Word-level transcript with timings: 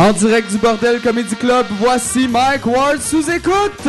En 0.00 0.14
direct 0.14 0.50
du 0.50 0.56
Bordel 0.56 0.98
Comedy 1.02 1.36
Club, 1.36 1.66
voici 1.78 2.26
Mike 2.26 2.64
Ward 2.64 3.02
sous 3.02 3.30
écoute. 3.30 3.84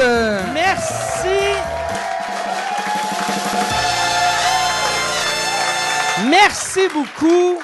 Merci. 0.53 1.55
Merci 6.29 6.81
beaucoup. 6.93 7.61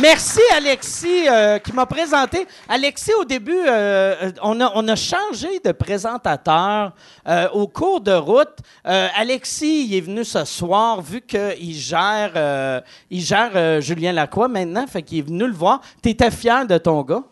Merci 0.00 0.40
Alexis 0.56 1.28
euh, 1.28 1.58
qui 1.58 1.70
m'a 1.72 1.84
présenté. 1.84 2.46
Alexis, 2.66 3.12
au 3.20 3.26
début, 3.26 3.54
euh, 3.68 4.32
on, 4.42 4.58
a, 4.58 4.72
on 4.74 4.88
a 4.88 4.96
changé 4.96 5.60
de 5.62 5.70
présentateur 5.72 6.92
euh, 7.28 7.48
au 7.50 7.66
cours 7.66 8.00
de 8.00 8.12
route. 8.12 8.56
Euh, 8.86 9.08
Alexis, 9.14 9.84
il 9.84 9.94
est 9.94 10.00
venu 10.00 10.24
ce 10.24 10.46
soir 10.46 11.02
vu 11.02 11.20
qu'il 11.20 11.74
gère, 11.74 12.32
euh, 12.36 12.80
il 13.10 13.20
gère 13.20 13.50
euh, 13.54 13.80
Julien 13.82 14.12
Lacroix 14.12 14.48
maintenant, 14.48 14.86
fait 14.86 15.02
qu'il 15.02 15.18
est 15.18 15.22
venu 15.22 15.46
le 15.46 15.52
voir. 15.52 15.82
T'étais 16.00 16.30
fier 16.30 16.66
de 16.66 16.78
ton 16.78 17.02
gars? 17.02 17.22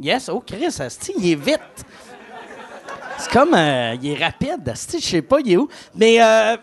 Yes, 0.00 0.30
oh 0.30 0.40
Chris, 0.40 0.74
asti, 0.80 1.12
il 1.18 1.32
est 1.32 1.34
vite. 1.34 1.60
C'est 3.18 3.30
comme, 3.30 3.52
euh, 3.52 3.94
il 4.00 4.12
est 4.12 4.24
rapide, 4.24 4.66
asti, 4.70 5.00
je 5.00 5.06
sais 5.06 5.22
pas, 5.22 5.40
il 5.40 5.52
est 5.52 5.56
où. 5.58 5.68
Mais 5.94 6.22
euh, 6.22 6.56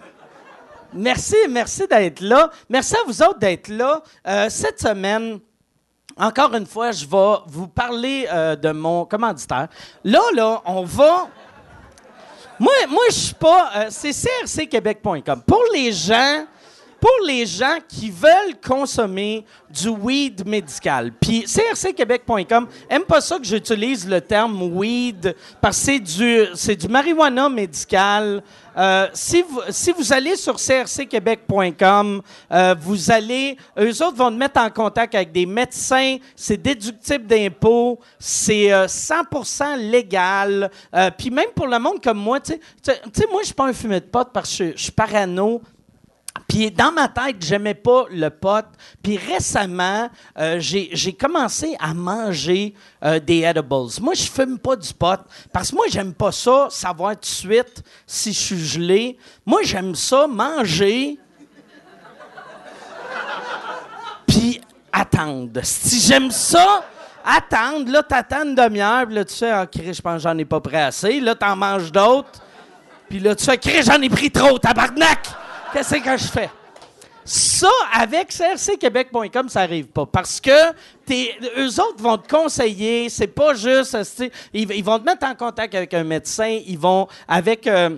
merci, 0.96 1.36
merci 1.50 1.88
d'être 1.88 2.22
là. 2.22 2.50
Merci 2.70 2.96
à 2.96 3.06
vous 3.06 3.22
autres 3.22 3.40
d'être 3.40 3.68
là. 3.68 4.02
Euh, 4.28 4.48
cette 4.50 4.80
semaine, 4.80 5.40
encore 6.18 6.54
une 6.56 6.66
fois, 6.66 6.92
je 6.92 7.06
vais 7.06 7.36
vous 7.48 7.68
parler 7.68 8.28
euh, 8.32 8.56
de 8.56 8.72
mon 8.72 9.06
commanditaire. 9.06 9.68
Là, 10.04 10.22
là, 10.34 10.62
on 10.66 10.84
va... 10.84 11.28
Moi, 12.60 12.72
moi 12.90 13.04
je 13.10 13.16
suis 13.16 13.34
pas... 13.34 13.72
euh, 13.76 13.86
c'est 13.90 14.14
crcquebec.com. 14.46 15.42
Pour 15.46 15.64
les 15.74 15.92
gens... 15.92 16.46
Pour 16.98 17.28
les 17.28 17.46
gens 17.46 17.78
qui 17.88 18.10
veulent 18.10 18.56
consommer 18.66 19.46
du 19.70 19.90
weed 19.90 20.48
médical. 20.48 21.12
Puis 21.12 21.44
crcquebec.com 21.44 22.68
aime 22.90 23.04
pas 23.04 23.22
ça 23.22 23.38
que 23.38 23.44
j'utilise 23.44 24.08
le 24.08 24.22
terme 24.22 24.60
weed 24.74 25.36
parce 25.62 25.78
que 25.78 25.84
c'est 25.84 26.00
du, 26.00 26.46
c'est 26.56 26.76
du 26.76 26.88
marijuana 26.88 27.50
médical. 27.50 28.42
Euh, 28.78 29.08
si, 29.14 29.42
vous, 29.42 29.62
si 29.70 29.92
vous 29.92 30.12
allez 30.12 30.36
sur 30.36 30.56
crcquebec.com, 30.56 32.22
euh, 32.52 32.76
vous 32.80 33.12
allez, 33.12 33.58
eux 33.80 34.04
autres 34.04 34.18
vont 34.18 34.32
te 34.32 34.38
mettre 34.38 34.60
en 34.60 34.70
contact 34.70 35.16
avec 35.16 35.32
des 35.32 35.46
médecins, 35.46 36.18
c'est 36.36 36.58
déductible 36.62 37.26
d'impôts, 37.26 38.00
c'est 38.20 38.74
euh, 38.74 38.88
100% 38.88 39.78
légal. 39.78 40.70
Euh, 40.94 41.10
Puis 41.18 41.30
même 41.30 41.50
pour 41.56 41.68
le 41.68 41.80
monde 41.80 42.02
comme 42.04 42.18
moi, 42.18 42.40
tu 42.40 42.54
sais, 42.84 43.28
moi 43.32 43.42
je 43.42 43.46
suis 43.48 43.56
pas 43.56 43.66
un 43.66 43.74
fumeur 43.74 44.02
de 44.02 44.06
pote 44.06 44.30
parce 44.34 44.58
que 44.58 44.72
je 44.76 44.84
suis 44.84 44.92
parano. 44.92 45.62
Puis 46.48 46.70
dans 46.72 46.92
ma 46.92 47.08
tête, 47.08 47.38
j'aimais 47.40 47.74
pas 47.74 48.06
le 48.12 48.30
pot. 48.30 48.66
Puis 49.02 49.18
récemment, 49.18 50.10
euh, 50.38 50.58
j'ai 50.60 51.14
commencé 51.14 51.76
à 51.80 51.94
manger 51.94 52.74
euh, 53.04 53.20
des 53.20 53.42
edibles. 53.42 53.90
Moi, 54.02 54.14
je 54.14 54.24
fume 54.24 54.60
pas 54.60 54.76
du 54.76 54.94
pot 54.94 55.20
parce 55.52 55.72
que 55.72 55.76
moi, 55.76 55.86
j'aime 55.90 56.14
pas 56.14 56.32
ça, 56.32 56.68
savoir 56.70 57.14
tout 57.14 57.22
de 57.22 57.26
suite 57.26 57.84
si 58.06 58.32
je 58.32 58.40
suis 58.40 58.66
gelé. 58.66 59.18
Moi, 59.46 59.62
j'aime 59.64 59.96
ça, 59.96 60.28
manger, 60.28 61.18
puis 64.28 64.62
attendre. 64.92 65.60
Si 65.64 66.00
j'aime 66.00 66.30
ça, 66.30 66.86
attendre, 67.26 67.92
là, 67.92 68.04
t'attends 68.04 68.44
une 68.44 68.56
demi-heure, 68.56 69.08
là, 69.10 69.26
tu 69.26 69.34
sais, 69.34 69.50
ah, 69.50 69.66
Chris, 69.66 69.94
je 69.96 70.02
pense 70.02 70.18
que 70.18 70.30
j'en 70.30 70.38
ai 70.38 70.46
pas 70.46 70.60
pris 70.60 70.78
assez. 70.78 71.20
Là, 71.20 71.34
t'en 71.34 71.56
manges 71.56 71.92
d'autres. 71.92 72.42
Puis 73.10 73.20
là, 73.20 73.36
tu 73.36 73.46
fais, 73.46 73.58
Chris, 73.58 73.84
j'en 73.84 74.02
ai 74.02 74.10
pris 74.10 74.32
trop, 74.32 74.60
tabarnak! 74.60 75.45
Qu'est-ce 75.76 75.96
que 75.96 76.18
je 76.18 76.28
fais? 76.28 76.50
Ça, 77.26 77.68
avec 77.94 78.30
crcquebec.com, 78.30 79.50
ça 79.50 79.60
arrive 79.60 79.88
pas. 79.88 80.06
Parce 80.06 80.40
que 80.40 80.72
t'es, 81.06 81.36
eux 81.58 81.68
autres 81.82 82.02
vont 82.02 82.18
te 82.18 82.30
conseiller. 82.30 83.10
C'est 83.10 83.28
pas 83.28 83.54
juste. 83.56 83.98
Ils, 84.54 84.72
ils 84.72 84.84
vont 84.86 85.00
te 85.00 85.04
mettre 85.04 85.28
en 85.28 85.36
contact 85.36 85.76
avec 85.76 85.94
un 85.94 86.06
médecin. 86.06 86.62
Ils 86.66 86.80
vont. 86.80 87.10
Avec. 87.28 87.68
euh, 87.68 87.98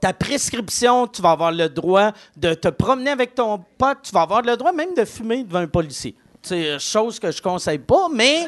ta 0.00 0.12
prescription, 0.12 1.08
tu 1.08 1.20
vas 1.20 1.32
avoir 1.32 1.50
le 1.52 1.68
droit 1.68 2.12
de 2.36 2.54
te 2.54 2.68
promener 2.68 3.10
avec 3.10 3.34
ton 3.34 3.62
pote, 3.76 3.98
tu 4.02 4.12
vas 4.12 4.22
avoir 4.22 4.40
le 4.40 4.56
droit 4.56 4.72
même 4.72 4.94
de 4.94 5.04
fumer 5.04 5.42
devant 5.44 5.58
un 5.58 5.66
policier. 5.66 6.14
C'est 6.42 6.78
chose 6.78 7.18
que 7.20 7.30
je 7.30 7.40
conseille 7.42 7.78
pas, 7.78 8.08
mais 8.10 8.46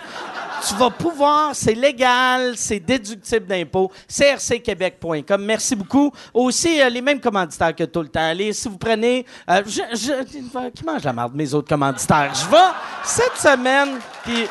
tu 0.67 0.75
vas 0.75 0.89
pouvoir, 0.91 1.51
c'est 1.55 1.75
légal, 1.75 2.55
c'est 2.57 2.81
déductible 2.81 3.47
d'impôts, 3.47 3.93
crcquebec.com. 4.09 5.45
Merci 5.45 5.77
beaucoup. 5.77 6.11
Aussi, 6.33 6.81
euh, 6.81 6.89
les 6.89 7.03
mêmes 7.03 7.21
commanditaires 7.21 7.75
que 7.77 7.85
tout 7.85 8.01
le 8.01 8.09
temps. 8.09 8.25
Allez, 8.31 8.53
si 8.55 8.69
vous 8.69 8.79
prenez... 8.79 9.27
euh, 9.51 9.63
je- 9.67 9.95
je- 9.97 10.71
qui 10.71 10.85
mange 10.85 11.05
la 11.05 11.13
marde, 11.13 11.35
mes 11.35 11.53
autres 11.53 11.69
commanditaires? 11.69 12.33
Je 12.35 12.49
vais, 12.51 12.73
cette 13.05 13.37
semaine, 13.37 13.99
puis... 14.25 14.47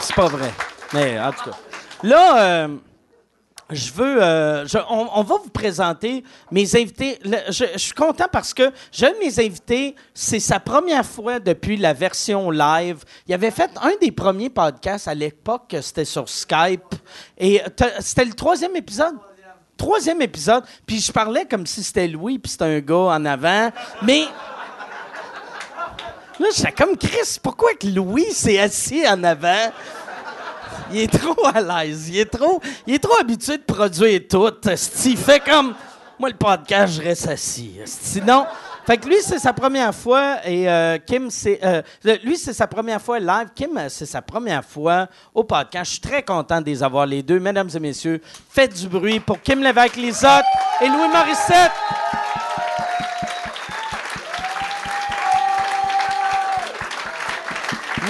C'est 0.00 0.14
pas 0.14 0.28
vrai. 0.28 0.52
Mais 0.94 1.20
en 1.20 1.30
tout 1.32 1.50
cas. 1.50 1.56
Là, 2.02 2.40
euh, 2.42 2.68
je 3.70 3.92
veux. 3.92 4.22
euh, 4.22 4.66
je- 4.66 4.78
on, 4.88 5.08
on 5.14 5.22
va 5.22 5.36
vous 5.42 5.50
présenter 5.50 6.24
mes 6.50 6.74
invités. 6.76 7.18
Je, 7.24 7.64
je 7.74 7.78
suis 7.78 7.92
content 7.92 8.26
parce 8.30 8.54
que 8.54 8.70
j'ai 8.92 9.12
mes 9.18 9.38
invités, 9.38 9.94
c'est 10.14 10.40
sa 10.40 10.58
première 10.60 11.04
fois 11.04 11.38
depuis 11.38 11.76
la 11.76 11.92
version 11.92 12.50
live. 12.50 12.98
Il 13.26 13.34
avait 13.34 13.50
fait 13.50 13.70
un 13.82 13.92
des 14.00 14.10
premiers 14.12 14.50
podcasts 14.50 15.08
à 15.08 15.14
l'époque, 15.14 15.64
que 15.68 15.80
c'était 15.80 16.04
sur 16.04 16.28
Skype. 16.28 16.94
Et 17.36 17.60
c'était 18.00 18.24
le 18.24 18.32
troisième 18.34 18.74
épisode? 18.76 19.16
Troisième 19.76 20.20
épisode. 20.22 20.64
Puis 20.86 21.00
je 21.00 21.12
parlais 21.12 21.44
comme 21.44 21.66
si 21.66 21.84
c'était 21.84 22.08
Louis, 22.08 22.38
puis 22.38 22.50
c'était 22.50 22.64
un 22.64 22.80
gars 22.80 22.96
en 22.96 23.24
avant. 23.24 23.70
Mais. 24.02 24.24
Là, 26.40 26.46
j'étais 26.56 26.70
comme 26.72 26.96
Chris, 26.96 27.38
pourquoi 27.42 27.74
que 27.74 27.88
Louis 27.88 28.32
s'est 28.32 28.60
assis 28.60 29.02
en 29.08 29.24
avant? 29.24 29.72
Il 30.92 31.00
est 31.00 31.18
trop 31.18 31.46
à 31.46 31.60
l'aise. 31.60 32.08
Il 32.08 32.18
est 32.18 32.30
trop, 32.30 32.60
il 32.86 32.94
est 32.94 32.98
trop 32.98 33.18
habitué 33.18 33.58
de 33.58 33.62
produire 33.62 34.20
tout. 34.28 34.50
Il 35.04 35.16
fait 35.16 35.40
comme 35.40 35.74
moi 36.18 36.28
le 36.30 36.36
podcast, 36.36 36.94
je 36.94 37.02
reste 37.02 37.28
assis. 37.28 37.74
esti. 37.82 38.20
Non. 38.20 38.44
Fait 38.84 38.96
que 38.96 39.06
lui, 39.06 39.16
c'est 39.20 39.38
sa 39.38 39.52
première 39.52 39.94
fois 39.94 40.38
et 40.46 40.66
euh, 40.68 40.96
Kim, 40.96 41.30
c'est 41.30 41.60
euh, 41.62 41.82
lui, 42.24 42.38
c'est 42.38 42.54
sa 42.54 42.66
première 42.66 43.02
fois 43.02 43.18
live. 43.18 43.48
Kim, 43.54 43.76
euh, 43.76 43.88
c'est 43.90 44.06
sa 44.06 44.22
première 44.22 44.64
fois 44.64 45.08
au 45.34 45.44
podcast. 45.44 45.84
Je 45.84 45.90
suis 45.90 46.00
très 46.00 46.22
content 46.22 46.60
de 46.60 46.66
les 46.66 46.82
avoir 46.82 47.04
les 47.04 47.22
deux, 47.22 47.38
mesdames 47.38 47.68
et 47.74 47.80
messieurs. 47.80 48.22
Faites 48.48 48.74
du 48.74 48.88
bruit 48.88 49.20
pour 49.20 49.42
Kim 49.42 49.62
Lévesque-Lisotte 49.62 50.44
et 50.80 50.88
Louis 50.88 51.08
Morissette. 51.12 51.72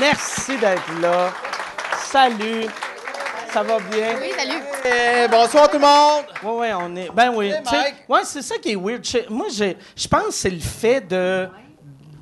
Merci 0.01 0.57
d'être 0.59 1.01
là. 1.03 1.33
Salut. 2.11 2.65
Ça 3.53 3.63
va 3.63 3.79
bien? 3.81 4.17
Oui, 4.19 4.31
salut. 4.35 4.63
Eh, 4.83 5.29
bonsoir 5.29 5.69
tout 5.69 5.77
le 5.77 5.81
monde! 5.81 6.25
Oui, 6.43 6.53
oui, 6.61 6.67
on 6.75 6.97
est. 6.97 7.11
Ben 7.11 7.31
oui. 7.35 7.49
Hey, 7.51 7.95
ouais, 8.09 8.21
c'est 8.25 8.41
ça 8.41 8.57
qui 8.57 8.73
est 8.73 8.77
weird. 8.77 9.03
Moi, 9.29 9.49
je, 9.53 9.75
je 9.95 10.09
pense 10.09 10.27
que 10.29 10.33
c'est 10.33 10.51
le 10.51 10.59
fait 10.61 11.03
de 11.07 11.47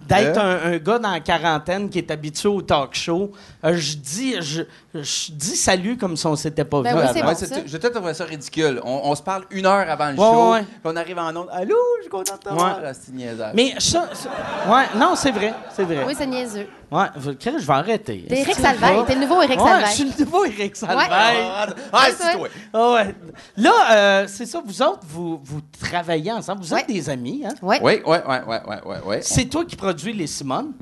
d'être 0.09 0.39
Euh? 0.39 0.71
un, 0.71 0.73
un 0.75 0.77
gars 0.79 0.99
dans 0.99 1.11
la 1.11 1.21
quarantaine 1.21 1.89
qui 1.91 1.99
est 1.99 2.11
habitué 2.11 2.49
au 2.49 2.63
talk 2.63 2.95
show. 2.95 3.33
Euh, 3.65 3.75
je 3.77 3.97
dis 3.97 4.35
je, 4.41 4.63
je 4.95 5.33
dis 5.33 5.57
salut 5.57 5.97
comme 5.97 6.17
si 6.17 6.27
on 6.27 6.37
s'était 6.37 6.65
pas 6.65 6.83
Ben 6.83 6.93
vu 6.93 6.99
oui, 7.01 7.03
avant. 7.09 7.15
Ouais, 7.29 7.35
bon, 7.35 7.47
ça. 7.47 7.57
je 7.67 7.77
te 7.77 7.87
trouvé 7.89 8.15
ça 8.15 8.25
ridicule. 8.25 8.81
On, 8.85 9.01
on 9.05 9.15
se 9.15 9.23
parle 9.23 9.45
une 9.51 9.67
heure 9.67 9.89
avant 9.91 10.11
le 10.11 10.19
Ouais, 10.19 10.25
show, 10.27 10.53
ouais. 10.53 10.63
puis 10.63 10.81
on 10.85 10.97
arrive 10.97 11.19
en 11.19 11.37
onde. 11.37 11.49
Allô, 11.53 11.75
je 11.99 12.03
suis 12.03 12.11
content 12.11 12.35
de 12.35 12.39
te 12.41 12.49
Ouais. 12.49 12.55
voir. 12.55 12.79
niaisage. 13.13 13.53
Mais 13.55 13.75
ça, 13.79 14.09
ça- 14.13 14.73
ouais, 14.73 14.85
non, 14.99 15.15
c'est 15.17 15.31
vrai, 15.33 15.55
c'est 15.75 15.85
vrai. 15.85 16.05
Oui, 16.07 16.15
c'est 16.17 16.27
niaiseux. 16.27 16.67
Ouais, 16.89 17.07
je, 17.19 17.31
vais 17.31 17.73
arrêter. 17.73 18.25
T'es 18.29 18.41
Eric 18.43 18.55
Salvaille. 18.55 19.05
T'es 19.09 19.15
le 19.17 19.23
nouveau 19.23 19.43
Eric 19.43 19.59
Ouais, 19.61 19.67
Salvaille. 19.71 19.91
je 19.91 19.95
suis 19.95 20.05
le 20.05 20.25
nouveau 20.25 20.45
Eric 20.45 20.77
Salvaille. 20.77 21.09
Ah, 21.11 21.67
ah, 21.93 21.99
Ouais, 21.99 22.15
c'est 22.17 22.33
toi. 22.37 22.49
Ah 22.73 22.93
ouais. 22.93 23.15
Là, 23.57 23.73
euh, 23.91 24.25
c'est 24.29 24.47
ça, 24.47 24.63
vous 24.65 24.83
autres, 24.83 25.01
vous, 25.03 25.41
vous 25.43 25.61
travaillez 25.81 26.31
ensemble. 26.31 26.61
Vous 26.63 26.73
êtes 26.73 26.87
Ouais. 26.87 26.95
des 26.95 27.11
amis, 27.11 27.43
hein? 27.45 27.55
Oui. 27.61 27.77
Oui, 27.83 28.03
oui, 28.07 28.17
oui, 28.25 28.37
oui, 28.47 28.57
oui, 28.69 28.77
oui, 28.87 28.97
oui. 29.05 29.17
C'est 29.23 29.47
toi 29.47 29.65
qui 29.65 29.75
produis 29.75 29.96
les 30.05 30.27
Simone. 30.27 30.73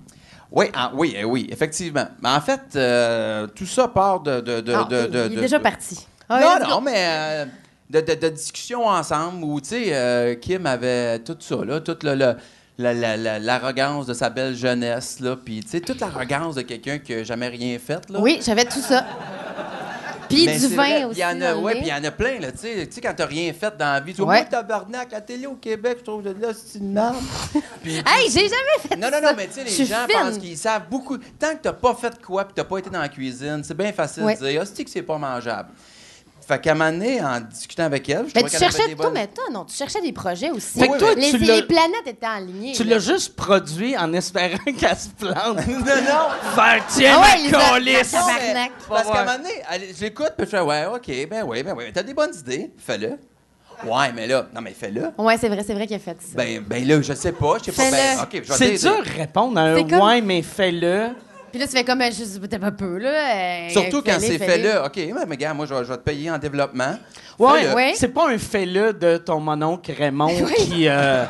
Oui, 0.53 0.67
ah, 0.75 0.93
oui, 0.95 1.15
eh 1.17 1.25
oui, 1.25 1.49
effectivement. 1.51 2.07
Mais 2.23 2.29
en 2.29 2.41
fait, 2.41 2.61
euh, 2.77 3.47
tout 3.49 3.67
ça 3.67 3.89
part 3.89 4.21
de... 4.21 4.41
de, 4.41 4.61
de, 4.61 4.73
Non, 4.73 4.85
de- 4.85 5.05
il, 5.07 5.11
de- 5.11 5.19
il 5.27 5.33
est 5.33 5.37
de- 5.37 5.41
déjà 5.41 5.59
de- 5.59 5.63
parti. 5.63 6.07
Ah, 6.29 6.59
non, 6.61 6.69
non, 6.69 6.75
go. 6.77 6.81
mais 6.83 6.95
euh, 6.97 7.45
de, 7.91 8.01
de, 8.01 8.15
de 8.15 8.29
discussions 8.29 8.87
ensemble 8.87 9.43
où, 9.45 9.61
tu 9.61 9.69
sais, 9.71 9.85
euh, 9.91 10.35
Kim 10.37 10.65
avait 10.67 11.19
tout 11.21 11.37
ça, 11.41 11.57
là, 11.65 11.81
toute 11.81 12.05
le- 12.05 12.15
le- 12.15 12.37
la- 12.79 12.95
la- 12.95 13.17
la- 13.17 13.39
l'arrogance 13.41 14.07
de 14.07 14.15
sa 14.15 14.31
belle 14.31 14.55
jeunesse, 14.55 15.19
là, 15.21 15.37
puis, 15.37 15.61
tu 15.61 15.71
sais, 15.71 15.81
toute 15.81 16.01
l'arrogance 16.01 16.55
de 16.55 16.63
quelqu'un 16.63 16.99
qui 16.99 17.15
n'a 17.17 17.25
jamais 17.25 17.49
rien 17.49 17.77
fait, 17.79 18.09
là. 18.11 18.21
Oui, 18.21 18.41
j'avais 18.45 18.65
tout 18.65 18.81
ça. 18.81 19.05
Puis 20.35 20.59
du 20.59 20.67
vin 20.69 20.77
vrai, 20.77 21.05
aussi. 21.05 21.19
Il 21.21 21.23
y 21.23 21.25
en 21.25 21.41
a, 21.41 21.55
ouais, 21.57 21.73
puis 21.75 21.83
il 21.83 21.89
y 21.89 21.93
en 21.93 22.05
a 22.05 22.11
plein, 22.11 22.39
là, 22.41 22.53
tu 22.53 22.59
sais, 22.59 22.87
tu 22.87 22.93
sais, 22.95 23.01
quand 23.01 23.15
t'as 23.17 23.27
rien 23.27 23.53
fait 23.53 23.77
dans 23.77 23.93
la 23.95 24.01
vie, 24.01 24.13
tu 24.13 24.21
dis, 24.23 24.27
Ouais. 24.27 24.45
tabarnak, 24.45 25.13
la 25.13 25.21
télé 25.21 25.47
au 25.47 25.55
Québec, 25.55 25.99
je 26.01 26.05
trouve 26.05 26.23
de 26.23 26.31
là, 26.31 26.49
c'est 26.55 26.79
une 26.79 26.93
merde. 26.93 27.17
Hey, 27.85 28.31
j'ai 28.31 28.49
jamais 28.49 28.79
fait 28.89 28.97
non, 28.97 29.11
ça. 29.11 29.21
non, 29.21 29.29
non, 29.29 29.35
mais 29.37 29.47
tu 29.47 29.55
sais, 29.55 29.65
les 29.65 29.87
gens 29.87 30.07
fine. 30.09 30.19
pensent 30.21 30.39
qu'ils 30.39 30.57
savent 30.57 30.89
beaucoup. 30.91 31.19
Tant 31.19 31.53
que 31.55 31.63
t'as 31.63 31.73
pas 31.73 31.95
fait 31.95 32.13
quoi, 32.23 32.45
puis 32.45 32.55
t'as 32.55 32.65
pas 32.65 32.79
été 32.79 32.89
dans 32.91 33.01
la 33.01 33.09
cuisine, 33.09 33.63
c'est 33.63 33.77
bien 33.77 33.93
facile 33.93 34.23
Ouais. 34.25 34.37
de 34.37 34.47
dire, 34.47 34.61
ah, 34.63 34.67
c'est 34.73 34.85
que 34.85 34.91
c'est 34.91 35.03
pas 35.03 35.19
mangeable? 35.19 35.69
Fait 36.47 36.61
qu'à 36.61 36.73
un 36.73 36.75
moment 36.75 36.91
donné, 36.93 37.23
en 37.23 37.41
discutant 37.41 37.85
avec 37.85 38.09
elle, 38.09 38.19
je 38.29 38.33
Mais 38.35 38.43
trouvais 38.43 38.51
tu 38.51 38.51
qu'elle 38.51 38.63
avait 38.65 38.73
cherchais, 38.73 38.89
des 38.89 38.95
toi, 38.97 39.05
bonnes... 39.07 39.15
mais 39.15 39.27
toi, 39.29 39.45
non, 39.53 39.65
tu 39.65 39.75
cherchais 39.75 40.01
des 40.03 40.13
projets 40.13 40.51
aussi. 40.51 40.79
Fait 40.79 40.89
que 40.89 40.99
toi, 40.99 41.15
les, 41.15 41.31
tu 41.31 41.39
les 41.39 41.47
l'as- 41.47 41.63
planètes 41.63 42.07
étaient 42.07 42.27
alignées. 42.27 42.73
Tu 42.73 42.85
là. 42.85 42.95
l'as 42.97 42.99
juste 43.01 43.35
produit 43.35 43.97
en 43.97 44.13
espérant 44.13 44.59
qu'elle 44.79 44.97
se 44.97 45.09
plante. 45.09 45.37
non, 45.67 45.79
non! 45.79 46.55
Faire 46.55 46.85
tiens, 46.89 47.17
Ah 47.17 47.23
ouais, 47.23 47.43
ma 47.43 47.49
les 47.49 47.55
a- 47.55 47.59
calisse. 47.71 48.13
la 48.13 48.21
Non, 48.21 48.27
mais 48.27 48.33
Tabarnak. 48.39 48.73
Parce 48.89 49.09
qu'à 49.11 49.21
un 49.21 49.25
moment 49.25 49.37
donné, 49.39 49.55
elle- 49.71 49.97
j'écoute, 49.99 50.33
puis 50.37 50.47
je 50.47 50.51
fais, 50.51 50.61
ouais, 50.61 50.87
OK, 50.87 51.29
ben 51.31 51.45
oui, 51.47 51.63
ben 51.63 51.75
oui. 51.77 51.85
T'as 51.95 52.03
des 52.03 52.15
bonnes 52.15 52.35
idées, 52.35 52.71
fais-le. 52.79 53.19
Ouais, 53.85 54.13
mais 54.15 54.27
là, 54.27 54.47
non, 54.55 54.61
mais 54.61 54.73
fais-le. 54.73 55.11
Ouais, 55.19 55.37
c'est 55.37 55.49
vrai, 55.49 55.65
c'est 55.67 55.75
vrai 55.75 55.87
qu'il 55.87 55.97
a 55.97 55.99
fait 55.99 56.17
ça. 56.21 56.37
Ben, 56.37 56.61
ben 56.65 56.87
là, 56.87 57.03
je 57.03 57.13
sais 57.13 57.33
pas, 57.33 57.57
je 57.59 57.65
sais 57.65 57.73
pas. 57.73 57.91
Ben, 57.91 57.97
Fais-le. 57.97 58.23
OK, 58.23 58.29
je 58.33 58.39
vais 58.39 58.45
C'est 58.59 58.59
t'aider. 58.67 58.79
dur 58.79 59.03
de 59.03 59.19
répondre 59.19 59.59
à 59.59 59.63
un 59.63 59.77
C'est 59.77 59.85
comme- 59.89 60.01
ouais, 60.01 60.21
mais 60.21 60.43
fais-le. 60.43 61.09
Puis 61.55 61.61
là, 61.61 61.69
tu 61.69 61.77
fais 61.77 61.85
comme, 61.85 62.01
ben, 62.01 62.13
je 62.13 62.25
t'es 62.49 62.59
pas 62.59 62.73
peu, 62.73 62.99
là. 62.99 63.11
euh, 63.11 63.69
Surtout 63.71 64.03
quand 64.03 64.17
c'est 64.19 64.39
fais-les. 64.39 64.45
fait 64.45 64.59
là. 64.59 64.87
OK, 64.87 64.99
mais, 65.29 65.37
gars, 65.37 65.55
moi, 65.55 65.67
je 65.67 65.73
vais, 65.75 65.85
je 65.85 65.89
vais 65.91 65.97
te 65.99 66.03
payer 66.03 66.29
en 66.29 66.37
développement. 66.37 66.97
Ouais. 67.39 67.73
Ouais. 67.73 67.93
c'est 67.95 68.09
pas 68.09 68.29
un 68.29 68.39
fais-le 68.39 68.93
de 68.93 69.19
ton 69.19 69.39
mononcle 69.39 69.93
Raymond 69.97 70.35
qui. 70.57 70.89
euh, 70.89 71.25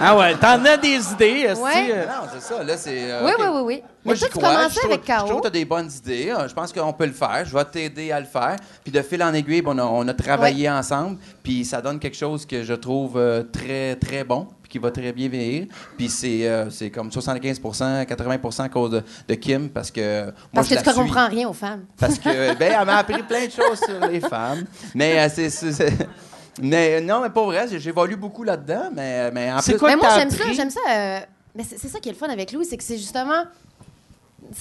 Ah 0.00 0.16
ouais, 0.18 0.34
t'en 0.34 0.64
as 0.64 0.76
des 0.78 0.96
idées, 1.12 1.46
Ouais. 1.56 1.92
euh? 1.92 2.06
Non, 2.06 2.26
c'est 2.34 2.42
ça, 2.42 2.64
là, 2.64 2.76
c'est. 2.76 3.08
euh, 3.08 3.20
Oui, 3.24 3.30
oui, 3.38 3.44
oui, 3.52 3.60
oui. 3.66 3.82
Moi, 4.04 4.14
tu 4.16 4.28
crois. 4.30 4.48
commençais 4.48 4.68
Je 4.74 4.78
trouve- 4.80 4.90
avec 4.90 5.02
Je 5.06 5.12
trouve 5.12 5.26
Caro. 5.28 5.36
que 5.36 5.42
tu 5.42 5.46
as 5.46 5.50
des 5.50 5.64
bonnes 5.64 5.90
idées. 5.96 6.30
Euh, 6.36 6.48
Je 6.48 6.54
pense 6.54 6.72
qu'on 6.72 6.92
peut 6.92 7.06
le 7.06 7.12
faire. 7.12 7.44
Je 7.44 7.54
vais 7.56 7.64
t'aider 7.64 8.10
à 8.10 8.18
le 8.18 8.26
faire. 8.26 8.56
Puis 8.82 8.90
de 8.92 9.00
fil 9.02 9.22
en 9.22 9.32
aiguille, 9.32 9.62
on, 9.64 9.78
a, 9.78 9.84
on 9.84 10.08
a 10.08 10.14
travaillé 10.14 10.68
ensemble. 10.68 11.18
Puis 11.44 11.64
ça 11.64 11.80
donne 11.80 12.00
quelque 12.00 12.16
chose 12.16 12.44
que 12.46 12.64
je 12.64 12.74
trouve 12.74 13.12
euh, 13.16 13.44
très, 13.44 13.94
très 13.94 14.24
bon. 14.24 14.48
Puis 14.68 14.78
qui 14.78 14.78
va 14.78 14.90
très 14.90 15.12
bien 15.12 15.28
vieillir. 15.28 15.66
Puis 15.96 16.08
c'est 16.08 16.46
euh, 16.46 16.68
c'est 16.70 16.90
comme 16.90 17.08
75% 17.08 18.04
80 18.06 18.38
à 18.64 18.68
cause 18.68 18.90
de, 18.90 19.02
de 19.26 19.34
Kim. 19.34 19.68
Parce 19.70 19.90
que. 19.90 20.24
moi, 20.24 20.32
Parce 20.54 20.68
je 20.68 20.74
que 20.74 20.80
tu 20.82 20.88
ne 20.88 20.94
comprends 20.94 21.28
rien 21.28 21.48
aux 21.48 21.52
femmes. 21.54 21.84
Parce 21.98 22.18
que, 22.18 22.54
ben, 22.58 22.74
elle 22.78 22.86
m'a 22.86 22.96
appris 22.98 23.22
plein 23.22 23.46
de 23.46 23.50
choses 23.50 23.78
sur 23.78 24.06
les 24.08 24.20
femmes. 24.20 24.64
Mais 24.94 25.18
euh, 25.18 25.28
c'est. 25.32 25.50
c'est- 25.50 25.72
c'est- 25.72 26.08
Mais 26.60 27.00
non, 27.00 27.20
mais 27.22 27.30
pas 27.30 27.44
vrai, 27.44 27.66
j'ai- 27.70 27.78
j'évolue 27.78 28.16
beaucoup 28.16 28.42
là-dedans, 28.42 28.90
mais, 28.92 29.30
mais 29.30 29.52
en 29.52 29.60
C'est 29.60 29.72
plus. 29.72 29.78
quoi 29.78 29.90
Mais 29.90 29.96
moi, 29.96 30.08
j'aime 30.16 30.30
ça, 30.30 30.44
j'aime 30.52 30.70
ça. 30.70 30.80
euh, 30.90 31.20
mais 31.54 31.62
c'est 31.62 31.78
c'est 31.78 31.88
ça 31.88 32.00
qui 32.00 32.08
est 32.08 32.12
le 32.12 32.18
fun 32.18 32.28
avec 32.28 32.50
Louis, 32.52 32.64
c'est 32.66 32.76
que 32.76 32.82
c'est 32.84 32.98
justement. 32.98 33.44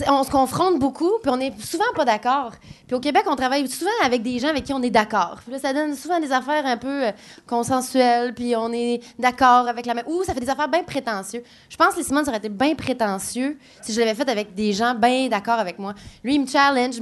On 0.07 0.23
se 0.23 0.31
confronte 0.31 0.79
beaucoup, 0.79 1.11
puis 1.21 1.31
on 1.31 1.39
est 1.39 1.53
souvent 1.61 1.85
pas 1.95 2.03
d'accord. 2.03 2.51
Puis 2.87 2.95
au 2.95 2.99
Québec, 2.99 3.23
on 3.27 3.35
travaille 3.35 3.67
souvent 3.69 3.91
avec 4.03 4.23
des 4.23 4.39
gens 4.39 4.49
avec 4.49 4.63
qui 4.63 4.73
on 4.73 4.81
est 4.81 4.89
d'accord. 4.89 5.39
Puis 5.43 5.51
là, 5.51 5.59
ça 5.59 5.71
donne 5.71 5.95
souvent 5.95 6.19
des 6.19 6.31
affaires 6.31 6.65
un 6.65 6.77
peu 6.77 7.05
euh, 7.05 7.11
consensuelles, 7.45 8.33
puis 8.33 8.55
on 8.55 8.73
est 8.73 9.01
d'accord 9.19 9.67
avec 9.67 9.85
la 9.85 9.93
même. 9.93 10.05
Ou 10.07 10.23
ça 10.23 10.33
fait 10.33 10.39
des 10.39 10.49
affaires 10.49 10.67
bien 10.67 10.83
prétentieux. 10.83 11.43
Je 11.69 11.77
pense 11.77 11.93
que 11.93 11.99
les 11.99 12.03
Simone, 12.03 12.25
ça 12.25 12.31
aurait 12.31 12.39
été 12.39 12.49
bien 12.49 12.73
prétentieux 12.73 13.57
si 13.81 13.93
je 13.93 13.99
l'avais 13.99 14.15
fait 14.15 14.27
avec 14.27 14.55
des 14.55 14.73
gens 14.73 14.95
bien 14.95 15.27
d'accord 15.27 15.59
avec 15.59 15.77
moi. 15.77 15.93
Lui, 16.23 16.35
il 16.35 16.41
me 16.41 16.47
challenge, 16.47 16.99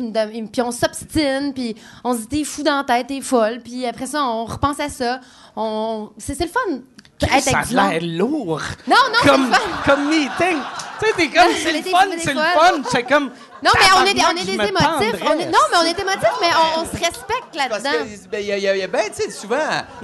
puis 0.52 0.62
on 0.62 0.72
s'obstine, 0.72 1.54
puis 1.54 1.76
on 2.04 2.14
se 2.14 2.20
dit 2.20 2.28
t'es 2.28 2.44
fou 2.44 2.62
dans 2.62 2.78
la 2.78 2.84
tête, 2.84 3.08
t'es 3.08 3.22
folle. 3.22 3.62
Puis 3.64 3.86
après 3.86 4.08
ça, 4.08 4.22
on 4.24 4.44
repense 4.46 4.80
à 4.82 4.90
ça. 4.90 5.22
On... 5.56 6.10
C'est 6.18 6.40
le 6.40 6.48
fun. 6.48 6.82
Être 7.22 7.42
Ça 7.42 7.60
a 7.60 7.92
l'air 7.94 8.02
lourd. 8.04 8.62
Non, 8.88 8.96
non, 8.96 9.30
comme, 9.30 9.52
fun. 9.54 9.60
comme 9.86 10.10
meeting. 10.10 10.58
Tu 11.00 11.06
sais, 11.06 11.14
t'es 11.18 11.28
comme, 11.28 11.52
c'est 11.56 11.72
le 11.74 11.82
fun, 11.84 12.06
c'est 12.18 12.34
le 12.34 12.40
fun. 12.40 12.82
C'est 12.92 13.04
comme. 13.04 13.32
Non, 13.64 13.72
mais 13.74 13.86
on 13.98 14.06
est 14.06 14.14
des, 14.14 14.22
on 14.22 14.36
est 14.38 14.46
des 14.46 14.54
émotifs. 14.54 15.20
pendrais. 15.20 15.20
On 15.24 15.40
est- 15.40 15.46
non, 15.46 15.60
mais 15.72 15.78
on 15.78 15.84
est 15.84 16.00
émotifs, 16.00 16.38
mais 16.42 16.48
on, 16.56 16.82
on 16.82 16.86
se 16.86 16.92
respecte 16.92 17.58
Parce 17.58 17.84
là-dedans. 17.84 18.06
que, 18.06 18.30
ben, 18.30 18.40
il 18.42 18.60
y 18.60 18.62
y 18.62 18.82
a- 18.84 18.88
ben, 18.88 19.02
tu 19.16 19.24
sais, 19.24 19.32
souvent, 19.32 19.58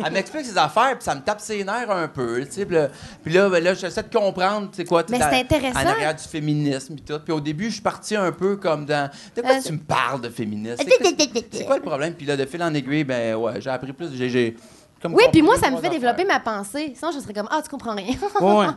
elle, 0.04 0.12
m'explique 0.12 0.46
ses 0.46 0.58
affaires, 0.58 0.94
puis 0.96 1.04
ça 1.04 1.14
me 1.14 1.22
tape 1.22 1.40
ses 1.42 1.64
nerfs 1.64 1.92
un 1.92 2.08
peu, 2.08 2.44
tu 2.46 2.52
sais. 2.52 2.66
Puis 2.66 2.76
là, 2.76 2.88
puis 3.24 3.34
là, 3.34 3.50
ben, 3.50 3.64
là, 3.64 3.74
j'essaie 3.74 4.04
de 4.04 4.14
comprendre, 4.14 4.70
tu 4.72 4.78
sais 4.78 4.86
quoi, 4.86 5.04
tu 5.04 5.14
sais, 5.14 5.20
Mais 5.20 5.26
c'est 5.30 5.42
intéressant. 5.42 5.80
En 5.80 5.86
arrière 5.88 6.16
du 6.16 6.24
féminisme, 6.24 6.96
puis 6.96 7.04
tout. 7.04 7.20
Puis 7.24 7.34
au 7.34 7.40
début, 7.42 7.66
je 7.68 7.74
suis 7.74 7.82
parti 7.82 8.16
un 8.16 8.32
peu 8.32 8.56
comme 8.56 8.86
dans. 8.86 9.12
De 9.36 9.42
quoi 9.42 9.52
Euh, 9.52 9.62
tu 9.64 9.74
me 9.74 9.80
parles 9.80 10.22
de 10.22 10.30
féminisme? 10.30 10.78
C'est 10.80 10.98
quoi, 11.30 11.42
c'est 11.52 11.66
quoi 11.66 11.76
le 11.76 11.84
problème? 11.84 12.14
Puis 12.16 12.26
là, 12.26 12.36
de 12.38 12.46
fil 12.46 12.64
en 12.64 12.74
aiguille, 12.74 13.04
ben, 13.04 13.36
ouais, 13.36 13.62
j'ai 13.62 13.70
appris 13.70 13.94
plus. 13.94 14.08
J'ai. 14.16 14.56
Comme 15.02 15.14
Oui, 15.16 15.24
puis 15.32 15.42
moi, 15.42 15.58
ça 15.58 15.70
me 15.72 15.78
fait 15.78 15.90
développer 15.90 16.24
ma 16.26 16.40
pensée. 16.40 16.94
Sinon, 16.96 17.12
je 17.12 17.20
serais 17.20 17.34
comme, 17.34 17.48
ah, 17.50 17.62
tu 17.62 17.70
comprends 17.70 17.96
rien. 17.96 18.14
Ouais. 18.42 18.68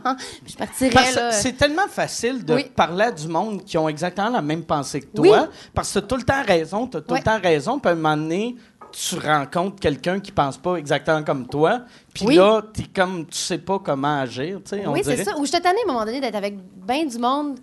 Puis 0.43 0.53
je 0.53 0.57
partirais, 0.57 1.11
là. 1.13 1.31
c'est 1.31 1.53
tellement 1.53 1.87
facile 1.89 2.43
de 2.43 2.55
Oui. 2.55 2.65
parler 2.75 3.05
à 3.05 3.11
du 3.11 3.27
monde 3.27 3.63
qui 3.63 3.77
ont 3.77 3.87
exactement 3.89 4.29
la 4.29 4.41
même 4.41 4.63
pensée 4.63 5.01
que 5.01 5.15
toi. 5.15 5.41
Oui. 5.49 5.55
Parce 5.73 5.93
que 5.93 5.99
t'as 5.99 6.07
tout 6.07 6.15
le 6.17 6.23
temps 6.23 6.43
raison, 6.45 6.87
t'as 6.87 7.01
tout 7.01 7.13
Ouais. 7.13 7.19
le 7.19 7.23
temps 7.25 7.39
raison. 7.41 7.79
Puis 7.79 7.89
à 7.89 7.93
un 7.93 7.95
moment 7.95 8.17
donné, 8.17 8.55
tu 8.91 9.15
rencontres 9.19 9.79
quelqu'un 9.79 10.19
qui 10.19 10.31
pense 10.31 10.57
pas 10.57 10.75
exactement 10.77 11.21
comme 11.23 11.47
toi. 11.47 11.81
Puis 12.13 12.25
Oui. 12.25 12.35
là, 12.35 12.61
t'es 12.73 12.83
comme, 12.85 13.25
tu 13.25 13.37
sais 13.37 13.57
pas 13.57 13.77
comment 13.79 14.19
agir, 14.21 14.59
tu 14.63 14.69
sais, 14.77 14.87
Oui, 14.87 15.01
c'est 15.03 15.23
ça. 15.23 15.37
Ou 15.37 15.45
je 15.45 15.51
te 15.51 15.57
à 15.57 15.69
un 15.69 15.73
moment 15.87 16.05
donné 16.05 16.21
d'être 16.21 16.35
avec 16.35 16.55
bien 16.85 17.05
du 17.05 17.17
monde, 17.17 17.59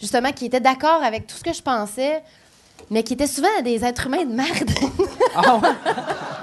justement, 0.00 0.30
qui 0.32 0.46
était 0.46 0.60
d'accord 0.60 1.02
avec 1.02 1.26
tout 1.26 1.36
ce 1.36 1.42
que 1.44 1.52
je 1.52 1.62
pensais, 1.62 2.22
mais 2.90 3.02
qui 3.02 3.12
était 3.14 3.26
souvent 3.26 3.48
des 3.62 3.84
êtres 3.84 4.06
humains 4.06 4.24
de 4.24 4.32
merde. 4.32 4.70
Ah 5.34 5.56
ouais? 5.56 5.68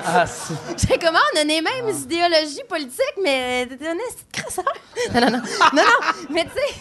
Ah, 0.06 0.26
c'est- 0.28 0.54
J'étais 0.78 1.00
comme, 1.04 1.16
Ah, 1.16 1.22
on 1.36 1.40
a 1.40 1.44
les 1.44 1.62
mêmes 1.62 1.90
idéologies 1.90 2.64
politiques, 2.70 3.18
mais 3.24 3.66
t'es 3.68 3.88
un 3.88 3.96
crasseur. 4.32 4.66
Non, 5.14 5.22
non, 5.22 5.32
non. 5.32 5.38
Non, 5.74 5.82
non. 5.84 6.26
Mais 6.30 6.44
tu 6.46 6.52
sais. 6.52 6.76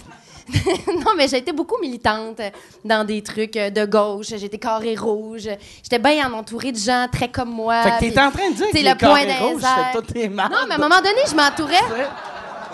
non, 0.92 1.12
mais 1.16 1.26
j'ai 1.26 1.38
été 1.38 1.52
beaucoup 1.52 1.78
militante 1.80 2.40
dans 2.84 3.02
des 3.06 3.22
trucs 3.22 3.54
de 3.54 3.86
gauche. 3.86 4.26
J'ai 4.28 4.44
été 4.44 4.58
carré 4.58 4.94
rouge. 4.94 5.48
J'étais 5.82 5.98
bien 5.98 6.30
entourée 6.32 6.70
de 6.72 6.76
gens 6.78 7.06
très 7.10 7.28
comme 7.28 7.48
moi. 7.50 7.82
Fait 7.82 8.08
que 8.08 8.12
t'es 8.12 8.20
en 8.20 8.30
train 8.30 8.50
de 8.50 8.54
dire 8.54 8.66
que 8.70 8.76
le 8.78 8.94
point 8.98 9.24
d'un 9.24 9.36
rouges, 9.38 9.62
airs. 9.62 9.90
c'est 9.94 10.02
toutes 10.02 10.30
mardes. 10.30 10.52
Non, 10.52 10.58
mais 10.68 10.74
à 10.74 10.76
un 10.76 10.80
moment 10.80 11.00
donné, 11.00 11.20
je 11.26 11.34
m'entourais. 11.34 11.80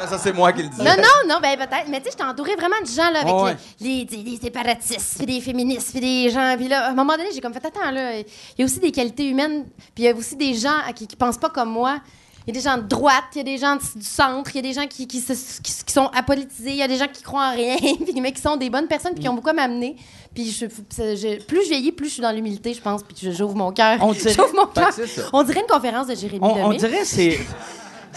Ah, 0.02 0.06
Ça, 0.06 0.19
c'est 0.19 0.32
moi 0.32 0.52
qui 0.52 0.62
le 0.62 0.69
dis. 0.69 0.79
Non, 0.79 0.93
non, 0.97 1.29
non, 1.35 1.37
ben 1.43 1.56
peut-être. 1.56 1.88
Mais 1.88 1.99
tu 1.99 2.05
sais, 2.06 2.11
j'étais 2.12 2.25
entourée 2.25 2.56
vraiment 2.56 2.81
de 2.82 2.87
gens, 2.88 3.11
là, 3.11 3.20
avec 3.20 3.35
Ouais. 3.35 3.56
les, 3.81 4.06
les, 4.11 4.23
les 4.31 4.37
séparatistes, 4.37 5.17
puis 5.19 5.26
des 5.26 5.41
féministes, 5.41 5.91
puis 5.93 6.00
des 6.00 6.31
gens. 6.31 6.55
Puis 6.56 6.69
là, 6.69 6.87
à 6.87 6.91
un 6.91 6.94
moment 6.94 7.17
donné, 7.17 7.29
j'ai 7.35 7.41
comme 7.41 7.52
fait, 7.55 7.64
attends, 7.67 7.91
là, 7.91 8.19
il 8.19 8.25
y 8.58 8.62
a 8.62 8.64
aussi 8.64 8.79
des 8.81 8.93
qualités 8.93 9.26
humaines, 9.29 9.67
puis 9.94 10.05
il 10.05 10.05
y 10.05 10.08
a 10.08 10.14
aussi 10.14 10.37
des 10.37 10.55
gens 10.55 10.76
qui, 10.94 11.06
qui 11.06 11.17
pensent 11.17 11.38
pas 11.38 11.50
comme 11.50 11.70
moi. 11.70 11.99
Il 12.47 12.55
y 12.55 12.58
a 12.58 12.62
des 12.62 12.67
gens 12.69 12.79
de 12.79 12.82
droite, 12.88 13.25
il 13.35 13.38
y 13.38 13.41
a 13.43 13.44
des 13.44 13.58
gens 13.58 13.76
du 13.76 14.02
centre, 14.02 14.50
il 14.55 14.56
y 14.56 14.58
a 14.61 14.62
des 14.62 14.73
gens 14.73 14.87
qui, 14.87 15.06
qui, 15.06 15.20
se- 15.20 15.61
qui- 15.61 15.85
qui 15.85 15.93
sont 15.93 16.06
apolitisés, 16.06 16.70
il 16.70 16.76
y 16.76 16.82
a 16.82 16.88
des 16.88 16.96
gens 16.96 17.06
qui 17.06 17.23
croient 17.23 17.49
en 17.50 17.53
rien, 17.55 17.76
puis 17.81 18.19
mais 18.20 18.32
qui 18.32 18.41
sont 18.41 18.56
des 18.56 18.70
bonnes 18.70 18.87
personnes, 18.88 19.12
puis 19.12 19.23
qui 19.23 19.29
ont 19.29 19.35
beaucoup 19.35 19.50
à 19.50 19.53
m'amener. 19.53 19.94
Puis 20.35 20.50
je, 20.50 20.64
je- 20.67 21.43
plus 21.44 21.64
je 21.64 21.69
vieillis, 21.69 21.93
plus 21.93 22.08
je 22.08 22.12
suis 22.14 22.23
dans 22.23 22.32
l'humilité, 22.32 22.73
je 22.73 22.81
pense, 22.81 23.03
puis 23.03 23.14
je- 23.20 23.31
j'ouvre 23.32 23.55
mon 23.55 23.73
cœur. 23.73 23.99
On 24.00 24.12
dirait- 24.12 24.35
mon 24.56 24.67
cœur. 24.67 24.91
On 25.35 25.43
dirait 25.43 25.61
une 25.61 25.67
conférence 25.67 26.06
de 26.06 26.14
Jérémy 26.14 26.38
On, 26.43 26.64
on 26.64 26.73
dirait 26.73 27.05
c'est. 27.05 27.38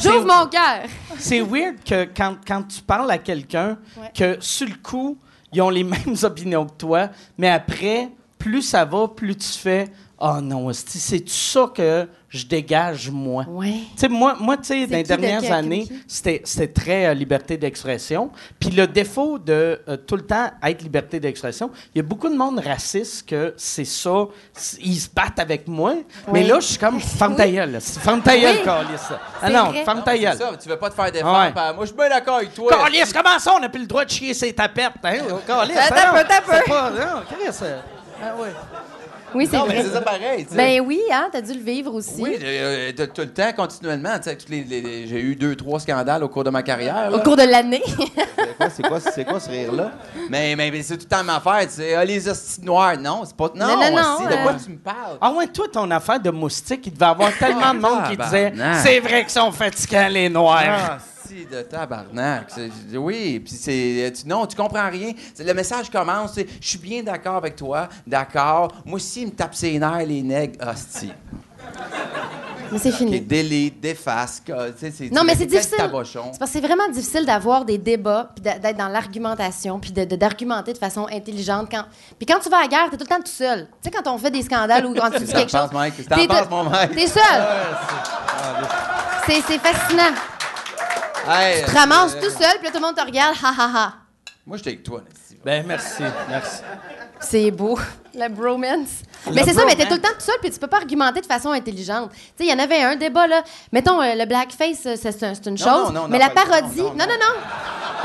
J'ouvre 0.02 0.20
c'est- 0.20 0.26
mon 0.26 0.48
cœur. 0.48 0.90
C'est 1.18 1.42
weird 1.42 1.76
que 1.86 2.06
quand, 2.16 2.36
quand 2.48 2.64
tu 2.64 2.82
parles 2.82 3.10
à 3.12 3.18
quelqu'un, 3.18 3.78
Ouais. 3.98 4.12
que 4.14 4.38
sur 4.40 4.68
le 4.68 4.76
coup, 4.76 5.18
ils 5.52 5.62
ont 5.62 5.70
les 5.70 5.84
mêmes 5.84 6.16
opinions 6.24 6.66
que 6.66 6.74
toi, 6.78 7.10
mais 7.38 7.50
après, 7.50 8.10
plus 8.40 8.62
ça 8.62 8.86
va, 8.86 9.08
plus 9.08 9.36
tu 9.36 9.48
fais 9.48 9.86
Oh 10.20 10.40
non, 10.42 10.72
c'est 10.74 11.28
ça 11.28 11.68
que 11.76 12.08
je 12.34 12.46
dégage, 12.48 13.12
moi. 13.12 13.46
Ouais. 13.48 13.74
Tu 13.96 14.00
sais, 14.02 14.08
moi, 14.10 14.36
moi 14.40 14.58
tu 14.58 14.64
sais, 14.64 14.88
dans 14.88 14.98
les 14.98 15.04
de 15.04 15.08
dernières 15.08 15.42
qui, 15.42 15.52
années, 15.52 15.88
c'était 16.08 16.68
très 16.68 17.06
euh, 17.06 17.14
liberté 17.14 17.58
d'expression. 17.58 18.32
Puis 18.60 18.72
le 18.72 18.88
défaut 18.88 19.38
de 19.38 19.80
euh, 19.88 19.98
tout 19.98 20.16
le 20.16 20.24
temps 20.26 20.50
être 20.64 20.82
liberté 20.82 21.20
d'expression, 21.20 21.70
il 21.94 22.00
y 22.00 22.02
a 22.02 22.04
beaucoup 22.04 22.28
de 22.30 22.36
monde 22.36 22.58
raciste 22.60 23.30
que 23.30 23.54
c'est 23.56 23.86
ça, 23.86 24.26
ils 24.80 24.96
se 25.00 25.10
battent 25.14 25.38
avec 25.38 25.68
moi. 25.68 25.94
Mais 26.32 26.42
Oui. 26.42 26.48
là, 26.48 26.60
je 26.60 26.66
suis 26.66 26.78
comme, 26.80 27.00
ferme 27.20 27.36
ta 27.36 27.48
gueule, 27.48 27.80
ferme 27.80 28.22
ta 28.22 28.36
gueule, 28.36 28.58
Oui. 28.66 29.16
Ah 29.42 29.50
non, 29.52 29.72
ferme 29.86 30.04
ta 30.04 30.18
gueule. 30.18 30.36
ça, 30.38 30.52
tu 30.62 30.68
veux 30.70 30.78
pas 30.80 30.90
te 30.90 30.96
faire 30.96 31.12
défendre. 31.12 31.40
Ouais. 31.40 31.52
par- 31.52 31.76
Moi, 31.76 31.86
je 31.86 31.90
suis 31.90 31.98
bien 31.98 32.10
d'accord 32.10 32.38
avec 32.38 32.54
toi. 32.56 32.72
Câlisse, 32.84 33.14
comment 33.14 33.38
ça, 33.38 33.54
on 33.56 33.60
n'a 33.60 33.70
plus 33.70 33.82
le 33.82 33.88
droit 33.88 34.06
de 34.06 34.10
chier 34.10 34.34
ses 34.34 34.54
tapettes? 34.54 34.94
Hein? 35.04 35.18
Câlisse, 35.46 35.78
Attends 35.78 35.96
hein? 35.96 36.02
un 36.08 36.12
peu, 36.14 36.18
attends 36.18 36.34
un 36.34 36.56
C'est 36.56 36.64
peu. 36.64 36.70
pas- 36.72 36.90
Non, 36.90 37.22
Chris, 37.30 37.58
euh, 37.62 37.80
ah 38.24 38.42
ouais. 38.42 38.50
Oui, 39.36 39.48
c'est 39.50 39.58
Non, 39.58 39.66
vrai. 39.66 39.76
mais 39.76 39.84
c'est 39.84 39.90
ça 39.94 40.02
pareil. 40.02 40.48
Ben 40.52 40.82
oui, 40.82 41.02
hein, 41.12 41.30
t'as 41.32 41.42
dû 41.42 41.54
le 41.54 41.60
vivre 41.64 41.94
aussi. 41.94 42.20
Oui, 42.22 42.38
euh, 42.42 42.92
tout, 42.96 43.08
tout 43.08 43.22
le 43.22 43.32
temps, 43.34 43.52
continuellement. 43.56 44.18
tu 44.18 44.24
sais, 44.30 44.36
tous 44.38 44.50
les- 44.50 44.64
les- 44.64 44.82
les- 44.82 45.08
j'ai 45.08 45.20
eu 45.20 45.36
deux, 45.36 45.56
trois 45.56 45.80
scandales 45.80 46.24
au 46.24 46.30
cours 46.30 46.44
de 46.44 46.50
ma 46.50 46.64
carrière. 46.64 47.10
Au 47.12 47.18
là. 47.18 47.24
cours 47.24 47.36
de 47.38 47.44
l'année. 47.44 47.84
C'est 47.96 48.56
quoi, 48.58 48.70
c'est 48.70 48.84
quoi, 48.84 49.00
c'est 49.00 49.26
quoi 49.26 49.40
ce 49.40 49.50
rire-là? 49.50 49.92
Mais, 50.30 50.56
mais, 50.56 50.70
mais 50.72 50.82
c'est 50.84 50.98
tout 50.98 51.06
le 51.10 51.16
temps 51.18 51.24
ma 51.24 51.38
affaire. 51.38 51.62
Tu 51.68 51.76
sais, 51.76 51.96
ah, 51.96 52.06
les 52.06 52.28
hosties 52.30 52.62
noirs, 52.62 52.98
non, 52.98 53.24
c'est 53.26 53.36
pas. 53.36 53.50
Non, 53.56 53.68
Non, 53.68 53.76
non, 53.78 53.92
non, 53.92 54.14
hostie, 54.16 54.28
de 54.28 54.34
euh. 54.34 54.44
quoi 54.44 54.54
tu 54.64 54.72
me 54.72 54.78
parles? 54.78 55.18
Ah 55.20 55.32
ouais, 55.32 55.48
toi, 55.48 55.66
ton 55.72 55.90
affaire 55.92 56.20
de 56.20 56.30
moustique, 56.30 56.86
il 56.86 56.94
devait 56.94 57.06
y 57.06 57.10
avoir 57.10 57.38
tellement 57.38 57.74
de 57.74 57.80
monde 57.80 58.04
qui 58.10 58.18
disait 58.18 58.52
tabarnak. 58.52 58.82
C'est 58.86 59.00
vrai 59.00 59.22
qu'ils 59.22 59.30
sont 59.32 59.52
fatigants, 59.52 60.08
les 60.10 60.30
Noirs. 60.30 61.00
De 61.30 61.62
tabarnak. 61.62 62.52
Oui, 62.94 63.40
puis 63.40 63.54
c'est. 63.54 64.12
tu- 64.16 64.28
non, 64.28 64.46
tu 64.46 64.56
comprends 64.56 64.90
rien. 64.90 65.14
Le 65.40 65.54
message 65.54 65.90
commence, 65.90 66.34
c'est 66.34 66.48
Je 66.62 66.68
suis 66.68 66.78
bien 66.78 67.02
d'accord 67.04 67.36
avec 67.38 67.56
toi, 67.56 67.88
d'accord. 68.06 68.72
Moi 68.86 68.96
aussi, 68.98 69.22
ils 69.22 69.28
me 69.28 69.32
tapent 69.32 69.56
ses 69.56 69.80
nerfs, 69.80 70.06
les 70.06 70.22
nègres. 70.22 70.60
Hostie. 70.68 71.14
Mais 72.72 72.80
c'est 72.80 72.92
fini. 72.92 73.22
délite, 73.22 73.80
déface. 73.80 74.42
Non, 75.12 75.24
mais 75.24 75.36
c'est 75.36 75.46
difficile. 75.46 75.76
C'est 75.78 75.90
parce 75.92 76.38
que 76.40 76.46
c'est 76.48 76.60
vraiment 76.62 76.90
difficile 76.90 77.26
d'avoir 77.26 77.64
des 77.66 77.78
débats, 77.78 78.32
puis 78.36 78.42
d'être 78.44 78.78
dans 78.78 78.88
l'argumentation, 78.90 79.80
puis 79.80 79.92
de- 79.92 80.06
de- 80.06 80.16
d'argumenter 80.16 80.74
de 80.74 80.78
façon 80.80 81.08
intelligente. 81.12 81.68
Quand... 81.72 81.84
Puis 82.18 82.26
quand 82.26 82.40
tu 82.40 82.50
vas 82.50 82.58
à 82.58 82.62
la 82.64 82.68
guerre, 82.68 82.90
t'es 82.90 82.98
tout 82.98 83.04
le 83.10 83.16
temps 83.16 83.22
tout 83.22 83.32
seul. 83.32 83.68
Tu 83.82 83.90
sais, 83.90 83.92
quand 83.92 84.12
on 84.12 84.18
fait 84.18 84.32
des 84.32 84.42
scandales 84.42 84.86
ou 84.88 84.94
quand 84.96 85.12
tu 85.12 85.20
dis 85.24 85.32
quelque 85.32 85.52
t'en 85.52 85.60
chose. 85.62 85.70
penses, 85.70 85.74
Mike? 85.74 86.08
T'en 86.10 86.16
de- 86.22 86.28
penses, 86.28 86.50
mon 86.50 86.64
Mike? 86.70 86.96
T'es 86.96 87.08
seul. 87.08 87.44
C'est 89.28 89.60
fascinant. 89.60 90.16
Hey, 91.28 91.64
Tu 91.64 91.72
te 91.72 91.78
ramasses 91.78 92.16
euh, 92.16 92.22
tout 92.22 92.30
seul, 92.32 92.58
puis 92.58 92.66
là, 92.66 92.72
tout 92.72 92.80
le 92.80 92.86
monde 92.86 92.96
te 92.96 93.02
regarde, 93.06 93.36
ha 93.44 93.50
ha 93.58 93.70
ha. 93.76 93.94
Moi, 94.46 94.58
j'étais 94.58 94.72
avec 94.72 94.84
toi. 94.84 95.02
Ben, 95.46 95.66
merci, 95.68 96.04
merci. 96.30 96.62
C'est 97.20 97.52
beau. 97.52 97.78
La 98.14 98.28
bromance. 98.30 98.90
Mais 99.32 99.44
c'est 99.44 99.54
ça, 99.54 99.64
mais 99.66 99.76
t'es 99.76 99.86
tout 99.86 99.94
le 99.96 100.02
temps 100.02 100.10
tout 100.14 100.20
seul, 100.26 100.36
puis 100.42 100.52
tu 100.52 100.60
peux 100.60 100.68
pas 100.68 100.78
argumenter 100.78 101.22
de 101.22 101.26
façon 101.26 101.50
intelligente. 101.52 102.12
Tu 102.12 102.18
sais, 102.20 102.26
il 102.40 102.50
y 102.50 102.54
en 102.54 102.60
avait 102.60 102.82
un 102.84 102.96
débat, 102.96 103.28
là. 103.28 103.42
Mettons, 103.72 104.02
euh, 104.02 104.16
le 104.16 104.26
blackface, 104.26 104.86
euh, 104.86 104.96
c'est 105.02 105.12
c'est 105.12 105.26
un- 105.26 105.34
c'est 105.34 105.46
une 105.48 105.56
Non, 105.56 105.58
chose. 105.58 105.94
non, 105.94 106.02
non, 106.04 106.08
mais 106.10 106.20
non, 106.20 106.26
la 106.26 106.30
parodie. 106.32 106.82
non, 106.82 106.90
Non, 106.90 106.96
non, 106.98 107.06
non, 107.08 107.34
non. 107.36 107.42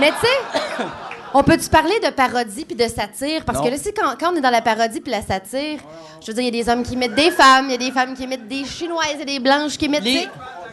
Mais 0.01 0.11
tu 0.13 0.27
sais. 0.27 0.85
On 1.35 1.43
peut-tu 1.43 1.69
parler 1.69 2.01
de 2.01 2.09
parodie 2.11 2.65
puis 2.65 2.75
de 2.75 2.89
satire? 2.89 3.45
Parce 3.45 3.59
Non. 3.59 3.65
que 3.65 3.69
là, 3.71 3.77
quand, 3.95 4.15
quand 4.19 4.33
on 4.33 4.37
est 4.37 4.41
dans 4.41 4.49
la 4.51 4.63
parodie 4.63 5.01
puis 5.03 5.11
la 5.13 5.21
satire, 5.21 5.79
je 6.23 6.27
veux 6.27 6.33
dire, 6.33 6.43
il 6.45 6.57
y 6.57 6.61
a 6.61 6.65
des 6.65 6.71
hommes 6.71 6.83
qui 6.83 6.95
imitent 6.95 7.15
des 7.15 7.31
femmes, 7.31 7.67
il 7.67 7.73
y 7.73 7.75
a 7.75 7.77
des 7.77 7.91
femmes 7.91 8.15
qui 8.15 8.23
imitent 8.23 8.49
des 8.49 8.65
chinoises 8.65 9.21
et 9.21 9.25
des 9.27 9.39
blanches 9.39 9.77
qui 9.77 9.85
imitent. 9.87 10.01
Les- 10.05 10.27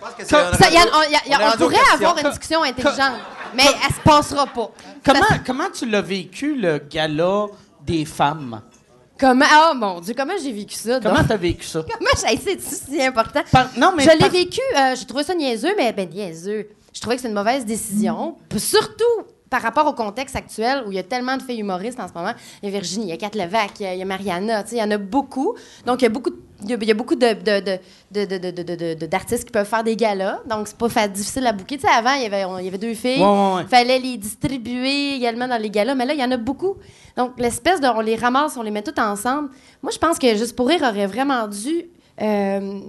pense 0.06 0.14
que 0.16 0.24
c'est- 0.26 0.30
Comme- 0.36 0.48
on 0.54 0.58
Ça, 0.58 0.70
y 0.70 0.78
a- 0.78 1.28
y 1.28 1.34
a- 1.34 1.58
pourrait 1.58 1.78
avoir 1.94 2.18
une 2.18 2.30
discussion 2.30 2.64
intelligente, 2.64 3.14
mais 3.56 3.64
elle 3.66 3.96
se 3.96 4.02
passera 4.02 4.46
pas. 4.48 4.72
Comment, 5.04 5.20
Ça- 5.28 5.40
comment 5.46 5.70
tu 5.74 5.86
l'as 5.86 6.02
vécu, 6.02 6.56
le 6.56 6.78
gala 6.80 7.46
des 7.86 8.06
femmes? 8.06 8.62
Comment? 9.20 9.46
Oh 9.72 9.74
mon 9.76 10.02
Dieu, 10.02 10.14
comment 10.18 10.34
j'ai 10.42 10.52
vécu 10.52 10.76
ça? 10.76 11.00
donc? 11.00 11.14
Comment 11.14 11.26
t'as 11.26 11.38
vécu 11.38 11.66
ça? 11.66 11.84
Comment 11.98 12.10
j'ai 12.30 12.38
c'est 12.38 12.62
si 12.62 13.02
important? 13.02 13.42
Par- 13.52 13.70
non, 13.78 13.94
mais 13.96 14.04
je 14.04 14.10
l'ai 14.10 14.18
par- 14.18 14.30
vécu, 14.30 14.60
euh, 14.78 14.96
j'ai 14.96 15.06
trouvé 15.06 15.24
ça 15.24 15.34
niaiseux, 15.34 15.74
mais 15.78 15.94
ben 15.94 16.10
niaiseux. 16.10 16.68
Je 16.94 17.00
trouvais 17.00 17.16
que 17.16 17.22
c'est 17.22 17.30
une 17.30 17.34
mauvaise 17.34 17.66
décision. 17.66 18.36
Puis 18.50 18.60
Surtout 18.60 19.04
par 19.50 19.62
rapport 19.62 19.86
au 19.88 19.94
contexte 19.94 20.36
actuel 20.36 20.84
où 20.88 20.92
il 20.92 20.96
y 20.96 21.00
a 21.00 21.04
tellement 21.04 21.38
de 21.38 21.44
filles 21.44 21.60
humoristes 21.60 22.00
en 22.00 22.08
ce 22.08 22.14
moment. 22.14 22.34
Il 22.62 22.70
y 22.70 22.70
a 22.70 22.72
Virginie, 22.72 23.06
il 23.06 23.10
y 23.10 23.14
a 23.14 23.18
Kat 23.18 23.32
Levac, 23.38 23.80
il 23.80 23.84
y 23.84 23.86
a, 23.86 23.94
il 23.94 24.00
y 24.00 24.02
a 24.02 24.06
Mariana, 24.06 24.64
il 24.72 24.78
y 24.78 24.82
en 24.84 24.92
a 24.92 24.98
beaucoup. 24.98 25.56
Donc, 25.86 26.02
il 26.02 26.06
y 26.06 26.08
a 26.08 26.10
beaucoup 26.10 26.32
de- 26.32 26.40
il 26.64 26.70
y 26.70 26.74
a, 26.74 26.78
il 26.82 26.94
beaucoup 26.94 27.16
d'artistes 29.10 29.46
qui 29.46 29.52
peuvent 29.52 29.68
faire 29.68 29.84
des 29.84 29.96
galas. 29.96 30.40
Donc, 30.50 30.68
c'est 30.68 30.78
pas 30.78 31.08
difficile 31.08 31.46
à 31.48 31.52
bouquer. 31.52 31.78
Tu 31.78 31.82
sais, 31.88 31.94
avant, 31.94 32.14
il 32.14 32.24
y 32.24 32.26
avait, 32.26 32.46
on- 32.46 32.58
il 32.60 32.66
y 32.66 32.68
avait 32.68 32.78
deux 32.78 32.94
filles. 32.94 33.22
Ouais, 33.22 33.56
ouais. 33.58 33.64
fallait 33.70 34.00
les 34.00 34.18
distribuer 34.18 35.16
également 35.16 35.48
dans 35.48 35.62
les 35.62 35.70
galas. 35.70 35.96
Mais 35.96 36.06
là, 36.06 36.14
il 36.14 36.20
y 36.20 36.24
en 36.24 36.32
a 36.32 36.38
beaucoup. 36.38 36.76
Donc, 37.18 37.34
l'espèce 37.38 37.82
de... 37.82 37.88
On 37.88 38.00
les 38.02 38.16
ramasse, 38.16 38.58
on 38.58 38.62
les 38.64 38.72
met 38.72 38.82
toutes 38.84 39.00
ensemble. 39.00 39.50
Moi, 39.84 39.92
je 39.92 39.98
pense 40.00 40.18
que 40.18 40.36
Juste 40.36 40.56
pour 40.56 40.68
rire 40.68 40.82
aurait 40.82 41.08
vraiment 41.08 41.48
dû... 41.48 41.86
euh, 42.22 42.80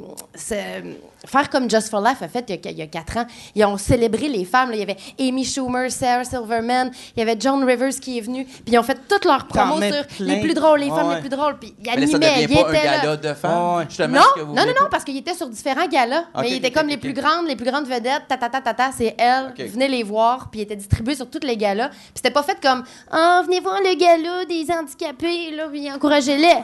faire 1.27 1.51
comme 1.51 1.69
Just 1.71 1.89
for 1.91 2.01
Life 2.01 2.23
a 2.23 2.29
fait 2.29 2.45
il 2.49 2.55
y 2.57 2.69
a, 2.69 2.71
il 2.71 2.79
y 2.79 2.83
a 2.83 2.87
quatre 2.87 3.17
ans. 3.19 3.27
Ils 3.55 3.65
ont 3.65 3.77
célébré 3.77 4.29
les 4.29 4.45
femmes. 4.45 4.71
là. 4.71 4.77
Il 4.77 4.81
y 4.81 4.83
avait 4.83 4.97
Amy 5.19 5.45
Schumer, 5.45 5.91
Sarah 5.91 6.25
Silverman, 6.25 6.91
il 7.17 7.21
y 7.21 7.23
avait 7.23 7.37
Joan 7.39 7.65
Rivers 7.65 7.95
qui 8.01 8.19
est 8.19 8.21
venu. 8.23 8.45
Puis 8.45 8.63
ils 8.69 8.79
ont 8.79 8.83
fait 8.83 8.99
toutes 9.09 9.25
leurs 9.25 9.47
promos 9.47 9.81
sur 9.83 10.07
plein. 10.07 10.27
les 10.27 10.41
plus 10.41 10.55
drôles, 10.55 10.81
les 10.81 10.89
femmes 10.89 11.09
ouais. 11.09 11.15
les 11.17 11.21
plus 11.21 11.29
drôles. 11.31 11.59
Puis 11.59 11.75
ils 11.79 11.85
Mais 11.85 11.97
là, 12.01 12.07
ça 12.07 12.17
animaient, 12.17 12.43
ils 12.43 12.49
pas 12.49 12.69
un 12.69 12.73
étaient 12.73 12.87
là. 12.87 12.99
gala 13.01 13.17
de 13.17 13.35
femmes. 13.35 13.77
Ouais, 13.79 14.09
Non, 14.09 14.21
que 14.35 14.41
vous 14.41 14.55
non, 14.55 14.63
non, 14.63 14.67
non, 14.69 14.73
pas. 14.85 14.89
parce 14.91 15.05
qu'ils 15.05 15.17
étaient 15.17 15.35
sur 15.35 15.49
différents 15.49 15.87
galas. 15.89 16.25
Mais 16.41 16.51
ils 16.51 16.57
étaient 16.57 16.71
comme 16.71 16.89
les 16.89 16.97
plus 16.97 17.13
grandes, 17.13 17.47
les 17.47 17.57
plus 17.57 17.71
grandes 17.71 17.87
vedettes, 17.87 18.23
ta 18.29 18.37
ta 18.37 18.49
ta 18.49 18.61
ta 18.61 18.75
ta, 18.75 18.91
c'est 18.93 19.15
elles. 19.19 19.53
Venez 19.69 19.89
les 19.89 20.03
voir, 20.03 20.49
puis 20.51 20.61
ils 20.61 20.63
étaient 20.65 20.77
distribués 20.77 21.15
sur 21.15 21.29
toutes 21.29 21.45
les 21.45 21.57
galas. 21.57 21.89
Puis 21.89 21.99
c'était 22.17 22.31
pas 22.31 22.43
fait 22.43 22.59
comme 22.63 22.85
Ah, 23.11 23.43
venez 23.45 23.61
voir 23.61 23.79
le 23.83 23.95
gala 23.95 24.45
des 24.45 24.67
handicapés, 24.71 25.51
là, 25.53 25.67
puis 25.71 25.91
encouragez-les. 25.91 26.63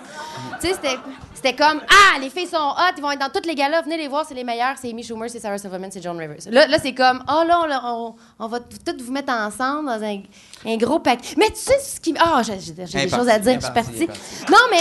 tu 0.60 0.68
sais, 0.68 0.74
c'était. 0.74 0.98
C'était 1.34 1.56
comme 1.56 1.80
Ah, 1.90 2.20
les 2.20 2.30
filles 2.30 2.46
sont 2.46 2.56
hot, 2.56 2.92
ils 2.96 3.02
vont 3.02 3.10
être 3.10 3.18
dans 3.18 3.28
toutes 3.28 3.46
les 3.46 3.56
galas, 3.56 3.82
venez 3.82 3.96
les 3.96 4.06
voir, 4.06 4.24
c'est 4.28 4.34
les 4.34 4.44
c'est 4.80 4.90
Amy 4.90 5.02
Schumer, 5.02 5.28
c'est 5.30 5.40
Sarah 5.40 5.58
Silverman, 5.58 5.90
c'est 5.92 6.02
Joan 6.02 6.18
Rivers. 6.18 6.38
Là, 6.50 6.66
là 6.66 6.78
c'est 6.80 6.94
comme 6.94 7.22
Oh 7.28 7.42
là, 7.46 7.80
on, 7.84 8.06
on, 8.06 8.14
on 8.44 8.48
va 8.48 8.60
toutes 8.60 9.00
vous 9.02 9.12
mettre 9.12 9.32
ensemble 9.32 9.86
dans 9.86 10.02
un, 10.02 10.20
un 10.66 10.76
gros 10.76 10.98
paquet. 10.98 11.34
Mais 11.36 11.48
tu 11.50 11.56
sais 11.56 11.78
ce 11.78 12.00
qui. 12.00 12.14
Ah, 12.18 12.42
j'ai 12.44 12.58
j'ai- 12.60 12.72
des 12.72 13.08
choses 13.08 13.28
à 13.28 13.38
dire, 13.38 13.54
je 13.60 13.64
suis 13.64 13.74
partie. 13.74 14.06
Non, 14.50 14.58
mais 14.70 14.80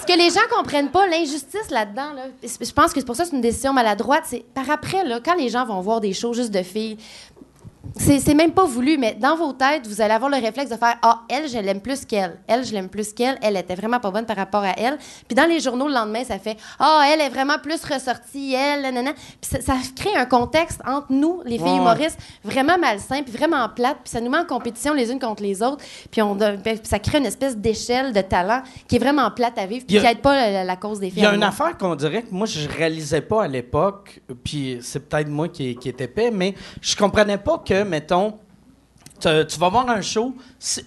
ce 0.00 0.06
que 0.06 0.18
les 0.18 0.30
gens 0.30 0.40
comprennent 0.56 0.90
pas, 0.90 1.06
l'injustice 1.06 1.70
là-dedans, 1.70 2.12
là, 2.14 2.22
je 2.42 2.72
pense 2.72 2.92
que 2.92 3.00
c'est 3.00 3.06
pour 3.06 3.16
ça 3.16 3.24
que 3.24 3.30
c'est 3.30 3.36
une 3.36 3.42
décision 3.42 3.72
maladroite. 3.72 4.24
C'est 4.26 4.44
par 4.54 4.70
après, 4.70 5.04
là, 5.04 5.20
quand 5.24 5.34
les 5.34 5.48
gens 5.48 5.64
vont 5.66 5.80
voir 5.80 6.00
des 6.00 6.12
shows 6.12 6.34
juste 6.34 6.50
de 6.50 6.62
filles, 6.62 6.98
c'est 7.96 8.34
même 8.34 8.52
pas 8.52 8.64
voulu, 8.64 8.98
mais 8.98 9.14
dans 9.14 9.36
vos 9.36 9.52
têtes, 9.52 9.86
vous 9.86 10.00
allez 10.00 10.12
avoir 10.12 10.30
le 10.30 10.36
réflexe 10.36 10.70
de 10.70 10.76
faire 10.76 10.96
Ah, 11.02 11.22
elle, 11.28 11.48
je 11.48 11.58
l'aime 11.58 11.80
plus 11.80 12.04
qu'elle. 12.04 12.38
Elle, 12.46 12.64
je 12.64 12.72
l'aime 12.72 12.88
plus 12.88 13.12
qu'elle. 13.12 13.38
Elle 13.42 13.56
était 13.56 13.74
vraiment 13.74 13.98
pas 14.00 14.10
bonne 14.10 14.26
par 14.26 14.36
rapport 14.36 14.62
à 14.62 14.72
elle. 14.78 14.98
Puis 15.26 15.34
dans 15.34 15.46
les 15.46 15.58
journaux 15.60 15.88
le 15.88 15.94
lendemain, 15.94 16.22
ça 16.24 16.38
fait 16.38 16.56
Ah, 16.78 17.04
elle 17.12 17.20
est 17.20 17.28
vraiment 17.28 17.58
plus 17.62 17.82
ressortie, 17.84 18.54
elle, 18.54 18.82
nanana. 18.82 19.12
Puis 19.14 19.50
ça, 19.50 19.60
ça 19.60 19.74
crée 19.96 20.14
un 20.16 20.26
contexte 20.26 20.80
entre 20.86 21.06
nous, 21.10 21.40
les 21.44 21.56
filles 21.56 21.66
Ouais, 21.68 21.76
humoristes, 21.76 22.18
vraiment 22.44 22.78
malsain, 22.78 23.22
puis 23.22 23.32
vraiment 23.32 23.68
plate. 23.68 23.98
Puis 24.04 24.10
ça 24.10 24.20
nous 24.20 24.30
met 24.30 24.38
en 24.38 24.44
compétition 24.44 24.92
les 24.92 25.10
unes 25.10 25.18
contre 25.20 25.42
les 25.42 25.62
autres. 25.62 25.82
Puis 26.10 26.20
on, 26.20 26.36
puis 26.36 26.80
ça 26.82 26.98
crée 26.98 27.18
une 27.18 27.26
espèce 27.26 27.56
d'échelle 27.56 28.12
de 28.12 28.20
talent 28.20 28.62
qui 28.86 28.96
est 28.96 29.00
vraiment 29.00 29.30
plate 29.30 29.56
à 29.58 29.66
vivre, 29.66 29.84
puis 29.86 29.98
a- 29.98 30.00
qui 30.00 30.06
aide 30.06 30.20
pas 30.20 30.34
la, 30.50 30.64
la 30.64 30.76
cause 30.76 31.00
des 31.00 31.10
filles. 31.10 31.20
Il 31.20 31.24
y 31.24 31.26
a 31.26 31.32
une 31.32 31.38
moi. 31.40 31.48
affaire 31.48 31.76
qu'on 31.78 31.94
dirait 31.94 32.22
que 32.22 32.32
moi, 32.32 32.46
je 32.46 32.68
réalisais 32.68 33.20
pas 33.22 33.44
à 33.44 33.48
l'époque, 33.48 34.20
puis 34.44 34.78
c'est 34.82 35.08
peut-être 35.08 35.28
moi 35.28 35.48
qui, 35.48 35.74
qui 35.76 35.88
est 35.88 36.00
épais, 36.00 36.30
mais 36.30 36.54
je 36.80 36.94
comprenais 36.96 37.38
pas 37.38 37.58
que, 37.58 37.77
mettons, 37.84 38.34
tu, 39.20 39.28
tu 39.48 39.58
vas 39.58 39.68
voir 39.68 39.88
un 39.88 40.00
show, 40.00 40.34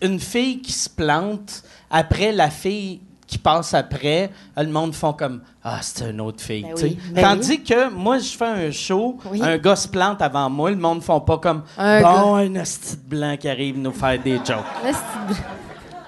une 0.01 0.19
fille 0.19 0.61
qui 0.61 0.71
se 0.71 0.89
plante, 0.89 1.63
après 1.89 2.31
la 2.31 2.49
fille 2.49 3.01
qui 3.27 3.37
passe 3.37 3.73
après, 3.73 4.29
le 4.57 4.67
monde 4.67 4.93
font 4.93 5.13
comme 5.13 5.41
Ah, 5.63 5.79
c'est 5.81 6.09
une 6.09 6.19
autre 6.19 6.41
fille. 6.43 6.63
Ben 6.63 6.73
oui, 6.83 6.97
ben 7.13 7.21
Tandis 7.21 7.63
que 7.63 7.89
moi, 7.89 8.17
je 8.19 8.29
fais 8.37 8.45
un 8.67 8.71
show, 8.71 9.17
Oui. 9.31 9.41
un 9.41 9.57
gars 9.57 9.75
se 9.77 9.87
plante 9.87 10.21
avant 10.21 10.49
moi, 10.49 10.69
le 10.69 10.75
monde 10.75 11.01
font 11.01 11.21
pas 11.21 11.37
comme 11.37 11.63
Un 11.77 12.01
Bon, 12.01 12.35
un 12.35 12.55
hostie 12.57 12.97
blanc 12.97 13.37
qui 13.39 13.47
arrive 13.47 13.77
nous 13.79 13.93
faire 13.93 14.21
des 14.21 14.35
jokes. 14.45 14.65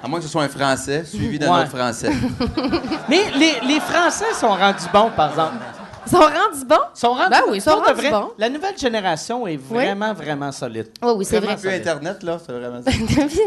À 0.04 0.08
moins 0.10 0.20
que 0.20 0.26
ce 0.26 0.32
soit 0.32 0.44
un 0.44 0.50
Français 0.50 1.06
suivi 1.06 1.40
d'un 1.40 1.50
Ouais. 1.54 1.62
autre 1.62 1.70
Français. 1.78 2.12
Mais 3.10 3.22
les, 3.38 3.68
les 3.74 3.80
Français 3.80 4.34
sont 4.38 4.50
rendus 4.50 4.84
bons, 4.92 5.12
par 5.16 5.30
exemple. 5.30 5.54
Ils 6.06 6.10
sont 6.10 6.18
rendus 6.18 6.66
bons? 6.68 6.76
Sont 6.94 7.14
rendus 7.14 7.30
Ben 7.30 7.42
oui, 7.50 7.58
ils 7.58 7.62
sont 7.62 7.72
rendus 7.80 8.10
bons. 8.10 8.32
La 8.38 8.50
nouvelle 8.50 8.78
génération 8.78 9.48
est 9.48 9.58
vraiment, 9.58 10.14
vraiment 10.14 10.52
solide. 10.52 10.88
Oui, 11.02 11.12
oui, 11.18 11.26
c'est 11.26 11.40
vrai. 11.40 11.56
Plus 11.56 11.70
Internet, 11.70 12.24
là, 12.24 12.38
c'est 12.46 12.52
vraiment 12.52 12.82
ça. 12.86 12.92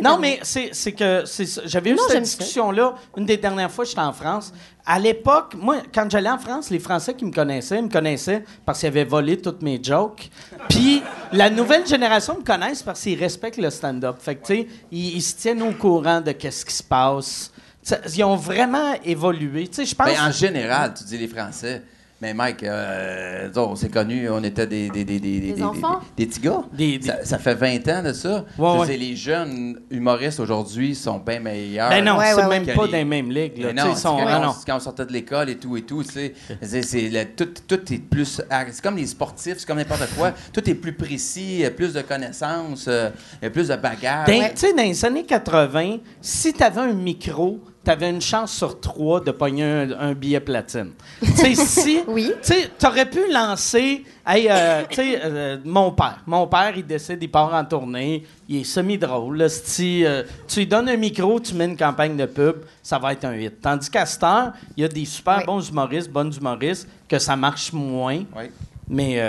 Non, 0.03 0.19
mais 0.19 0.41
c'est 0.43 0.71
c'est 0.73 0.93
que 0.93 1.25
j'avais 1.65 1.91
eu 1.91 1.99
cette 2.09 2.23
discussion-là 2.23 2.95
une 3.17 3.27
des 3.27 3.37
dernières 3.37 3.71
fois 3.71 3.85
que 3.85 3.91
j'étais 3.91 4.01
en 4.03 4.13
France. 4.13 4.53
À 4.89 4.99
l'époque, 5.01 5.55
moi, 5.57 5.79
quand 5.93 6.09
j'allais 6.11 6.31
en 6.31 6.39
France, 6.39 6.71
les 6.71 6.79
Français 6.79 7.15
qui 7.15 7.25
me 7.25 7.33
connaissaient, 7.33 7.79
ils 7.79 7.85
me 7.85 7.91
connaissaient 7.91 8.45
parce 8.65 8.79
qu'ils 8.81 8.87
avaient 8.89 9.05
volé 9.05 9.37
toutes 9.41 9.61
mes 9.63 9.81
jokes. 9.83 10.31
Puis 10.69 11.03
la 11.33 11.51
nouvelle 11.51 11.87
génération 11.87 12.37
me 12.39 12.45
connaissent 12.45 12.83
parce 12.85 13.01
qu'ils 13.03 13.19
respectent 13.19 13.59
le 13.59 13.71
stand-up. 13.71 14.17
Fait 14.21 14.37
que, 14.37 14.47
tu 14.47 14.55
sais, 14.55 14.67
ils, 14.93 15.17
ils 15.17 15.23
se 15.23 15.35
tiennent 15.37 15.63
au 15.63 15.73
courant 15.73 16.21
de 16.21 16.31
qu'est-ce 16.33 16.65
qui 16.65 16.75
se 16.75 16.85
passe. 16.85 17.51
Ça- 17.83 17.99
Ils 18.17 18.23
ont 18.25 18.37
vraiment 18.37 18.95
évolué. 19.05 19.67
Tu 19.69 19.75
sais, 19.77 19.85
je 19.87 19.95
pense... 19.95 20.07
Ben, 20.07 20.29
en 20.29 20.31
général, 20.31 20.95
tu 20.95 21.03
dis 21.05 21.19
les 21.19 21.29
Français. 21.29 21.83
Mais 22.27 22.35
Mike, 22.35 22.65
euh, 22.65 23.49
on 23.55 23.77
s'est 23.77 23.89
connus, 23.89 24.29
on 24.29 24.43
était 24.43 24.67
des, 24.67 24.91
des, 24.91 25.05
des, 25.05 25.21
des, 25.21 25.39
Des 25.53 25.63
enfants? 25.63 26.01
des, 26.17 26.25
des 26.25 26.29
petits 26.29 26.41
gars. 26.41 26.63
Des- 26.73 26.99
des- 26.99 27.07
Ça, 27.07 27.25
ça 27.25 27.39
fait 27.39 27.55
20 27.55 27.87
ans 27.89 28.03
de 28.03 28.13
ça. 28.13 28.45
Ouais, 28.59 28.69
Je 28.75 28.79
ouais. 28.81 28.87
sais, 28.89 28.97
les 28.97 29.15
jeunes 29.15 29.79
humoristes 29.93 30.41
aujourd'hui 30.41 30.97
sont 30.97 31.19
bien 31.21 31.39
meilleurs. 31.39 31.89
ben 31.91 32.05
non, 32.05 32.17
Ouais, 32.19 32.31
c'est 32.35 32.43
ouais, 32.43 32.49
même 32.49 32.65
ouais. 32.67 32.75
pas 32.75 32.87
dans 32.89 32.93
les- 32.93 33.05
mêmes 33.05 33.31
ligues. 33.31 33.59
Là. 33.59 33.73
Non, 33.73 33.91
ils 33.93 33.95
c'est 33.95 34.03
sont- 34.03 34.17
quand, 34.17 34.49
on- 34.49 34.55
quand 34.67 34.77
on 34.77 34.81
sortait 34.81 35.07
de 35.07 35.13
l'école 35.13 35.51
et 35.51 35.57
tout 35.57 35.77
et 35.77 35.83
tout, 35.83 36.03
tu 36.03 36.11
sais, 36.11 36.35
c'est, 36.83 37.37
tout, 37.37 37.49
tout 37.69 37.93
est 37.93 37.99
plus, 37.99 38.41
c'est 38.73 38.83
comme 38.83 38.97
les 38.97 39.07
sportifs, 39.07 39.55
c'est 39.59 39.67
comme 39.67 39.79
n'importe 39.79 40.09
quoi, 40.19 40.33
tout 40.53 40.69
est 40.69 40.75
plus 40.75 40.95
précis, 40.95 41.47
il 41.47 41.61
y 41.61 41.65
a 41.65 41.71
plus 41.71 41.93
de 41.93 42.03
connaissances, 42.03 42.87
euh, 42.89 43.11
il 43.41 43.45
y 43.45 43.47
a 43.47 43.51
plus 43.51 43.69
de 43.69 43.77
bagages. 43.77 44.27
Dans- 44.27 44.49
Tu 44.51 44.57
sais, 44.57 44.73
dans 44.73 44.83
les 44.83 45.05
années 45.05 45.25
80, 45.25 45.99
si 46.21 46.53
tu 46.53 46.63
avais 46.65 46.81
un 46.81 46.93
micro, 46.93 47.61
tu 47.87 47.93
avais 47.93 48.11
une 48.11 48.21
chance 48.21 48.53
sur 48.53 48.81
trois 48.81 49.21
de 49.21 49.31
pogner 49.31 49.63
un, 49.63 49.91
un 50.01 50.13
billet 50.13 50.41
platine. 50.41 50.91
Tu 51.23 51.27
sais, 51.33 51.55
si. 51.55 52.01
Oui. 52.09 52.33
Tu 52.43 52.53
t'aurais 52.79 53.09
pu 53.09 53.21
lancer. 53.33 54.03
Hey, 54.27 54.49
euh, 54.51 54.83
tu 54.91 54.97
sais, 54.97 55.21
euh, 55.25 55.59
mon 55.65 55.93
père. 55.93 56.19
Mon 56.27 56.49
père, 56.49 56.73
il 56.77 56.85
décide, 56.85 57.23
il 57.23 57.31
part 57.31 57.55
en 57.55 57.65
tournée. 57.65 58.25
Il 58.49 58.57
est 58.63 58.65
semi-drôle. 58.65 59.49
Si 59.49 60.05
euh, 60.05 60.25
tu 60.49 60.59
lui 60.61 60.67
donnes 60.67 60.89
un 60.89 60.97
micro, 60.97 61.39
tu 61.39 61.55
mets 61.55 61.67
une 61.67 61.77
campagne 61.77 62.17
de 62.17 62.27
pub, 62.27 62.57
ça 62.83 62.99
va 62.99 63.13
être 63.13 63.25
un 63.25 63.37
hit. 63.37 63.61
Tandis 63.61 63.89
qu'à 63.89 64.05
cette 64.05 64.25
heure, 64.25 64.53
il 64.77 64.83
y 64.83 64.85
a 64.85 64.89
des 64.89 65.05
super 65.05 65.39
Oui. 65.39 65.45
bons 65.47 65.69
humoristes, 65.69 66.11
bonnes 66.11 66.33
humoristes, 66.37 66.89
que 67.09 67.21
ça 67.21 67.37
marche 67.37 67.73
moins. 67.73 68.25
Oui. 68.37 68.51
Mais. 68.89 69.23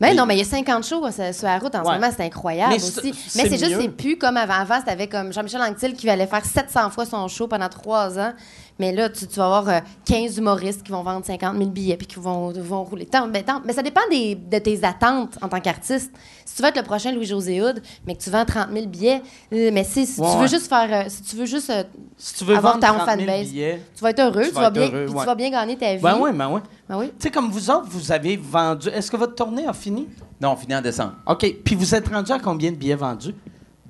Euh, 0.00 0.06
Ben 0.06 0.16
non, 0.16 0.26
mais 0.26 0.36
il 0.36 0.38
y 0.38 0.42
a 0.42 0.44
50 0.44 0.84
shows 0.86 1.04
euh, 1.06 1.32
sur 1.32 1.46
la 1.46 1.58
route 1.58 1.74
en 1.74 1.82
ce 1.84 1.88
Ouais. 1.88 1.94
moment, 1.96 2.10
c'est 2.16 2.24
incroyable 2.24 2.72
Mais 2.72 2.78
c'est- 2.78 2.98
aussi. 3.00 3.14
c'est 3.28 3.42
Mais 3.42 3.48
c'est 3.50 3.58
juste, 3.58 3.76
mieux. 3.76 3.82
c'est 3.82 3.88
plus 3.88 4.16
comme 4.16 4.36
avant. 4.36 4.54
Avant, 4.54 4.78
c'était 4.86 5.08
comme 5.08 5.32
Jean-Michel 5.32 5.60
Anctil 5.62 5.94
qui 5.94 6.08
allait 6.08 6.26
faire 6.26 6.44
700 6.44 6.90
fois 6.90 7.04
son 7.06 7.26
show 7.28 7.48
pendant 7.48 7.68
trois 7.68 8.18
ans. 8.18 8.32
Mais 8.80 8.92
là, 8.92 9.08
tu, 9.08 9.26
tu 9.26 9.36
vas 9.36 9.46
avoir 9.46 9.68
euh, 9.68 9.80
15 10.04 10.38
humoristes 10.38 10.82
qui 10.84 10.92
vont 10.92 11.02
vendre 11.02 11.24
50 11.26 11.56
000 11.58 11.70
billets 11.70 11.96
puis 11.96 12.06
qui 12.06 12.20
vont, 12.20 12.52
vont 12.52 12.84
rouler. 12.84 13.06
Tant- 13.06 13.26
ben, 13.26 13.42
tant- 13.42 13.60
mais 13.64 13.72
ça 13.72 13.82
dépend 13.82 14.00
des- 14.10 14.36
de 14.36 14.58
tes 14.58 14.84
attentes 14.84 15.36
en 15.42 15.48
tant 15.48 15.60
qu'artiste. 15.60 16.12
Si 16.44 16.54
tu 16.54 16.62
veux 16.62 16.68
être 16.68 16.76
le 16.76 16.82
prochain 16.84 17.10
Louis-José 17.12 17.60
Hood, 17.60 17.82
mais 18.06 18.14
que 18.14 18.22
tu 18.22 18.30
vends 18.30 18.44
30 18.44 18.68
000 18.72 18.86
billets, 18.86 19.20
euh, 19.52 19.70
mais 19.72 19.82
si, 19.84 20.06
si 20.06 20.20
Ouais, 20.20 20.28
tu 20.28 20.34
veux 20.36 20.42
ouais. 20.42 20.48
juste 20.48 20.68
faire... 20.68 20.88
euh, 20.92 21.08
si 21.08 21.22
tu 21.22 21.34
veux 21.36 21.44
juste... 21.46 21.70
euh, 21.70 21.82
si 22.16 22.34
tu 22.34 22.44
veux 22.44 22.56
Avoir 22.56 22.78
ta 22.78 22.88
30 22.92 23.06
000 23.06 23.18
fanbase. 23.18 23.48
billets. 23.50 23.82
tu 23.96 24.00
vas 24.02 24.10
être 24.10 24.20
heureux, 24.20 24.42
Tu 24.44 24.48
tu, 24.50 24.54
vas 24.54 24.70
bien, 24.70 24.82
heureux, 24.82 25.04
puis 25.06 25.14
ouais. 25.14 25.20
tu 25.20 25.26
vas 25.26 25.34
bien 25.34 25.50
gagner 25.50 25.76
ta 25.76 25.94
vie. 25.96 26.02
Ben 26.02 26.16
oui, 26.20 26.30
ben 26.32 26.48
oui. 26.48 26.60
Ben 26.88 26.98
oui. 26.98 27.06
Tu 27.08 27.14
sais, 27.24 27.30
comme 27.30 27.50
vous 27.50 27.70
autres, 27.70 27.86
vous 27.88 28.12
avez 28.12 28.36
vendu. 28.36 28.88
Est-ce 28.88 29.10
que 29.10 29.16
votre 29.16 29.34
tournée 29.34 29.66
a 29.66 29.72
fini? 29.72 30.06
Non, 30.40 30.52
on 30.52 30.56
finit 30.56 30.76
en 30.76 30.80
décembre. 30.80 31.14
OK. 31.26 31.52
Puis 31.64 31.74
vous 31.74 31.94
êtes 31.94 32.06
rendu 32.08 32.30
à 32.30 32.38
combien 32.38 32.70
de 32.70 32.76
billets 32.76 32.94
vendus? 32.94 33.34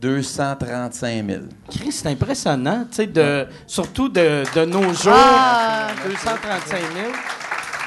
235 0.00 1.26
000. 1.26 1.40
Chris, 1.71 1.93
c'est 1.93 2.09
impressionnant, 2.09 2.85
tu 2.88 2.97
sais, 2.97 3.07
de, 3.07 3.47
surtout 3.67 4.09
de, 4.09 4.45
de 4.55 4.64
nos 4.64 4.93
jours. 4.95 5.12
Ah! 5.14 5.88
235 6.07 6.78
000. 6.81 7.12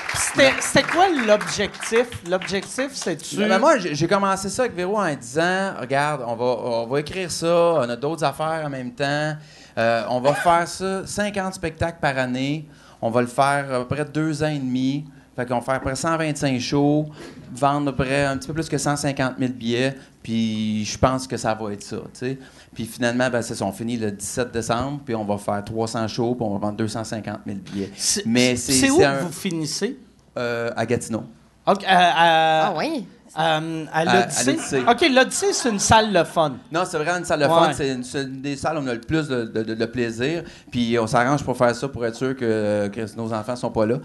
Puis 0.08 0.20
C'était 0.20 0.51
c'était 0.60 0.84
quoi 0.84 1.06
l'objectif? 1.25 2.08
L'objectif, 2.30 2.89
c'est-tu... 2.91 3.38
Ben, 3.38 3.60
moi, 3.60 3.77
j'ai 3.77 3.96
j'ai 3.96 4.08
commencé 4.08 4.50
ça 4.50 4.63
avec 4.63 4.75
Véro 4.75 5.00
en 5.00 5.13
disant 5.15 5.74
regarde, 5.80 6.22
on 6.27 6.36
va, 6.36 6.46
on 6.46 6.88
va 6.88 7.00
écrire 7.00 7.32
ça, 7.32 7.48
on 7.77 7.89
a 7.89 7.96
d'autres 7.96 8.24
affaires 8.25 8.63
en 8.65 8.70
même 8.70 8.91
temps. 8.91 9.36
Euh, 9.77 10.03
on 10.10 10.20
va 10.20 10.34
faire 10.34 10.68
ça, 10.68 11.08
50 11.08 11.53
spectacles 11.53 12.00
par 12.01 12.18
année. 12.18 12.68
On 13.01 13.10
va 13.10 13.22
le 13.22 13.27
faire 13.27 13.74
à 13.74 13.80
peu 13.80 13.96
près 13.96 14.06
deux 14.06 14.44
ans 14.44 14.48
et 14.50 14.60
demi. 14.60 15.06
Fait 15.35 15.45
qu'on 15.45 15.55
va 15.55 15.61
faire 15.61 15.75
à 15.75 15.79
peu 15.79 15.85
près 15.85 15.95
125 15.95 16.59
shows, 16.59 17.05
vendre 17.53 17.89
à 17.89 17.91
peu 17.95 18.03
près 18.03 18.25
un 18.25 18.38
petit 18.38 18.47
peu 18.47 18.53
plus 18.53 18.67
que 18.67 18.77
150 18.77 19.33
000 19.39 19.51
billets. 19.53 19.95
Puis 20.21 20.83
je 20.85 20.97
pense 20.97 21.25
que 21.25 21.38
ça 21.38 21.53
va 21.55 21.71
être 21.73 21.83
ça, 21.83 21.97
tu 21.97 22.03
sais. 22.13 22.38
Puis 22.75 22.85
finalement, 22.85 23.29
ben, 23.29 23.41
c'est 23.41 23.55
ça, 23.55 23.65
on 23.65 23.71
finit 23.71 23.97
le 23.97 24.11
17 24.11 24.51
décembre, 24.51 25.00
puis 25.05 25.15
on 25.15 25.23
va 25.25 25.38
faire 25.38 25.63
300 25.63 26.07
shows, 26.09 26.35
puis 26.35 26.45
on 26.45 26.53
va 26.53 26.59
vendre 26.59 26.77
250 26.77 27.39
000 27.47 27.57
billets. 27.59 27.91
C'est- 27.95 28.25
Mais 28.25 28.55
c'est 28.55 28.73
C'est 28.73 28.89
où 28.91 28.97
c'est 28.97 29.01
que 29.03 29.07
un- 29.07 29.19
vous 29.21 29.31
finissez? 29.31 29.97
euh, 30.38 30.69
à 30.75 30.85
Gatineau. 30.85 31.23
OK, 31.65 31.83
euh, 31.83 31.88
euh, 31.88 32.61
Ah 32.65 32.73
oui? 32.77 33.05
euh, 33.39 33.85
à 33.91 34.00
à 34.00 34.05
l'Odyssée? 34.05 34.51
l'Odyssée. 34.51 34.81
OK, 34.89 35.09
l'Odyssée, 35.13 35.53
c'est 35.53 35.69
une 35.69 35.79
salle 35.79 36.11
de 36.13 36.23
fun. 36.23 36.53
Non, 36.71 36.83
c'est 36.85 36.97
vraiment 36.97 37.17
une 37.19 37.25
salle 37.25 37.39
de 37.39 37.45
Ouais. 37.45 37.50
fun. 37.51 37.71
C'est 37.73 37.89
une, 37.93 38.03
c'est 38.03 38.23
une 38.23 38.41
des 38.41 38.55
salles 38.57 38.77
où 38.77 38.81
on 38.81 38.88
a 38.88 38.93
le 38.93 39.01
plus 39.01 39.27
de, 39.27 39.43
de- 39.45 39.63
de- 39.63 39.75
de 39.75 39.85
plaisir. 39.85 40.43
Puis 40.71 40.97
on 41.00 41.07
s'arrange 41.07 41.43
pour 41.43 41.57
faire 41.57 41.73
ça 41.75 41.88
pour 41.88 42.05
être 42.05 42.15
sûr 42.15 42.35
que, 42.35 42.89
que 42.89 43.15
nos 43.17 43.33
enfants 43.33 43.55
sont 43.55 43.71
pas 43.71 43.85
là. 43.85 43.95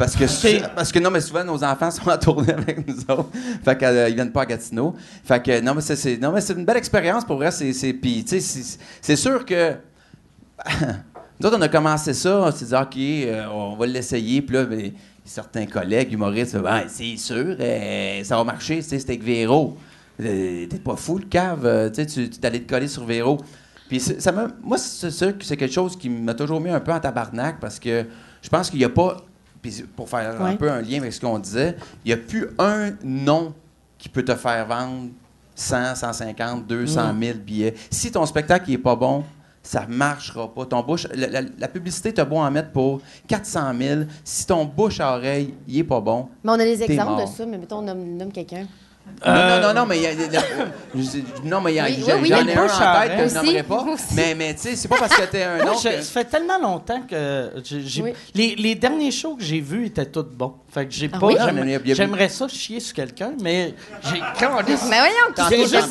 Parce 0.00 0.16
que, 0.16 0.24
Ok. 0.24 0.62
parce 0.74 0.90
que 0.90 0.98
non, 0.98 1.10
mais 1.10 1.20
souvent 1.20 1.44
nos 1.44 1.62
enfants 1.62 1.90
sont 1.90 2.08
à 2.08 2.16
tourner 2.16 2.54
avec 2.54 2.88
nous 2.88 3.00
autres. 3.10 3.28
Fait 3.62 3.76
qu'ils 3.76 4.14
viennent 4.14 4.32
pas 4.32 4.42
à 4.42 4.46
Gatineau. 4.46 4.94
Fait 5.22 5.42
que 5.42 5.60
non, 5.60 5.74
mais 5.74 5.82
c'est, 5.82 6.16
non, 6.16 6.32
mais 6.32 6.40
c'est 6.40 6.54
une 6.54 6.64
belle 6.64 6.78
expérience 6.78 7.22
pour 7.24 7.36
vrai. 7.36 7.50
C'est, 7.50 7.74
c'est, 7.74 7.92
puis, 7.92 8.24
tu 8.24 8.40
sais, 8.40 8.78
c'est, 9.02 9.16
sûr 9.16 9.44
que. 9.44 9.74
nous 11.40 11.46
autres, 11.46 11.58
on 11.58 11.62
a 11.62 11.68
commencé 11.68 12.14
ça. 12.14 12.40
On 12.40 12.50
s'est 12.50 12.64
dit, 12.64 12.74
OK, 12.74 12.96
euh, 12.96 13.46
on 13.52 13.76
va 13.76 13.86
l'essayer. 13.86 14.40
Puis 14.40 14.54
là, 14.56 14.64
ben, 14.64 14.90
certains 15.22 15.66
collègues 15.66 16.12
humoristes, 16.14 16.56
ben, 16.56 16.84
c'est 16.88 17.18
sûr, 17.18 17.56
euh, 17.60 18.24
ça 18.24 18.36
va 18.36 18.44
marcher. 18.44 18.80
C'était 18.80 19.04
avec 19.12 19.22
Véro. 19.22 19.76
Euh, 20.22 20.66
T'es 20.66 20.78
pas 20.78 20.96
fou, 20.96 21.18
le 21.18 21.24
cave. 21.26 21.66
euh, 21.66 21.90
tu 21.90 22.30
t'allais 22.30 22.60
te 22.60 22.68
coller 22.70 22.88
sur 22.88 23.04
Véro. 23.04 23.38
Puis 23.88 24.00
ça 24.00 24.32
m'a- 24.32 24.48
moi, 24.62 24.78
c'est 24.78 25.10
sûr 25.10 25.36
que 25.36 25.44
c'est 25.44 25.56
quelque 25.58 25.74
chose 25.74 25.96
qui 25.98 26.08
m'a 26.08 26.32
toujours 26.32 26.60
mis 26.60 26.70
un 26.70 26.80
peu 26.80 26.92
en 26.92 27.00
tabarnak 27.00 27.58
parce 27.60 27.78
que 27.78 28.06
je 28.40 28.48
pense 28.48 28.70
qu'il 28.70 28.78
n'y 28.78 28.84
a 28.86 28.88
pas. 28.88 29.18
Puis 29.62 29.84
pour 29.96 30.08
faire 30.08 30.40
un 30.40 30.56
peu 30.56 30.70
un 30.70 30.80
lien 30.80 30.98
avec 30.98 31.12
ce 31.12 31.20
qu'on 31.20 31.38
disait, 31.38 31.76
il 32.04 32.08
n'y 32.08 32.12
a 32.12 32.16
plus 32.16 32.48
un 32.58 32.90
nom 33.04 33.52
qui 33.98 34.08
peut 34.08 34.24
te 34.24 34.34
faire 34.34 34.66
vendre 34.66 35.08
100, 35.54 35.94
150, 35.96 36.66
200 36.66 37.00
000 37.20 37.38
billets. 37.38 37.74
Si 37.90 38.10
ton 38.10 38.24
spectacle 38.24 38.70
n'est 38.70 38.78
pas 38.78 38.96
bon, 38.96 39.24
ça 39.62 39.84
marchera 39.86 40.52
pas. 40.54 40.64
Ton 40.64 40.82
bouche, 40.82 41.06
la, 41.14 41.26
la- 41.28 41.48
la 41.58 41.68
publicité, 41.68 42.14
tu 42.14 42.20
as 42.20 42.24
beau 42.24 42.36
en 42.38 42.50
mettre 42.50 42.70
pour 42.70 43.02
400 43.28 43.72
000. 43.78 44.00
Si 44.24 44.46
ton 44.46 44.64
bouche 44.64 45.00
à 45.00 45.14
oreille, 45.16 45.52
il 45.68 45.76
n'est 45.76 45.84
pas 45.84 46.00
bon, 46.00 46.28
Mais 46.42 46.50
on 46.52 46.54
a 46.54 46.64
des 46.64 46.82
exemples 46.82 47.10
mort. 47.10 47.20
de 47.20 47.26
ça, 47.28 47.44
mais 47.44 47.58
mettons, 47.58 47.80
on 47.80 47.82
nomme, 47.82 48.16
nomme 48.16 48.32
quelqu'un. 48.32 48.66
Non, 49.06 49.32
Euh, 49.32 49.60
non, 49.60 49.68
non, 49.68 49.74
non, 49.80 49.86
mais 49.86 49.98
il 49.98 50.02
y 50.02 50.06
a, 50.06 50.40
non, 51.44 51.60
mais 51.60 51.72
il 51.72 51.76
y 51.76 51.80
a- 51.80 51.84
Oui, 51.84 52.04
j'en 52.06 52.20
oui, 52.22 52.28
j'en 52.28 52.46
ai 52.46 52.54
a 52.54 52.60
un 52.62 52.64
en 52.64 53.00
tête 53.02 53.18
que 53.18 53.28
je 53.28 53.34
nommerai 53.34 53.62
pas. 53.64 53.84
Mais, 54.14 54.34
mais 54.34 54.54
tu 54.54 54.60
sais, 54.60 54.76
c'est 54.76 54.88
pas 54.88 54.96
parce 54.98 55.14
que 55.14 55.22
t'es 55.26 55.42
un 55.42 55.58
que- 55.58 55.74
ça 55.76 56.00
fait 56.02 56.24
tellement 56.24 56.58
longtemps 56.58 57.02
que 57.02 57.50
j'ai, 57.64 58.02
Oui. 58.02 58.12
les, 58.34 58.54
les 58.56 58.74
derniers 58.76 59.10
shows 59.10 59.36
que 59.36 59.42
j'ai 59.42 59.60
vus 59.60 59.86
étaient 59.86 60.06
tous 60.06 60.22
bons. 60.22 60.54
Fait 60.72 60.86
que 60.86 60.92
j'ai 60.92 61.10
Ah 61.12 61.18
pas. 61.18 61.28
J'aimerais 61.84 62.28
ça 62.28 62.48
chier 62.48 62.80
sur 62.80 62.94
quelqu'un, 62.94 63.32
mais 63.42 63.74
j'ai. 64.04 64.20
Quand 64.38 64.62
Mais 64.88 64.98
voyons, 64.98 65.50
J'ai 65.50 65.58
juste 65.66 65.90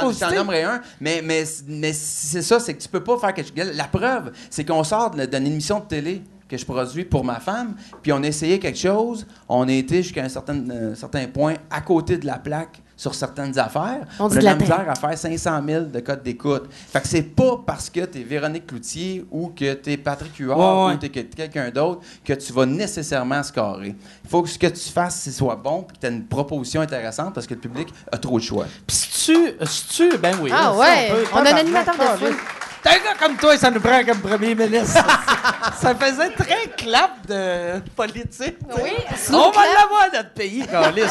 positives. 0.00 0.28
T'en 0.28 0.34
nommerais 0.34 0.64
un, 0.64 0.80
mais, 1.00 1.22
mais, 1.22 1.44
mais 1.68 1.92
c'est 1.92 2.42
ça, 2.42 2.60
c'est 2.60 2.74
que 2.74 2.82
tu 2.82 2.88
peux 2.88 3.02
pas 3.02 3.16
faire 3.18 3.32
quelque 3.32 3.58
chose. 3.58 3.70
La 3.74 3.84
preuve, 3.84 4.32
c'est 4.50 4.64
qu'on 4.64 4.84
sort 4.84 5.10
d'une 5.12 5.46
émission 5.46 5.78
de 5.80 5.84
télé 5.84 6.22
que 6.48 6.56
je 6.56 6.64
produis 6.64 7.04
pour 7.04 7.24
ma 7.24 7.40
femme, 7.40 7.74
puis 8.02 8.12
on 8.12 8.22
a 8.22 8.26
essayé 8.26 8.58
quelque 8.58 8.78
chose, 8.78 9.26
on 9.48 9.66
a 9.68 9.72
été 9.72 10.02
jusqu'à 10.02 10.22
un 10.22 10.28
certain, 10.28 10.56
euh, 10.70 10.94
certain 10.94 11.26
point 11.26 11.54
à 11.70 11.80
côté 11.80 12.18
de 12.18 12.26
la 12.26 12.38
plaque 12.38 12.82
sur 12.98 13.14
certaines 13.14 13.58
affaires. 13.58 14.06
On 14.18 14.26
dit 14.28 14.36
a 14.38 14.40
de 14.40 14.44
la 14.44 14.54
misère 14.54 14.86
à 14.88 14.94
faire 14.94 15.18
500 15.18 15.60
000 15.68 15.84
de 15.86 16.00
code 16.00 16.22
d'écoute. 16.22 16.64
Fait 16.70 17.00
que 17.02 17.06
c'est 17.08 17.22
pas 17.22 17.60
parce 17.66 17.90
que 17.90 18.00
t'es 18.06 18.20
Véronique 18.22 18.66
Cloutier 18.68 19.26
ou 19.30 19.48
que 19.48 19.74
t'es 19.74 19.98
Patrick 19.98 20.34
Huard 20.38 20.58
Ouais, 20.58 20.86
ouais. 20.86 20.94
ou 20.94 20.96
t'es 20.96 21.08
que- 21.10 21.20
quelqu'un 21.34 21.68
d'autre 21.70 22.00
que 22.24 22.32
tu 22.32 22.52
vas 22.54 22.64
nécessairement 22.64 23.42
scorer. 23.42 23.94
Il 24.24 24.30
faut 24.30 24.40
que 24.42 24.48
ce 24.48 24.58
que 24.58 24.68
tu 24.68 24.88
fasses, 24.88 25.20
ce 25.24 25.30
soit 25.30 25.56
bon, 25.56 25.82
puis 25.82 25.96
que 25.96 26.00
tu 26.00 26.06
aies 26.06 26.16
une 26.16 26.24
proposition 26.24 26.80
intéressante 26.80 27.34
parce 27.34 27.46
que 27.46 27.52
le 27.52 27.60
public 27.60 27.88
a 28.10 28.16
trop 28.16 28.38
de 28.38 28.44
choix. 28.44 28.64
Puis 28.86 28.96
si 28.96 29.26
tu. 29.26 29.66
Si 29.66 29.88
tu. 29.88 30.16
Ben 30.16 30.34
oui. 30.40 30.50
Ah 30.54 30.72
ça, 30.72 30.78
ouais, 30.78 31.08
peut- 31.10 31.24
on 31.34 31.36
a 31.36 31.52
un 31.52 31.56
animateur 31.56 31.94
de 31.96 32.00
foule. 32.24 32.36
T'es 32.86 32.92
un 32.92 33.04
gars 33.04 33.14
comme 33.18 33.36
toi, 33.36 33.56
ça 33.58 33.70
nous 33.70 33.80
prend 33.80 34.04
comme 34.04 34.20
premier 34.20 34.54
ministre. 34.54 35.02
ça 35.80 35.94
faisait 35.94 36.30
très 36.30 36.68
clap 36.76 37.26
de 37.26 37.80
politique. 37.96 38.58
Oui, 38.80 38.90
On 39.10 39.16
slow 39.16 39.38
va 39.46 39.50
clap. 39.50 39.64
l'avoir, 39.76 40.06
notre 40.14 40.30
pays, 40.30 40.64
Calis. 40.66 41.02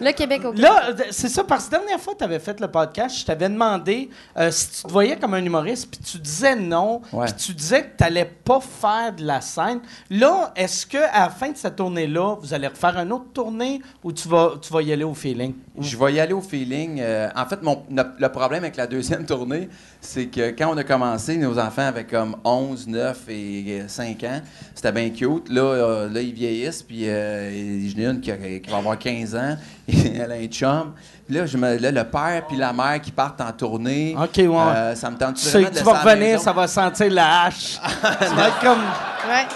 Le 0.00 0.10
Québec 0.10 0.44
au 0.44 0.50
Québec. 0.52 0.62
Là, 0.70 0.92
d- 0.92 1.04
c'est 1.12 1.28
ça, 1.28 1.44
parce 1.44 1.66
que 1.68 1.72
la 1.72 1.78
dernière 1.78 2.00
fois 2.00 2.14
que 2.14 2.18
tu 2.18 2.24
avais 2.24 2.40
fait 2.40 2.58
le 2.60 2.66
podcast, 2.68 3.16
je 3.20 3.24
t'avais 3.24 3.48
demandé 3.48 4.10
euh, 4.36 4.50
si 4.50 4.68
tu 4.70 4.82
te 4.82 4.88
voyais 4.90 5.16
comme 5.16 5.34
un 5.34 5.44
humoriste, 5.44 5.88
puis 5.88 6.00
tu 6.00 6.18
disais 6.18 6.56
non, 6.56 7.00
Ouais. 7.12 7.26
puis 7.26 7.34
tu 7.34 7.52
disais 7.54 7.82
que 7.84 7.96
tu 7.96 8.02
n'allais 8.02 8.24
pas 8.24 8.58
faire 8.60 9.12
de 9.12 9.24
la 9.24 9.40
scène. 9.40 9.80
Là, 10.10 10.52
est-ce 10.56 10.84
qu'à 10.84 11.10
la 11.16 11.30
fin 11.30 11.50
de 11.50 11.56
cette 11.56 11.76
tournée-là, 11.76 12.36
vous 12.40 12.52
allez 12.52 12.66
refaire 12.66 12.98
une 12.98 13.12
autre 13.12 13.32
tournée 13.32 13.80
ou 14.02 14.10
tu 14.12 14.26
vas, 14.28 14.54
tu 14.60 14.72
vas 14.72 14.82
y 14.82 14.92
aller 14.92 15.04
au 15.04 15.14
feeling? 15.14 15.54
Je 15.78 15.96
vais 15.96 16.14
y 16.14 16.20
aller 16.20 16.32
au 16.34 16.42
feeling. 16.42 16.98
Euh, 17.00 17.28
en 17.36 17.46
fait, 17.46 17.62
mon, 17.62 17.84
no- 17.88 18.02
le 18.18 18.28
problème 18.30 18.64
avec 18.64 18.76
la 18.76 18.88
deuxième 18.88 19.24
tournée, 19.26 19.68
c'est 20.04 20.26
que 20.26 20.50
quand 20.50 20.72
on 20.72 20.76
a 20.76 20.84
commencé, 20.84 21.36
nos 21.36 21.58
enfants 21.58 21.86
avaient 21.88 22.04
comme 22.04 22.36
11, 22.44 22.86
9 22.88 23.18
et 23.28 23.80
euh, 23.80 23.88
5 23.88 24.22
ans. 24.24 24.40
C'était 24.74 24.92
bien 24.92 25.08
cute. 25.10 25.48
Là, 25.48 25.62
euh, 25.62 26.08
là, 26.10 26.20
ils 26.20 26.32
vieillissent, 26.34 26.82
puis 26.82 27.08
euh, 27.08 27.50
j'en 27.88 27.98
ai 28.02 28.06
une 28.06 28.20
qui, 28.20 28.30
a- 28.30 28.36
qui 28.36 28.70
va 28.70 28.76
avoir 28.76 28.98
15 28.98 29.34
ans. 29.34 29.56
Elle 29.88 30.30
a 30.30 30.34
un 30.34 30.46
chum. 30.46 30.92
Puis 31.26 31.34
là, 31.36 31.46
je 31.46 31.56
me, 31.56 31.78
là, 31.78 31.90
le 31.90 32.04
père 32.04 32.46
puis 32.46 32.56
la 32.58 32.72
mère 32.72 33.00
qui 33.00 33.10
partent 33.10 33.40
en 33.40 33.50
tournée. 33.52 34.14
OK, 34.16 34.36
ouais. 34.36 34.46
euh, 34.46 34.94
ça 34.94 35.10
me 35.10 35.16
tente 35.16 35.36
Tu 35.36 35.42
sais 35.42 35.64
que 35.64 35.78
tu 35.78 35.82
vas 35.82 36.02
revenir, 36.02 36.38
ça 36.40 36.52
va 36.52 36.66
sentir 36.68 37.10
la 37.10 37.44
hache. 37.44 37.78
tu 38.02 38.34
vas 38.34 38.48
être 38.48 38.60
comme... 38.60 38.82
Ouais. 39.26 39.46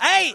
Hey, 0.00 0.34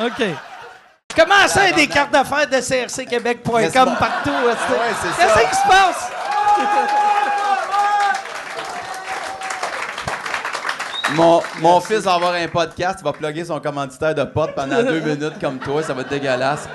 OK. 0.00 0.26
Comment 1.16 1.48
ça, 1.48 1.64
il 1.64 1.70
y 1.70 1.72
a 1.72 1.76
des 1.76 1.86
cartes 1.86 2.10
d'affaires 2.12 2.46
de 2.46 2.60
crcquebec.com 2.60 3.96
partout? 3.98 4.30
Qu'est-ce 5.16 5.48
qui 5.48 5.56
se 5.56 5.68
passe? 5.68 6.10
Mon, 11.14 11.40
mon 11.60 11.80
fils 11.80 12.00
va 12.00 12.14
avoir 12.14 12.34
un 12.34 12.48
podcast, 12.48 12.98
il 13.00 13.04
va 13.04 13.12
plugger 13.12 13.44
son 13.44 13.60
commanditaire 13.60 14.14
de 14.14 14.24
potes 14.24 14.54
pendant 14.54 14.82
deux 14.82 15.00
minutes 15.00 15.38
comme 15.40 15.58
toi, 15.58 15.82
ça 15.82 15.94
va 15.94 16.00
être 16.02 16.08
dégueulasse. 16.10 16.68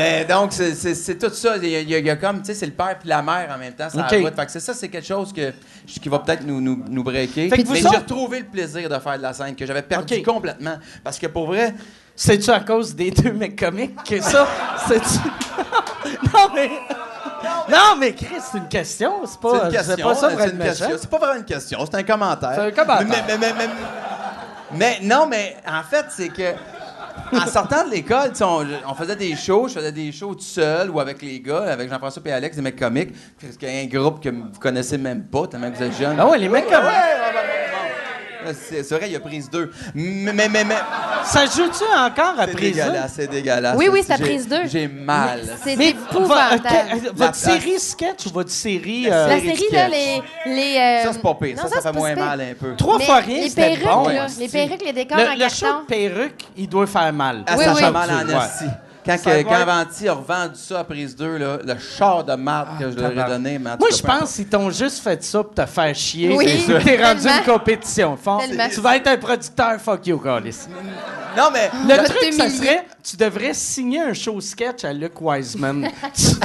Mais 0.00 0.24
donc, 0.24 0.52
c'est- 0.52 1.18
tout 1.18 1.30
ça. 1.32 1.56
Il 1.56 1.68
y, 1.68 1.76
a- 1.76 1.80
il 1.98 2.06
y 2.06 2.18
comme, 2.18 2.38
tu 2.40 2.46
sais, 2.46 2.54
c'est 2.54 2.66
le 2.66 2.72
père 2.72 2.98
puis 2.98 3.08
la 3.08 3.22
mère 3.22 3.48
en 3.54 3.58
même 3.58 3.72
temps. 3.74 3.88
Ça. 3.90 4.08
Fait 4.08 4.22
que 4.22 4.50
c'est 4.52 4.60
ça, 4.60 4.74
c'est 4.74 4.88
quelque 4.88 5.06
chose 5.06 5.32
que, 5.32 5.52
qui 5.86 6.08
va 6.08 6.18
peut-être 6.20 6.44
nous, 6.44 6.60
nous, 6.60 6.82
nous 6.88 7.02
breaker. 7.04 7.48
Fait 7.48 7.58
que 7.62 7.66
vous 7.66 7.72
Mais 7.72 7.80
autres- 7.84 7.92
j'ai 7.92 7.98
retrouvé 7.98 8.38
le 8.40 8.46
plaisir 8.46 8.88
de 8.88 8.98
faire 8.98 9.16
de 9.18 9.22
la 9.22 9.32
scène 9.32 9.54
que 9.54 9.66
j'avais 9.66 9.82
perdu 9.82 10.22
complètement. 10.22 10.76
Parce 11.04 11.18
que 11.18 11.26
pour 11.26 11.46
vrai, 11.46 11.74
C'est-tu 12.16 12.50
à 12.50 12.60
cause 12.60 12.94
des 12.94 13.10
deux 13.10 13.32
mecs 13.32 13.58
comiques 13.58 13.96
que 14.04 14.20
ça? 14.20 14.46
C'est-tu... 14.86 15.18
non, 16.34 16.48
mais... 16.54 16.70
Non, 17.70 17.96
mais 17.98 18.12
Chris, 18.14 18.26
c'est 18.50 18.58
une 18.58 18.68
question. 18.68 19.12
C'est 19.24 19.40
pas, 19.40 19.64
une 19.66 19.72
question. 19.72 19.94
c'est 19.96 20.02
pas 20.02 20.14
ça 20.14 20.28
c'est 20.30 20.42
être 20.44 20.52
une 20.52 20.58
méchant. 20.58 20.70
question. 20.70 20.96
C'est 21.00 21.10
pas 21.10 21.18
vraiment 21.18 21.38
une 21.38 21.44
question, 21.44 21.78
c'est 21.86 21.94
un 21.96 22.02
commentaire. 22.02 22.52
C'est 22.54 22.60
un 22.60 22.70
commentaire. 22.72 23.06
Mais, 23.08 23.38
mais, 23.38 23.38
mais, 23.38 23.52
mais- 23.56 23.70
mais 24.76 24.98
non, 25.02 25.26
mais 25.26 25.56
en 25.66 25.82
fait, 25.82 26.06
c'est 26.10 26.28
que 26.28 26.52
en 27.32 27.46
sortant 27.46 27.84
de 27.86 27.90
l'école, 27.90 28.32
on, 28.40 28.66
on 28.88 28.94
faisait 28.94 29.16
des 29.16 29.36
shows, 29.36 29.68
je 29.68 29.74
faisais 29.74 29.92
des 29.92 30.12
shows 30.12 30.34
tout 30.34 30.40
seul 30.42 30.90
ou 30.90 31.00
avec 31.00 31.22
les 31.22 31.40
gars, 31.40 31.64
avec 31.64 31.90
Jean-François 31.90 32.22
et 32.26 32.32
Alex, 32.32 32.56
des 32.56 32.62
mecs 32.62 32.78
comiques. 32.78 33.10
Parce 33.40 33.56
qu'il 33.56 33.68
y 33.68 33.78
a 33.78 33.82
un 33.82 33.86
groupe 33.86 34.22
que 34.22 34.28
vous 34.28 34.58
connaissez 34.60 34.98
même 34.98 35.24
pas, 35.24 35.46
tellement 35.46 35.70
que 35.70 35.76
vous 35.76 35.82
êtes 35.82 35.96
jeunes. 35.96 36.16
Ah 36.18 36.28
ouais, 36.28 36.38
les 36.38 36.48
mecs 36.48 36.64
comiques. 36.64 36.82
Ouais, 36.82 36.88
ouais, 36.88 37.34
ouais, 37.34 37.49
c'est 38.68 38.82
c'est 38.82 38.94
vrai, 38.96 39.10
il 39.10 39.16
a 39.16 39.20
prise 39.20 39.48
2. 39.50 39.70
Mais, 39.94 40.32
mais, 40.32 40.48
mais, 40.48 40.64
mais 40.64 40.74
Ça 41.24 41.44
joue-tu 41.46 41.84
encore 41.96 42.34
c'est 42.36 42.42
après 42.42 42.52
ça? 42.52 42.58
dégueulasse, 42.58 43.12
c'est 43.16 43.26
dégueulasse. 43.30 43.76
Oui, 43.76 43.88
oui, 43.90 44.02
c'est 44.06 44.16
J'ai- 44.16 44.22
prise 44.24 44.48
2. 44.48 44.56
J'ai 44.66 44.88
mal. 44.88 45.40
C'est 45.64 45.76
Mais 45.76 45.90
épouvantable. 45.90 46.28
va- 46.28 46.54
euh, 46.54 46.58
que- 46.98 47.04
La- 47.06 47.12
votre 47.12 47.34
série 47.34 47.78
sketch 47.78 48.26
ou 48.26 48.30
votre 48.30 48.50
série... 48.50 49.04
La 49.04 49.14
euh, 49.16 49.28
La 49.28 49.40
série 49.40 49.64
là, 49.72 49.88
les. 49.88 50.22
les 50.46 50.76
euh, 50.78 51.02
Ça, 51.04 51.12
c'est 51.12 51.22
pas 51.22 51.34
pire. 51.34 51.56
non, 51.56 51.62
Ça, 51.62 51.68
ça, 51.68 51.74
c'est 51.82 51.92
fait 51.92 51.98
moins 51.98 52.14
pire. 52.14 52.24
mal 52.24 52.40
un 52.40 52.54
peu. 52.54 52.76
Trois 52.76 52.98
Mais 52.98 53.04
fois 53.06 53.16
rien, 53.16 53.44
les 53.44 53.50
perruques, 53.50 53.84
bon. 53.84 54.08
là, 54.08 54.26
les 54.38 54.48
perruques, 54.48 54.84
les 54.84 54.92
décors 54.92 55.18
le, 55.18 55.24
en 55.26 55.32
le 55.32 55.38
carton. 55.38 55.54
show 55.56 55.66
de 55.82 55.86
perruque, 55.86 56.44
il 56.56 56.68
doit 56.68 56.86
faire 56.86 57.12
mal. 57.12 57.44
Ah, 57.46 57.54
Oui, 57.58 57.64
ça 57.64 57.74
oui. 57.74 57.80
fait 57.82 57.90
mal 57.90 58.10
en 58.10 58.26
Ouais. 58.28 58.70
Quand, 59.04 59.16
que- 59.16 59.30
va 59.30 59.44
quand 59.44 59.50
Avanti 59.54 60.08
a 60.08 60.12
revendu 60.12 60.54
ça 60.56 60.80
à 60.80 60.84
prise 60.84 61.16
2, 61.16 61.36
là, 61.38 61.58
le 61.64 61.78
char 61.78 62.24
de 62.24 62.34
marque 62.34 62.78
que 62.78 62.90
je 62.90 62.96
leur 62.96 63.10
ai 63.12 63.30
donné, 63.30 63.58
Moi, 63.58 63.76
je 63.90 64.02
pense 64.02 64.34
qu'ils 64.34 64.46
t'ont 64.48 64.70
juste 64.70 65.02
fait 65.02 65.22
ça 65.24 65.42
pour 65.42 65.54
te 65.54 65.64
faire 65.66 65.94
chier. 65.94 66.34
Oui. 66.34 66.64
T'es 66.84 67.02
rendu 67.02 67.26
une 67.26 67.44
compétition. 67.44 68.18
Tu 68.72 68.80
vas 68.80 68.96
être 68.96 69.06
un 69.08 69.16
producteur, 69.16 69.80
fuck 69.80 70.06
you, 70.06 70.18
Carlis. 70.18 70.66
Non, 71.36 71.48
mais 71.52 71.70
Le 71.88 71.96
va 71.96 72.04
truc, 72.04 72.32
ça 72.32 72.48
serait, 72.48 72.84
tu 73.02 73.16
devrais 73.16 73.54
signer 73.54 74.00
un 74.00 74.12
show 74.12 74.40
sketch 74.40 74.84
à 74.84 74.92
Luke 74.92 75.20
Wiseman. 75.20 75.88
tu 76.14 76.22
jouer 76.22 76.36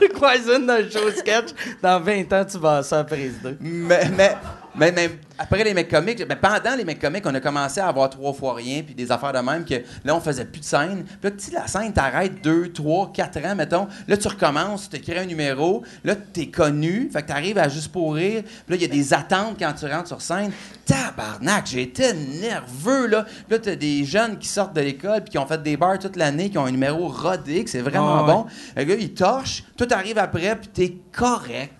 Luke 0.00 0.20
Wiseman 0.20 0.66
dans 0.66 0.72
un 0.74 0.90
show 0.90 1.10
sketch. 1.16 1.50
Dans 1.82 2.00
20 2.00 2.32
ans, 2.32 2.44
tu 2.50 2.58
vas 2.58 2.78
à 2.78 2.82
ça 2.82 3.00
à 3.00 3.04
prise 3.04 3.34
2. 3.42 3.58
Mais, 3.60 4.08
mais, 4.16 4.36
mais, 4.76 4.92
mais 4.92 5.10
après 5.38 5.64
les 5.64 5.74
mecs 5.74 5.88
comiques, 5.90 6.26
ben, 6.26 6.36
pendant 6.36 6.76
les 6.76 6.84
mecs 6.84 7.00
comiques, 7.00 7.24
on 7.26 7.34
a 7.34 7.40
commencé 7.40 7.80
à 7.80 7.88
avoir 7.88 8.08
trois 8.10 8.32
fois 8.32 8.54
rien, 8.54 8.82
puis 8.82 8.94
des 8.94 9.10
affaires 9.10 9.32
de 9.32 9.38
même, 9.38 9.64
que 9.64 9.74
là, 10.04 10.14
on 10.16 10.20
faisait 10.20 10.44
plus 10.44 10.60
de 10.60 10.64
scène. 10.64 11.04
Puis 11.04 11.18
là, 11.22 11.30
tu 11.30 11.44
sais, 11.44 11.52
la 11.52 11.66
scène 11.66 11.92
t'arrête 11.92 12.42
deux, 12.42 12.72
trois, 12.72 13.10
quatre 13.12 13.38
ans, 13.44 13.54
mettons. 13.54 13.88
Là, 14.08 14.16
tu 14.16 14.28
recommences, 14.28 14.88
tu 14.90 14.98
t'écris 14.98 15.18
un 15.18 15.26
numéro. 15.26 15.82
Là, 16.04 16.14
t'es 16.16 16.46
connu. 16.46 17.10
Fait 17.12 17.22
que 17.22 17.28
t'arrives 17.28 17.58
à 17.58 17.68
juste 17.68 17.90
pour 17.92 18.14
rire. 18.14 18.42
Puis 18.42 18.52
là, 18.68 18.76
il 18.76 18.82
y 18.82 18.84
a 18.84 18.88
des 18.88 19.12
attentes 19.14 19.56
quand 19.58 19.72
tu 19.72 19.86
rentres 19.86 20.08
sur 20.08 20.20
scène. 20.22 20.52
Tabarnak, 20.84 21.66
j'étais 21.66 22.12
nerveux, 22.14 23.06
là. 23.06 23.24
Puis 23.24 23.44
là, 23.50 23.58
t'as 23.58 23.76
des 23.76 24.04
jeunes 24.04 24.38
qui 24.38 24.48
sortent 24.48 24.74
de 24.74 24.80
l'école, 24.80 25.22
puis 25.22 25.30
qui 25.30 25.38
ont 25.38 25.46
fait 25.46 25.62
des 25.62 25.76
bars 25.76 25.98
toute 25.98 26.16
l'année, 26.16 26.50
qui 26.50 26.58
ont 26.58 26.66
un 26.66 26.70
numéro 26.70 27.08
rodé, 27.08 27.64
que 27.64 27.70
c'est 27.70 27.80
vraiment 27.80 28.18
Ah 28.18 28.24
ouais. 28.24 28.32
bon. 28.32 28.46
Le 28.76 28.84
gars, 28.84 28.94
il 28.98 29.14
torche. 29.14 29.64
Tout 29.76 29.88
arrive 29.90 30.18
après, 30.18 30.56
puis 30.56 30.68
t'es 30.68 30.94
correct. 31.12 31.72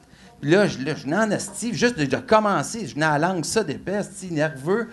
Là, 0.44 0.66
je, 0.66 0.78
là, 0.78 0.94
je 0.94 1.06
juste 1.74 1.98
de, 1.98 2.04
de 2.04 2.16
commencer, 2.16 2.86
je 2.86 2.94
venais 2.94 3.06
à 3.06 3.18
la 3.18 3.28
langue 3.28 3.44
ça 3.44 3.64
d'épais, 3.64 4.02
nerveux. 4.30 4.88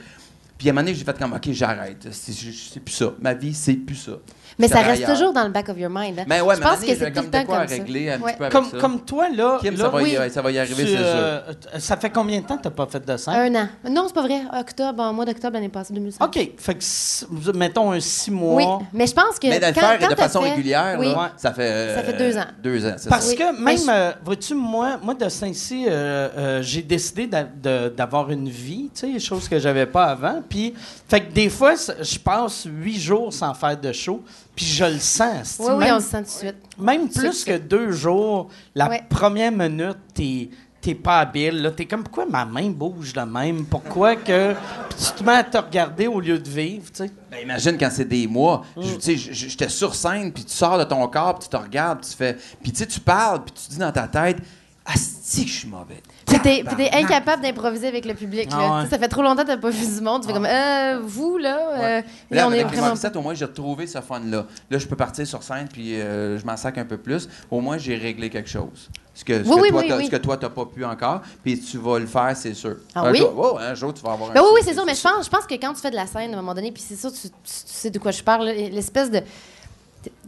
Puis 0.58 0.70
à 0.70 0.72
un 0.72 0.74
moment 0.74 0.86
donné, 0.86 0.96
j'ai 0.96 1.04
fait 1.04 1.18
comme, 1.18 1.34
OK, 1.34 1.52
j'arrête. 1.52 2.08
C'est 2.12 2.80
plus 2.80 2.94
ça. 2.94 3.14
Ma 3.20 3.34
vie, 3.34 3.54
c'est 3.54 3.74
plus 3.74 3.96
ça. 3.96 4.14
Mais 4.60 4.68
ça 4.68 4.82
reste 4.82 5.04
ailleurs. 5.04 5.10
toujours 5.18 5.34
dans 5.34 5.44
le 5.44 5.50
back 5.50 5.70
of 5.70 5.78
your 5.78 5.90
mind. 5.90 6.20
hein. 6.20 6.26
Ben 6.28 6.42
ouais, 6.44 6.56
je 6.56 6.60
mais 6.60 6.66
pense 6.66 6.80
que 6.80 6.86
c'est 6.88 7.12
tout 7.12 7.14
comme 7.14 7.26
le 7.26 7.30
de 7.32 7.38
temps 7.38 7.46
quoi 7.46 7.56
comme 7.58 7.64
à 7.66 7.68
ça. 7.68 7.74
régler 7.76 8.10
un 8.12 8.20
Ouais. 8.22 8.32
petit 8.32 8.38
peu 8.38 8.44
avec 8.46 8.52
Comme, 8.54 8.66
ça. 8.70 8.78
comme 8.80 9.02
toi, 9.02 9.26
là. 9.34 9.58
Kim, 9.62 9.74
là, 9.76 9.84
ça, 9.86 9.90
va 9.90 10.02
oui. 10.02 10.18
y, 10.28 10.30
ça 10.32 10.42
va 10.42 10.52
y 10.52 10.60
arriver, 10.60 10.84
tu, 10.84 10.90
c'est 10.92 10.98
sûr. 10.98 11.06
euh, 11.06 11.42
ça 11.80 11.98
fait 11.98 12.10
combien 12.10 12.42
de 12.42 12.46
temps 12.46 12.58
que 12.58 12.64
t'as 12.64 12.70
pas 12.70 12.86
fait 12.88 13.06
de 13.06 13.18
scène? 13.18 13.34
Un 13.56 13.64
an. 13.64 13.68
Non, 13.90 14.04
c'est 14.08 14.14
pas 14.14 14.22
vrai. 14.24 14.42
Octobre, 14.60 15.02
en 15.04 15.14
mois 15.14 15.26
d'octobre 15.26 15.54
l'année 15.54 15.70
passée, 15.70 15.94
2005. 15.94 16.24
OK. 16.26 16.52
Fait 16.58 16.76
que, 16.76 17.58
mettons, 17.58 17.92
un 17.92 18.00
six 18.00 18.32
mois. 18.32 18.56
Oui, 18.80 18.86
mais 18.94 19.08
je 19.08 19.14
pense 19.14 19.40
que. 19.40 19.48
Mais 19.48 19.60
de 19.60 19.66
le 19.68 19.74
quand, 19.74 19.80
faire 19.82 20.00
quand 20.00 20.10
de 20.10 20.16
façon 20.16 20.42
fait- 20.42 20.50
régulière, 20.52 20.98
oui. 21.00 21.08
là, 21.12 21.32
ça 21.38 21.54
fait... 21.54 21.62
euh, 21.72 21.96
Ça 21.96 22.04
fait 22.04 22.18
deux 22.18 22.38
ans. 22.38 22.46
Deux 22.62 22.86
ans, 22.86 22.94
c'est 22.98 23.10
Parce 23.10 23.28
ça. 23.30 23.36
Que 23.36 23.52
Mais 23.58 23.74
même, 23.74 23.78
je- 23.78 23.90
euh, 23.92 24.12
vois-tu, 24.24 24.54
moi, 24.56 24.98
moi 25.02 25.14
de 25.14 25.30
Saint-Cy, 25.30 25.86
euh, 25.88 26.30
euh, 26.38 26.62
j'ai 26.62 26.82
décidé 26.82 27.28
d'avoir 27.28 28.30
une 28.32 28.50
vie, 28.50 28.90
tu 28.94 29.14
sais, 29.14 29.20
chose 29.20 29.48
que 29.48 29.60
j'avais 29.60 29.86
pas 29.86 30.06
avant. 30.06 30.42
Puis, 30.48 30.74
fait 31.08 31.22
que 31.22 31.32
des 31.32 31.50
fois, 31.50 31.74
je 31.76 32.20
passe 32.20 32.66
huit 32.66 33.00
jours 33.00 33.32
sans 33.34 33.54
faire 33.54 33.78
de 33.80 33.92
show, 33.92 34.22
puis 34.62 34.71
je 34.74 34.86
le 34.86 35.00
sens. 35.00 35.58
Oui, 35.60 35.76
même, 35.78 35.93
on 35.93 35.95
le 35.97 36.02
sent 36.02 36.17
tout 36.17 36.24
de 36.24 36.28
suite. 36.30 36.56
même 36.78 37.10
plus 37.10 37.43
que 37.43 37.58
deux 37.58 37.91
jours, 37.91 38.50
la 38.76 38.89
Ouais. 38.89 39.04
première 39.10 39.52
minute, 39.52 39.97
t'es 40.13 40.50
t'es 40.82 40.95
pas 40.95 41.19
habile. 41.19 41.62
là. 41.62 41.69
T'es 41.69 41.86
comme, 41.86 42.02
pourquoi 42.04 42.26
ma 42.26 42.43
main 42.43 42.67
bouge 42.71 43.13
de 43.13 43.21
même? 43.21 43.65
Pourquoi 43.65 44.15
que... 44.15 44.54
Puis 44.89 44.97
tu 45.06 45.12
te 45.19 45.24
mets 45.24 45.36
à 45.36 45.43
te 45.43 45.56
regarder 45.60 46.08
au 46.08 46.19
lieu 46.19 46.39
de 46.39 46.50
vivre, 46.50 46.86
tu 46.91 47.04
sais? 47.06 47.12
Ben, 47.30 47.38
imagine 47.43 47.78
quand 47.78 47.89
c'est 47.91 48.04
des 48.06 48.26
mois. 48.26 48.63
Mm. 48.76 48.82
Je- 48.82 48.95
Tu 48.95 49.02
sais, 49.19 49.34
j'étais 49.34 49.69
sur 49.69 49.93
scène, 49.93 50.32
puis 50.34 50.43
tu 50.43 50.52
sors 50.54 50.80
de 50.80 50.84
ton 50.84 51.08
corps, 51.08 51.38
puis 51.38 51.47
tu 51.47 51.56
te 51.56 51.62
regardes, 51.62 52.00
puis 52.02 52.10
tu 52.10 52.17
fais. 52.17 52.36
Puis 52.63 52.71
tu 52.71 52.80
sais, 52.80 52.88
tu 52.88 53.00
parles, 53.00 53.43
puis 53.43 53.54
tu 53.54 53.69
dis 53.74 53.78
dans 53.78 53.91
ta 53.91 54.08
tête, 54.08 54.38
Asti, 54.84 55.21
que 55.44 55.48
je 55.48 55.54
suis 55.60 55.67
mauvais. 55.67 56.02
Puis 56.28 56.39
t'es, 56.39 56.63
puis 56.65 56.76
t'es 56.76 56.86
Tabarnak. 56.89 56.94
incapable 57.12 57.41
d'improviser 57.44 57.88
avec 57.88 58.06
le 58.06 58.13
public. 58.13 58.50
là. 58.52 58.58
Ah 58.60 58.82
ouais. 58.84 58.89
Ça 58.89 59.00
fait 59.00 59.08
trop 59.08 59.22
longtemps 59.22 59.44
que 59.44 59.48
t'as 59.48 59.58
pas 59.58 59.70
vu 59.70 59.86
du 59.86 60.02
monde. 60.02 60.22
Tu 60.22 60.28
fais 60.28 60.34
comme, 60.34 60.46
euh, 60.46 61.00
vous, 61.04 61.38
là, 61.38 61.58
euh, 61.58 62.02
Mais 62.30 62.38
Là, 62.38 62.44
là, 62.44 62.48
on 62.48 62.52
est 62.52 62.56
avec 62.60 62.65
les 62.65 62.72
vraiment. 62.72 62.88
Morissette, 62.88 63.15
au 63.15 63.22
moins, 63.22 63.34
j'ai 63.34 63.46
retrouvé 63.46 63.88
ce 63.88 64.02
fun-là. 64.02 64.46
Là, 64.70 64.78
je 64.78 64.86
peux 64.88 64.96
partir 64.96 65.26
sur 65.26 65.41
scène, 65.44 65.67
puis 65.72 66.00
euh, 66.00 66.38
je 66.38 66.46
m'en 66.46 66.58
sac 66.58 66.78
un 66.78 66.86
peu 66.86 66.98
plus. 66.98 67.28
Au 67.50 67.62
moins, 67.62 67.78
j'ai 67.78 67.96
réglé 67.96 68.30
quelque 68.30 68.50
chose. 68.50 68.89
Ce 69.13 69.26
que, 69.26 69.44
ce 69.44 69.50
Oui, 69.50 69.56
que 69.56 69.62
oui, 69.62 69.70
toi, 69.70 69.82
oui, 69.82 69.88
t'as- 69.89 69.98
oui. 69.98 70.06
ce 70.06 70.12
que 70.12 70.15
toi, 70.17 70.38
t'as 70.38 70.50
pas 70.50 70.65
pu 70.65 70.86
encore, 70.86 71.22
puis 71.44 71.60
tu 71.60 71.78
vas 71.78 72.00
le 72.00 72.06
faire, 72.08 72.32
c'est 72.36 72.54
sûr. 72.54 72.78
Ah 72.96 73.02
un 73.02 73.12
oui? 73.12 73.20
Jour, 73.20 73.34
oh, 73.38 73.58
un 73.60 73.74
jour, 73.76 73.94
tu 73.94 74.02
vas 74.02 74.13
avoir 74.13 74.32
un 74.32 74.34
Ben 74.34 74.41
oui, 74.41 74.48
show, 74.48 74.56
oui, 74.56 74.62
c'est 74.63 74.74
sûr, 74.74 74.86
mais 74.86 74.96
je 74.96 75.02
pense, 75.02 75.26
je 75.26 75.30
pense 75.30 75.46
que 75.46 75.54
quand 75.56 75.74
tu 75.74 75.82
fais 75.82 75.91
de 75.91 75.96
la 75.98 76.08
scène 76.08 76.32
à 76.34 76.38
un 76.38 76.41
moment 76.41 76.54
donné, 76.54 76.72
puis 76.72 76.82
c'est 76.86 76.96
sûr, 76.96 77.12
tu, 77.12 77.24
tu- 77.24 77.30
tu 77.30 77.34
sais 77.44 77.89
de 77.89 78.00
quoi 78.00 78.12
je 78.12 78.24
parle, 78.24 78.46
l'espèce 78.48 79.12
de. 79.12 79.22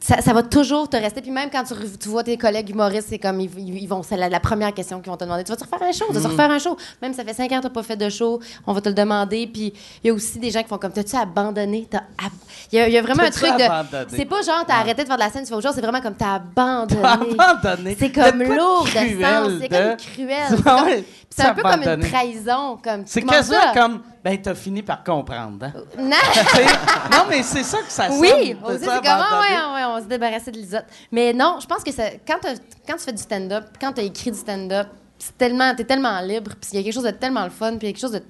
Ça, 0.01 0.21
ça 0.21 0.34
va 0.34 0.43
toujours 0.43 0.89
te 0.89 0.97
rester. 0.97 1.21
Puis 1.21 1.32
même 1.32 1.49
quand 1.49 1.63
tu, 1.63 2.10
vois 2.10 2.23
tes 2.23 2.36
collègues 2.38 2.69
humoristes, 2.71 3.08
c'est 3.10 3.19
comme 3.19 3.39
ils, 3.39 3.88
vont. 3.88 4.03
C'est 4.03 4.17
la, 4.17 4.27
la 4.27 4.39
première 4.41 4.73
question 4.73 4.99
qu'ils 4.99 5.10
vont 5.10 5.15
te 5.17 5.23
demander. 5.23 5.43
Tu 5.45 5.51
vas-tu 5.51 5.63
refaire 5.63 5.88
un 5.88 5.91
show? 5.93 6.06
Tu 6.12 6.17
Mm. 6.17 6.21
vas 6.21 6.29
refaire 6.29 6.51
un 6.51 6.60
show? 6.60 6.77
Même 7.01 7.13
ça 7.13 7.23
fait 7.23 7.34
cinq 7.34 7.51
ans 7.53 7.62
que 7.62 7.67
tu 7.67 7.73
pas 7.73 7.84
fait 7.84 7.95
de 7.95 8.10
show, 8.10 8.39
on 8.67 8.73
va 8.73 8.82
te 8.82 8.89
le 8.89 8.95
demander. 8.95 9.47
Puis 9.47 9.71
il 10.03 10.08
y 10.08 10.10
a 10.10 10.13
aussi 10.13 10.39
des 10.39 10.51
gens 10.51 10.62
qui 10.62 10.67
font 10.67 10.77
comme 10.77 10.91
T'as-tu 10.91 11.15
abandonné? 11.15 11.88
T'as 11.89 11.99
ab- 11.99 12.32
Il 12.71 12.79
y, 12.79 12.82
a- 12.82 12.88
il 12.89 12.93
y 12.93 12.97
a 12.97 13.01
vraiment 13.01 13.23
un 13.23 13.29
truc 13.29 13.56
de. 13.56 13.63
abandonné? 13.63 14.06
C'est 14.10 14.25
pas 14.25 14.41
genre 14.41 14.65
t'as 14.67 14.75
arrêté 14.75 15.03
de 15.03 15.08
faire 15.08 15.15
de 15.15 15.21
la 15.21 15.29
scène, 15.29 15.45
tu 15.45 15.53
fais 15.53 15.62
chose, 15.62 15.71
c'est 15.73 15.82
vraiment 15.82 16.01
comme 16.01 16.15
t'as 16.15 16.34
abandonné. 16.36 17.38
abandonné? 17.38 17.95
C'est 17.97 18.10
De 18.10 18.21
comme 18.21 18.43
lourd 18.43 18.84
de 18.84 18.89
sens. 18.89 19.51
C'est 19.62 19.69
de- 19.69 19.73
comme 19.88 19.97
cruel. 19.97 21.03
C'est 21.29 21.43
ouais, 21.43 21.49
un 21.49 21.53
peu 21.53 21.62
comme 21.63 21.82
une 21.82 21.99
trahison. 22.10 22.77
Comme, 22.84 23.03
C'est 23.06 23.21
quasiment 23.21 23.58
ça? 23.62 23.71
comme, 23.73 24.01
ben, 24.23 24.41
t'as 24.41 24.55
fini 24.55 24.81
par 24.81 25.03
comprendre. 25.03 25.65
Hein? 25.65 25.73
Non! 25.97 26.15
Non, 27.12 27.25
mais 27.29 27.43
c'est 27.43 27.63
ça 27.63 27.79
que 27.79 27.91
ça 27.91 28.07
Oui, 28.12 28.27
sonne. 28.29 28.63
aussi, 28.65 28.79
c'est 28.79 28.86
T'as 28.86 28.97
comme, 28.97 29.05
ah, 29.07 29.41
ouais, 29.41 29.75
ouais, 29.75 29.86
on 29.97 30.03
se 30.03 30.07
débarrassait 30.07 30.51
de 30.51 30.57
Lisotte. 30.57 30.86
Mais 31.12 31.33
non, 31.33 31.57
je 31.62 31.67
pense 31.67 31.83
que 31.83 31.91
ça- 31.91 32.12
quand, 32.25 32.38
t'as- 32.41 32.55
quand 32.88 32.95
tu 32.97 33.03
fais 33.03 33.12
du 33.13 33.21
stand-up, 33.21 33.65
quand 33.79 33.91
tu 33.93 34.01
as 34.01 34.03
écrit 34.03 34.31
du 34.31 34.38
stand-up, 34.38 34.88
c'est 35.19 35.38
tellement, 35.38 35.73
t'es 35.75 35.83
tellement 35.83 36.19
libre, 36.21 36.51
puis 36.59 36.69
il 36.73 36.77
y 36.77 36.79
a 36.79 36.83
quelque 36.83 36.93
chose 36.93 37.03
de 37.03 37.12
tellement 37.12 37.43
le 37.43 37.49
fun, 37.49 37.77
puis 37.77 37.79
il 37.81 37.86
y 37.88 37.89
a 37.89 37.93
quelque 37.93 38.01
chose 38.01 38.12
de. 38.12 38.23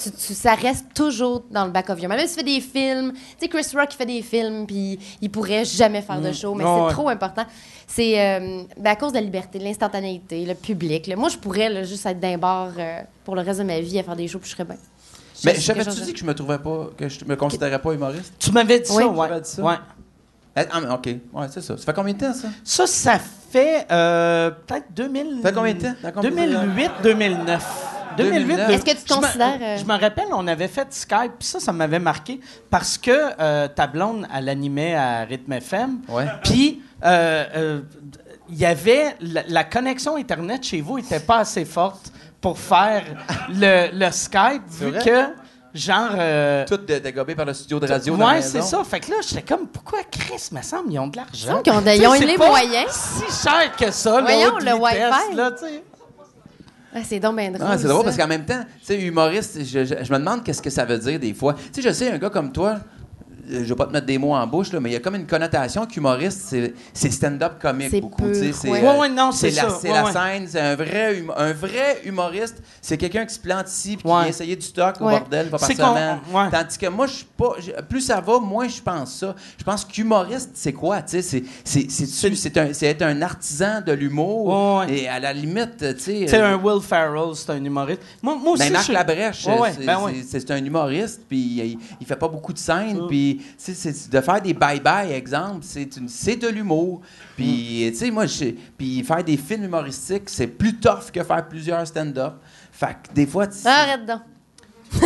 Tu, 0.00 0.10
tu- 0.10 0.34
ça 0.34 0.54
reste 0.54 0.86
toujours 0.92 1.44
dans 1.52 1.64
le 1.66 1.70
back 1.70 1.88
of 1.90 2.00
your 2.00 2.08
mind. 2.08 2.18
Même 2.18 2.26
si 2.26 2.34
tu 2.36 2.40
fais 2.40 2.44
des 2.54 2.60
films, 2.60 3.12
tu 3.12 3.20
sais, 3.38 3.48
Chris 3.48 3.64
Rock 3.76 3.88
il 3.92 3.96
fait 3.96 4.06
des 4.06 4.22
films, 4.22 4.66
puis 4.66 4.98
il 5.20 5.30
pourrait 5.30 5.64
jamais 5.64 6.02
faire 6.02 6.20
de 6.20 6.32
show, 6.32 6.52
mais 6.54 6.64
c'est 6.64 6.70
ouais. 6.86 6.90
trop 6.90 7.08
important. 7.08 7.44
C'est 7.86 8.18
euh, 8.20 8.62
ben, 8.76 8.90
à 8.90 8.96
cause 8.96 9.12
de 9.12 9.18
la 9.18 9.22
liberté, 9.22 9.60
de 9.60 9.64
l'instantanéité, 9.64 10.44
le 10.44 10.54
public. 10.54 11.06
là. 11.06 11.14
Moi, 11.14 11.28
je 11.28 11.36
pourrais 11.36 11.68
là, 11.68 11.84
juste 11.84 12.04
être 12.06 12.18
d'un 12.18 12.38
bar 12.38 12.70
euh, 12.76 13.02
pour 13.24 13.36
le 13.36 13.42
reste 13.42 13.60
de 13.60 13.64
ma 13.64 13.78
vie 13.78 13.98
à 14.00 14.02
faire 14.02 14.16
des 14.16 14.26
shows, 14.26 14.40
puis 14.40 14.48
je 14.50 14.54
serais 14.56 14.64
bien. 14.64 14.76
Mais 15.44 15.54
j'avais-tu 15.56 16.00
dit 16.02 16.12
que 16.12 16.18
je 16.18 16.24
me 16.24 16.34
trouvais 16.34 16.58
pas, 16.58 16.90
que 16.96 17.08
je 17.08 17.24
me 17.24 17.36
considérais 17.36 17.78
pas 17.80 17.92
humoriste? 17.92 18.32
Tu 18.38 18.50
m'avais 18.52 18.80
dit 18.80 18.90
Oui. 18.92 19.04
ouais. 19.04 19.28
m'avais 19.28 19.40
dit 19.40 19.50
ça? 19.50 19.62
ouais. 19.62 19.74
Ah, 20.56 20.62
ah, 20.70 20.80
mais 20.80 20.88
OK. 20.94 21.06
Ouais, 21.32 21.46
c'est 21.50 21.60
ça. 21.62 21.76
Ça 21.76 21.84
fait 21.84 21.92
combien 21.92 22.14
de 22.14 22.18
temps, 22.20 22.32
ça? 22.32 22.48
Ça, 22.62 22.86
ça 22.86 23.18
fait 23.50 23.86
euh, 23.90 24.50
peut-être 24.66 24.86
2000... 24.94 25.38
Ça 25.42 25.48
fait 25.48 25.54
combien 25.54 25.74
de 25.74 25.80
temps? 25.80 25.94
Dans 26.02 26.12
combien 26.12 26.30
de 26.46 26.52
temps? 26.54 26.60
2008, 26.62 26.90
2009. 27.02 27.90
2008, 28.16 28.38
2009. 28.46 28.70
Est-ce 28.70 28.84
que 28.84 28.90
tu 28.90 28.96
te 29.04 29.08
Je 29.12 29.14
me- 29.18 29.20
considères, 29.22 29.58
euh, 29.60 29.76
Je 29.78 29.84
me 29.84 29.98
rappelle, 29.98 30.26
on 30.30 30.46
avait 30.46 30.68
fait 30.68 30.86
Skype, 30.92 31.32
puis 31.40 31.48
ça, 31.48 31.58
ça 31.58 31.72
m'avait 31.72 31.98
marqué 31.98 32.38
parce 32.70 32.96
que 32.96 33.10
euh, 33.40 33.66
ta 33.66 33.88
blonde, 33.88 34.28
elle 34.32 34.48
animait 34.48 34.94
à 34.94 35.24
Rhythm 35.24 35.52
FM. 35.54 35.98
Ouais. 36.08 36.26
Puis, 36.44 36.80
euh, 37.04 37.44
euh, 37.56 37.80
il 38.48 38.56
y 38.56 38.64
avait. 38.64 39.16
La, 39.20 39.42
la 39.48 39.64
connexion 39.64 40.14
Internet 40.14 40.62
chez 40.62 40.80
vous 40.80 40.98
n'était 40.98 41.18
pas 41.18 41.38
assez 41.38 41.64
forte 41.64 42.12
pour 42.44 42.58
faire 42.58 43.02
le, 43.48 43.88
le 43.98 44.10
Skype, 44.10 44.62
vu 44.68 44.90
vrai? 44.90 45.02
que, 45.02 45.78
genre. 45.78 46.10
euh, 46.18 46.66
Tout 46.68 46.76
dé- 46.76 47.00
dégobé 47.00 47.34
par 47.34 47.46
le 47.46 47.54
studio 47.54 47.80
de 47.80 47.86
radio. 47.86 48.14
Ouais, 48.16 48.42
c'est 48.42 48.60
ça. 48.60 48.84
Fait 48.84 49.00
que 49.00 49.10
là, 49.10 49.16
j'étais 49.26 49.40
comme, 49.40 49.66
pourquoi 49.66 50.00
Chris, 50.10 50.50
me 50.52 50.60
semble, 50.60 50.92
ils 50.92 50.98
ont 50.98 51.06
de 51.06 51.16
l'argent? 51.16 51.32
Il 51.32 51.46
me 51.46 51.52
semble 51.52 51.62
qu'ils 51.62 51.72
ont 51.72 51.80
de- 51.80 52.02
ils 52.02 52.06
ont 52.06 52.14
c'est 52.18 52.26
les 52.26 52.36
pas 52.36 52.48
moyens. 52.50 52.90
si 52.92 53.48
cher 53.48 53.74
que 53.78 53.90
ça, 53.90 54.20
Voyons, 54.20 54.58
le 54.58 54.74
Wi-Fi. 54.74 55.34
là, 55.36 55.52
tu 55.52 55.64
sais. 55.64 55.82
Ah, 56.94 56.98
c'est 57.02 57.18
donc 57.18 57.36
bien 57.36 57.50
drôle. 57.50 57.66
Ah, 57.68 57.78
c'est 57.78 57.88
drôle 57.88 58.00
ça. 58.00 58.04
parce 58.04 58.16
qu'en 58.18 58.28
même 58.28 58.44
temps, 58.44 58.62
tu 58.80 58.84
sais, 58.86 59.00
humoriste, 59.00 59.64
je, 59.64 59.84
je- 59.86 60.04
je 60.04 60.12
me 60.12 60.18
demande 60.18 60.44
qu'est-ce 60.44 60.60
que 60.62 60.68
ça 60.70 60.84
veut 60.84 60.98
dire 60.98 61.18
des 61.18 61.32
fois. 61.32 61.54
Tu 61.72 61.80
sais, 61.80 61.88
je 61.88 61.94
sais, 61.94 62.10
un 62.12 62.18
gars 62.18 62.28
comme 62.30 62.52
toi, 62.52 62.76
je 63.48 63.58
vais 63.64 63.74
pas 63.74 63.86
te 63.86 63.92
mettre 63.92 64.06
des 64.06 64.18
mots 64.18 64.34
en 64.34 64.46
bouche, 64.46 64.72
là, 64.72 64.80
mais 64.80 64.90
il 64.90 64.92
y 64.92 64.96
a 64.96 65.00
comme 65.00 65.14
une 65.16 65.26
connotation 65.26 65.86
qu'humoriste, 65.86 66.42
c'est, 66.46 66.74
c'est 66.92 67.10
stand-up 67.10 67.54
comique 67.60 67.88
C'est 67.90 68.00
beaucoup. 68.00 68.24
c'est, 68.32 68.68
ouais. 68.68 68.80
Ouais, 68.82 68.98
ouais, 68.98 69.08
non, 69.08 69.32
c'est 69.32 69.50
la, 69.50 69.70
c'est 69.70 69.90
Ouais, 69.90 70.02
ouais. 70.02 70.12
scène, 70.12 70.46
c'est 70.48 70.60
un 70.60 70.74
vrai, 70.76 71.20
hum- 71.20 71.32
un 71.36 71.52
vrai 71.52 72.00
humoriste, 72.04 72.62
c'est 72.82 72.96
quelqu'un 72.96 73.24
qui 73.26 73.34
se 73.34 73.40
plante 73.40 73.68
ici 73.70 73.96
puis 73.96 74.02
qui 74.04 74.08
Ouais. 74.08 74.20
vient 74.20 74.28
essayer 74.28 74.56
du 74.56 74.66
stock 74.66 74.96
au 75.00 75.04
Ouais. 75.06 75.18
bordel, 75.18 75.50
pas 75.50 75.58
par 75.58 75.68
C'est 75.68 75.74
semaine. 75.76 76.18
ouais. 76.32 76.50
Tandis 76.50 76.78
que 76.78 76.86
moi, 76.88 77.06
je 77.06 77.12
suis 77.12 77.24
pas. 77.36 77.52
plus 77.88 78.00
ça 78.00 78.20
va, 78.20 78.38
moins 78.38 78.68
je 78.68 78.80
pense 78.80 79.14
ça. 79.14 79.34
Je 79.58 79.64
pense 79.64 79.84
qu'humoriste, 79.84 80.50
c'est 80.54 80.72
quoi? 80.72 81.02
Tu 81.02 81.10
sais, 81.12 81.22
c'est, 81.22 81.44
c'est, 81.64 81.90
c'est, 81.90 82.06
c'est, 82.06 82.34
c'est 82.34 82.56
un, 82.58 82.72
c'est 82.72 82.86
être 82.86 83.02
un 83.02 83.20
artisan 83.22 83.80
de 83.84 83.92
l'humour. 83.92 84.46
Ouais, 84.86 84.86
ouais. 84.86 84.98
Et 85.00 85.08
à 85.08 85.20
la 85.20 85.32
limite, 85.32 85.76
tu 85.78 85.86
sais. 86.00 86.28
Sais, 86.28 86.38
euh, 86.40 86.54
un 86.54 86.56
Will 86.56 86.80
Ferrell, 86.82 87.34
c'est 87.34 87.50
un 87.50 87.64
humoriste. 87.64 88.00
Moi, 88.22 88.36
moi 88.36 88.52
aussi, 88.52 88.64
ben, 88.64 88.72
Marc 88.72 88.86
je- 88.86 88.92
Labrèche, 88.92 89.46
Ouais, 89.46 89.58
ouais, 89.58 89.72
c'est, 89.78 89.84
ben 89.86 89.98
ouais. 90.00 90.12
c'est- 90.26 90.40
c'est 90.40 90.50
un 90.50 90.64
humoriste, 90.64 91.22
puis 91.28 91.38
il, 91.38 91.78
il 92.00 92.06
fait 92.06 92.16
pas 92.16 92.28
beaucoup 92.28 92.52
de 92.52 92.58
scènes, 92.58 93.00
puis 93.08 93.33
Puis, 93.36 93.46
c'est- 93.56 93.74
c'est- 93.74 94.10
de 94.10 94.20
faire 94.20 94.40
des 94.40 94.54
bye-bye, 94.54 95.10
exemple, 95.12 95.60
c'est 95.62 95.96
une- 95.96 96.08
c'est 96.08 96.36
de 96.36 96.48
l'humour. 96.48 97.00
Puis, 97.36 97.88
tu 97.92 97.96
sais, 97.96 98.10
moi, 98.10 98.26
je- 98.26 98.54
puis 98.76 99.02
faire 99.02 99.22
des 99.24 99.36
films 99.36 99.64
humoristiques, 99.64 100.24
c'est 100.28 100.46
plus 100.46 100.76
tough 100.76 101.10
que 101.12 101.22
faire 101.22 101.46
plusieurs 101.48 101.86
stand-up. 101.86 102.34
Fait 102.72 102.96
que 103.08 103.14
des 103.14 103.26
fois, 103.26 103.46
tu 103.46 103.56
Arrête 103.66 104.06
donc. 104.06 104.20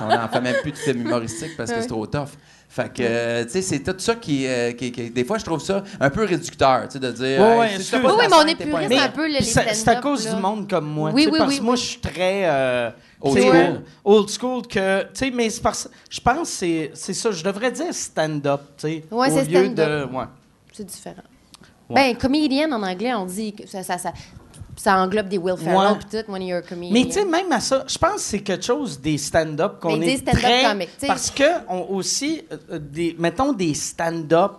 On 0.00 0.06
n'en 0.08 0.28
fait 0.28 0.40
même 0.40 0.56
plus 0.62 0.72
de 0.72 0.76
films 0.76 1.00
humoristiques 1.02 1.56
parce 1.56 1.70
que 1.70 1.76
c'est 1.82 1.88
trop 1.88 2.06
tough. 2.06 2.28
Fait 2.74 2.92
que, 2.92 3.02
euh, 3.02 3.44
tu 3.44 3.50
sais, 3.50 3.62
c'est 3.62 3.78
tout 3.84 3.94
ça 3.98 4.16
qui, 4.16 4.48
euh, 4.48 4.72
qui- 4.72 4.90
qui- 4.90 5.08
Des 5.10 5.22
fois, 5.24 5.38
je 5.38 5.44
trouve 5.44 5.60
ça 5.62 5.84
un 6.00 6.10
peu 6.10 6.24
réducteur, 6.24 6.82
tu 6.88 6.94
sais, 6.94 6.98
de 6.98 7.12
dire. 7.12 7.38
Si 7.80 7.94
Oui, 7.94 8.00
oui, 8.04 8.12
mais 8.28 8.34
on 8.34 8.46
est 8.48 8.56
puriste 8.56 8.92
un- 9.00 9.04
un 9.04 9.08
peu, 9.10 9.28
les 9.28 9.42
c'est 9.42 9.86
à 9.88 9.96
cause 10.00 10.24
là. 10.26 10.34
du 10.34 10.42
monde 10.42 10.68
comme 10.68 10.86
moi. 10.86 11.12
Oui, 11.14 11.22
tu 11.22 11.26
sais, 11.28 11.32
oui, 11.34 11.38
parce 11.38 11.50
oui, 11.52 11.58
que 11.58 11.62
moi, 11.62 11.76
je 11.76 11.82
suis 11.82 12.00
très 12.00 12.42
euh, 12.46 12.90
Old 13.20 13.38
school. 13.38 13.54
euh, 13.54 13.76
old 14.04 14.28
school 14.28 14.66
que, 14.66 15.02
tu 15.02 15.08
sais, 15.14 15.30
mais 15.30 15.50
c'est 15.50 15.62
parce 15.62 15.88
je 16.10 16.20
pense 16.20 16.50
que 16.50 16.56
c'est- 16.56 16.90
c'est 16.94 17.14
ça. 17.14 17.30
Je 17.30 17.44
devrais 17.44 17.70
dire 17.70 17.94
stand-up, 17.94 18.62
tu 18.76 18.88
sais, 18.88 19.04
Ouais, 19.08 19.30
au 19.30 19.34
c'est 19.36 19.44
lieu 19.44 19.68
de, 19.68 19.74
stand-up. 19.74 20.10
ouais. 20.12 20.24
C'est 20.72 20.84
différent. 20.86 21.22
Ouais. 21.88 22.12
Ben, 22.12 22.16
comédienne 22.16 22.72
en 22.74 22.82
anglais, 22.82 23.14
on 23.14 23.24
dit 23.26 23.52
que 23.54 23.68
ça, 23.68 23.84
ça, 23.84 23.98
ça, 23.98 24.12
ça 24.76 24.96
englobe 24.98 25.28
des 25.28 25.38
Will 25.38 25.56
Ferrell 25.56 25.98
Ouais. 26.10 26.22
tout, 26.22 26.30
when 26.30 26.42
you're 26.42 26.58
a 26.58 26.62
comedian. 26.62 26.92
Mais 26.92 27.04
tu 27.06 27.12
sais, 27.12 27.24
même 27.24 27.50
à 27.52 27.60
ça, 27.60 27.84
je 27.86 27.96
pense 27.98 28.14
que 28.14 28.20
c'est 28.20 28.40
quelque 28.40 28.64
chose 28.64 29.00
des 29.00 29.18
stand-up 29.18 29.78
qu'on 29.80 29.96
des 29.96 30.08
est 30.10 30.16
stand-up 30.18 30.40
très... 30.42 30.88
sais. 30.98 31.06
Parce 31.06 31.30
que 31.30 31.44
on 31.68 31.86
aussi, 31.90 32.42
euh, 32.70 32.78
des, 32.78 33.14
mettons 33.18 33.52
des 33.52 33.74
stand-up, 33.74 34.52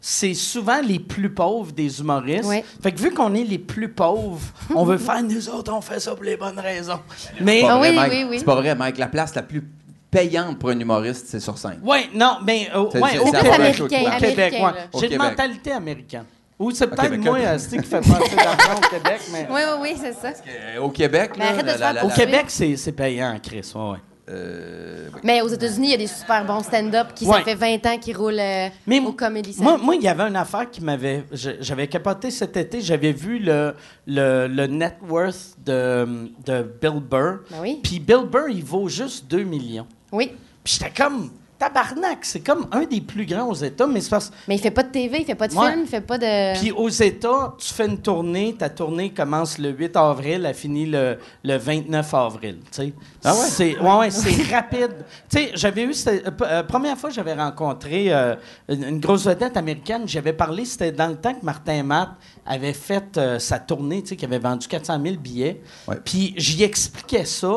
c'est 0.00 0.34
souvent 0.34 0.80
les 0.82 0.98
plus 0.98 1.30
pauvres 1.32 1.72
des 1.72 2.00
humoristes. 2.00 2.44
Ouais. 2.44 2.62
Fait 2.82 2.92
que 2.92 3.00
vu 3.00 3.10
qu'on 3.12 3.34
est 3.34 3.44
les 3.44 3.58
plus 3.58 3.88
pauvres, 3.88 4.42
on 4.74 4.84
veut 4.84 4.98
faire 4.98 5.22
nous 5.22 5.48
autres, 5.48 5.72
on 5.72 5.80
fait 5.80 5.98
ça 6.00 6.14
pour 6.14 6.24
les 6.24 6.36
bonnes 6.36 6.58
raisons. 6.58 7.00
Mais 7.40 7.60
C'est 7.60 7.66
pas 7.66 7.72
Ah 7.74 7.78
vrai, 7.78 7.90
oui, 7.90 7.96
Mike. 7.96 8.12
oui, 8.12 8.26
oui. 8.30 8.38
C'est 8.38 8.44
pas 8.44 8.54
vrai, 8.56 8.74
Mike. 8.74 8.98
La 8.98 9.06
place 9.08 9.34
la 9.34 9.42
plus 9.42 9.64
payante 10.10 10.58
pour 10.58 10.68
un 10.68 10.78
humoriste, 10.78 11.26
c'est 11.28 11.40
sur 11.40 11.56
scène. 11.58 11.80
Ouais, 11.82 12.04
non, 12.14 12.36
mais 12.44 12.68
euh, 12.74 12.82
ouais, 12.82 13.18
au 13.18 13.24
c'est 13.26 13.32
Québec, 13.32 13.52
américain, 13.54 13.82
au 13.82 14.20
Québec, 14.20 14.54
ouais. 14.62 15.00
J'ai 15.00 15.12
une 15.12 15.18
mentalité 15.18 15.72
américaine. 15.72 16.24
Ou 16.58 16.70
c'est 16.70 16.86
peut-être 16.86 17.16
moi, 17.18 17.38
qui 17.56 17.78
fait 17.82 18.00
passer 18.00 18.36
d'argent 18.36 18.76
au 18.76 18.88
Québec, 18.88 19.20
mais 19.32 19.48
Oui, 19.50 19.60
oui, 19.64 19.78
oui, 19.82 19.96
c'est 20.00 20.12
ça. 20.14 20.28
Euh, 20.48 20.78
Au 20.80 20.88
Québec, 20.90 21.32
Mais 21.36 21.62
là, 21.62 21.76
la- 21.76 21.92
la- 21.94 22.04
au. 22.06 22.08
Québec, 22.10 22.44
c'est 22.48 22.92
payant, 22.92 23.36
Chris. 23.42 23.72
Ouais, 23.74 23.90
ouais. 23.90 23.98
euh, 24.28 25.08
oui. 25.12 25.20
Mais 25.24 25.42
aux 25.42 25.48
États-Unis, 25.48 25.88
il 25.88 25.90
y 25.90 25.94
a 25.94 25.98
des 25.98 26.06
super 26.06 26.44
bons 26.44 26.62
stand-up 26.62 27.08
qui, 27.14 27.26
Ouais. 27.26 27.38
ça 27.38 27.42
fait 27.44 27.54
20 27.56 27.84
ans 27.86 27.98
qu'ils 27.98 28.16
roulent 28.16 28.38
euh, 28.38 28.68
Mais 28.86 29.00
au 29.00 29.12
Comedy 29.12 29.52
Moi, 29.58 29.72
Central. 29.72 29.84
moi, 29.84 29.94
il 29.96 30.02
y 30.02 30.08
avait 30.08 30.22
une 30.22 30.36
affaire 30.36 30.70
qui 30.70 30.80
m'avait. 30.80 31.24
J'avais 31.32 31.88
capoté 31.88 32.30
cet 32.30 32.56
été. 32.56 32.80
J'avais 32.80 33.12
vu 33.12 33.38
le, 33.40 33.74
le, 34.06 34.46
le 34.46 34.66
net 34.68 34.96
worth 35.08 35.56
de, 35.66 36.30
de 36.46 36.62
Bill 36.80 37.00
Burr. 37.00 37.40
Ben 37.50 37.56
oui. 37.62 37.80
Puis 37.82 37.98
Bill 37.98 38.24
Burr, 38.30 38.48
il 38.48 38.64
vaut 38.64 38.88
juste 38.88 39.26
2 39.28 39.42
millions. 39.42 39.86
Oui. 40.12 40.32
Puis 40.62 40.78
j'étais 40.78 40.92
comme. 41.02 41.30
Tabarnak, 41.58 42.18
c'est 42.24 42.40
comme 42.40 42.66
un 42.72 42.84
des 42.84 43.00
plus 43.00 43.24
grands 43.26 43.48
aux 43.48 43.54
États, 43.54 43.86
mais 43.86 44.00
c'est 44.00 44.10
parce 44.10 44.30
Mais 44.48 44.56
il 44.56 44.60
fait 44.60 44.70
pas 44.70 44.82
de 44.82 44.88
TV, 44.90 45.20
il 45.20 45.24
fait 45.24 45.34
pas 45.34 45.48
de 45.48 45.54
Ouais. 45.54 45.70
film, 45.70 45.82
il 45.84 45.88
fait 45.88 46.00
pas 46.00 46.18
de. 46.18 46.58
Puis 46.58 46.72
aux 46.72 46.88
États, 46.88 47.54
tu 47.58 47.72
fais 47.72 47.86
une 47.86 47.98
tournée, 47.98 48.54
ta 48.58 48.68
tournée 48.68 49.10
commence 49.10 49.58
le 49.58 49.70
8 49.70 49.96
avril, 49.96 50.44
elle 50.46 50.54
finit 50.54 50.86
le, 50.86 51.16
le 51.44 51.56
29 51.56 52.12
avril. 52.14 52.58
tu 52.72 52.82
sais. 52.82 52.92
Ah 53.24 53.32
ouais? 53.34 53.40
C'est 53.48 53.78
ouais, 53.78 53.96
ouais, 53.98 54.10
c'est 54.10 54.52
rapide. 54.54 54.96
Tu 55.30 55.38
sais, 55.38 55.50
j'avais 55.54 55.82
eu 55.84 55.94
cette- 55.94 56.26
euh, 56.26 56.30
euh, 56.42 56.62
première 56.64 56.98
fois 56.98 57.10
que 57.10 57.14
j'avais 57.16 57.34
rencontré 57.34 58.12
euh, 58.12 58.34
une, 58.68 58.84
une 58.84 59.00
grosse 59.00 59.24
vedette 59.24 59.56
américaine, 59.56 60.02
j'avais 60.06 60.32
parlé, 60.32 60.64
c'était 60.64 60.92
dans 60.92 61.08
le 61.08 61.16
temps 61.16 61.34
que 61.34 61.44
Martin 61.44 61.82
Matt 61.84 62.10
avait 62.44 62.72
fait 62.72 63.16
euh, 63.16 63.38
sa 63.38 63.58
tournée, 63.58 64.02
tu 64.02 64.08
sais, 64.10 64.16
qui 64.16 64.24
avait 64.24 64.38
vendu 64.38 64.66
400 64.66 65.00
000 65.02 65.16
billets. 65.16 65.62
Ouais. 65.88 65.96
Puis 66.04 66.34
j'y 66.36 66.62
expliquais 66.64 67.24
ça. 67.24 67.52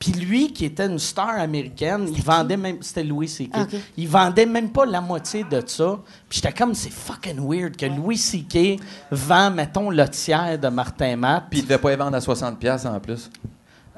Puis 0.00 0.12
lui, 0.12 0.50
qui 0.50 0.64
était 0.64 0.86
une 0.86 0.98
star 0.98 1.38
américaine, 1.38 2.08
il 2.10 2.22
vendait 2.22 2.56
même. 2.56 2.78
C'était 2.80 3.04
Louis 3.04 3.28
C.K. 3.28 3.50
Ah. 3.52 3.66
Il 3.98 4.08
vendait 4.08 4.46
même 4.46 4.70
pas 4.70 4.86
la 4.86 5.02
moitié 5.02 5.44
de 5.44 5.62
ça. 5.66 5.98
Puis 6.26 6.40
j'étais 6.42 6.54
comme, 6.54 6.74
c'est 6.74 6.90
fucking 6.90 7.38
weird 7.38 7.76
que 7.76 7.84
Louis 7.84 8.16
C.K. 8.16 8.80
vend, 9.10 9.50
mettons, 9.50 9.90
le 9.90 10.08
tiers 10.08 10.58
de 10.58 10.68
Martin 10.68 11.16
Matt. 11.16 11.44
Puis 11.50 11.58
il 11.58 11.62
devait 11.64 11.76
pas 11.76 11.90
les 11.90 11.96
vendre 11.96 12.16
à 12.16 12.20
60$ 12.20 12.56
piastres 12.56 12.88
en 12.88 12.98
plus. 12.98 13.30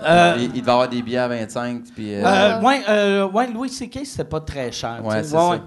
Euh, 0.02 0.34
il, 0.38 0.42
il 0.56 0.60
devait 0.60 0.72
avoir 0.72 0.88
des 0.88 1.00
billets 1.02 1.18
à 1.18 1.28
25$. 1.28 1.82
Puis, 1.94 2.14
euh, 2.16 2.24
euh, 2.26 2.60
ouais, 2.62 2.82
euh, 2.88 3.28
ouais, 3.28 3.46
Louis 3.46 3.68
C.K., 3.68 4.00
c'était 4.04 4.24
pas 4.24 4.40
très 4.40 4.72
cher. 4.72 5.00
ouais, 5.04 5.22
c'est 5.22 5.36
Ouais, 5.36 5.56
ça. 5.58 5.60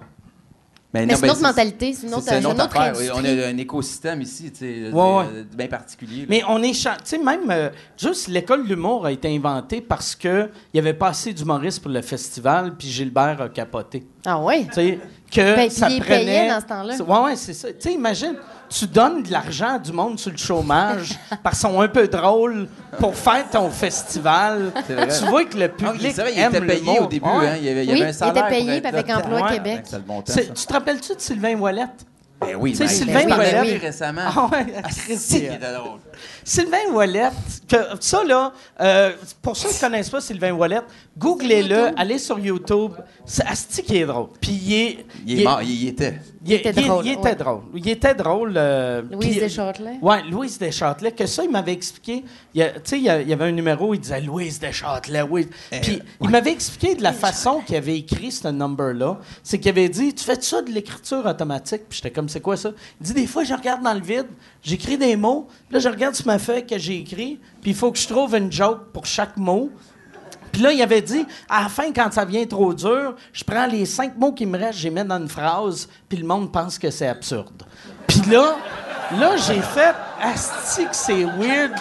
Mais 1.06 1.16
c'est 1.16 1.22
ben, 1.22 1.28
une 1.28 1.32
autre 1.32 1.42
mentalité, 1.42 1.94
c'est 1.94 2.08
une 2.08 2.14
autre, 2.14 2.32
une 2.32 2.60
affaire. 2.62 2.94
On 3.16 3.26
a 3.26 3.48
un 3.48 3.58
écosystème 3.58 4.22
ici, 4.22 4.52
tu 4.52 4.60
sais, 4.60 4.92
Ouais, 4.92 5.18
ouais. 5.18 5.46
bien 5.56 5.68
particulier. 5.68 6.22
là. 6.22 6.26
Mais 6.30 6.44
on 6.48 6.62
est. 6.64 6.72
Tu 6.72 6.90
sais, 7.04 7.18
même. 7.18 7.50
euh, 7.50 7.70
juste 7.98 8.28
l'école 8.28 8.64
de 8.64 8.70
l'humour 8.70 9.06
a 9.06 9.12
été 9.12 9.34
inventée 9.36 9.82
parce 9.82 10.16
qu'il 10.16 10.50
n'y 10.74 10.80
avait 10.80 10.94
pas 10.94 11.10
assez 11.10 11.34
d'humoristes 11.34 11.82
pour 11.82 11.92
le 11.92 12.02
festival, 12.02 12.76
puis 12.78 12.88
Gilbert 12.90 13.42
a 13.42 13.50
capoté. 13.50 14.06
Ah 14.26 14.40
oui? 14.40 14.66
Tu 14.68 14.74
sais, 14.74 15.00
que 15.32 15.56
Ben, 15.56 15.70
ça 15.70 15.90
il 15.90 16.02
prenait... 16.02 16.26
payé 16.26 16.50
dans 16.50 16.60
ce 16.62 16.66
temps-là. 16.66 16.94
C'est- 16.98 17.04
Ouais, 17.04 17.20
ouais, 17.20 17.36
c'est 17.36 17.54
ça. 17.54 17.68
Tu 17.70 17.76
sais, 17.80 17.94
imagine, 17.94 18.36
tu 18.70 18.88
donnes 18.88 19.24
de 19.24 19.32
l'argent 19.32 19.76
à 19.76 19.80
du 19.80 19.92
monde 19.92 20.18
sur 20.20 20.32
le 20.32 20.38
chômage 20.38 21.10
parce 21.44 21.60
qu'ils 21.60 21.70
sont 21.70 21.80
un 21.82 21.88
peu 21.88 22.08
drôles 22.08 22.68
pour 23.00 23.16
faire 23.16 23.48
ton 23.50 23.70
festival. 23.70 24.72
Vrai. 24.88 25.08
Tu 25.08 25.26
vois 25.26 25.46
que 25.46 25.58
le 25.58 25.66
Ah, 25.66 25.70
public 25.70 26.02
oui, 26.04 26.12
c'est 26.16 26.22
vrai, 26.22 26.34
il 26.36 26.40
aime 26.40 26.56
était 26.56 26.66
payé 26.66 27.00
au 27.00 27.06
début. 27.08 27.26
Ouais. 27.28 27.48
Hein, 27.50 27.56
il 27.60 27.66
y 27.66 27.70
avait, 27.70 27.84
il 27.86 27.90
y 27.90 27.94
Oui, 27.94 28.00
avait 28.02 28.06
un 28.06 28.10
il 28.10 28.14
salaire 28.14 28.32
était 28.48 28.58
pour 28.58 28.66
payé, 28.66 28.86
avec. 28.86 29.10
Emploi 29.10 29.42
Ouais. 29.42 29.54
Québec. 29.54 29.84
Tu 30.56 30.66
te 30.66 30.74
rappelles-tu 30.74 31.16
de 31.16 31.20
Sylvain 31.22 31.56
Ouellette? 31.60 32.06
Ben 32.46 32.56
oui, 32.60 32.72
Tu 32.72 32.78
sais, 32.78 32.88
Sylvain 32.88 33.26
Ouellette. 33.38 33.82
récemment. 33.82 34.22
Ah 34.26 34.50
ouais, 34.52 34.66
Ah, 34.84 34.90
était 35.12 35.74
drôle? 35.74 36.00
Sylvain 36.44 36.92
Ouellette, 36.94 37.34
que, 37.68 37.76
ça 38.00 38.24
là, 38.24 38.54
euh, 38.80 39.12
pour 39.42 39.58
ceux 39.58 39.70
qui 39.70 39.76
ne 39.76 39.80
connaissent 39.82 40.10
pas 40.10 40.22
Sylvain 40.22 40.52
Ouellette, 40.54 40.86
googlez-le, 41.18 41.98
allez 42.00 42.20
sur 42.20 42.38
YouTube. 42.40 42.92
C'est 43.26 43.46
asti 43.46 43.82
qui 43.84 43.98
est 43.98 44.06
drôle? 44.06 44.28
Puis 44.40 44.52
il 44.52 44.74
est. 44.74 45.06
Il 45.26 45.42
est 45.42 45.44
mort, 45.44 45.62
il 45.62 45.72
y 45.72 45.88
était. 45.88 46.20
Il, 46.46 46.54
était 46.54 46.70
il- 46.78 46.88
drôle, 46.88 47.06
il 47.06 47.12
était 47.14 47.22
ouais. 47.22 47.36
drôle. 47.36 47.62
Il 47.74 47.90
était 47.90 48.14
drôle. 48.14 48.54
euh, 48.56 49.02
Louise 49.12 49.40
Deschâtelet? 49.40 49.98
Oui, 50.02 50.16
Louise 50.30 50.60
Deschâtelet, 50.60 51.12
que 51.12 51.26
ça, 51.26 51.44
il 51.44 51.50
m'avait 51.50 51.74
expliqué. 51.74 52.24
il 52.54 52.60
y 52.60 52.64
a- 52.64 52.70
Tu 52.74 52.80
sais, 52.84 52.98
il 53.00 53.04
y, 53.04 53.10
avait 53.34 53.46
un 53.46 53.52
numéro, 53.52 53.94
il 53.96 54.00
disait 54.00 54.22
Louise 54.22 54.60
Deschâtelet, 54.60 55.24
oui. 55.24 55.48
Eh, 55.72 55.80
Puis 55.82 56.00
il 56.22 56.30
m'avait 56.30 56.52
expliqué 56.52 56.94
de 56.96 57.02
la 57.02 57.14
façon 57.14 57.62
qu'il 57.66 57.76
avait 57.76 57.98
écrit 57.98 58.32
ce 58.32 58.48
number-là. 58.48 59.18
C'est 59.42 59.58
qu'il 59.60 59.70
avait 59.70 59.90
dit 59.90 60.14
Tu 60.14 60.24
fais 60.24 60.40
ça 60.40 60.62
de 60.62 60.70
l'écriture 60.72 61.26
automatique 61.26 61.82
Puis 61.90 61.98
j'étais 62.04 62.12
comme 62.12 62.30
C'est 62.36 62.42
quoi 62.42 62.58
ça? 62.58 62.72
Il 63.00 63.08
dit 63.08 63.14
Des 63.14 63.28
fois, 63.28 63.46
je 63.46 63.54
regarde 63.54 63.82
dans 63.82 63.94
le 63.94 64.02
vide, 64.02 64.28
j'écris 64.62 64.98
des 64.98 65.16
mots, 65.16 65.48
puis 65.70 65.76
là, 65.76 65.80
je 65.80 65.88
regarde 65.88 66.16
sur 66.16 66.28
ma 66.28 66.38
feuille 66.38 66.68
que 66.68 66.78
j'ai 66.78 66.98
écrit, 66.98 67.40
puis 67.62 67.72
il 67.72 67.74
faut 67.74 67.94
que 67.94 67.98
je 67.98 68.06
trouve 68.06 68.36
une 68.36 68.52
joke 68.52 68.92
pour 68.92 69.06
chaque 69.06 69.38
mot. 69.38 69.72
Puis 70.52 70.62
là, 70.62 70.74
il 70.74 70.82
avait 70.82 71.02
dit, 71.02 71.26
à 71.48 71.64
la 71.64 71.70
fin, 71.70 71.94
quand 71.94 72.12
ça 72.12 72.26
vient 72.26 72.46
trop 72.46 72.74
dur, 72.74 73.16
je 73.32 73.42
prends 73.46 73.68
les 73.68 73.86
cinq 73.86 74.18
mots 74.18 74.34
qui 74.34 74.46
me 74.46 74.58
restent, 74.58 74.80
je 74.80 74.84
les 74.84 74.90
mets 74.90 75.06
dans 75.06 75.18
une 75.18 75.30
phrase, 75.30 75.88
puis 76.10 76.18
le 76.18 76.28
monde 76.28 76.52
pense 76.52 76.78
que 76.78 76.92
c'est 76.92 77.08
absurde. 77.08 77.64
Puis 78.06 78.20
là, 78.30 78.58
là, 79.18 79.38
j'ai 79.38 79.62
fait, 79.62 79.96
asti 80.22 80.84
que 80.88 80.96
c'est 80.96 81.24
weird. 81.24 81.72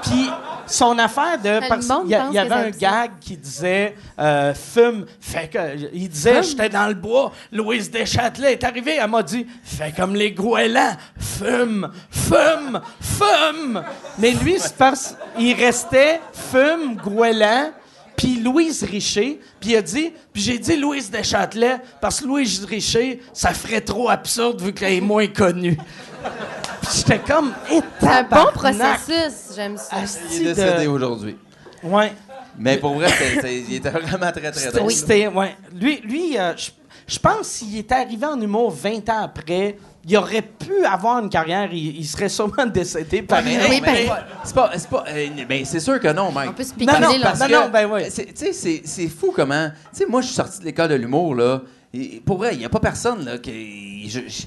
Puis 0.00 0.30
son 0.66 0.98
affaire 0.98 1.38
de... 1.38 1.68
Parce 1.68 1.86
y, 2.08 2.14
a- 2.14 2.26
il 2.30 2.34
y 2.34 2.38
avait 2.38 2.54
un 2.54 2.70
gag 2.70 3.10
qui 3.20 3.36
disait 3.36 3.94
euh, 4.18 4.54
fume. 4.54 5.06
Fait 5.20 5.48
que, 5.48 5.58
il 5.92 6.08
disait, 6.08 6.42
j'étais 6.42 6.68
dans 6.68 6.86
le 6.88 6.94
bois, 6.94 7.32
Louise 7.52 7.90
Deschâtelet 7.90 8.52
est 8.52 8.64
arrivée, 8.64 8.96
elle 9.00 9.10
m'a 9.10 9.22
dit, 9.22 9.46
fais 9.64 9.92
comme 9.96 10.14
les 10.14 10.32
goélands, 10.32 10.96
fume, 11.18 11.90
fume, 12.10 12.80
fume. 13.00 13.82
Mais 14.18 14.30
lui, 14.32 14.56
c'est 14.58 14.76
parce 14.76 15.16
qu'il 15.36 15.54
restait 15.54 16.20
fume, 16.32 16.96
goéland, 16.96 17.70
puis 18.16 18.40
Louise 18.40 18.82
Richer, 18.82 19.40
puis 19.60 19.70
il 19.72 19.76
a 19.76 19.82
dit, 19.82 20.10
puis 20.32 20.42
j'ai 20.42 20.58
dit 20.58 20.76
Louise 20.76 21.10
Deschâtelet, 21.10 21.76
parce 22.00 22.20
que 22.20 22.26
Louise 22.26 22.64
Richer, 22.64 23.20
ça 23.34 23.52
ferait 23.52 23.82
trop 23.82 24.08
absurde 24.08 24.62
vu 24.62 24.72
qu'elle 24.72 24.94
est 24.94 25.00
moins 25.02 25.26
connue. 25.26 25.76
Puis 26.88 26.98
j'étais 26.98 27.18
comme, 27.18 27.52
C'est 28.00 28.06
un 28.08 28.22
bon 28.24 28.46
processus, 28.54 29.54
j'aime 29.54 29.76
ça. 29.76 29.96
Il 30.32 30.46
est 30.48 30.54
décédé 30.54 30.86
aujourd'hui. 30.86 31.36
Ouais. 31.82 32.12
Mais 32.58 32.78
pour 32.78 32.94
vrai, 32.94 33.08
il 33.44 33.74
était 33.74 33.90
vraiment 33.90 34.32
très, 34.32 34.50
très 34.50 34.52
C'était, 34.54 34.78
drôle. 34.78 34.90
c'était- 34.92 35.26
ouais. 35.28 35.54
Lui, 35.74 36.00
lui 36.02 36.38
euh, 36.38 36.54
je, 36.56 36.70
je 37.06 37.18
pense 37.18 37.48
s'il 37.48 37.76
était 37.78 37.94
arrivé 37.94 38.24
en 38.24 38.40
humour 38.40 38.70
20 38.70 39.08
ans 39.10 39.22
après, 39.24 39.76
il 40.08 40.16
aurait 40.16 40.40
pu 40.42 40.84
avoir 40.86 41.18
une 41.22 41.28
carrière, 41.28 41.68
il, 41.70 41.98
il 41.98 42.06
serait 42.06 42.30
sûrement 42.30 42.64
décédé 42.66 43.20
par 43.22 43.42
Mais 43.42 43.58
non, 43.58 43.64
Oui, 43.68 43.80
mais 43.84 44.06
ben- 44.06 44.16
c'est 44.42 44.54
pas, 44.54 44.70
c'est 44.74 44.88
pas, 44.88 45.04
euh, 45.08 45.26
ben, 45.46 45.64
c'est 45.66 45.80
sûr 45.80 46.00
que 46.00 46.08
non, 46.12 46.32
Mike. 46.32 46.50
On 46.50 46.52
peut 46.54 46.64
Non, 46.86 46.92
non, 47.00 47.20
parce 47.22 47.40
que, 47.40 47.52
non, 47.52 47.68
ben 47.70 47.88
oui. 47.92 48.00
c'est- 48.08 48.26
Tu 48.32 48.46
sais, 48.46 48.52
c'est- 48.54 48.82
c'est 48.84 49.08
fou 49.08 49.32
comment. 49.36 49.68
Tu 49.92 49.98
sais, 49.98 50.06
moi, 50.06 50.22
je 50.22 50.26
suis 50.28 50.36
sorti 50.36 50.60
de 50.60 50.64
l'école 50.64 50.88
de 50.88 50.94
l'humour, 50.94 51.34
là. 51.34 51.60
Et 51.92 52.22
pour 52.24 52.38
vrai, 52.38 52.50
il 52.54 52.58
n'y 52.58 52.64
a 52.64 52.68
pas 52.70 52.80
personne, 52.80 53.24
là, 53.24 53.36
qui. 53.38 54.08
je- 54.08 54.20
je- 54.28 54.46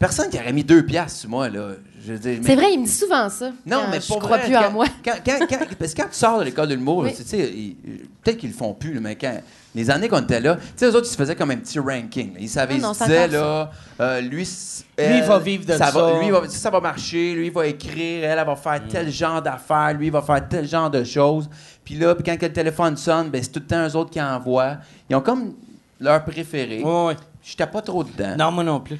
personne 0.00 0.28
qui 0.30 0.36
aurait 0.38 0.52
mis 0.52 0.64
deux 0.64 0.84
piastres 0.84 1.20
sur 1.20 1.30
moi, 1.30 1.48
là. 1.48 1.68
Mais- 2.08 2.16
C'est 2.42 2.56
vrai, 2.56 2.72
il 2.72 2.80
me 2.80 2.86
dit 2.86 2.90
souvent 2.90 3.28
ça. 3.28 3.50
Non, 3.66 3.82
quand 3.84 3.90
mais 3.90 4.00
je 4.00 4.06
pour 4.08 4.18
crois 4.18 4.38
vrai, 4.38 4.46
plus 4.46 4.54
quand- 4.54 4.66
en 4.66 4.70
moi. 4.72 4.86
Quand, 5.04 5.12
quand- 5.24 5.38
quand- 5.48 5.58
parce 5.78 5.92
que 5.94 6.00
quand 6.02 6.08
tu 6.08 6.14
sors 6.16 6.38
de 6.40 6.44
l'école 6.44 6.68
de 6.68 6.74
l'humour, 6.74 6.98
Oui. 7.04 7.14
tu 7.14 7.22
sais, 7.22 7.52
peut-être 8.24 8.38
qu'ils 8.38 8.48
le 8.50 8.54
font 8.56 8.72
plus, 8.72 8.98
mais 9.00 9.16
quand, 9.16 9.38
les 9.74 9.90
années 9.90 10.08
qu'on 10.08 10.22
était 10.22 10.40
là, 10.40 10.56
tu 10.56 10.62
sais, 10.76 10.86
eux 10.86 10.96
autres, 10.96 11.06
ils 11.06 11.10
se 11.12 11.16
faisaient 11.16 11.36
comme 11.36 11.50
un 11.50 11.58
petit 11.58 11.78
ranking. 11.78 12.32
Ils 12.40 12.48
savaient, 12.48 12.76
ils 12.76 12.80
non, 12.80 12.94
se 12.94 13.04
disaient, 13.04 13.28
là, 13.28 13.70
euh, 14.00 14.20
lui, 14.22 14.42
Lui, 14.98 15.18
il 15.18 15.22
va 15.22 15.38
vivre 15.38 15.66
de 15.66 15.72
ça. 15.72 15.86
ça. 15.86 15.90
Va, 15.90 16.18
lui, 16.18 16.26
il 16.26 16.32
va- 16.32 16.48
ça 16.48 16.70
va 16.70 16.80
marcher, 16.80 17.34
lui, 17.34 17.46
il 17.48 17.52
va 17.52 17.66
écrire, 17.66 18.24
elle, 18.24 18.38
elle 18.38 18.46
va 18.46 18.56
faire 18.56 18.80
tel 18.88 19.10
genre 19.12 19.42
d'affaires, 19.42 19.92
lui, 19.92 20.06
il 20.06 20.12
va 20.12 20.22
faire 20.22 20.48
tel 20.48 20.66
genre 20.66 20.88
de 20.90 21.04
choses. 21.04 21.48
Puis 21.84 21.96
là, 21.96 22.14
puis 22.14 22.24
quand 22.24 22.40
le 22.40 22.52
téléphone 22.52 22.96
sonne, 22.96 23.28
ben, 23.28 23.42
c'est 23.42 23.50
tout 23.52 23.60
le 23.60 23.66
temps 23.66 23.86
eux 23.86 23.94
autres 23.96 24.10
qui 24.10 24.20
envoient. 24.22 24.78
Ils 25.10 25.16
ont 25.16 25.20
comme 25.20 25.52
leur 26.00 26.24
préféré. 26.24 26.82
Ouais, 26.82 27.04
ouais. 27.08 27.16
J'étais 27.42 27.66
pas 27.66 27.82
trop 27.82 28.02
dedans. 28.04 28.36
Non, 28.38 28.50
moi 28.50 28.64
non 28.64 28.80
plus. 28.80 28.98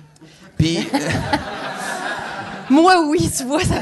Puis, 0.61 0.87
Moi, 2.71 3.03
oui, 3.09 3.31
tu 3.37 3.45
vois, 3.45 3.65
ça 3.65 3.75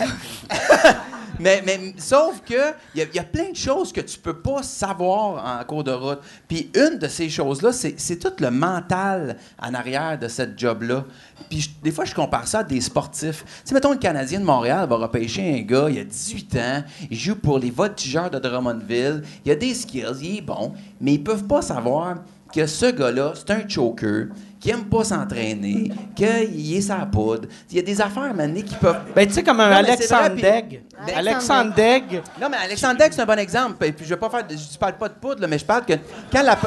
mais, 1.41 1.63
mais 1.67 1.93
sauf 1.99 2.41
que 2.45 2.73
il 2.95 3.01
y, 3.01 3.03
a- 3.03 3.07
il 3.13 3.17
y 3.17 3.19
a 3.19 3.23
plein 3.25 3.51
de 3.51 3.57
choses 3.57 3.93
que 3.93 4.01
tu 4.01 4.19
peux 4.19 4.39
pas 4.39 4.63
savoir 4.63 5.61
en 5.61 5.63
cours 5.65 5.85
de 5.85 5.91
route. 5.91 6.21
Puis 6.49 6.71
une 6.75 6.99
de 6.99 7.07
ces 7.07 7.29
choses-là, 7.29 7.73
c'est 7.73 7.95
c'est 8.01 8.17
tout 8.19 8.33
le 8.41 8.51
mental 8.51 9.37
en 9.63 9.75
arrière 9.75 10.19
de 10.19 10.27
cette 10.29 10.59
job-là. 10.59 11.05
Puis 11.51 11.61
je- 11.61 11.71
des 11.83 11.93
fois, 11.93 12.07
je 12.07 12.15
compare 12.15 12.49
ça 12.49 12.61
à 12.61 12.65
des 12.65 12.81
sportifs. 12.81 13.45
Tu 13.45 13.51
sais, 13.67 13.75
mettons, 13.75 13.93
le 13.93 13.99
Canadien 13.99 14.41
de 14.41 14.45
Montréal 14.47 14.89
va 14.89 14.97
repêcher 14.97 15.59
un 15.59 15.63
gars, 15.63 15.89
il 15.91 15.99
a 15.99 16.05
18 16.05 16.57
ans, 16.57 16.83
il 17.11 17.19
joue 17.19 17.37
pour 17.37 17.59
les 17.59 17.71
voltigeurs 17.71 18.31
de 18.31 18.39
Drummondville, 18.39 19.23
il 19.45 19.53
a 19.53 19.55
des 19.55 19.75
skills, 19.75 20.07
il 20.23 20.39
est 20.39 20.43
bon, 20.43 20.73
mais 21.01 21.15
ils 21.15 21.23
peuvent 21.23 21.45
pas 21.45 21.61
savoir 21.61 22.17
que 22.55 22.67
ce 22.67 22.87
gars-là, 22.91 23.35
c'est 23.35 23.51
un 23.51 23.69
choker, 23.69 24.29
qui 24.61 24.71
aime 24.71 24.85
pas 24.85 25.05
s'entraîner, 25.05 25.91
qu'il 26.17 26.77
est 26.77 26.81
sa 26.81 26.97
poudre. 27.07 27.49
Il 27.71 27.77
y 27.77 27.79
a 27.79 27.83
des 27.83 28.01
affaires, 28.01 28.35
mané, 28.35 28.63
qui 28.63 28.75
peuvent... 28.75 28.99
Ben, 29.15 29.27
tu 29.27 29.35
sais, 29.35 29.43
comme 29.43 29.61
un 29.61 29.71
Non, 29.71 29.77
Alexandre 29.77 30.35
Degg. 30.37 30.83
Ben- 31.07 31.15
Alexandre 31.17 31.75
Degg. 31.75 32.23
Non, 32.41 32.49
mais 32.51 32.57
Alexandre 32.65 32.99
Deck, 32.99 33.13
c'est 33.13 33.23
un 33.23 33.27
bon 33.27 33.39
exemple. 33.39 33.85
Et 33.85 33.93
puis, 33.93 34.05
je 34.05 34.11
vais 34.11 34.17
pas 34.21 34.29
faire. 34.31 34.47
de- 34.47 34.57
Je 34.57 34.79
parle 34.79 34.95
pas 34.97 35.09
de 35.09 35.15
poudre, 35.15 35.41
là, 35.41 35.47
mais 35.47 35.59
je 35.59 35.65
parle 35.65 35.85
que 35.85 35.93
quand 36.33 36.43
la. 36.43 36.59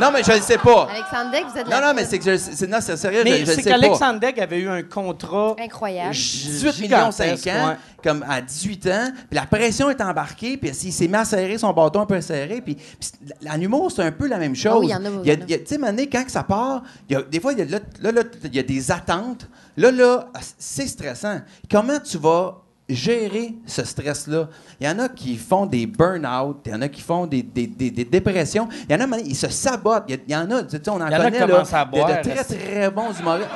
Non, 0.00 0.10
mais 0.12 0.22
je 0.22 0.32
le 0.32 0.40
sais 0.40 0.58
pas. 0.58 0.88
Alexandre 0.90 1.30
Deck, 1.32 1.44
vous 1.52 1.58
êtes 1.58 1.66
Non, 1.66 1.80
la 1.80 1.88
non, 1.88 1.92
mais 1.94 2.04
c'est 2.04 2.18
que 2.18 2.24
je. 2.24 2.36
c'est- 2.36 2.66
Non, 2.66 2.78
c'est 2.80 2.96
sérieux, 2.96 3.22
Mais 3.24 3.40
je 3.40 3.44
c'est 3.46 3.54
sais 3.56 3.62
pas. 3.62 3.70
qu'Alexandre 3.70 4.20
Degg 4.20 4.40
avait 4.40 4.58
eu 4.58 4.68
un 4.68 4.82
contrat. 4.82 5.56
Incroyable. 5.60 6.12
18 6.14 6.80
millions 6.80 7.10
5 7.12 7.36
gigantesque, 7.36 7.46
ans, 7.48 7.68
ouais. 7.70 7.76
comme 8.02 8.24
à 8.28 8.40
18 8.40 8.86
ans, 8.86 9.10
puis 9.28 9.38
la 9.38 9.46
pression 9.46 9.90
est 9.90 10.00
embarquée, 10.00 10.56
puis 10.56 10.70
il 10.70 10.92
s'est 10.92 11.08
mis 11.08 11.16
à 11.16 11.24
serrer 11.24 11.58
son 11.58 11.72
bâton 11.72 12.00
un 12.02 12.06
peu 12.06 12.20
serré, 12.20 12.60
puis, 12.60 12.74
puis 12.76 13.48
en 13.48 13.60
humour, 13.60 13.90
c'est 13.90 14.02
un 14.02 14.12
peu 14.12 14.26
la 14.28 14.38
même 14.38 14.54
chose. 14.54 14.72
Ah 14.74 14.78
oui, 14.78 14.86
il 14.86 15.28
y 15.28 15.32
en 15.32 15.34
a, 15.34 15.46
Tu 15.46 15.58
sais, 15.66 15.78
Mané, 15.78 16.08
quand 16.08 16.24
que 16.24 16.30
ça 16.30 16.42
part, 16.44 16.82
il 17.08 17.14
y 17.14 17.16
a- 17.16 17.19
des 17.30 17.40
fois, 17.40 17.52
il 17.52 17.58
y 17.58 17.62
a, 17.62 17.64
là, 17.64 17.78
là, 18.00 18.12
là, 18.12 18.22
il 18.44 18.54
y 18.54 18.58
a 18.58 18.62
des 18.62 18.90
attentes. 18.90 19.48
Là, 19.76 19.90
là, 19.90 20.28
c'est 20.58 20.86
stressant. 20.86 21.40
Comment 21.70 21.98
tu 22.00 22.18
vas 22.18 22.62
gérer 22.88 23.54
ce 23.66 23.84
stress-là? 23.84 24.48
Il 24.80 24.86
y 24.86 24.90
en 24.90 24.98
a 24.98 25.08
qui 25.08 25.36
font 25.36 25.66
des 25.66 25.86
burn-out, 25.86 26.58
il 26.66 26.72
y 26.72 26.74
en 26.74 26.82
a 26.82 26.88
qui 26.88 27.00
font 27.02 27.26
des, 27.26 27.42
des- 27.42 27.66
des- 27.66 27.90
des 27.90 28.04
dépressions, 28.04 28.68
il 28.88 28.92
y 28.92 29.02
en 29.02 29.12
a, 29.12 29.18
ils 29.18 29.36
se 29.36 29.48
sabotent. 29.48 30.04
Il 30.08 30.20
y 30.32 30.36
en 30.36 30.50
a, 30.50 30.62
tu 30.64 30.70
sais, 30.76 30.88
on 30.88 30.94
en 31.00 31.06
Il 31.06 31.12
y 31.12 31.16
en 31.16 31.18
a 31.20 31.24
connaît, 31.24 31.30
qui 31.32 31.38
là, 31.40 31.46
commencent 31.46 31.72
à 31.74 31.84
de- 31.84 31.90
boire, 31.90 32.08
de, 32.08 32.28
très, 32.28 32.44
très 32.44 32.90
bons 32.90 33.12
humoristes. 33.20 33.48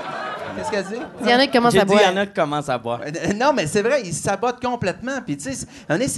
Qu'est-ce 0.57 0.71
qu'elle 0.71 0.85
dit? 0.85 1.05
Il 1.23 1.29
y 1.31 1.35
en 1.35 1.39
a 1.39 1.47
qui 1.47 1.53
commencent 1.53 1.75
à 1.75 1.85
dit, 1.85 1.93
il 1.93 1.97
boire. 1.97 2.13
y 2.13 2.15
en 2.15 2.17
a 2.17 2.27
qui 2.27 2.33
commencent 2.33 2.69
à 2.69 2.79
boire. 2.79 3.01
Euh, 3.05 3.33
Non, 3.35 3.53
mais 3.53 3.67
c'est 3.67 3.83
vrai, 3.83 4.03
ils 4.05 4.15
se 4.15 4.23
sabotent 4.23 4.63
complètement. 4.63 5.21
Puis, 5.27 5.37
tu 5.37 5.53
sais, 5.53 5.67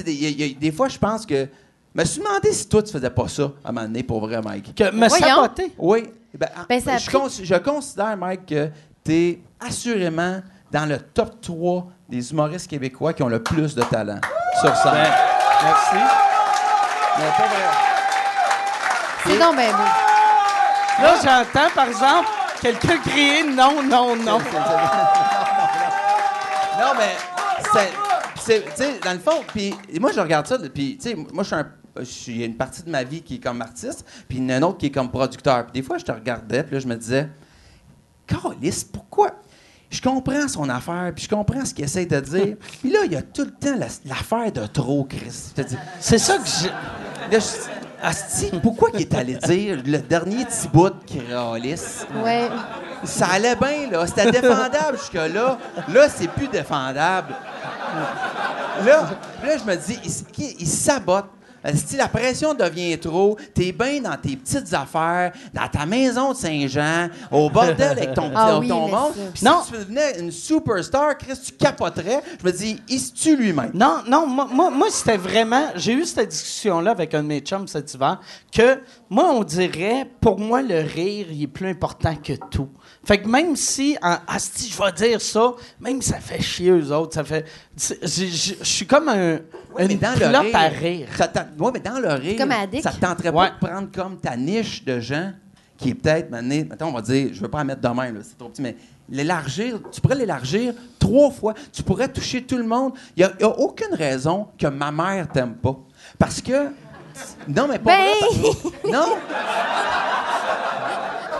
des, 0.03 0.13
il 0.13 0.23
y 0.23 0.27
a- 0.27 0.29
il 0.29 0.53
y 0.53 0.55
a- 0.57 0.59
des 0.61 0.73
fois, 0.73 0.89
je 0.89 0.99
pense 0.99 1.25
que. 1.25 1.49
Je 1.97 2.01
me 2.03 2.05
suis 2.05 2.21
demandé 2.21 2.53
si 2.53 2.69
toi, 2.69 2.83
tu 2.83 2.93
faisais 2.93 3.09
pas 3.09 3.27
ça 3.27 3.45
à 3.65 3.71
un 3.71 3.73
moment 3.73 3.87
donné, 3.87 4.03
pour 4.03 4.21
vrai, 4.21 4.41
Mike. 4.43 4.75
Que 4.75 4.91
me 4.91 5.09
Voyons. 5.09 5.27
saboter. 5.27 5.73
Oui. 5.79 6.11
Ben, 6.35 6.49
en- 6.55 6.65
Ben, 6.69 6.79
ça 6.81 6.93
a 6.95 6.99
je, 6.99 7.07
pris- 7.07 7.17
cons- 7.19 7.29
je 7.43 7.55
considère, 7.55 8.15
Mike, 8.19 8.45
que 8.47 8.69
tu 9.03 9.13
es 9.15 9.39
assurément 9.59 10.41
dans 10.71 10.85
le 10.87 10.99
top 10.99 11.41
3 11.41 11.87
des 12.07 12.31
humoristes 12.31 12.69
québécois 12.69 13.15
qui 13.15 13.23
ont 13.23 13.29
le 13.29 13.43
plus 13.43 13.75
de 13.75 13.83
talent 13.83 14.21
sur 14.61 14.77
scène. 14.77 14.93
Ben, 14.93 15.11
merci. 15.63 15.97
Mais 17.19 17.31
pas 17.31 17.47
vrai. 17.49 17.65
C'est 19.25 19.39
donc 19.39 19.57
ben 19.57 19.73
beau. 19.73 21.03
Là, 21.03 21.15
j'entends, 21.25 21.71
par 21.75 21.87
exemple, 21.89 22.29
quelqu'un 22.61 22.99
crier 22.99 23.43
non, 23.45 23.83
non, 23.83 24.15
non. 24.17 24.39
Non, 26.79 26.93
mais 26.99 27.17
c'est. 27.73 27.91
c'est- 28.45 28.65
Tu 28.65 28.71
sais, 28.77 28.99
dans 29.03 29.13
le 29.15 29.19
fond, 29.19 29.43
puis 29.49 29.75
moi, 29.99 30.11
je 30.15 30.21
regarde 30.21 30.47
ça, 30.47 30.59
puis, 30.73 30.99
tu 31.01 31.09
sais, 31.09 31.15
moi, 31.17 31.43
je 31.43 31.45
suis 31.45 31.55
un. 31.57 31.67
Il 32.29 32.37
y 32.39 32.43
a 32.43 32.47
une 32.47 32.57
partie 32.57 32.83
de 32.83 32.91
ma 32.91 33.03
vie 33.05 33.23
qui 33.23 33.37
est 33.37 33.39
comme 33.39 33.61
artiste, 33.63 34.05
puis 34.29 34.39
une 34.39 34.53
autre 34.65 34.79
qui 34.79 34.87
est 34.87 34.91
comme 34.91 35.11
producteur. 35.11 35.65
Puis 35.67 35.81
des 35.81 35.87
fois, 35.87 35.99
je 35.99 36.05
te 36.05 36.13
regardais, 36.13 36.63
puis 36.63 36.75
là, 36.75 36.81
je 36.81 36.87
me 36.87 36.97
disais, 36.97 37.29
Carlis, 38.27 38.85
pourquoi? 38.93 39.31
Je 39.89 40.01
comprends 40.03 40.49
son 40.49 40.69
affaire, 40.69 41.13
puis 41.15 41.25
je 41.25 41.29
comprends 41.31 41.65
ce 41.65 41.73
qu'il 41.73 41.85
essaie 41.85 42.07
de 42.07 42.19
dire. 42.19 42.57
Puis 42.81 42.91
là, 42.91 43.01
il 43.05 43.13
y 43.13 43.17
a 43.17 43.23
tout 43.23 43.45
le 43.45 43.53
temps 43.53 43.77
la- 43.79 43.87
l'affaire 44.05 44.51
de 44.51 44.67
trop, 44.67 45.05
Chris. 45.05 45.53
C'est 46.01 46.19
ça 46.19 46.39
que 46.39 46.45
je. 46.49 46.67
là, 46.67 47.39
je- 47.39 47.71
Asti, 48.03 48.51
pourquoi 48.63 48.91
il 48.95 49.01
est 49.03 49.15
allé 49.15 49.37
dire 49.37 49.81
le 49.85 49.99
dernier 49.99 50.45
petit 50.45 50.69
bout 50.69 50.91
de 50.91 51.29
Carlis? 51.29 51.81
Ouais. 52.23 52.49
Ça 53.05 53.27
allait 53.29 53.55
bien, 53.57 53.89
là. 53.91 54.07
C'était 54.09 54.31
défendable 54.33 54.99
jusque-là. 54.99 55.57
Là, 55.89 56.09
c'est 56.09 56.29
plus 56.29 56.49
défendable. 56.49 57.35
Là, 58.85 59.09
là 59.45 59.57
je 59.57 59.65
me 59.65 59.77
dis, 59.77 59.99
il, 60.05 60.25
qui- 60.33 60.57
il 60.59 60.67
sabote. 60.67 61.27
Si 61.75 61.97
la 61.97 62.09
pression 62.09 62.55
devient 62.55 62.99
trop, 62.99 63.37
t'es 63.55 63.73
bien 63.73 64.01
dans 64.01 64.17
tes 64.17 64.37
petites 64.37 64.73
affaires, 64.75 65.33
dans 65.53 65.69
ta 65.69 65.87
maison 65.87 66.33
de 66.33 66.37
Saint-Jean, 66.37 67.09
au 67.31 67.51
bordel 67.51 67.89
avec 67.93 68.15
ton, 68.15 68.31
Ah 68.35 68.51
ton 68.53 68.61
oui, 68.61 68.69
ton 68.69 68.87
mais 68.87 68.93
monde. 68.93 69.13
ça. 69.15 69.23
Puis 69.35 69.45
Non. 69.45 69.63
si 69.65 69.73
tu 69.73 69.79
devenais 69.79 70.21
une 70.21 70.31
superstar, 70.31 71.17
Chris, 71.19 71.39
tu 71.45 71.53
capoterais. 71.53 72.23
Je 72.41 72.47
me 72.47 72.53
dis, 72.53 72.81
il 72.89 73.01
se 73.01 73.13
tue 73.13 73.37
lui-même. 73.37 73.71
Non, 73.75 73.99
non, 74.09 74.27
moi, 74.27 74.47
moi, 74.51 74.71
moi, 74.71 74.89
c'était 74.91 75.17
vraiment. 75.17 75.69
J'ai 75.77 75.93
eu 75.93 76.05
cette 76.05 76.29
discussion-là 76.29 76.91
avec 76.93 77.15
un 77.15 77.23
de 77.23 77.29
mes 77.29 77.41
chums 77.41 77.67
cet 77.69 77.93
hiver, 77.95 78.21
que 78.53 78.81
moi, 79.11 79.31
on 79.33 79.43
dirait, 79.43 80.09
pour 80.21 80.39
moi, 80.39 80.63
le 80.63 80.81
rire, 80.81 81.27
il 81.31 81.43
est 81.43 81.47
plus 81.47 81.69
important 81.69 82.15
que 82.17 82.35
tout. 82.51 82.69
Fait 83.05 83.19
que 83.23 83.29
même 83.29 83.55
si, 83.57 83.97
en 84.03 84.17
Asti, 84.27 84.71
je 84.77 84.83
vais 84.83 84.93
dire 84.93 85.21
ça, 85.21 85.53
même 85.81 86.03
ça 86.03 86.19
fait 86.21 86.43
chier 86.43 86.71
eux 86.71 86.93
autres, 86.93 87.15
ça 87.15 87.25
fait. 87.25 87.45
Je 87.77 88.55
suis 88.63 88.87
comme 88.87 89.09
un. 89.09 89.39
Ouais, 89.77 89.87
mais 89.89 89.95
dans 89.97 90.15
le 90.19 90.27
rire, 90.27 90.57
à 90.57 90.69
rire. 90.69 91.09
ça 91.17 91.31
ouais, 91.59 91.71
mais 91.75 91.81
dans 91.81 91.99
le 91.99 92.09
rire, 92.15 92.37
comme 92.39 92.51
Addict. 92.53 92.83
ça 92.83 92.91
te 92.93 93.01
tenterait 93.01 93.31
Ouais. 93.31 93.49
pas 93.49 93.51
de 93.51 93.67
prendre 93.73 93.89
comme 93.95 94.19
ta 94.19 94.37
niche 94.37 94.85
de 94.85 95.01
gens 95.01 95.33
qui 95.77 95.91
est 95.91 95.95
peut-être, 95.95 96.31
maintenant, 96.31 96.89
on 96.89 96.93
va 96.93 97.03
dire, 97.03 97.31
je 97.33 97.41
veux 97.41 97.49
pas 97.49 97.61
en 97.61 97.65
mettre 97.65 97.83
de 97.83 97.89
même, 97.89 98.15
là, 98.17 98.21
c'est 98.23 98.39
trop 98.39 98.49
petit, 98.49 98.63
mais 98.63 98.77
l'élargir, 99.11 99.79
tu 99.93 100.01
pourrais 100.01 100.15
l'élargir 100.15 100.73
trois 100.99 101.31
fois, 101.31 101.55
tu 101.73 101.83
pourrais 101.83 102.09
toucher 102.09 102.43
tout 102.43 102.57
le 102.57 102.65
monde. 102.65 102.93
Il 103.17 103.27
n'y 103.39 103.45
a, 103.45 103.49
aucune 103.59 103.95
raison 103.95 104.49
que 104.59 104.67
ma 104.69 104.91
mère 104.91 105.29
t'aime 105.29 105.55
pas. 105.55 105.77
Parce 106.19 106.41
que. 106.41 106.69
Non, 107.49 107.67
mais 107.69 107.79
pas 107.79 107.97
Ben! 107.97 108.05
vrai, 108.05 108.41
parce 108.43 108.73
que- 108.83 108.91
Non! 108.91 109.17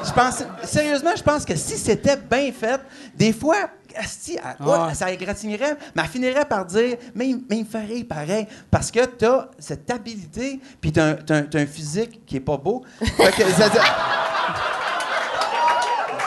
Je 0.05 0.13
pense, 0.13 0.45
sérieusement, 0.63 1.11
je 1.17 1.23
pense 1.23 1.45
que 1.45 1.57
si 1.57 1.77
c'était 1.77 2.17
bien 2.17 2.53
fait, 2.53 2.81
des 3.17 3.33
fois, 3.33 3.69
asti, 3.99 4.37
elle- 4.37 4.67
Ouais. 4.67 4.95
ça 4.95 5.11
égratignerait, 5.11 5.77
mais 5.95 6.03
elle 6.03 6.09
finirait 6.09 6.45
par 6.45 6.65
dire, 6.67 6.97
mais, 7.15 7.35
mais 7.49 7.59
il 7.59 7.65
me 7.65 7.87
rire 7.87 8.05
pareil, 8.09 8.47
parce 8.71 8.91
que 8.91 9.05
tu 9.05 9.25
as 9.25 9.49
cette 9.59 9.91
habilité, 9.91 10.61
puis 10.81 10.93
tu 10.93 11.01
as, 11.01 11.17
un 11.31 11.67
physique 11.67 12.25
qui 12.27 12.37
est 12.37 12.41
pas 12.41 12.57
beau. 12.57 12.85
Fait 13.17 13.33
que 13.33 13.43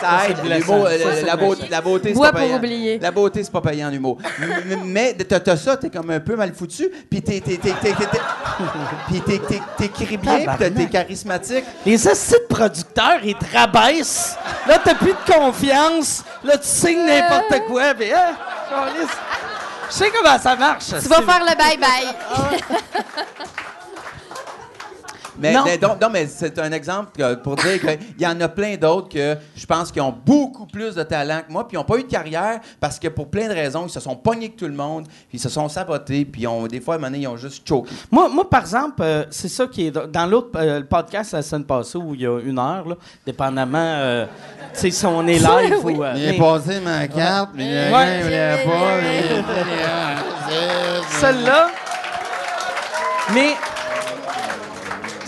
ça, 0.01 0.29
aide, 0.29 0.38
l'humour, 0.43 0.85
euh, 0.85 0.97
la, 1.25 1.35
beauté, 1.35 1.55
blessant. 1.62 1.71
la 1.71 1.81
beauté, 1.81 2.13
c'est 2.13 2.19
pas 2.21 2.31
pour 2.31 2.39
payant. 2.39 2.57
oublier. 2.57 2.99
La 2.99 3.12
beauté, 3.12 3.43
c'est 3.43 3.51
pas 3.51 3.62
payant 3.62 3.88
en 3.89 3.91
humour. 3.93 4.17
Mais 4.85 5.13
t'as 5.13 5.39
t'as 5.39 5.57
ça, 5.57 5.77
t'es 5.77 5.89
comme 5.89 6.09
un 6.12 6.19
peu 6.19 6.35
mal 6.35 6.53
foutu, 6.53 6.89
puis 7.09 7.21
t'es 7.21 7.39
t'es- 7.41 7.57
t'es- 7.57 7.71
t'es- 7.81 7.93
t'es- 7.93 8.05
t'es- 8.05 8.19
puis 9.07 9.21
t'es- 9.21 9.39
t'es- 9.39 9.62
t'écris 9.77 10.17
bien, 10.17 10.39
puis 10.57 10.71
t'es- 10.71 10.85
charismatique. 10.89 11.65
Les 11.85 12.07
assis 12.07 12.33
de 12.33 12.53
producteurs, 12.53 13.19
ils 13.23 13.35
te 13.35 13.45
rabaissent. 13.57 14.35
Là, 14.67 14.79
t'as 14.83 14.95
plus 14.95 15.13
de 15.13 15.33
confiance. 15.33 16.23
Là, 16.43 16.57
tu 16.57 16.67
signes 16.67 17.05
n'importe 17.05 17.65
quoi. 17.67 17.93
Puis, 17.93 18.12
hein, 18.12 18.35
je 19.89 19.93
sais 19.93 20.12
comment 20.12 20.38
ça 20.39 20.55
marche. 20.55 20.85
Tu 20.88 21.07
vas 21.07 21.21
faire 21.21 21.41
le 21.43 21.55
bye-bye. 21.55 22.15
Mais, 25.39 25.54
Non. 25.54 25.62
mais 25.65 25.78
donc, 25.78 26.02
non, 26.02 26.10
mais 26.12 26.28
c'est 26.28 26.58
un 26.60 26.71
exemple 26.71 27.12
que- 27.17 27.36
pour 27.36 27.56
dire 27.56 27.80
qu'il 27.80 27.97
y 28.19 28.28
en 28.28 28.39
a 28.41 28.47
plein 28.49 28.75
d'autres 28.75 29.10
que 29.10 29.38
je 29.56 29.65
pense 29.65 29.91
qui 29.91 30.02
ont 30.02 30.13
beaucoup 30.25 30.65
plus 30.65 30.95
de 30.95 31.04
talent 31.04 31.41
que 31.47 31.52
moi, 31.52 31.67
puis 31.67 31.75
ils 31.75 31.80
n'ont 31.80 31.86
pas 31.86 31.97
eu 31.97 32.04
de 32.04 32.08
carrière 32.10 32.60
parce 32.80 32.99
que 32.99 33.08
pour 33.08 33.30
plein 33.30 33.47
de 33.47 33.54
raisons, 33.54 33.86
ils 33.88 33.89
se 33.91 33.99
sont 33.99 34.15
pognés 34.15 34.45
avec 34.45 34.56
tout 34.58 34.65
le 34.67 34.73
monde, 34.73 35.06
puis 35.08 35.38
ils 35.38 35.39
se 35.39 35.49
sont 35.49 35.69
sabotés, 35.69 36.25
puis 36.25 36.41
ils 36.41 36.47
ont, 36.47 36.67
des 36.67 36.82
fois, 36.82 36.95
à 36.95 36.97
un 36.97 36.99
moment 36.99 37.12
donné, 37.12 37.23
ils 37.23 37.28
ont 37.28 37.38
juste 37.38 37.67
choqué. 37.67 37.89
Moi, 38.12 38.28
moi, 38.30 38.49
par 38.49 38.62
exemple, 38.62 39.02
euh, 39.02 39.23
c'est 39.30 39.47
ça 39.49 39.67
qui 39.67 39.88
est. 39.88 39.91
Dans 39.91 40.25
l'autre 40.25 40.49
euh, 40.56 40.80
le 40.80 40.86
podcast 40.86 41.34
la 41.34 41.41
semaine 41.41 41.63
passée, 41.65 41.97
où 41.97 42.13
il 42.15 42.21
y 42.21 42.28
a 42.28 42.39
une 42.39 42.60
heure, 42.60 42.88
là, 42.88 42.95
dépendamment, 43.25 43.78
euh, 43.80 44.25
tu 44.73 44.80
sais, 44.82 44.91
si 44.91 45.06
on 45.06 45.25
est 45.28 45.39
live 45.39 45.78
ou. 45.84 46.04
euh, 46.04 46.13
mais 46.15 46.38
passé 46.38 46.80
ma 46.80 47.08
carte, 47.08 47.52
mais 47.56 47.91
Ouais. 47.91 48.17
il 48.17 48.23
voulait 48.23 48.63
pas. 48.65 48.97
mais- 49.02 49.43
Celle-là. 51.19 51.67
Mais. 53.34 53.54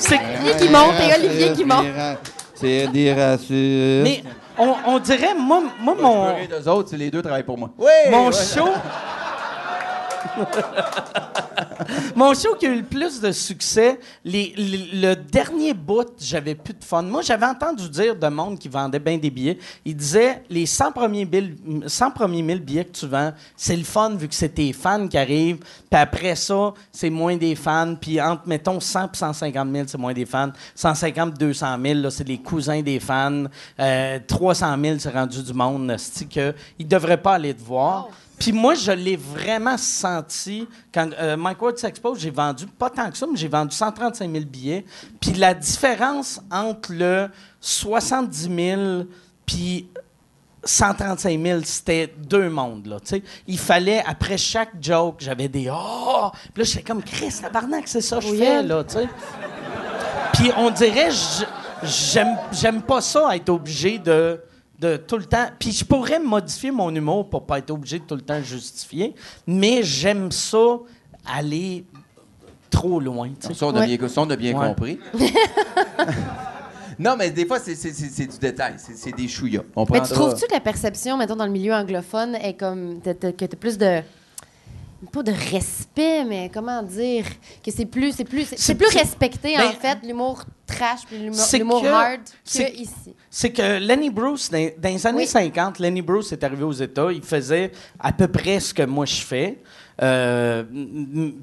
C'est. 0.01 0.19
Olivier 0.19 0.55
qui 0.57 0.69
monte 0.69 0.93
et 0.99 1.13
Olivier 1.15 1.53
qui 1.53 1.65
monte. 1.65 1.85
C'est 2.55 2.87
des 2.87 3.13
racistes. 3.13 3.51
Mais 3.51 4.23
on, 4.57 4.75
on 4.85 4.99
dirait, 4.99 5.33
moi, 5.33 5.63
moi 5.79 5.95
mon. 5.99 6.35
rire 6.35 6.47
d'eux 6.49 6.69
autres, 6.69 6.89
c'est 6.89 6.97
les 6.97 7.09
deux 7.09 7.21
travaillent 7.21 7.43
pour 7.43 7.57
moi. 7.57 7.69
Oui! 7.77 7.87
Mon 8.09 8.27
ouais. 8.27 8.33
show. 8.33 8.69
Mon 12.15 12.33
show 12.33 12.55
qui 12.55 12.67
a 12.67 12.69
eu 12.69 12.77
le 12.77 12.83
plus 12.83 13.19
de 13.19 13.31
succès, 13.31 13.99
le 14.23 15.15
dernier 15.15 15.73
bout, 15.73 16.07
j'avais 16.19 16.55
plus 16.55 16.73
de 16.73 16.83
fun. 16.83 17.01
Moi, 17.01 17.21
j'avais 17.21 17.45
entendu 17.45 17.89
dire 17.89 18.15
de 18.15 18.27
monde 18.27 18.59
qui 18.59 18.69
vendait 18.69 18.99
bien 18.99 19.17
des 19.17 19.29
billets. 19.29 19.57
Il 19.83 19.95
disait 19.95 20.43
les 20.49 20.65
100 20.65 20.91
premiers, 20.91 21.25
bill- 21.25 21.57
100 21.87 22.11
premiers 22.11 22.41
1000 22.41 22.59
billets 22.61 22.85
que 22.85 22.91
tu 22.97 23.07
vends, 23.07 23.31
c'est 23.55 23.75
le 23.75 23.83
fun 23.83 24.11
vu 24.15 24.27
que 24.27 24.35
c'est 24.35 24.49
tes 24.49 24.73
fans 24.73 25.07
qui 25.07 25.17
arrivent. 25.17 25.57
Puis 25.57 25.99
après 25.99 26.35
ça, 26.35 26.73
c'est 26.91 27.09
moins 27.09 27.35
des 27.37 27.55
fans. 27.55 27.95
Puis 27.99 28.21
entre, 28.21 28.43
mettons, 28.47 28.79
100 28.79 29.05
et 29.13 29.17
150 29.17 29.71
000, 29.73 29.85
c'est 29.87 29.97
moins 29.97 30.13
des 30.13 30.25
fans. 30.25 30.51
150 30.75 31.37
200 31.37 31.77
000, 31.83 31.99
là, 31.99 32.11
c'est 32.11 32.27
les 32.27 32.37
cousins 32.37 32.81
des 32.81 32.99
fans. 32.99 33.45
Euh, 33.79 34.19
300 34.27 34.75
000, 34.81 34.95
c'est 34.99 35.09
rendu 35.13 35.41
du 35.43 35.53
monde. 35.53 35.95
C'est 35.97 36.29
que 36.29 36.53
ils 36.77 36.87
devraient 36.87 37.21
pas 37.21 37.33
aller 37.33 37.53
te 37.53 37.63
voir. 37.63 38.09
Puis 38.41 38.53
moi, 38.53 38.73
je 38.73 38.91
l'ai 38.91 39.17
vraiment 39.17 39.77
senti 39.77 40.67
quand 40.91 41.11
euh, 41.19 41.37
Mike 41.37 41.61
Ward 41.61 41.77
s'expose, 41.77 42.19
j'ai 42.19 42.31
vendu 42.31 42.65
pas 42.65 42.89
tant 42.89 43.11
que 43.11 43.15
ça, 43.15 43.27
mais 43.31 43.37
j'ai 43.37 43.47
vendu 43.47 43.75
135 43.75 44.31
000 44.31 44.45
billets. 44.45 44.83
Puis 45.19 45.33
la 45.33 45.53
différence 45.53 46.41
entre 46.49 46.91
le 46.91 47.29
70 47.59 48.49
000 48.49 48.81
puis 49.45 49.87
135 50.63 51.39
000, 51.39 51.59
c'était 51.65 52.11
deux 52.17 52.49
mondes, 52.49 52.87
là. 52.87 52.97
Il 53.45 53.59
fallait, 53.59 54.03
après 54.07 54.39
chaque 54.39 54.71
joke, 54.81 55.17
j'avais 55.19 55.47
des 55.47 55.69
«Oh!» 55.71 56.31
Puis 56.55 56.63
là, 56.63 56.63
j'étais 56.63 56.83
comme 56.83 57.03
«Chris, 57.03 57.35
tabarnak, 57.39 57.87
c'est 57.87 58.01
ça 58.01 58.17
que 58.17 58.23
je 58.23 58.33
fais, 58.33 58.63
là, 58.63 58.83
tu 58.83 58.95
sais.» 58.95 59.09
Puis 60.33 60.51
on 60.57 60.71
dirait, 60.71 61.09
j'aime 61.83 62.81
pas 62.81 63.01
ça, 63.01 63.35
être 63.35 63.49
obligé 63.49 63.99
de, 63.99 64.41
de 64.81 64.97
tout 64.97 65.17
le 65.17 65.25
temps. 65.25 65.47
Puis 65.59 65.71
je 65.71 65.85
pourrais 65.85 66.19
modifier 66.19 66.71
mon 66.71 66.93
humour 66.93 67.29
pour 67.29 67.45
pas 67.45 67.59
être 67.59 67.69
obligé 67.69 67.99
de 67.99 68.03
tout 68.03 68.15
le 68.15 68.21
temps 68.21 68.41
justifier, 68.41 69.13
mais 69.45 69.83
j'aime 69.83 70.31
ça 70.31 70.79
aller 71.25 71.85
trop 72.71 72.99
loin. 72.99 73.29
Ça, 73.39 73.67
on 73.67 73.75
a 73.75 73.81
Ouais. 73.81 73.97
bien, 73.97 74.07
ça, 74.09 74.21
on 74.21 74.29
a 74.29 74.35
bien 74.35 74.57
Ouais. 74.57 74.67
compris. 74.67 74.99
non, 76.99 77.15
mais 77.17 77.29
des 77.29 77.45
fois, 77.45 77.59
c'est, 77.59 77.75
du 77.75 78.37
détail. 78.39 78.75
C'est, 78.77 79.15
des 79.15 79.27
chouillas. 79.27 79.61
On 79.75 79.85
Mais 79.91 80.01
tu 80.01 80.13
trouves-tu 80.13 80.47
que 80.47 80.53
la 80.53 80.59
perception, 80.59 81.17
mettons, 81.17 81.35
dans 81.35 81.45
le 81.45 81.51
milieu 81.51 81.73
anglophone, 81.73 82.35
est 82.35 82.55
comme. 82.55 83.01
que 83.01 83.11
t'as 83.11 83.57
plus 83.57 83.77
de. 83.77 84.01
Pas 85.11 85.23
de 85.23 85.31
respect, 85.31 86.23
mais 86.25 86.49
comment 86.53 86.83
dire? 86.83 87.25
Que 87.65 87.71
c'est 87.71 87.85
plus. 87.85 88.11
C'est 88.15 88.23
plus, 88.23 88.47
c'est, 88.55 88.75
plus 88.75 88.87
respecté, 88.95 89.55
ben, 89.57 89.67
en 89.69 89.71
fait, 89.71 89.97
l'humour 90.03 90.43
trash 90.67 91.01
puis 91.07 91.17
l'humour, 91.17 91.85
hard 91.85 92.21
que 92.23 92.29
c'est- 92.45 92.73
ici. 92.75 93.15
C'est 93.29 93.51
que 93.51 93.79
Lenny 93.79 94.09
Bruce, 94.09 94.49
dans, 94.51 94.69
dans 94.77 94.89
les 94.89 95.07
années 95.07 95.17
Oui. 95.19 95.27
50, 95.27 95.79
Lenny 95.79 96.01
Bruce 96.01 96.31
est 96.31 96.43
arrivé 96.43 96.63
aux 96.63 96.71
États. 96.71 97.11
Il 97.11 97.21
faisait 97.23 97.71
à 97.99 98.11
peu 98.11 98.27
près 98.27 98.59
ce 98.59 98.73
que 98.73 98.83
moi 98.83 99.05
je 99.05 99.21
fais. 99.21 99.57
Euh, 100.01 100.63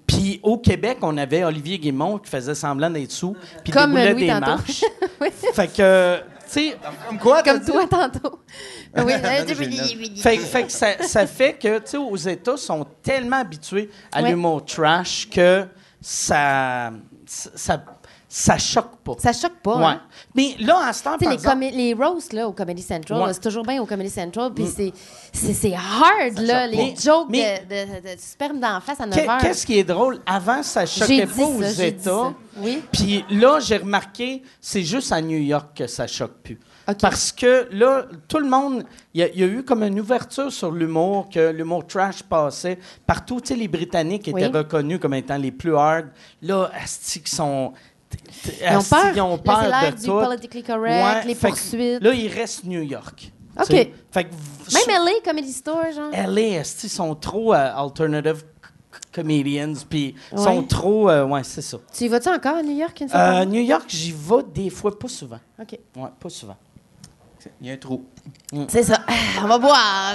Puis 0.06 0.40
au 0.42 0.58
Québec, 0.58 0.98
on 1.02 1.16
avait 1.16 1.44
Olivier 1.44 1.78
Guémon 1.78 2.18
qui 2.18 2.30
faisait 2.30 2.54
semblant 2.54 2.90
d'être 2.90 3.12
sous, 3.12 3.36
puis 3.64 3.72
déboulait 3.72 4.12
Louis 4.12 4.22
des 4.22 4.28
tantôt. 4.28 4.46
marches. 4.46 4.84
Oui. 5.20 5.28
fait 5.52 5.72
que, 5.76 6.20
sais, 6.52 6.76
Comme 7.08 7.18
quoi, 7.18 7.42
Comme 7.42 7.58
dit? 7.60 7.70
toi 7.70 7.86
tantôt. 7.86 8.40
oui, 8.96 9.12
Fait, 10.16 10.36
fait 10.38 10.64
que 10.64 10.72
ça, 10.72 11.02
ça 11.02 11.26
fait 11.26 11.54
que, 11.54 11.78
tu 11.78 11.90
sais, 11.90 11.96
aux 11.96 12.16
États, 12.16 12.56
sont 12.56 12.86
tellement 13.02 13.36
habitués 13.38 13.90
à 14.12 14.22
Ouais. 14.22 14.30
l'humour 14.30 14.64
trash 14.64 15.28
que 15.30 15.66
ça, 16.00 16.90
ça, 17.26 17.82
ça 18.28 18.58
choque 18.58 18.96
pas. 19.02 19.14
Ça 19.18 19.32
choque 19.32 19.58
pas. 19.62 19.76
ouais. 19.78 19.84
hein? 19.86 20.00
Mais 20.34 20.54
là, 20.60 20.88
en 20.88 20.92
ce 20.92 21.02
temps, 21.02 21.16
par 21.16 21.28
les, 21.30 21.34
exemple, 21.34 21.60
les 21.72 21.94
roasts 21.94 22.32
là, 22.34 22.46
au 22.46 22.52
Comedy 22.52 22.82
Central, 22.82 23.22
Ouais. 23.22 23.32
c'est 23.32 23.40
toujours 23.40 23.64
bien 23.64 23.80
au 23.80 23.86
Comedy 23.86 24.10
Central, 24.10 24.52
puis 24.54 24.66
c'est, 24.66 24.92
c'est, 25.32 25.72
hard, 25.74 26.38
là, 26.40 26.66
les 26.66 26.94
jokes 26.96 27.28
Mais- 27.30 27.64
de, 27.68 27.74
de, 28.10 28.14
de 28.14 28.20
sperme 28.20 28.60
d'en 28.60 28.80
face 28.80 29.00
à 29.00 29.06
9 29.06 29.14
qu'est- 29.18 29.28
heures. 29.28 29.38
qu'est-ce 29.38 29.64
qui 29.64 29.78
est 29.78 29.84
drôle? 29.84 30.18
Avant, 30.26 30.62
ça 30.62 30.84
choquait 30.84 31.26
pas 31.26 31.42
aux 31.44 31.62
ça, 31.62 31.86
États. 31.86 32.34
Oui. 32.58 32.82
Puis 32.92 33.24
là, 33.30 33.60
j'ai 33.60 33.78
remarqué, 33.78 34.42
c'est 34.60 34.82
juste 34.82 35.10
à 35.12 35.22
New 35.22 35.38
York 35.38 35.68
que 35.74 35.86
ça 35.86 36.06
choque 36.06 36.34
plus. 36.42 36.58
Parce 37.00 37.32
que 37.32 37.68
là, 37.70 38.06
tout 38.28 38.38
le 38.38 38.48
monde, 38.48 38.84
il 39.12 39.20
y, 39.20 39.24
a- 39.24 39.28
il 39.28 39.38
y 39.40 39.42
a 39.42 39.46
eu 39.46 39.62
comme 39.62 39.82
une 39.82 40.00
ouverture 40.00 40.50
sur 40.52 40.70
l'humour, 40.72 41.28
que 41.32 41.50
l'humour 41.50 41.86
trash 41.86 42.22
passait 42.22 42.78
partout. 43.06 43.40
Tu 43.42 43.48
sais, 43.48 43.56
les 43.56 43.68
Britanniques 43.68 44.28
Oui. 44.32 44.42
étaient 44.42 44.56
reconnus 44.56 44.98
comme 44.98 45.12
étant 45.14 45.36
les 45.36 45.52
plus 45.52 45.76
hard. 45.76 46.08
Là, 46.42 46.70
asti, 46.82 47.22
sont. 47.26 47.72
Ils 48.60 48.66
ont 48.74 48.78
asti, 48.78 48.90
peur. 48.90 49.12
Ils 49.14 49.20
ont 49.20 49.30
Là, 49.36 49.38
peur 49.38 49.90
de 49.92 49.96
du 49.96 50.06
tout. 50.06 50.20
politically 50.20 50.62
correct, 50.62 51.24
les 51.26 51.34
poursuites. 51.34 52.02
Là, 52.02 52.12
il 52.14 52.28
reste 52.28 52.64
New 52.64 52.82
York. 52.82 53.32
OK. 53.60 53.66
Fait 53.68 53.92
que 54.24 54.28
Même 54.88 55.04
LA, 55.04 55.10
Comedy 55.24 55.52
Store, 55.52 55.84
genre. 55.94 56.10
LA, 56.12 56.60
asti, 56.60 56.86
ils 56.86 56.90
sont 56.90 57.14
trop 57.14 57.52
euh, 57.52 57.72
alternative 57.76 58.44
comedians, 59.12 59.72
puis 59.88 60.14
ils 60.32 60.38
Ouais. 60.38 60.44
sont 60.44 60.62
trop. 60.62 61.10
euh, 61.10 61.24
ouais, 61.26 61.42
c'est 61.42 61.62
ça. 61.62 61.78
Tu 61.92 62.04
y 62.04 62.08
vas-tu 62.08 62.28
encore 62.28 62.56
à 62.56 62.62
New 62.62 62.76
York 62.76 63.00
une 63.00 63.08
fois 63.08 63.18
Euh? 63.18 63.44
New 63.44 63.60
York, 63.62 63.84
j'y 63.88 64.12
vais 64.12 64.42
des 64.54 64.70
fois, 64.70 64.96
pas 64.96 65.08
souvent. 65.08 65.40
OK. 65.60 65.78
Ouais, 65.96 66.08
pas 66.20 66.28
souvent. 66.28 66.56
Il 67.60 67.66
y 67.66 67.70
a 67.70 67.74
un 67.74 67.76
trou. 67.78 68.04
C'est 68.68 68.82
ça. 68.84 69.00
Ah, 69.06 69.12
On 69.42 69.48
va 69.48 69.58
boire. 69.58 70.14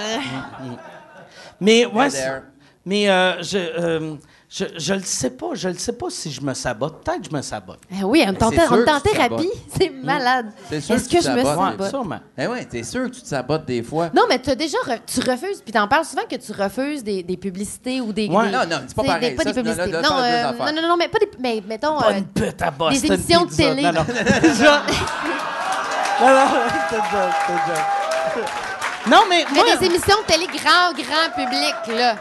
Mais 1.60 1.86
ouais, 1.86 2.06
Hey 2.06 2.12
c'est- 2.12 2.24
there. 2.24 2.42
mais 2.86 3.10
euh, 3.10 3.42
je, 3.42 3.58
euh, 3.58 4.16
je 4.56 4.66
je 4.78 4.94
le 4.94 5.02
sais 5.02 5.32
pas, 5.32 5.48
je 5.54 5.68
le 5.68 5.74
sais 5.80 5.94
pas 5.94 6.06
si 6.12 6.32
je 6.32 6.40
me 6.42 6.54
sabote. 6.54 7.04
Peut-être 7.04 7.22
que 7.24 7.30
je 7.32 7.36
me 7.36 7.42
sabote. 7.42 7.80
Ah 7.92 8.06
oui, 8.06 8.24
on 8.28 8.34
Mais 8.34 8.38
sûr 8.40 8.70
que 8.70 8.76
tu 9.00 9.02
te 9.02 9.10
thérapie. 9.10 9.50
C'est 9.76 9.90
malade. 9.90 10.46
C'est 10.70 10.80
sûr 10.82 10.94
Est-ce 10.96 11.06
que 11.10 11.16
que, 11.16 11.22
tu 11.22 11.24
je 11.28 11.32
me 11.32 11.44
sabotes. 11.44 11.58
Ouais, 11.60 11.72
sabote? 11.72 11.90
sûrement. 11.90 12.20
Eh 12.38 12.46
ouais, 12.48 12.66
t'es 12.66 12.84
sûr 12.84 13.04
que 13.06 13.16
tu 13.16 13.22
te 13.24 13.28
sabotes 13.28 13.66
des 13.66 13.82
fois. 13.82 14.12
Non, 14.16 14.24
mais 14.30 14.38
as 14.48 14.56
déjà 14.56 14.78
re- 14.86 15.00
tu 15.08 15.22
refuses, 15.22 15.60
puis 15.64 15.74
t'en 15.74 15.88
parles 15.88 16.06
souvent 16.06 16.22
que 16.30 16.36
tu 16.36 16.52
refuses 16.52 17.04
des, 17.04 17.24
des 17.24 17.36
publicités 17.38 18.00
ou 18.00 18.14
des. 18.14 18.28
Ouais. 18.28 18.46
des- 18.46 18.52
Non, 18.52 18.60
non, 18.70 18.82
c'est 18.88 18.96
pas 18.96 19.02
sais, 19.02 19.08
pareil. 19.08 19.30
des- 19.32 19.36
pas 19.36 19.44
Ça, 19.44 19.50
des 19.50 19.54
c'est- 19.56 19.64
là, 19.64 19.74
publicités. 19.74 19.92
là, 19.92 20.02
Non, 20.02 20.10
parle 20.10 20.24
euh, 20.24 20.50
affaires. 20.50 20.66
non, 20.76 20.82
non, 20.84 20.88
non, 20.90 20.98
mais 20.98 21.08
pas 21.08 21.18
des. 21.20 21.30
Mais 21.40 21.64
mettons. 21.68 21.98
Pas 22.00 22.12
euh, 22.12 22.18
une 22.20 22.26
pute 22.28 22.62
à 22.62 22.70
des 22.72 22.78
Boston 22.78 23.12
émissions 23.14 23.42
de 23.42 23.50
Pizza. 23.50 23.64
télé. 23.64 23.82
Non, 23.82 23.92
non. 23.94 24.04
Déjà- 24.42 24.84
non, 26.22 26.28
non, 26.30 26.48
c'est 26.90 26.96
une 26.96 27.02
joke, 27.02 27.34
c'est 27.48 27.54
une 27.54 27.60
joke. 27.76 28.50
Non, 29.06 29.18
mais 29.30 29.46
mais 29.52 29.60
moi, 29.60 29.76
des 29.78 29.86
émissions 29.88 30.16
de 30.22 30.32
télé 30.32 30.46
grand, 30.46 30.94
grand 30.94 31.34
public, 31.36 31.98
là. 31.98 32.16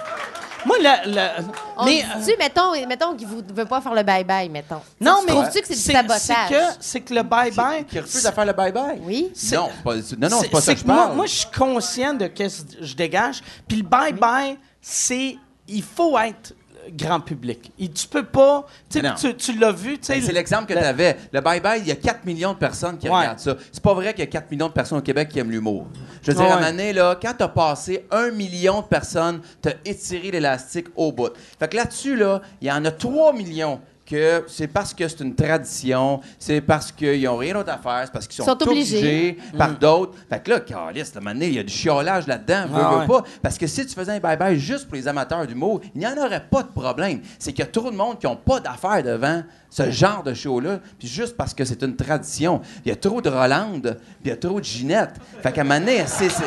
Moi 0.66 0.76
la, 0.80 1.04
la- 1.06 1.32
On 1.76 1.84
mais, 1.84 2.04
dit-tu, 2.20 2.36
mettons, 2.38 2.72
mettons 2.88 3.14
qu'il 3.16 3.28
ne 3.28 3.52
veut 3.52 3.64
pas 3.66 3.80
faire 3.80 3.94
le 3.94 4.02
bye-bye, 4.02 4.50
mettons. 4.50 4.80
non, 5.00 5.16
Tu 5.20 5.26
mais 5.26 5.32
Trouves-tu 5.32 5.60
que 5.60 5.66
c'est 5.66 5.74
du 5.74 5.80
C'est 5.80 5.92
sabotage? 5.92 6.48
que, 6.50 6.76
c'est 6.80 7.00
que 7.00 7.14
le 7.14 7.22
bye-bye... 7.22 7.84
Qui 7.86 8.00
refuse 8.00 8.22
de 8.22 8.30
faire 8.30 8.44
le 8.46 8.52
bye-bye? 8.52 8.98
Oui. 9.02 9.32
Non, 9.52 9.68
pas, 9.84 9.94
non, 9.96 10.28
non, 10.30 10.38
c'est 10.40 10.48
pas 10.48 10.60
ça 10.60 10.74
que 10.74 10.80
je 10.80 10.86
moi, 10.86 10.96
parle. 10.96 11.16
moi, 11.16 11.26
je 11.26 11.34
suis 11.34 11.50
conscient 11.50 12.14
de 12.14 12.24
ce 12.24 12.62
que 12.62 12.84
je 12.84 12.94
dégage. 12.94 13.42
Puis 13.66 13.78
le 13.78 13.84
bye-bye, 13.84 14.56
c'est... 14.80 15.36
Il 15.68 15.82
faut 15.82 16.18
être 16.18 16.52
grand 16.90 17.20
public. 17.20 17.72
Et 17.78 17.88
tu 17.88 18.06
peux 18.08 18.24
pas... 18.24 18.66
Tu 18.90 19.00
tu, 19.18 19.34
tu 19.36 19.58
l'as 19.58 19.72
vu, 19.72 19.98
tu. 19.98 20.12
Ben, 20.12 20.20
c'est 20.22 20.32
l'exemple 20.32 20.66
que 20.66 20.72
tu 20.72 20.78
avais. 20.84 21.16
Le 21.32 21.40
bye-bye, 21.40 21.78
il 21.80 21.88
y 21.88 21.92
a 21.92 21.96
4 21.96 22.24
millions 22.24 22.52
de 22.52 22.58
personnes 22.58 22.98
qui 22.98 23.08
Ouais. 23.08 23.16
regardent 23.18 23.38
ça. 23.38 23.56
C'est 23.70 23.82
pas 23.82 23.94
vrai 23.94 24.12
qu'il 24.14 24.20
y 24.24 24.28
a 24.28 24.30
4 24.30 24.50
millions 24.50 24.68
de 24.68 24.72
personnes 24.72 24.98
au 24.98 25.02
Québec 25.02 25.28
qui 25.28 25.38
aiment 25.38 25.50
l'humour. 25.50 25.86
Je 26.22 26.30
veux 26.30 26.36
dire, 26.36 26.46
à 26.46 26.52
un 26.52 26.56
moment 26.56 26.70
donné, 26.70 26.92
là, 26.92 27.18
quand 27.20 27.34
t'as 27.36 27.48
passé 27.48 28.06
un 28.10 28.30
million 28.30 28.80
de 28.80 28.86
personnes, 28.86 29.40
t'as 29.60 29.72
étiré 29.84 30.30
l'élastique 30.30 30.86
au 30.96 31.12
bout. 31.12 31.32
Fait 31.58 31.68
que 31.68 31.76
là-dessus, 31.76 32.16
là, 32.16 32.42
il 32.60 32.68
y 32.68 32.72
en 32.72 32.84
a 32.84 32.90
3 32.90 33.32
millions 33.32 33.80
que 34.04 34.44
c'est 34.48 34.66
parce 34.66 34.92
que 34.92 35.06
c'est 35.08 35.20
une 35.20 35.34
tradition, 35.34 36.20
c'est 36.38 36.60
parce 36.60 36.90
qu'ils 36.92 37.22
n'ont 37.22 37.36
rien 37.36 37.54
d'autre 37.54 37.70
à 37.72 37.78
faire, 37.78 38.02
c'est 38.04 38.12
parce 38.12 38.26
qu'ils 38.26 38.36
sont, 38.36 38.44
Sont 38.44 38.62
obligés. 38.68 39.38
par 39.56 39.70
d'autres. 39.78 40.14
Fait 40.28 40.42
que 40.42 40.50
là, 40.50 40.60
calice, 40.60 41.12
à 41.14 41.18
un 41.18 41.20
moment 41.20 41.34
donné, 41.34 41.46
il 41.48 41.54
y 41.54 41.58
a 41.58 41.62
du 41.62 41.72
chiolage 41.72 42.26
là-dedans, 42.26 42.64
Ah 42.74 42.90
veux 42.92 42.98
ouais. 43.00 43.06
pas. 43.06 43.22
Parce 43.42 43.56
que 43.58 43.66
si 43.66 43.86
tu 43.86 43.94
faisais 43.94 44.12
un 44.12 44.18
bye-bye 44.18 44.56
juste 44.56 44.86
pour 44.86 44.96
les 44.96 45.06
amateurs 45.08 45.46
d'humour, 45.46 45.80
il 45.94 45.98
n'y 46.00 46.06
en 46.06 46.16
aurait 46.18 46.44
pas 46.50 46.62
de 46.62 46.68
problème. 46.68 47.20
C'est 47.38 47.52
qu'il 47.52 47.64
y 47.64 47.68
a 47.68 47.70
trop 47.70 47.90
de 47.90 47.96
monde 47.96 48.18
qui 48.18 48.26
n'ont 48.26 48.36
pas 48.36 48.60
d'affaires 48.60 49.02
devant 49.02 49.42
ce 49.70 49.90
genre 49.90 50.22
de 50.22 50.34
show-là, 50.34 50.80
puis 50.98 51.08
juste 51.08 51.36
parce 51.36 51.54
que 51.54 51.64
c'est 51.64 51.82
une 51.82 51.96
tradition. 51.96 52.60
Il 52.84 52.90
y 52.90 52.92
a 52.92 52.96
trop 52.96 53.22
de 53.22 53.30
Rolande, 53.30 53.96
puis 54.20 54.26
il 54.26 54.28
y 54.28 54.32
a 54.32 54.36
trop 54.36 54.60
de 54.60 54.64
Ginette. 54.64 55.14
Fait 55.42 55.52
qu'à 55.52 55.62
un 55.62 55.64
moment 55.64 55.78
donné, 55.80 56.04
c'est 56.06 56.28
c'est- 56.28 56.42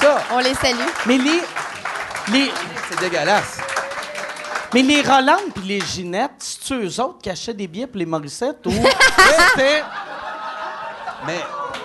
ça. 0.00 0.18
On 0.32 0.38
les 0.40 0.54
salue. 0.54 0.76
Mais 1.06 1.16
les... 1.16 1.40
les 2.32 2.50
C'est 2.90 3.00
dégueulasse. 3.00 3.58
Mais 4.74 4.82
les 4.82 5.02
Roland 5.02 5.36
puis 5.54 5.68
les 5.68 5.80
Ginette, 5.80 6.32
c'est 6.40 6.74
eux 6.74 7.00
autres 7.00 7.18
qui 7.22 7.30
achetaient 7.30 7.54
des 7.54 7.68
billets 7.68 7.86
pour 7.86 7.96
les 7.96 8.06
Morissettes 8.06 8.66
ou 8.66 8.70
c'était 8.72 9.84
Mais, 11.24 11.38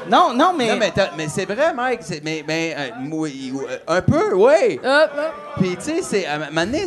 Non, 0.10 0.34
non, 0.34 0.54
mais, 0.58 0.70
non, 0.70 0.78
mais, 1.18 1.28
c'est 1.28 1.46
vrai, 1.46 1.74
Mike. 1.74 2.02
c'est- 2.04 2.22
Mais, 2.24 2.44
mais 2.48 2.76
euh, 2.78 2.90
oui, 3.12 3.54
euh, 3.70 3.78
un 3.88 4.02
peu, 4.02 4.34
oui. 4.36 4.80
Hop, 4.84 5.12
hop. 5.18 5.34
Puis, 5.58 5.76
tu 5.78 5.82
sais, 5.84 6.02
c'est- 6.02 6.26
à 6.26 6.36
un 6.36 6.40
moment 6.50 6.66
donné, 6.66 6.86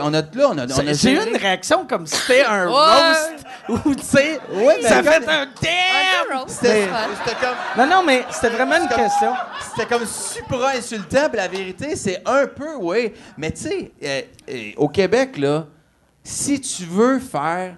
on 0.00 0.14
a, 0.14 0.20
là, 0.20 0.26
on 0.48 0.58
a, 0.58 0.64
on 0.64 0.64
a 0.64 0.68
C'est- 0.68 0.94
j'ai 0.94 1.12
eu 1.12 1.28
une 1.28 1.36
réaction 1.36 1.86
comme 1.86 2.06
si 2.06 2.16
c'était 2.16 2.44
un 2.44 2.68
roast 2.68 3.44
où 3.68 3.94
tu 3.94 4.02
sais 4.04 4.40
Ouais, 4.52 4.78
mais 4.82 4.88
ça 4.88 4.96
comme- 5.02 5.12
fait 5.22 5.28
un 5.28 5.46
damn. 5.62 6.38
roast, 6.38 6.58
C'était 6.60 6.88
comme... 7.40 7.56
Non, 7.78 7.86
non, 7.96 8.02
mais 8.04 8.24
c'était 8.30 8.50
vraiment 8.50 8.76
une 8.76 8.88
question. 8.88 9.32
C'était 9.70 9.86
comme 9.86 10.06
super 10.06 10.64
insultant, 10.76 11.28
puis 11.28 11.36
la 11.36 11.48
vérité, 11.48 11.96
c'est 11.96 12.22
un 12.26 12.46
peu, 12.46 12.74
oui. 12.80 13.12
Mais 13.36 13.50
tu 13.52 13.62
sais, 13.62 13.92
euh, 14.02 14.22
euh, 14.50 14.70
au 14.76 14.88
Québec, 14.88 15.36
là, 15.38 15.66
si 16.24 16.60
tu 16.60 16.84
veux 16.84 17.18
faire, 17.18 17.74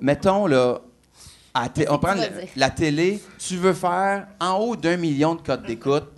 mettons, 0.00 0.46
là, 0.46 0.78
à 1.54 1.66
on 1.90 1.98
prend 1.98 2.14
la 2.56 2.70
télé, 2.70 3.22
tu 3.38 3.56
veux 3.56 3.74
faire 3.74 4.26
en 4.40 4.52
haut 4.54 4.76
d'un 4.76 4.96
million 4.96 5.34
de 5.34 5.42
codes 5.42 5.64
d'écoute, 5.64 6.08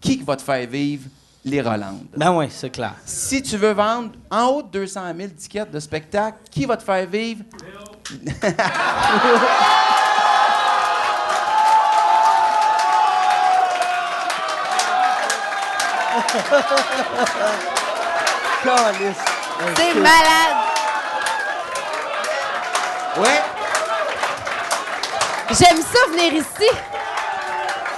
qui 0.00 0.22
va 0.22 0.36
te 0.36 0.42
faire 0.42 0.66
vivre 0.66 1.04
les 1.44 1.60
Rolandes? 1.60 2.06
Ben 2.16 2.34
oui, 2.34 2.46
c'est 2.50 2.70
clair. 2.70 2.94
Si 3.04 3.42
tu 3.42 3.56
veux 3.56 3.72
vendre 3.72 4.12
en 4.30 4.46
haut 4.46 4.62
de 4.62 4.68
200 4.68 5.00
000 5.16 5.28
tickets 5.36 5.70
de 5.70 5.80
spectacle, 5.80 6.38
qui 6.50 6.64
va 6.64 6.76
te 6.76 6.82
faire 6.82 7.06
vivre? 7.06 7.44
C'est 19.76 19.94
malade. 19.94 20.56
Ouais, 23.16 23.42
J'aime 25.50 25.80
ça 25.82 25.98
venir 26.10 26.32
ici. 26.34 26.70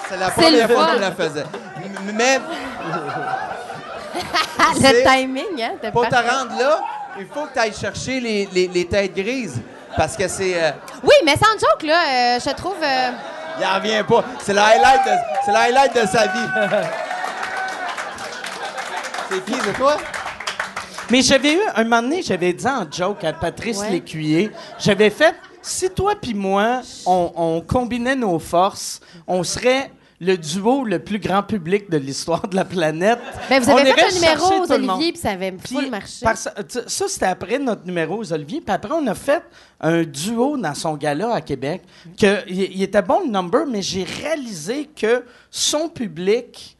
c'est 0.09 0.17
la 0.17 0.31
première 0.31 0.71
fois 0.71 0.87
qu'on 0.87 0.99
la 1.01 1.13
faisait. 1.13 1.45
Mais 2.15 2.41
C'est- 4.81 4.93
le 4.93 5.03
timing, 5.03 5.61
hein? 5.63 5.73
pour 5.93 6.09
te 6.09 6.15
rendre 6.15 6.57
là, 6.59 6.81
il 7.19 7.27
faut 7.27 7.45
que 7.47 7.53
tu 7.53 7.59
ailles 7.59 7.75
chercher 7.75 8.21
les, 8.21 8.49
les- 8.53 8.69
les 8.69 8.87
têtes 8.87 9.15
grises. 9.15 9.61
Parce 9.97 10.17
que 10.17 10.27
c'est. 10.29 10.55
euh, 10.63 10.71
Oui, 11.03 11.15
mais 11.25 11.35
sans 11.37 11.53
joke, 11.53 11.83
là, 11.83 12.37
euh, 12.37 12.41
je 12.45 12.51
trouve. 12.55 12.77
euh, 12.83 13.11
il 13.61 13.67
en 13.67 13.75
revient 13.75 14.03
pas. 14.09 14.25
C'est 14.41 14.55
le 14.55 14.61
highlight 14.61 15.05
de, 15.05 15.11
c'est 15.45 15.51
le 15.53 15.59
highlight 15.59 15.95
de 15.95 16.07
sa 16.07 16.27
vie. 16.29 16.49
c'est 19.31 19.45
qui, 19.45 19.55
c'est 19.63 19.73
toi? 19.75 19.97
Mais 21.11 21.21
j'avais 21.21 21.53
eu, 21.55 21.61
un 21.75 21.85
moment 21.85 22.01
donné, 22.03 22.23
j'avais 22.23 22.53
dit 22.55 22.67
en 22.67 22.87
joke 22.91 23.23
à 23.25 23.35
Patrice 23.35 23.79
Ouais. 23.81 23.91
Lécuyer, 23.91 24.51
j'avais 24.79 25.11
fait, 25.11 25.35
si 25.63 25.91
toi 25.91 26.15
puis 26.21 26.35
moi, 26.35 26.83
on, 27.07 27.33
on 27.37 27.61
combinait 27.61 28.17
nos 28.17 28.39
forces, 28.39 29.01
on 29.27 29.43
serait 29.43 29.91
le 30.23 30.39
duo 30.39 30.85
le 30.85 31.01
plus 31.01 31.19
grand 31.19 31.43
public 31.43 31.91
de 31.91 31.97
l'histoire 31.97 32.47
de 32.47 32.55
la 32.55 32.65
planète. 32.65 33.19
Ben, 33.51 33.61
vous 33.61 33.71
On 33.73 33.77
avez 33.77 33.93
fait 33.93 34.05
un 34.05 34.15
numéro 34.15 34.63
aux. 34.63 34.73
Olivier, 34.73 35.13
puis 35.13 35.21
ça 35.21 35.31
avait 35.31 35.53
full 35.59 35.91
marché. 35.91 36.25
ça, 36.25 37.09
c'était 37.09 37.27
après 37.27 37.59
notre 37.59 37.85
numéro 37.85 38.19
aux 38.19 38.33
Olivier. 38.33 38.61
Puis 38.61 38.73
après, 38.73 38.93
on 38.93 39.05
a 39.09 39.17
fait 39.17 39.43
un 39.81 40.05
duo 40.05 40.57
dans 40.57 40.75
son 40.75 40.97
gala 40.97 41.35
à 41.35 41.41
Québec. 41.41 41.83
Que, 42.17 42.49
il, 42.49 42.61
il 42.73 42.83
était 42.85 43.03
bon 43.03 43.23
le 43.25 43.31
number, 43.33 43.67
mais 43.67 43.83
j'ai 43.83 44.05
réalisé 44.05 44.89
que 44.95 45.25
son 45.51 45.89
public, 45.89 46.77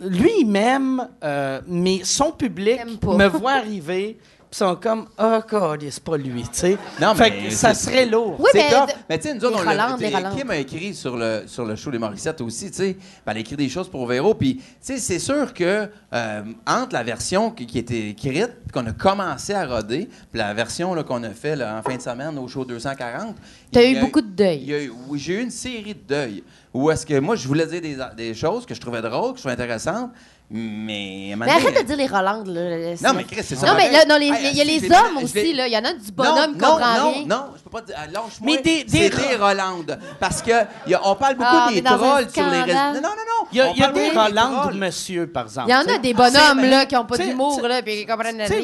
lui, 0.00 0.32
il 0.40 0.46
m'aime, 0.46 1.08
euh, 1.22 1.60
mais 1.68 2.00
son 2.02 2.32
public 2.32 2.80
me 3.04 3.26
voit 3.28 3.52
arriver. 3.52 4.18
Puis 4.52 4.58
ils 4.60 4.64
sont 4.68 4.76
comme, 4.76 5.06
oh, 5.18 5.38
God, 5.48 5.82
c'est 5.88 6.04
pas 6.04 6.18
lui, 6.18 6.42
tu 6.42 6.48
sais. 6.52 6.76
Non, 7.00 7.14
fait 7.14 7.30
mais 7.30 7.48
que 7.48 7.54
ça 7.54 7.72
serait 7.72 8.04
lourd. 8.04 8.36
Oui, 8.38 8.50
mais 8.52 8.68
de- 8.68 8.92
Mais 9.08 9.18
tu 9.18 9.28
sais, 9.28 9.34
nous 9.34 9.42
autres, 9.46 9.60
on 9.60 9.70
l'a-. 9.70 9.96
Kim 10.36 10.50
a 10.50 10.56
écrit 10.58 10.94
sur 10.94 11.16
le, 11.16 11.44
sur 11.46 11.64
le 11.64 11.74
show 11.74 11.90
Les 11.90 11.98
Morissettes 11.98 12.38
aussi, 12.42 12.70
tu 12.70 12.76
sais. 12.76 12.92
Ben, 13.24 13.32
elle 13.32 13.38
a 13.38 13.40
écrit 13.40 13.56
des 13.56 13.70
choses 13.70 13.88
pour 13.88 14.06
Véro. 14.06 14.34
Puis, 14.34 14.56
tu 14.56 14.62
sais, 14.82 14.98
c'est 14.98 15.18
sûr 15.18 15.54
que 15.54 15.88
euh, 16.12 16.42
entre 16.66 16.92
la 16.92 17.02
version 17.02 17.50
qui, 17.50 17.66
qui 17.66 17.78
était 17.78 18.10
écrite, 18.10 18.50
qu'on 18.74 18.84
a 18.86 18.92
commencé 18.92 19.54
à 19.54 19.64
roder, 19.66 20.10
puis 20.30 20.38
la 20.38 20.52
version 20.52 20.92
là, 20.92 21.02
qu'on 21.02 21.22
a 21.22 21.30
fait 21.30 21.56
là, 21.56 21.78
en 21.78 21.82
fin 21.82 21.96
de 21.96 22.02
semaine 22.02 22.36
au 22.38 22.46
show 22.46 22.66
240. 22.66 23.34
T'as 23.72 23.82
eu 23.82 24.00
beaucoup 24.00 24.20
de 24.20 24.26
il 24.26 24.34
deuil. 24.34 24.64
y 24.64 24.74
a 24.74 24.82
eu- 24.82 24.92
oui, 25.08 25.18
j'ai 25.18 25.38
eu 25.38 25.42
une 25.42 25.50
série 25.50 25.94
de 25.94 26.06
deuils. 26.06 26.44
Où 26.74 26.90
est-ce 26.90 27.06
que 27.06 27.18
moi, 27.18 27.36
je 27.36 27.48
voulais 27.48 27.66
dire 27.66 27.80
des, 27.80 27.96
des 28.18 28.34
choses 28.34 28.66
que 28.66 28.74
je 28.74 28.80
trouvais 28.82 29.00
drôles, 29.00 29.32
que 29.32 29.38
je 29.38 29.42
trouvais 29.44 29.54
intéressantes, 29.54 30.10
mais. 30.52 31.34
Mais 31.36 31.50
arrête 31.50 31.80
de 31.80 31.86
dire 31.86 31.96
les 31.96 32.06
Rolandes, 32.06 32.48
là. 32.48 32.94
Non, 33.02 33.14
mais 33.16 33.24
Chris, 33.24 33.42
c'est 33.44 33.56
ça. 33.56 33.66
Non, 33.66 33.72
mais 33.76 33.88
pareil. 33.90 33.96
là, 33.96 34.04
non, 34.08 34.16
les- 34.18 34.28
Hey, 34.28 34.50
il 34.52 34.58
y 34.58 34.60
a 34.60 34.64
les 34.64 34.84
hommes 34.84 35.22
aussi, 35.22 35.52
là. 35.54 35.66
Il 35.66 35.72
y 35.72 35.76
en 35.76 35.84
a 35.84 35.92
du 35.94 36.12
bonhomme 36.12 36.36
non, 36.36 36.52
qui 36.52 36.58
non, 36.58 36.68
comprend 36.68 36.98
non, 36.98 37.12
rien. 37.12 37.24
Non, 37.26 37.44
je 37.56 37.62
peux 37.62 37.70
pas 37.70 37.80
dire. 37.82 37.94
ah, 37.98 38.06
Lâche-moi. 38.06 38.26
Mais 38.56 38.62
des- 38.62 38.84
c'est 38.86 39.10
des 39.10 39.10
des 39.10 39.36
Rolandes. 39.36 39.98
Parce 40.20 40.42
que 40.42 40.50
y 40.86 40.94
a- 40.94 41.00
on 41.04 41.14
parle 41.16 41.34
beaucoup 41.36 41.48
Ah, 41.50 41.68
des 41.72 41.82
trolls 41.82 42.28
sur 42.32 42.46
les 42.50 42.62
réseaux. 42.62 42.78
Non, 42.78 42.92
non, 42.94 43.00
non, 43.00 43.08
non. 43.08 43.46
Il 43.52 43.58
y 43.58 43.60
a, 43.60 43.68
y 43.70 43.74
des 43.74 43.86
beaucoup 43.86 44.18
Rolandes 44.18 44.60
trolls. 44.62 44.74
monsieur, 44.76 45.26
par 45.26 45.44
exemple. 45.44 45.68
Il 45.68 45.72
y 45.72 45.76
en 45.76 45.94
a 45.94 45.98
des 45.98 46.14
bonhommes, 46.14 46.60
C'est- 46.60 46.70
là, 46.70 46.86
qui 46.86 46.94
n'ont 46.94 47.04
pas 47.04 47.16
d'humour, 47.18 47.60
puis 47.84 47.96
qui 47.96 48.06
comprennent 48.06 48.36
rien. 48.36 48.46
c'est 48.46 48.56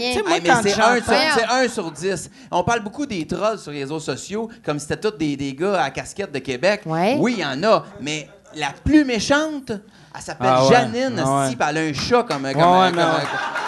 un, 0.80 0.96
sur, 0.96 1.04
Voyons. 1.04 1.22
c'est 1.34 1.44
un 1.44 1.68
sur 1.68 1.90
dix. 1.90 2.30
On 2.50 2.62
parle 2.62 2.80
beaucoup 2.80 3.06
des 3.06 3.26
trolls 3.26 3.58
sur 3.58 3.70
les 3.72 3.80
réseaux 3.80 4.00
sociaux, 4.00 4.48
comme 4.64 4.78
si 4.78 4.86
c'était 4.88 5.10
tous 5.10 5.16
des, 5.16 5.36
des 5.36 5.52
gars 5.54 5.82
à 5.82 5.90
casquette 5.90 6.32
de 6.32 6.38
Québec. 6.38 6.82
Oui, 6.86 7.34
il 7.36 7.40
y 7.40 7.44
en 7.44 7.62
a, 7.64 7.84
mais 8.00 8.28
la 8.54 8.72
plus 8.84 9.04
méchante, 9.04 9.70
elle 10.14 10.20
s'appelle 10.20 10.50
Ah 10.50 10.64
ouais. 10.64 10.70
Janine, 10.74 11.22
Ah 11.24 11.46
ouais. 11.48 11.56
elle 11.70 11.78
a 11.78 11.80
un 11.80 11.92
chat 11.92 12.22
comme, 12.24 12.42
comme, 12.42 12.42
ouais, 12.42 12.52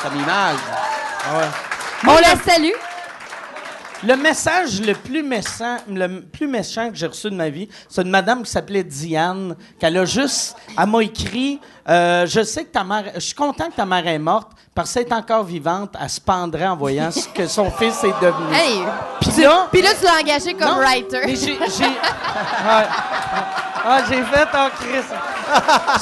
comme, 0.03 0.17
image. 0.21 0.57
On 2.07 2.15
la 2.15 2.37
salue. 2.37 2.73
Le 4.03 4.17
message 4.17 4.81
le 4.81 4.95
plus 4.95 5.23
méchant, 5.23 5.77
le 5.87 6.23
plus 6.23 6.49
méchant 6.49 6.89
que 6.89 6.97
j'ai 6.97 7.07
reçu 7.07 7.29
de 7.29 7.35
ma 7.35 7.51
vie, 7.51 7.69
c'est 7.87 8.01
une 8.01 8.09
madame 8.09 8.43
qui 8.43 8.51
s'appelait 8.51 8.83
Diane, 8.83 9.55
qu'elle 9.79 9.99
a 9.99 10.07
juste, 10.07 10.57
elle 10.79 10.87
m'a 10.87 11.03
écrit, 11.03 11.61
euh, 11.89 12.27
je 12.27 12.43
sais 12.43 12.65
que 12.65 12.71
ta 12.73 12.85
mère, 12.85 13.05
je 13.15 13.21
suis 13.21 13.35
content 13.35 13.71
que 13.71 13.77
ta 13.77 13.87
mère 13.87 14.07
est 14.07 14.19
morte, 14.19 14.51
parce 14.75 14.93
qu'elle 14.95 15.07
est 15.07 15.13
encore 15.13 15.45
vivante, 15.45 15.95
elle 16.01 16.09
se 16.09 16.21
pendrait 16.21 16.67
en 16.67 16.77
voyant 16.77 17.11
ce 17.11 17.27
que 17.29 17.47
son 17.47 17.71
fils 17.71 18.03
est 18.05 18.15
devenu. 18.25 18.55
Hey. 18.55 18.83
Puis 19.21 19.43
là, 19.43 19.69
Puis 19.73 19.83
là, 19.83 19.91
tu 19.99 20.05
l'as 20.05 20.21
engagé 20.21 20.55
comme 20.55 20.69
non, 20.69 20.77
writer. 20.79 21.21
mais 21.27 21.37
j'ai, 21.37 21.59
j'ai, 21.77 21.85
Ouais. 21.85 22.87
ah, 23.85 24.03
j'ai 24.09 24.23
fait 24.23 24.57
en 24.57 24.69
crise. 24.71 25.05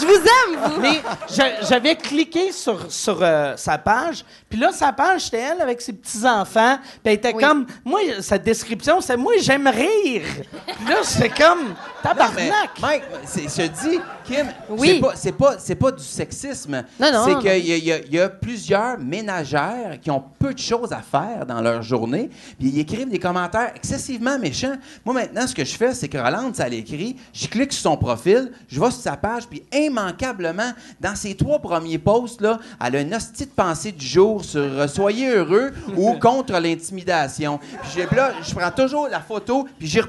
Je 0.01 0.07
vous 0.07 0.13
aime, 0.13 0.73
vous. 0.75 0.81
Mais 0.81 1.01
j'a- 1.31 1.63
j'avais 1.63 1.97
cliqué 1.97 2.53
sur, 2.53 2.91
sur 2.93 3.19
euh, 3.23 3.55
sa 3.57 3.79
page, 3.79 4.25
puis 4.51 4.59
là, 4.59 4.73
sa 4.73 4.93
page, 4.93 5.23
c'était 5.23 5.39
elle 5.39 5.63
avec 5.63 5.81
ses 5.81 5.95
petits-enfants, 5.95 6.79
puis 6.83 7.01
elle 7.07 7.13
était 7.15 7.33
Oui. 7.35 7.43
comme... 7.43 7.67
Moi, 7.85 8.01
sa 8.21 8.37
description, 8.37 9.01
c'est 9.01 9.17
«Moi, 9.17 9.35
j'aime 9.41 9.67
rire». 9.67 10.23
Puis 10.67 10.89
là, 10.89 10.97
c'était 11.03 11.31
comme... 11.31 11.69
Non, 11.69 11.75
mais, 12.05 12.09
Tabarnak! 12.15 12.71
Mike, 12.83 13.03
c'est- 13.25 13.63
je 13.63 13.69
dis, 13.69 14.01
Kim, 14.25 14.47
Oui. 14.69 14.89
c'est 14.95 15.01
pas, 15.01 15.13
c'est 15.17 15.33
pas, 15.33 15.59
c'est 15.69 15.75
pas 15.75 15.93
du 15.93 16.03
sexisme. 16.03 16.83
Non, 16.99 17.13
non, 17.13 17.25
C'est 17.27 17.39
qu'il 17.39 17.67
y, 17.69 17.93
a- 17.93 17.99
y 17.99 18.17
y 18.17 18.29
plusieurs 18.41 18.99
ménagères 18.99 19.99
qui 20.01 20.11
ont 20.11 20.25
peu 20.39 20.55
de 20.55 20.59
choses 20.59 20.93
à 20.93 21.01
faire 21.03 21.45
dans 21.47 21.61
leur 21.61 21.83
journée, 21.83 22.31
puis 22.59 22.69
ils 22.69 22.79
écrivent 22.81 23.11
des 23.11 23.19
commentaires 23.19 23.73
excessivement 23.77 24.39
méchants. 24.39 24.77
Moi, 25.05 25.15
maintenant, 25.15 25.47
ce 25.47 25.55
que 25.55 25.65
je 25.65 25.77
fais, 25.77 25.93
c'est 25.95 26.09
que 26.09 26.17
Rolande, 26.19 26.57
ça 26.57 26.69
l'écrit, 26.69 27.17
je 27.35 27.47
clique 27.49 27.73
sur 27.73 27.83
son 27.83 27.97
profil, 27.97 28.51
je 28.69 28.81
vais 28.81 28.91
sur 28.91 29.01
sa 29.03 29.17
page, 29.17 29.47
puis 29.47 29.63
immanquablement, 29.73 30.73
dans 31.01 31.15
ses 31.15 31.35
trois 31.35 31.59
premiers 31.59 31.99
posts, 31.99 32.41
là, 32.41 32.59
elle 32.85 32.97
a 32.97 33.01
une 33.01 33.15
hostie 33.15 33.45
de 33.47 33.51
pensée 33.51 33.93
du 33.93 34.07
jour 34.07 34.45
sur 34.45 34.61
euh, 34.61 34.89
Soyez 34.89 35.29
heureux 35.29 35.73
ou 35.97 36.13
contre 36.19 36.53
l'intimidation. 36.59 37.61
Puis 37.83 38.17
là, 38.17 38.33
je 38.43 38.55
prends 38.55 38.71
toujours 38.71 39.09
la 39.09 39.21
photo, 39.21 39.69
puis 39.79 39.87
j'y 39.87 40.01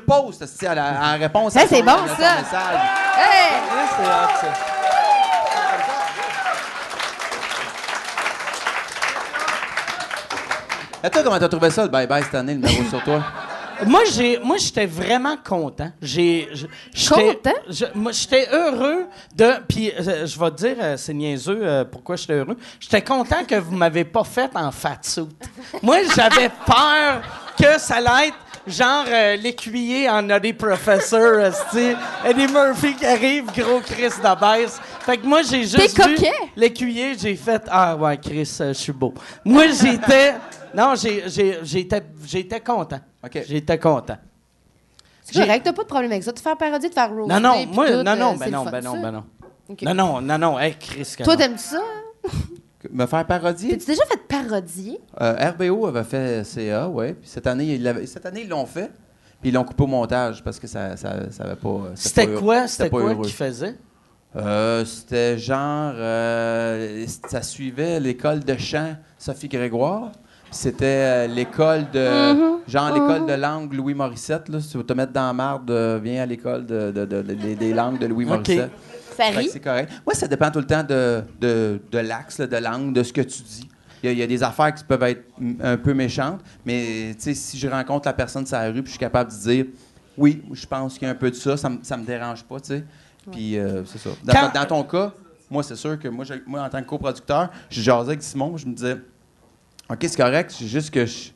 à 0.68 0.76
la- 0.76 1.16
en 1.16 1.20
réponse 1.20 1.56
à 1.58 1.62
Ça, 1.62 1.66
c'est 1.68 1.80
son- 1.80 1.86
bon, 1.86 1.92
à 1.92 2.08
son 2.08 2.16
ça. 2.16 2.36
message. 2.38 2.80
Hey! 3.18 3.60
C'est 3.98 4.06
hot, 4.06 4.30
ça. 4.42 4.54
Et 11.04 11.10
toi, 11.10 11.24
comment 11.24 11.40
t'as 11.40 11.48
trouvé 11.48 11.70
ça, 11.70 11.84
le 11.84 11.90
bye-bye 11.90 12.24
cette 12.26 12.36
année, 12.36 12.54
le 12.56 12.60
numéro 12.60 12.84
sur 12.90 13.02
toi? 13.04 13.24
Moi, 13.86 14.02
j'ai, 14.12 14.38
moi, 14.40 14.58
j'étais 14.58 14.86
vraiment 14.86 15.36
content. 15.38 15.90
J'ai, 16.02 16.50
j'étais- 16.94 17.16
Content? 17.36 17.54
je- 17.70 17.86
moi, 17.96 18.12
j'étais 18.12 18.50
heureux 18.52 19.06
de. 19.34 19.52
Puis, 19.70 19.90
euh, 19.98 20.26
je 20.26 20.38
vais 20.38 20.52
te 20.52 20.56
dire, 20.58 20.76
euh, 20.82 20.98
c'est 20.98 21.14
niaiseux, 21.14 21.60
euh, 21.62 21.86
pourquoi 21.86 22.18
j'étais 22.18 22.34
heureux. 22.34 22.58
J'étais 22.82 23.02
content 23.02 23.46
que 23.48 23.56
vous 23.56 23.74
m'avez 23.78 24.04
pas 24.04 24.26
fait 24.26 24.50
en 24.54 24.70
fat 24.72 24.98
suit. 25.02 25.30
Moi, 25.82 26.00
j'avais 26.14 26.50
peur 26.66 27.22
que 27.58 27.80
ça 27.80 27.96
allait 27.96 28.28
être 28.28 28.38
genre 28.68 29.06
euh, 29.08 29.38
l'écuyer 29.38 30.10
en 30.10 30.24
Nutty 30.24 30.52
Professor, 30.52 31.40
esti. 31.40 31.94
Eddie 32.26 32.52
Murphy 32.52 32.96
qui 32.96 33.06
arrive, 33.06 33.46
gros 33.58 33.80
Chris 33.80 34.12
d'abaisse. 34.22 34.78
Fait 35.06 35.16
que 35.16 35.26
moi, 35.26 35.42
j'ai 35.44 35.62
juste 35.64 35.78
T'es 35.78 36.04
vu 36.04 36.16
coquet? 36.16 36.34
l'écuyer, 36.58 37.18
j'ai 37.18 37.36
fait 37.38 37.62
Ah 37.70 37.96
ouais, 37.96 38.18
Chris, 38.18 38.58
euh, 38.60 38.68
je 38.70 38.74
suis 38.74 38.92
beau. 38.92 39.14
Moi, 39.46 39.68
j'étais. 39.70 40.34
Non, 40.76 40.94
j'étais 40.96 42.60
content. 42.62 43.00
OK. 43.24 43.44
J'étais 43.48 43.78
content. 43.80 44.18
C'est 45.24 45.42
correct, 45.42 45.64
t'as 45.64 45.74
pas 45.74 45.84
de 45.84 45.88
problème 45.88 46.12
avec 46.12 46.24
ça. 46.24 46.32
De 46.32 46.40
faire 46.40 46.58
parodie, 46.58 46.90
de 46.90 46.94
faire 46.94 47.14
roaster. 47.14 47.34
Non, 47.34 47.40
non, 47.40 47.54
puis 47.66 47.76
moi, 47.76 47.86
tout, 47.88 48.04
non, 48.04 48.12
euh, 48.12 48.16
non, 48.16 48.32
c'est 48.34 48.40
ben 48.40 48.46
le 48.46 48.52
non, 48.52 48.66
ben 48.66 48.82
non, 48.82 49.02
ben 49.02 49.12
non. 49.12 49.24
Non, 49.84 49.94
non, 49.94 50.22
non, 50.22 50.38
non, 50.40 50.60
hey, 50.60 50.76
Chris. 50.80 51.16
Toi, 51.24 51.34
non. 51.34 51.40
t'aimes 51.40 51.58
ça? 51.58 51.82
Me 52.92 53.06
faire 53.06 53.28
parodier? 53.28 53.72
T'as-tu 53.72 53.86
déjà 53.86 54.06
fait 54.06 54.22
parodier? 54.28 55.00
Euh, 55.22 55.52
RBO 55.52 55.86
avait 55.88 56.04
fait 56.04 56.44
CA, 56.46 56.88
oui. 56.90 57.14
Puis 57.14 57.30
cette 57.30 57.46
année, 57.46 57.66
ils 57.76 58.08
cette 58.08 58.26
année, 58.26 58.42
ils 58.44 58.50
l'ont 58.50 58.66
fait. 58.66 58.90
Puis 59.42 59.50
ils 59.50 59.54
l'ont 59.54 59.64
coupé 59.64 59.84
au 59.84 59.88
montage 59.88 60.44
parce 60.44 60.60
que 60.60 60.66
ça 60.68 60.96
ça, 60.98 61.30
ça 61.30 61.44
avait 61.44 61.56
pas. 61.56 61.82
C'était 61.96 62.28
quoi, 62.28 62.68
c'était 62.68 62.90
quoi 62.90 63.02
heureux. 63.04 63.24
qu'il 63.24 63.34
faisait? 63.34 63.76
Euh, 64.36 64.86
C'était 64.86 65.38
genre. 65.38 65.94
euh, 65.96 67.06
ça 67.28 67.42
suivait 67.42 68.00
l'école 68.00 68.44
de 68.44 68.56
chant 68.58 68.96
Sophie 69.18 69.48
Grégoire. 69.48 70.12
C'était 70.52 70.86
euh, 70.86 71.28
l'école 71.28 71.86
de. 71.92 72.00
Mm-hmm. 72.00 72.56
Genre 72.68 72.94
l'école 72.94 73.26
de 73.26 73.34
langue 73.34 73.74
Louis 73.74 73.94
Morissette. 73.94 74.50
Là. 74.50 74.60
Si 74.60 74.70
tu 74.70 74.78
veux 74.78 74.84
te 74.86 74.94
mettre 74.94 75.12
dans 75.14 75.28
la 75.28 75.34
marde, 75.34 75.70
euh, 75.72 76.00
viens 76.04 76.24
à 76.24 76.26
l'école 76.26 76.66
de, 76.66 76.92
de- 76.92 77.06
de- 77.06 77.22
des- 77.22 77.56
des 77.56 77.74
langues 77.74 78.00
de 78.00 78.06
Louis 78.08 78.26
OK. 78.26 78.32
Morissette. 78.32 78.72
C'est 79.52 79.60
correct. 79.60 79.92
Moi, 80.06 80.14
ça 80.16 80.28
dépend 80.28 80.50
tout 80.50 80.60
le 80.60 80.66
temps 80.66 80.84
de, 80.84 81.22
de, 81.42 81.80
de 81.92 81.98
l'axe, 82.00 82.40
de 82.40 82.56
l'angle, 82.58 82.94
de 82.94 83.04
ce 83.04 83.12
que 83.12 83.22
tu 83.22 83.42
dis. 83.42 83.70
Il 84.02 84.08
y, 84.08 84.10
a, 84.10 84.14
il 84.14 84.20
y 84.20 84.24
a 84.24 84.28
des 84.28 84.42
affaires 84.44 84.74
qui 84.74 84.84
peuvent 84.86 85.04
être 85.04 85.26
un 85.62 85.76
peu 85.76 85.94
méchantes, 85.94 86.40
mais 86.66 87.14
tu 87.16 87.24
sais, 87.24 87.34
si 87.34 87.58
je 87.60 87.68
rencontre 87.68 88.08
la 88.08 88.14
personne 88.14 88.46
sur 88.46 88.56
la 88.58 88.68
rue 88.68 88.76
puis 88.82 88.86
je 88.86 88.90
suis 88.92 89.00
capable 89.00 89.30
de 89.30 89.36
dire 89.38 89.66
oui, 90.18 90.42
je 90.54 90.66
pense 90.66 90.94
qu'il 90.98 91.06
y 91.06 91.10
a 91.10 91.12
un 91.12 91.16
peu 91.18 91.30
de 91.30 91.36
ça, 91.36 91.58
ça 91.58 91.70
me, 91.70 91.80
ça 91.84 91.98
me 91.98 92.06
dérange 92.06 92.44
pas, 92.46 92.62
tu 92.62 92.68
sais. 92.68 92.84
Puis 93.30 93.58
euh, 93.58 93.84
c'est 93.86 93.98
ça. 93.98 94.10
Dans, 94.24 94.34
Quand- 94.34 94.52
dans 94.54 94.66
ton 94.66 94.84
cas, 94.84 95.12
moi, 95.52 95.64
c'est 95.64 95.76
sûr 95.76 96.00
que 96.00 96.08
moi, 96.08 96.24
je- 96.24 96.34
moi, 96.48 96.62
en 96.62 96.70
tant 96.70 96.82
que 96.82 96.88
coproducteur, 96.88 97.50
je 97.70 97.82
jasais 97.82 98.08
avec 98.12 98.24
Simon, 98.24 98.56
je 98.56 98.66
me 98.68 98.74
disais, 98.74 98.96
OK, 99.90 99.98
c'est 100.02 100.16
correct, 100.16 100.52
c'est 100.56 100.68
juste 100.68 100.92
que 100.92 101.06
je, 101.06 101.30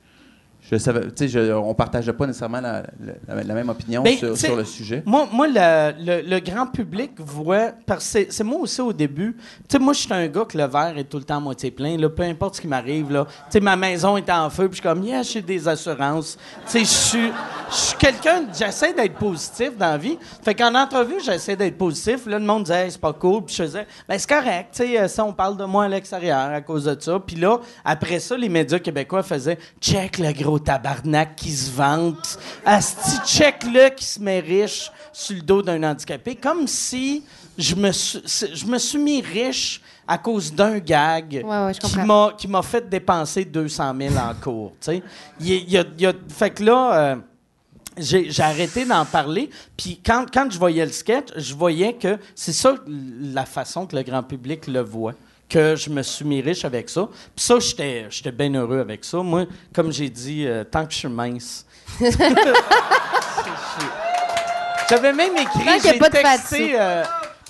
je 0.72 0.78
savais, 0.78 1.01
je- 1.20 1.53
on 1.53 1.74
partageait 1.74 2.14
pas 2.14 2.26
nécessairement 2.26 2.61
la, 2.61 2.84
la- 3.28 3.43
la 3.43 3.53
même 3.53 3.70
opinion 3.70 4.01
Ben, 4.03 4.18
sur, 4.36 4.55
le 4.55 4.64
sujet. 4.64 5.03
Moi, 5.05 5.28
moi 5.32 5.47
le, 5.47 5.93
le- 6.03 6.22
le 6.28 6.39
grand 6.39 6.68
public 6.68 7.11
voit. 7.20 7.72
Parce 7.86 8.11
que 8.14 8.26
c'est- 8.32 8.43
moi 8.43 8.59
aussi 8.59 8.82
au 8.82 8.93
début. 8.93 9.36
Tu 9.36 9.43
sais, 9.74 9.80
moi, 9.80 9.93
je 9.93 9.99
suis 9.99 10.14
un 10.14 10.28
gars 10.28 10.45
que 10.45 10.57
le 10.57 10.66
verre 10.66 10.97
est 10.97 11.03
tout 11.03 11.18
le 11.18 11.24
temps 11.24 11.38
à 11.38 11.39
moitié 11.39 11.70
plein. 11.72 11.97
Là, 11.97 12.09
peu 12.09 12.24
importe 12.24 12.55
ce 12.55 12.61
qui 12.61 12.68
m'arrive. 12.68 13.11
là. 13.11 13.26
Tu 13.26 13.34
sais, 13.51 13.59
ma 13.59 13.76
maison 13.76 14.18
est 14.18 14.30
en 14.30 14.49
feu, 14.49 14.68
puis 14.70 14.78
je 14.78 14.82
suis 14.82 14.89
comme, 14.89 15.03
yeah, 15.03 15.22
j'ai 15.22 15.41
des 15.41 15.68
assurances. 15.68 16.38
Tu 16.66 16.72
sais, 16.72 16.80
je 16.80 16.86
suis. 16.86 17.32
Je 17.70 17.76
suis 17.76 17.97
quelqu'un. 17.97 18.43
J'essaie 18.57 18.93
d'être 18.93 19.16
positif 19.16 19.78
dans 19.78 19.88
la 19.88 19.97
vie. 19.97 20.18
Fait 20.43 20.53
qu'en 20.55 20.74
entrevue, 20.76 21.16
j'essaie 21.24 21.55
d'être 21.55 21.78
positif. 21.78 22.26
Là, 22.26 22.39
le 22.39 22.45
monde 22.45 22.64
disait, 22.64 22.86
Hey, 22.86 22.91
c'est 22.91 23.01
pas 23.01 23.14
cool. 23.14 23.43
Puis 23.45 23.55
je 23.55 23.64
faisais, 23.64 23.88
ben, 24.07 24.18
c'est 24.18 24.30
correct. 24.30 24.70
Tu 24.74 24.84
sais, 24.86 25.07
ça, 25.07 25.26
on 25.26 25.34
parle 25.34 25.57
de 25.57 25.66
moi 25.66 25.86
à 25.86 25.88
l'extérieur 25.88 26.51
à 26.51 26.61
cause 26.61 26.86
de 26.86 26.95
ça. 26.99 27.20
Puis 27.20 27.36
là, 27.36 27.59
après 27.84 28.20
ça, 28.20 28.38
les 28.38 28.49
médias 28.49 28.80
québécois 28.80 29.24
faisaient, 29.24 29.57
check 29.82 30.20
le 30.20 30.32
gros 30.34 30.53
tabarnak 30.60 31.36
qui 31.36 31.51
se 31.51 31.72
vante. 31.72 32.38
Asti, 32.66 33.18
check-le 33.26 33.89
qui 33.95 34.06
se 34.06 34.20
met 34.20 34.39
riche 34.39 34.91
sur 35.12 35.36
le 35.36 35.41
dos 35.41 35.62
d'un 35.62 35.82
handicapé. 35.84 36.36
Comme 36.36 36.68
si 36.68 37.24
je 37.58 37.76
me 37.76 37.91
suis, 37.91 38.22
je 38.54 38.66
me 38.66 38.78
suis 38.78 38.97
mis 38.97 39.22
riche 39.22 39.82
à 40.08 40.18
cause 40.18 40.54
d'un 40.54 40.80
gag 40.80 41.41
Ouais, 41.45 41.66
ouais, 41.66 41.74
je 41.74 41.80
qui 41.80 41.93
m'a 42.06 42.34
qui 42.38 42.47
m'a 42.47 42.62
fait 42.62 42.88
dépenser 42.89 43.45
200 43.45 43.93
000 43.97 44.16
en 44.18 44.34
cours. 44.34 44.74
Il 45.39 45.47
y 45.47 45.54
a- 45.54 45.56
il 45.56 45.70
y 45.72 45.78
a- 45.78 45.86
il 45.97 46.01
y 46.01 46.06
a- 46.08 46.14
fait 46.30 46.49
que 46.49 46.64
là, 46.64 46.93
euh, 46.93 47.16
j'ai 47.97 48.30
j'ai 48.30 48.43
arrêté 48.43 48.86
d'en 48.86 49.06
parler. 49.06 49.49
Puis 49.78 50.01
quand, 50.06 50.26
quand 50.34 50.51
je 50.51 50.58
voyais 50.58 50.86
le 50.86 50.91
sketch, 50.91 51.28
je 51.38 51.54
voyais 51.54 51.93
que 51.93 52.18
c'est 52.36 52.51
ça 52.54 52.76
la 52.88 53.45
façon 53.45 53.86
que 53.86 53.95
le 53.95 54.04
grand 54.04 54.24
public 54.24 54.68
le 54.68 54.82
voit. 54.82 55.14
Que 55.50 55.76
je 55.76 55.89
me 55.89 56.02
suis 56.02 56.26
mis 56.26 56.41
riche 56.41 56.66
avec 56.66 56.89
ça. 56.89 57.08
Puis 57.36 57.46
ça, 57.46 57.60
j'étais 57.60 58.08
j'étais 58.10 58.32
bien 58.32 58.54
heureux 58.56 58.80
avec 58.80 59.04
ça. 59.06 59.18
Moi, 59.20 59.46
comme 59.74 59.91
j'ai 59.91 60.10
dit, 60.10 60.48
euh, 60.48 60.64
tant 60.64 60.86
que 60.86 60.91
je 60.94 60.98
suis 61.00 61.08
mince. 61.08 61.66
J'avais 64.89 65.14
même 65.14 65.36
écrit, 65.38 65.66
Tant 65.66 65.76
qu'il 65.78 65.86
y 65.86 65.89
a 65.89 65.94
j'ai 65.94 66.00
pas 66.00 66.10
de 66.10 66.14
texté, 66.18 66.72
euh, 66.80 67.04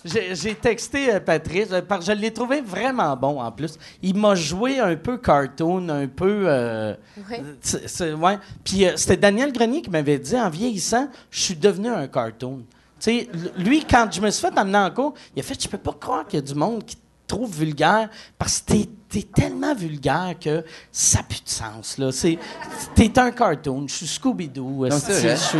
j'ai 0.06 0.36
j'ai 0.36 0.56
texté 0.56 1.14
euh, 1.14 1.20
Patrice, 1.20 1.68
euh, 1.72 1.82
parce 1.82 2.06
que 2.06 2.14
je 2.14 2.18
l'ai 2.18 2.32
trouvé 2.32 2.62
vraiment 2.62 3.16
bon 3.18 3.42
en 3.42 3.52
plus. 3.52 3.78
Il 4.02 4.16
m'a 4.16 4.36
joué 4.36 4.80
un 4.80 4.96
peu 4.96 5.18
cartoon, 5.18 5.90
un 5.90 6.08
peu. 6.08 6.44
euh, 6.48 6.94
Ouais. 7.30 7.42
c'est- 7.62 7.88
c'est- 7.88 8.14
ouais. 8.14 8.38
Puis 8.64 8.86
euh, 8.86 8.94
c'était 8.96 9.18
Daniel 9.18 9.52
Grenier 9.52 9.82
qui 9.82 9.90
m'avait 9.90 10.20
dit 10.20 10.36
en 10.38 10.50
vieillissant, 10.50 11.10
je 11.32 11.40
suis 11.42 11.56
devenu 11.56 11.90
un 11.90 12.08
cartoon. 12.08 12.64
Tu 13.00 13.12
sais, 13.20 13.30
l- 13.34 13.52
lui, 13.58 13.84
quand 13.84 14.08
je 14.12 14.22
me 14.22 14.30
suis 14.30 14.48
fait 14.48 14.58
amener 14.58 14.78
en 14.78 14.92
cours, 14.92 15.14
il 15.36 15.40
a 15.40 15.44
fait 15.44 15.62
Je 15.62 15.68
peux 15.68 15.78
pas 15.78 15.96
croire 16.00 16.26
qu'il 16.28 16.40
y 16.40 16.44
a 16.44 16.46
du 16.46 16.56
monde 16.56 16.86
qui 16.86 16.96
trouve 17.34 17.58
vulgaire 17.58 18.10
parce 18.38 18.60
que 18.62 18.74
t'es 18.74 18.90
es 19.16 19.24
tellement 19.24 19.76
vulgaire 19.76 20.34
que 20.42 20.64
ça 20.92 21.20
n'a 21.20 21.24
plus 21.26 21.44
de 21.44 21.50
sens. 21.50 21.98
là. 22.00 22.12
C'est- 22.12 22.40
T'es 22.96 23.18
un 23.20 23.30
cartoon. 23.32 23.86
Je 23.88 23.94
suis 23.94 24.06
Scooby-Doo. 24.08 24.88
Non, 24.88 24.98
c'est 25.00 25.36
suis- 25.38 25.60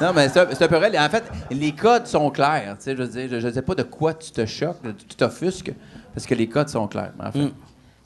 Non, 0.00 0.12
mais 0.14 0.28
c'est 0.28 0.40
un, 0.40 0.68
peu 0.68 0.76
vrai. 0.76 0.98
En 0.98 1.08
fait, 1.08 1.24
les 1.50 1.72
codes 1.72 2.06
sont 2.06 2.28
clairs. 2.30 2.76
Tu 2.78 2.84
sais, 2.84 2.96
je 2.96 3.02
veux 3.02 3.08
dire, 3.08 3.40
je 3.40 3.46
ne 3.46 3.52
sais 3.52 3.62
pas 3.62 3.74
de 3.74 3.84
quoi 3.84 4.14
tu 4.14 4.30
te 4.30 4.44
choques, 4.44 4.80
tu 5.08 5.14
t'offusques, 5.16 5.72
parce 6.12 6.26
que 6.26 6.34
les 6.34 6.48
codes 6.48 6.68
sont 6.68 6.86
clairs. 6.88 7.12
En 7.22 7.30
fait. 7.32 7.38
Mm. 7.38 7.52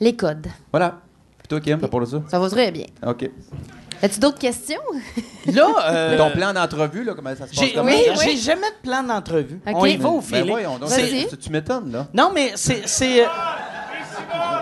Les 0.01 0.15
codes. 0.15 0.47
Voilà. 0.71 1.01
Puis 1.39 1.49
toi, 1.49 1.61
Kim, 1.61 1.79
t'as 1.81 1.89
pour 1.89 2.07
ça? 2.07 2.23
Ça 2.29 2.39
va 2.39 2.49
très 2.51 2.71
bien. 2.71 2.87
OK. 3.07 3.31
As-tu 4.03 4.21
d'autres 4.21 4.39
questions? 4.39 4.81
Là, 5.47 5.67
euh, 5.91 6.17
Ton 6.17 6.31
plan 6.31 6.53
d'entrevue, 6.53 7.05
là, 7.05 7.15
comment 7.15 7.31
ça 7.31 7.47
se 7.47 7.55
passe? 7.55 7.55
j'ai 7.55 7.73
comment? 7.73 7.91
oui, 7.91 8.03
oui. 8.09 8.17
j'ai 8.25 8.37
jamais 8.37 8.69
de 8.71 8.89
plan 8.89 9.03
d'entrevue. 9.03 9.61
On 9.67 9.85
y 9.87 9.97
va 9.97 10.09
au 10.09 10.21
Ben 10.21 10.23
feeling. 10.23 10.51
voyons 10.51 10.79
donc, 10.79 10.89
Vas-y. 10.91 11.27
tu- 11.39 11.51
m'étonnes, 11.51 11.93
là. 11.93 12.07
Non, 12.15 12.31
mais 12.35 12.53
c'est. 12.57 12.83
c'est, 12.87 13.25
euh, 13.25 13.29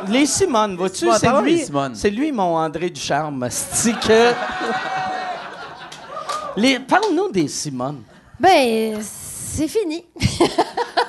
les 0.08 0.26
Simone, 0.26 0.76
vois-tu? 0.76 1.10
Simone, 1.12 1.18
C'est 1.18 1.42
lui, 1.42 1.64
c'est 1.94 2.10
lui, 2.10 2.32
mon 2.32 2.56
André 2.56 2.90
Ducharme. 2.90 3.46
C'est 3.50 3.92
que. 3.98 4.32
Les, 6.56 6.78
parle-nous 6.80 7.30
des 7.30 7.46
Simone. 7.48 8.02
Ben, 8.40 8.98
c'est 9.48 9.68
fini. 9.68 10.04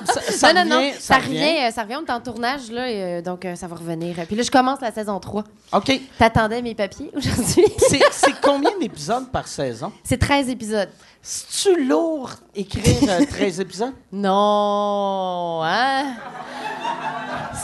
Ça, 0.04 0.20
ça 0.20 0.52
non, 0.54 0.64
non, 0.64 0.70
non. 0.70 0.76
revient, 0.78 0.92
Ça, 0.98 1.16
revient, 1.18 1.58
euh, 1.66 1.70
ça 1.70 1.82
revient, 1.82 1.96
on 1.96 2.04
est 2.04 2.10
en 2.10 2.20
tournage, 2.20 2.70
là, 2.70 2.90
et, 2.90 3.02
euh, 3.02 3.22
donc 3.22 3.44
euh, 3.44 3.54
ça 3.54 3.66
va 3.66 3.76
revenir. 3.76 4.16
Puis 4.26 4.36
là, 4.36 4.42
je 4.42 4.50
commence 4.50 4.80
la 4.80 4.92
saison 4.92 5.18
3. 5.20 5.44
OK. 5.72 6.00
T'attendais 6.18 6.62
mes 6.62 6.74
papiers 6.74 7.10
aujourd'hui? 7.14 7.64
C'est, 7.78 8.34
combien 8.42 8.70
d'épisodes 8.80 9.30
par 9.30 9.46
saison? 9.46 9.92
c'est 10.04 10.18
13 10.18 10.48
épisodes. 10.48 10.88
C'est-tu 11.22 11.84
lourd 11.84 12.30
écrire 12.54 13.08
euh, 13.08 13.24
13 13.26 13.60
épisodes? 13.60 13.92
Non, 14.12 15.60
hein? 15.62 16.14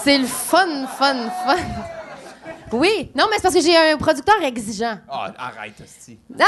C'est 0.05 0.19
le 0.19 0.27
fun, 0.27 0.87
fun, 0.87 1.31
fun. 1.45 1.57
Oui, 2.73 3.11
non, 3.15 3.27
mais 3.31 3.37
c'est 3.37 3.43
parce 3.43 3.55
que 3.55 3.61
j'ai 3.61 3.77
un 3.77 3.97
producteur 3.97 4.35
exigeant. 4.43 4.99
Ah, 5.09 5.33
arrête, 5.39 5.75
hostie. 5.83 6.19
Non! 6.31 6.45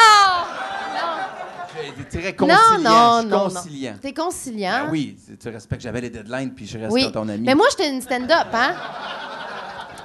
T'es 2.11 2.21
très 2.21 2.33
Non, 2.33 2.55
conciliant. 2.55 2.79
non, 2.79 3.23
non, 3.29 3.45
conciliant. 3.49 3.93
non. 3.93 3.99
T'es 4.03 4.13
conciliant. 4.15 4.73
Ah 4.75 4.89
oui, 4.91 5.17
tu 5.41 5.49
respectes, 5.49 5.83
j'avais 5.83 6.01
les 6.01 6.11
deadlines, 6.11 6.53
puis 6.55 6.67
je 6.67 6.79
reste 6.79 6.93
Oui. 6.93 7.13
ton 7.13 7.29
ami. 7.29 7.45
Mais 7.47 7.55
moi, 7.55 7.67
j'étais 7.71 7.91
une 7.91 8.01
stand-up, 8.03 8.49
hein? 8.53 8.75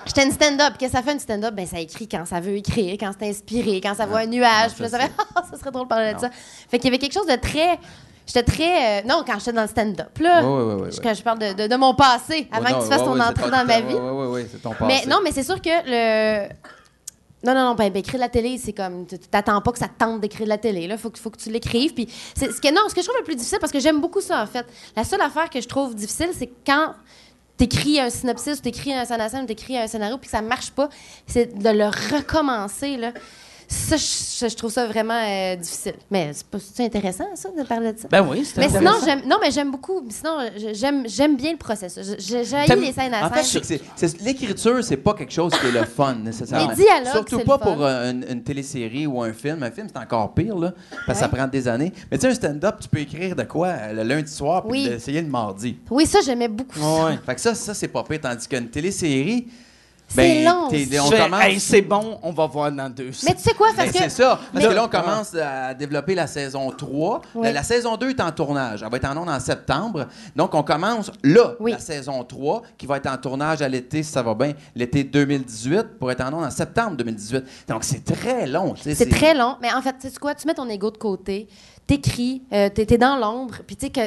J'étais 0.05 0.25
une 0.25 0.31
stand-up. 0.31 0.73
Qu'est-ce 0.77 0.91
que 0.91 0.97
ça 0.97 1.03
fait 1.03 1.13
une 1.13 1.19
stand-up? 1.19 1.53
Ben, 1.55 1.65
ça 1.65 1.79
écrit 1.79 2.07
quand 2.09 2.25
ça 2.25 2.39
veut 2.41 2.57
écrire, 2.57 2.97
quand 2.99 3.11
c'est 3.17 3.29
inspiré, 3.29 3.79
quand 3.81 3.95
ça 3.95 4.05
voit 4.05 4.19
un 4.19 4.25
nuage. 4.27 4.71
non, 4.71 4.73
Puis 4.75 4.83
là, 4.83 4.89
ça, 4.89 4.99
ça 4.99 5.05
fait, 5.05 5.11
ah, 5.35 5.43
ça 5.49 5.57
serait 5.57 5.71
drôle 5.71 5.85
de 5.85 5.89
parler 5.89 6.13
de 6.13 6.19
ça. 6.19 6.29
Fait 6.69 6.77
qu'il 6.77 6.85
y 6.85 6.87
avait 6.89 6.99
quelque 6.99 7.13
chose 7.13 7.25
de 7.27 7.35
très. 7.37 7.79
J'étais 8.25 8.43
très. 8.43 9.01
euh, 9.01 9.07
non, 9.07 9.23
quand 9.27 9.37
j'étais 9.39 9.53
dans 9.53 9.63
le 9.63 9.67
stand-up, 9.67 10.17
là. 10.19 10.43
Ouais, 10.43 10.89
je- 10.91 10.97
ouais. 10.97 11.03
Quand 11.03 11.13
je 11.13 11.21
parle 11.23 11.39
de, 11.39 11.53
de- 11.53 11.67
de 11.67 11.75
mon 11.75 11.93
passé, 11.93 12.47
avant 12.51 12.65
que 12.79 12.83
tu 12.83 12.89
fasses 12.89 13.03
ton 13.03 13.19
entrée 13.19 13.49
dans 13.51 13.65
ma 13.65 13.81
vie. 13.81 13.93
Ouais, 13.95 13.99
ouais, 14.11 14.27
ouais, 14.27 14.47
c'est 14.51 14.61
ton 14.61 14.71
passé. 14.73 14.85
Mais 14.85 15.11
non, 15.11 15.19
mais 15.23 15.31
c'est 15.31 15.43
sûr 15.43 15.61
que 15.61 15.69
le. 15.85 16.47
Non, 17.45 17.53
non, 17.53 17.65
non, 17.65 17.75
ben, 17.75 17.91
ben, 17.91 17.99
écrire 17.99 18.15
de 18.15 18.19
la 18.21 18.29
télé, 18.29 18.57
c'est 18.57 18.71
comme. 18.71 19.05
tu- 19.05 19.17
T'attends 19.19 19.59
pas 19.61 19.73
que 19.73 19.77
ça 19.79 19.89
te 19.89 19.97
tente 19.99 20.21
d'écrire 20.21 20.45
de 20.45 20.49
la 20.49 20.57
télé, 20.57 20.87
là. 20.87 20.97
Faut, 20.97 21.09
que- 21.09 21.19
faut 21.19 21.29
que 21.29 21.37
tu 21.37 21.49
l'écrives. 21.51 21.93
Puis, 21.93 22.07
c'est- 22.35 22.49
ce 22.51 22.61
que, 22.61 22.69
non, 22.73 22.81
ce 22.87 22.95
que 22.95 23.01
je 23.01 23.05
trouve 23.07 23.17
le 23.19 23.25
plus 23.25 23.35
difficile, 23.35 23.57
parce 23.59 23.73
que 23.73 23.79
j'aime 23.81 23.99
beaucoup 23.99 24.21
ça, 24.21 24.41
en 24.41 24.47
fait. 24.47 24.65
La 24.95 25.03
seule 25.03 25.19
affaire 25.21 25.49
que 25.49 25.59
je 25.59 25.67
trouve 25.67 25.93
difficile, 25.93 26.29
c'est 26.37 26.49
quand 26.65 26.93
t'écris 27.57 27.99
un 27.99 28.09
synopsis, 28.09 28.59
ou 28.59 28.61
t'écris 28.61 28.93
un 28.93 29.03
scénario, 29.03 29.39
ou 29.39 29.45
t'écris 29.45 29.77
un 29.77 29.87
scénario, 29.87 30.17
puis 30.17 30.27
que 30.27 30.31
ça 30.37 30.41
marche 30.41 30.71
pas, 30.71 30.87
c'est 31.27 31.53
de 31.61 31.69
le 31.69 31.87
recommencer, 32.17 32.95
là. 32.95 33.11
Ça, 33.73 33.97
je, 33.97 34.47
je 34.49 34.55
trouve 34.55 34.71
ça 34.71 34.87
vraiment 34.87 35.19
euh, 35.19 35.55
difficile. 35.55 35.93
Mais 36.11 36.31
c'est 36.33 36.45
pas 36.45 36.57
c'est 36.59 36.85
intéressant, 36.85 37.25
ça, 37.35 37.49
de 37.49 37.63
parler 37.63 37.93
de 37.93 37.99
ça? 37.99 38.07
Ben 38.09 38.25
oui, 38.29 38.45
c'est 38.45 38.59
mais 38.61 38.69
sinon, 38.69 38.91
j'aime, 39.03 39.21
non, 39.27 39.37
mais 39.41 39.51
j'aime 39.51 39.71
beaucoup. 39.71 40.01
Sinon, 40.09 40.37
j'aime, 40.73 41.03
j'aime 41.07 41.35
bien 41.35 41.51
le 41.53 41.57
processus. 41.57 42.15
J'ai 42.19 42.39
les 42.75 42.91
scènes 42.93 43.13
à 43.13 43.27
En 43.27 43.29
fait, 43.29 43.43
scène. 43.43 43.61
c'est 43.63 43.77
que 43.79 43.81
c'est- 43.97 44.07
c'est- 44.07 44.21
l'écriture, 44.21 44.83
c'est 44.83 44.97
pas 44.97 45.13
quelque 45.13 45.33
chose 45.33 45.51
qui 45.59 45.67
est 45.67 45.71
le 45.71 45.85
fun, 45.85 46.15
nécessairement. 46.23 46.69
Les 46.69 46.75
dialogues, 46.75 47.11
Surtout 47.11 47.39
c'est 47.39 47.45
pas 47.45 47.57
le 47.59 47.63
fun. 47.65 47.73
pour 47.73 47.83
euh, 47.85 48.11
une, 48.11 48.25
une 48.29 48.43
télésérie 48.43 49.07
ou 49.07 49.21
un 49.21 49.33
film. 49.33 49.63
Un 49.63 49.71
film, 49.71 49.87
c'est 49.93 49.99
encore 49.99 50.33
pire, 50.33 50.55
là, 50.57 50.73
parce 51.05 51.19
que 51.19 51.25
ça 51.25 51.29
prend 51.29 51.47
des 51.47 51.67
années. 51.67 51.91
Mais 52.11 52.17
tu 52.17 52.21
sais, 52.25 52.31
un 52.31 52.35
stand-up, 52.35 52.75
tu 52.81 52.87
peux 52.87 52.99
écrire 52.99 53.35
de 53.35 53.43
quoi 53.43 53.67
euh, 53.67 53.93
le 53.93 54.03
lundi 54.03 54.31
soir, 54.31 54.63
puis 54.63 54.71
Oui. 54.71 54.89
l'essayer 54.89 55.21
le 55.21 55.27
mardi. 55.29 55.77
Oui, 55.89 56.05
ça, 56.05 56.19
j'aimais 56.23 56.47
beaucoup 56.47 56.79
ça. 56.79 57.17
Fait 57.25 57.35
que 57.35 57.41
ça, 57.41 57.55
ça 57.55 57.73
c'est 57.73 57.87
pas 57.87 58.03
pire. 58.03 58.19
Tandis 58.21 58.47
qu'une 58.47 58.69
télésérie, 58.69 59.47
C'est 60.15 60.43
long, 60.43 60.67
t'es- 60.69 60.85
c'est- 60.85 60.99
on 60.99 61.09
commence... 61.09 61.41
Hey, 61.43 61.59
c'est 61.59 61.81
bon, 61.81 62.19
on 62.21 62.31
va 62.31 62.45
voir 62.47 62.71
dans 62.71 62.89
deux 62.89 63.11
Mais 63.25 63.33
tu 63.35 63.41
sais 63.41 63.53
quoi, 63.53 63.67
parce 63.75 63.87
Ben, 63.91 63.93
que. 63.93 63.97
c'est 63.99 64.09
ça. 64.09 64.39
Parce 64.51 64.63
Mais- 64.63 64.69
que 64.69 64.75
là, 64.75 64.85
on 64.85 64.87
commence 64.89 65.33
à 65.35 65.73
développer 65.73 66.15
la 66.15 66.27
saison 66.27 66.69
3. 66.71 67.21
Oui. 67.35 67.47
La, 67.47 67.53
la 67.53 67.63
saison 67.63 67.97
2 67.97 68.09
est 68.11 68.21
en 68.21 68.31
tournage. 68.31 68.83
Elle 68.83 68.89
va 68.91 68.97
être 68.97 69.05
en 69.09 69.17
ondes 69.17 69.29
en 69.29 69.39
septembre. 69.39 70.07
Donc, 70.35 70.53
on 70.53 70.63
commence 70.63 71.11
là, 71.23 71.53
Oui. 71.59 71.71
la 71.71 71.79
saison 71.79 72.23
3, 72.23 72.61
qui 72.77 72.85
va 72.85 72.97
être 72.97 73.07
en 73.07 73.17
tournage 73.17 73.61
à 73.61 73.69
l'été, 73.69 74.03
si 74.03 74.11
ça 74.11 74.21
va 74.21 74.33
bien, 74.35 74.53
l'été 74.75 75.03
2018, 75.03 75.97
pour 75.99 76.11
être 76.11 76.21
en 76.21 76.33
ondes 76.33 76.45
en 76.45 76.51
septembre 76.51 76.95
2018. 76.97 77.43
Donc, 77.67 77.83
c'est 77.83 78.03
très 78.03 78.45
long. 78.47 78.73
C'est 78.77 79.09
très 79.09 79.33
long, 79.33 79.55
mais 79.61 79.73
en 79.73 79.81
fait, 79.81 79.95
tu 79.99 80.09
sais 80.09 80.17
quoi, 80.19 80.35
tu 80.35 80.47
mets 80.47 80.53
ton 80.53 80.69
ego 80.69 80.91
de 80.91 80.97
côté, 80.97 81.47
t'écris, 81.87 82.41
euh, 82.53 82.69
t'es 82.69 82.97
dans 82.97 83.17
l'ombre, 83.17 83.55
puis 83.67 83.75
tu 83.75 83.87
sais 83.87 83.91
que 83.91 84.01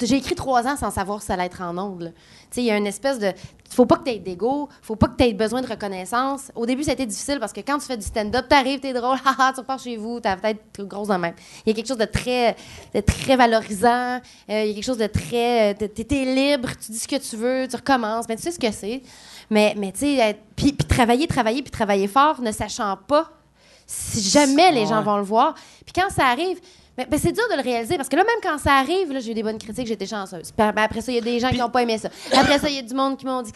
j'ai 0.00 0.16
écrit 0.16 0.34
trois 0.34 0.66
ans 0.66 0.76
sans 0.76 0.90
savoir 0.90 1.20
si 1.20 1.26
ça 1.26 1.34
allait 1.34 1.46
être 1.46 1.60
en 1.62 1.76
ondes. 1.76 2.02
là. 2.02 2.10
Tu 2.10 2.16
sais, 2.52 2.62
il 2.62 2.66
y 2.66 2.70
a 2.70 2.76
une 2.76 2.86
espèce 2.86 3.18
de... 3.18 3.32
Faut 3.68 3.84
pas 3.84 3.96
que 3.96 4.04
t'aies 4.04 4.18
d'ego, 4.18 4.68
faut 4.80 4.96
pas 4.96 5.08
que 5.08 5.16
t'aies 5.16 5.34
besoin 5.34 5.60
de 5.60 5.66
reconnaissance. 5.66 6.50
Au 6.54 6.64
début, 6.64 6.84
ça 6.84 6.92
a 6.92 6.94
été 6.94 7.04
difficile 7.04 7.38
parce 7.38 7.52
que 7.52 7.60
quand 7.60 7.78
tu 7.78 7.86
fais 7.86 7.96
du 7.96 8.06
stand-up, 8.06 8.46
t'arrives, 8.48 8.80
t'es 8.80 8.92
drôle, 8.92 9.18
haha, 9.24 9.52
tu 9.52 9.60
repars 9.60 9.78
chez 9.78 9.96
vous, 9.96 10.20
t'as 10.20 10.36
la 10.36 10.40
tête 10.40 10.60
grosse 10.78 11.08
dans 11.08 11.18
même. 11.18 11.34
Il 11.66 11.70
y 11.70 11.72
a 11.72 11.74
quelque 11.74 11.88
chose 11.88 11.98
de 11.98 12.04
très, 12.04 12.56
de 12.94 13.00
très 13.00 13.36
valorisant, 13.36 14.20
euh, 14.48 14.64
il 14.64 14.68
y 14.68 14.70
a 14.70 14.74
quelque 14.74 14.84
chose 14.86 14.98
de 14.98 15.06
très... 15.06 15.74
euh, 15.74 15.88
T'es 15.88 16.24
libre, 16.24 16.70
tu 16.80 16.92
dis 16.92 16.98
ce 16.98 17.08
que 17.08 17.16
tu 17.16 17.36
veux, 17.36 17.66
tu 17.68 17.76
recommences, 17.76 18.26
mais 18.28 18.36
tu 18.36 18.42
sais 18.42 18.52
ce 18.52 18.58
que 18.58 18.70
c'est. 18.70 19.02
Mais, 19.50 19.74
mais 19.76 19.92
tu 19.92 20.00
sais, 20.00 20.38
puis 20.56 20.74
travailler, 20.74 21.26
travailler, 21.26 21.62
puis 21.62 21.70
travailler 21.70 22.06
fort, 22.08 22.40
ne 22.40 22.52
sachant 22.52 22.96
pas 22.96 23.30
si 23.86 24.20
jamais 24.22 24.70
les 24.70 24.86
gens 24.86 25.02
vont 25.02 25.16
le 25.16 25.22
voir. 25.22 25.54
Puis 25.84 25.92
quand 25.94 26.10
ça 26.10 26.26
arrive, 26.26 26.60
ben, 27.08 27.18
c'est 27.18 27.32
dur 27.32 27.44
de 27.50 27.56
le 27.56 27.62
réaliser 27.62 27.96
parce 27.96 28.08
que 28.08 28.16
là, 28.16 28.24
même 28.24 28.40
quand 28.42 28.58
ça 28.58 28.72
arrive, 28.74 29.12
là, 29.12 29.20
j'ai 29.20 29.30
eu 29.30 29.34
des 29.34 29.42
bonnes 29.42 29.58
critiques, 29.58 29.86
j'étais 29.86 30.06
chanceuse. 30.06 30.50
Puis 30.50 30.52
ben, 30.56 30.72
après 30.76 31.00
ça, 31.00 31.12
il 31.12 31.16
y 31.16 31.18
a 31.18 31.20
des 31.20 31.38
gens 31.38 31.50
qui 31.50 31.58
n'ont 31.58 31.70
pas 31.70 31.82
aimé 31.82 31.98
ça. 31.98 32.08
Après 32.32 32.58
ça, 32.58 32.68
il 32.68 32.76
y 32.76 32.78
a 32.78 32.82
du 32.82 32.94
monde 32.94 33.16
qui 33.16 33.26
m'ont 33.26 33.42
dit 33.42 33.52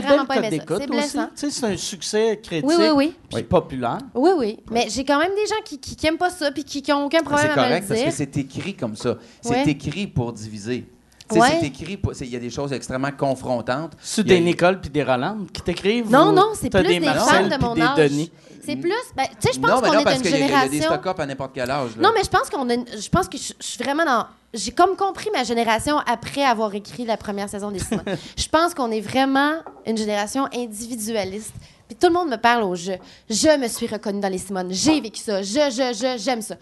vraiment 0.00 0.24
belles 0.24 0.26
pas 0.26 0.36
aimé 0.36 0.58
ça. 0.58 0.64
C'est 0.66 0.74
aussi. 0.74 0.86
blessant. 0.86 1.26
Tu 1.26 1.30
sais, 1.34 1.50
c'est 1.50 1.66
un 1.66 1.76
succès 1.76 2.40
critique 2.42 2.68
Oui, 2.68 2.74
oui, 2.78 2.88
oui. 2.94 3.14
puis 3.32 3.42
populaire. 3.44 3.98
Oui, 4.14 4.30
oui. 4.36 4.58
Mais 4.70 4.86
j'ai 4.88 5.04
quand 5.04 5.18
même 5.18 5.34
des 5.34 5.46
gens 5.46 5.62
qui, 5.64 5.78
qui, 5.78 5.96
qui 5.96 6.06
aiment 6.06 6.18
pas 6.18 6.30
ça 6.30 6.50
puis 6.50 6.64
qui, 6.64 6.82
qui 6.82 6.92
ont 6.92 7.06
aucun 7.06 7.18
Mais 7.18 7.24
problème 7.24 7.46
C'est 7.46 7.52
à 7.52 7.56
me 7.56 7.62
le 7.62 7.68
correct 7.68 7.88
parce 7.88 8.02
que 8.02 8.10
c'est 8.10 8.36
écrit 8.36 8.74
comme 8.74 8.96
ça. 8.96 9.16
C'est 9.40 9.50
Ouais. 9.50 9.68
écrit 9.68 10.06
pour 10.06 10.32
diviser. 10.32 10.86
Sais, 11.30 11.38
Ouais. 11.38 11.58
c'est 11.60 11.66
écrit, 11.66 12.00
il 12.22 12.26
y 12.28 12.36
a 12.36 12.38
des 12.38 12.48
choses 12.50 12.72
extrêmement 12.72 13.10
confrontantes. 13.12 13.92
C'est 14.00 14.26
y 14.26 14.32
a- 14.32 14.34
des 14.36 14.40
Nicole 14.40 14.80
puis 14.80 14.88
des 14.90 15.02
Roland 15.02 15.38
qui 15.52 15.60
t'écrivent? 15.62 16.10
Non, 16.10 16.32
non, 16.32 16.52
c'est 16.54 16.70
plus 16.70 16.82
des, 16.84 17.00
Marcel 17.00 17.50
femmes 17.50 17.58
de 17.58 17.64
mon 17.64 17.74
des 17.74 17.82
âge. 17.82 17.96
Denis? 18.10 18.32
C'est 18.64 18.76
plus, 18.76 18.92
ben, 19.16 19.24
tu 19.40 19.48
sais, 19.48 19.54
je 19.54 19.60
pense 19.60 19.70
non, 19.70 19.80
mais 19.80 19.88
qu'on 19.88 19.94
non, 19.94 20.00
est 20.00 20.04
parce 20.04 20.16
d'une 20.22 20.30
qu'il 20.30 20.40
y, 20.40 20.42
a- 20.42 20.46
il 20.46 20.50
y 20.50 20.54
a 20.54 20.64
des 20.68 20.72
génération. 20.76 20.92
stock-up 20.94 21.20
à 21.20 21.26
n'importe 21.26 21.52
quel 21.54 21.70
âge. 21.70 21.90
là. 21.96 22.02
Non, 22.02 22.10
mais 22.14 22.22
je 22.22 22.28
pense 22.28 22.50
qu'on 22.50 22.68
une- 22.68 22.84
je 23.00 23.08
pense 23.08 23.28
que 23.28 23.38
je, 23.38 23.52
suis 23.60 23.82
vraiment 23.82 24.04
dans. 24.04 24.26
J'ai 24.54 24.70
comme 24.72 24.96
compris 24.96 25.28
ma 25.34 25.44
génération 25.44 25.98
après 26.06 26.42
avoir 26.44 26.74
écrit 26.74 27.04
la 27.04 27.16
première 27.18 27.48
saison 27.48 27.70
des 27.70 27.78
cinémas. 27.78 28.02
je 28.36 28.48
pense 28.48 28.74
qu'on 28.74 28.90
est 28.90 29.00
vraiment 29.00 29.52
une 29.86 29.96
génération 29.98 30.46
individualiste. 30.54 31.52
Puis 31.86 31.96
tout 31.96 32.08
le 32.08 32.12
monde 32.14 32.28
me 32.28 32.36
parle 32.36 32.62
au 32.62 32.74
je. 32.74 32.92
Je 33.30 33.58
me 33.58 33.68
suis 33.68 33.86
reconnue 33.86 34.20
dans 34.20 34.28
les 34.28 34.38
Simones. 34.38 34.68
J'ai 34.72 35.00
vécu 35.00 35.20
ça. 35.20 35.42
Je, 35.42 35.54
je, 35.70 35.94
je, 35.98 36.22
j'aime 36.22 36.42
ça. 36.42 36.56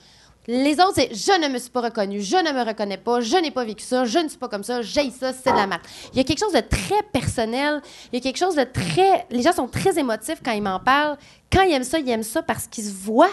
Les 0.48 0.74
autres, 0.74 0.92
c'est 0.94 1.12
je 1.14 1.40
ne 1.40 1.48
me 1.52 1.58
suis 1.58 1.70
pas 1.70 1.80
reconnue, 1.80 2.20
je 2.22 2.36
ne 2.36 2.52
me 2.52 2.64
reconnais 2.64 2.98
pas, 2.98 3.20
je 3.20 3.36
n'ai 3.36 3.50
pas 3.50 3.64
vécu 3.64 3.84
ça, 3.84 4.04
je 4.04 4.18
ne 4.18 4.28
suis 4.28 4.38
pas 4.38 4.48
comme 4.48 4.62
ça, 4.62 4.80
j'ai 4.82 5.10
ça, 5.10 5.32
c'est 5.32 5.50
de 5.50 5.56
la 5.56 5.66
merde. 5.66 5.80
Il 6.12 6.18
y 6.18 6.20
a 6.20 6.24
quelque 6.24 6.38
chose 6.38 6.52
de 6.52 6.60
très 6.60 7.02
personnel, 7.12 7.82
il 8.12 8.16
y 8.16 8.18
a 8.18 8.20
quelque 8.22 8.38
chose 8.38 8.54
de 8.54 8.64
très. 8.64 9.26
Les 9.30 9.42
gens 9.42 9.52
sont 9.52 9.66
très 9.66 9.98
émotifs 9.98 10.40
quand 10.44 10.52
ils 10.52 10.62
m'en 10.62 10.78
parlent. 10.78 11.16
Quand 11.52 11.62
ils 11.62 11.72
aiment 11.72 11.82
ça, 11.84 11.98
ils 11.98 12.08
aiment 12.10 12.22
ça 12.22 12.42
parce 12.42 12.66
qu'ils 12.68 12.84
se 12.84 12.92
voient. 12.92 13.30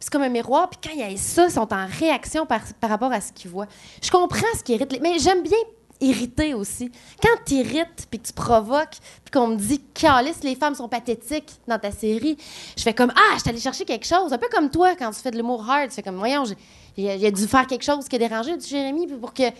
C'est 0.00 0.10
comme 0.10 0.22
un 0.22 0.28
miroir, 0.28 0.70
puis 0.70 0.78
quand 0.82 0.90
il 0.94 1.00
y 1.00 1.02
a 1.14 1.16
ça, 1.18 1.44
ils 1.46 1.50
sont 1.50 1.72
en 1.72 1.86
réaction 1.98 2.46
par, 2.46 2.60
par 2.80 2.88
rapport 2.90 3.12
à 3.12 3.20
ce 3.20 3.32
qu'ils 3.32 3.50
voient. 3.50 3.66
Je 4.02 4.10
comprends 4.10 4.46
ce 4.56 4.62
qui 4.62 4.74
irrite, 4.74 4.92
les- 4.92 5.00
mais 5.00 5.18
j'aime 5.18 5.42
bien 5.42 5.58
irriter 6.00 6.54
aussi. 6.54 6.90
Quand 7.22 7.36
tu 7.46 7.54
irrites, 7.54 8.06
puis 8.10 8.20
que 8.20 8.26
tu 8.26 8.32
provoques, 8.32 8.96
puis 9.24 9.30
qu'on 9.32 9.48
me 9.48 9.56
dit 9.56 9.80
«Calice, 9.94 10.42
les 10.42 10.54
femmes 10.54 10.74
sont 10.74 10.88
pathétiques 10.88 11.50
dans 11.66 11.78
ta 11.78 11.90
série», 11.90 12.36
je 12.76 12.82
fais 12.82 12.94
comme 12.94 13.12
«Ah, 13.16 13.34
je 13.34 13.40
suis 13.40 13.50
allée 13.50 13.60
chercher 13.60 13.84
quelque 13.84 14.06
chose». 14.06 14.32
Un 14.32 14.38
peu 14.38 14.48
comme 14.52 14.70
toi, 14.70 14.94
quand 14.96 15.10
tu 15.10 15.20
fais 15.20 15.30
de 15.30 15.36
l'humour 15.36 15.68
hard, 15.68 15.88
tu 15.88 15.94
fais 15.96 16.02
comme 16.02 16.16
«Voyons, 16.18 16.44
j'ai- 16.44 16.56
j'ai 16.96 17.18
j'ai 17.18 17.30
dû 17.32 17.46
faire 17.46 17.66
quelque 17.66 17.84
chose 17.84 18.06
qui 18.08 18.16
a 18.16 18.18
dérangé 18.18 18.58
Jérémy 18.60 19.06
pour 19.08 19.32
que, 19.32 19.50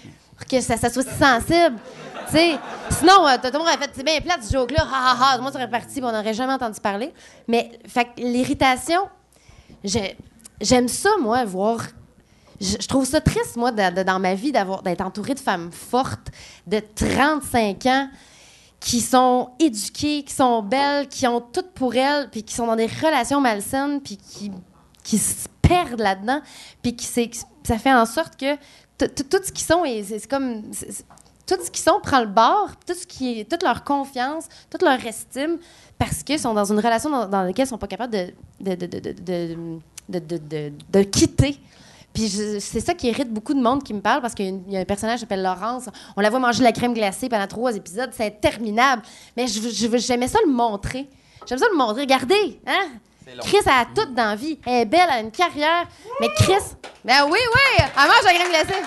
que 0.48 0.60
ça, 0.60 0.76
soit 0.76 1.02
si 1.02 1.18
sensible.» 1.18 1.76
sinon, 2.30 3.26
euh, 3.26 3.36
tout 3.42 3.48
le 3.52 3.58
monde 3.58 3.68
aurait 3.68 3.78
fait 3.78 3.90
«C'est 3.94 4.04
bien 4.04 4.20
plate, 4.20 4.42
ce 4.44 4.52
joke-là, 4.52 4.82
ha 4.92 5.10
ha 5.12 5.34
ha», 5.34 5.38
moi, 5.40 5.50
ça 5.50 5.58
aurait 5.58 5.70
parti, 5.70 5.94
puis 6.00 6.04
on 6.04 6.12
n'aurait 6.12 6.34
jamais 6.34 6.52
entendu 6.52 6.80
parler. 6.80 7.12
Mais, 7.48 7.70
l'irritation, 8.16 9.02
j'ai- 9.82 10.16
j'aime 10.60 10.88
ça, 10.88 11.10
moi, 11.20 11.44
voir. 11.44 11.80
Je, 12.60 12.86
trouve 12.88 13.04
ça 13.04 13.20
triste, 13.20 13.56
moi, 13.56 13.70
dans 13.70 14.18
ma 14.20 14.34
vie, 14.34 14.52
d'être 14.52 15.00
entourée 15.00 15.34
de 15.34 15.38
femmes 15.40 15.70
fortes 15.70 16.28
de 16.66 16.80
35 16.94 17.86
ans 17.86 18.08
qui 18.80 19.00
sont 19.00 19.50
éduquées, 19.58 20.22
qui 20.24 20.34
sont 20.34 20.62
belles, 20.62 21.08
qui 21.08 21.26
ont 21.26 21.40
tout 21.40 21.64
pour 21.74 21.94
elles, 21.94 22.28
puis 22.30 22.42
qui 22.42 22.54
sont 22.54 22.66
dans 22.66 22.76
des 22.76 22.86
relations 22.86 23.40
malsaines, 23.40 24.00
puis 24.00 24.16
qui, 24.16 24.50
qui 25.02 25.18
se 25.18 25.46
perdent 25.62 26.00
là-dedans, 26.00 26.40
puis 26.82 26.94
qui 26.96 27.06
ça 27.64 27.78
fait 27.78 27.92
en 27.92 28.06
sorte 28.06 28.36
que 28.36 28.54
tout 28.98 29.40
ce 29.44 29.52
qu'ils 29.52 29.66
sont, 29.66 29.82
c'est 30.04 30.26
comme 30.28 30.62
tout 31.46 31.56
ce 31.64 31.70
qu'ils 31.70 31.82
sont 31.84 32.00
prend 32.02 32.20
le 32.20 32.26
bord, 32.26 32.70
tout 32.86 32.94
ce 32.94 33.06
qui 33.06 33.44
toute 33.46 33.62
leur 33.62 33.84
confiance, 33.84 34.44
toute 34.70 34.82
leur 34.82 35.04
estime, 35.04 35.58
parce 35.98 36.22
qu'ils 36.22 36.38
sont 36.38 36.54
dans 36.54 36.70
une 36.72 36.78
relation 36.78 37.10
dans, 37.26 37.42
laquelle 37.42 37.66
ils 37.66 37.68
sont 37.68 37.78
pas 37.78 37.86
capables 37.86 38.12
de- 38.12 38.32
de- 38.60 38.74
de- 40.08 40.72
de 40.90 41.02
quitter. 41.02 41.58
Puis 42.14 42.28
c'est 42.60 42.80
ça 42.80 42.94
qui 42.94 43.08
irrite 43.08 43.32
beaucoup 43.32 43.54
de 43.54 43.60
monde 43.60 43.82
qui 43.84 43.94
me 43.94 44.00
parle 44.00 44.20
parce 44.20 44.34
qu'il 44.34 44.46
y 44.68 44.76
a 44.76 44.78
y, 44.78 44.82
un 44.82 44.84
personnage 44.84 45.16
qui 45.16 45.20
s'appelle 45.20 45.42
Laurence. 45.42 45.88
On 46.16 46.20
la 46.20 46.30
voit 46.30 46.40
manger 46.40 46.58
de 46.60 46.64
la 46.64 46.72
crème 46.72 46.92
glacée 46.94 47.28
pendant 47.28 47.46
trois 47.46 47.76
épisodes. 47.76 48.10
C'est 48.12 48.26
interminable. 48.26 49.02
Mais 49.36 49.46
j'aimais 49.46 50.26
ça 50.28 50.38
le 50.44 50.50
montrer. 50.50 51.08
J'aime 51.46 51.58
ça 51.58 51.66
le 51.70 51.76
montrer. 51.76 52.02
Regardez, 52.02 52.60
hein? 52.66 52.88
Chris, 53.42 53.58
elle 53.66 53.72
a 53.72 53.84
tout 53.94 54.10
dans 54.14 54.30
la 54.30 54.36
vie. 54.36 54.58
Elle 54.66 54.72
est 54.82 54.84
belle, 54.86 55.00
elle 55.04 55.10
a 55.10 55.20
une 55.20 55.30
carrière. 55.30 55.86
Mais 56.20 56.28
Chris, 56.38 56.54
ben 57.04 57.24
oui, 57.26 57.38
oui, 57.38 57.76
elle 57.78 58.08
mange 58.08 58.20
de 58.20 58.24
la 58.24 58.32
crème 58.34 58.48
glacée. 58.48 58.82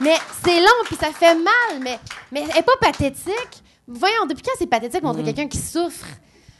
Mais 0.00 0.16
c'est 0.44 0.60
long, 0.60 0.84
puis 0.84 0.96
ça 0.96 1.10
fait 1.12 1.34
mal. 1.34 1.80
Mais, 1.80 1.98
mais 2.30 2.42
elle 2.48 2.56
n'est 2.56 2.62
pas 2.62 2.76
pathétique. 2.80 3.62
Voyons, 3.88 4.26
depuis 4.28 4.42
quand 4.42 4.52
c'est 4.58 4.66
pathétique 4.66 5.00
de 5.00 5.06
montrer 5.06 5.22
Mm. 5.22 5.26
quelqu'un 5.26 5.48
qui 5.48 5.58
souffre? 5.58 6.06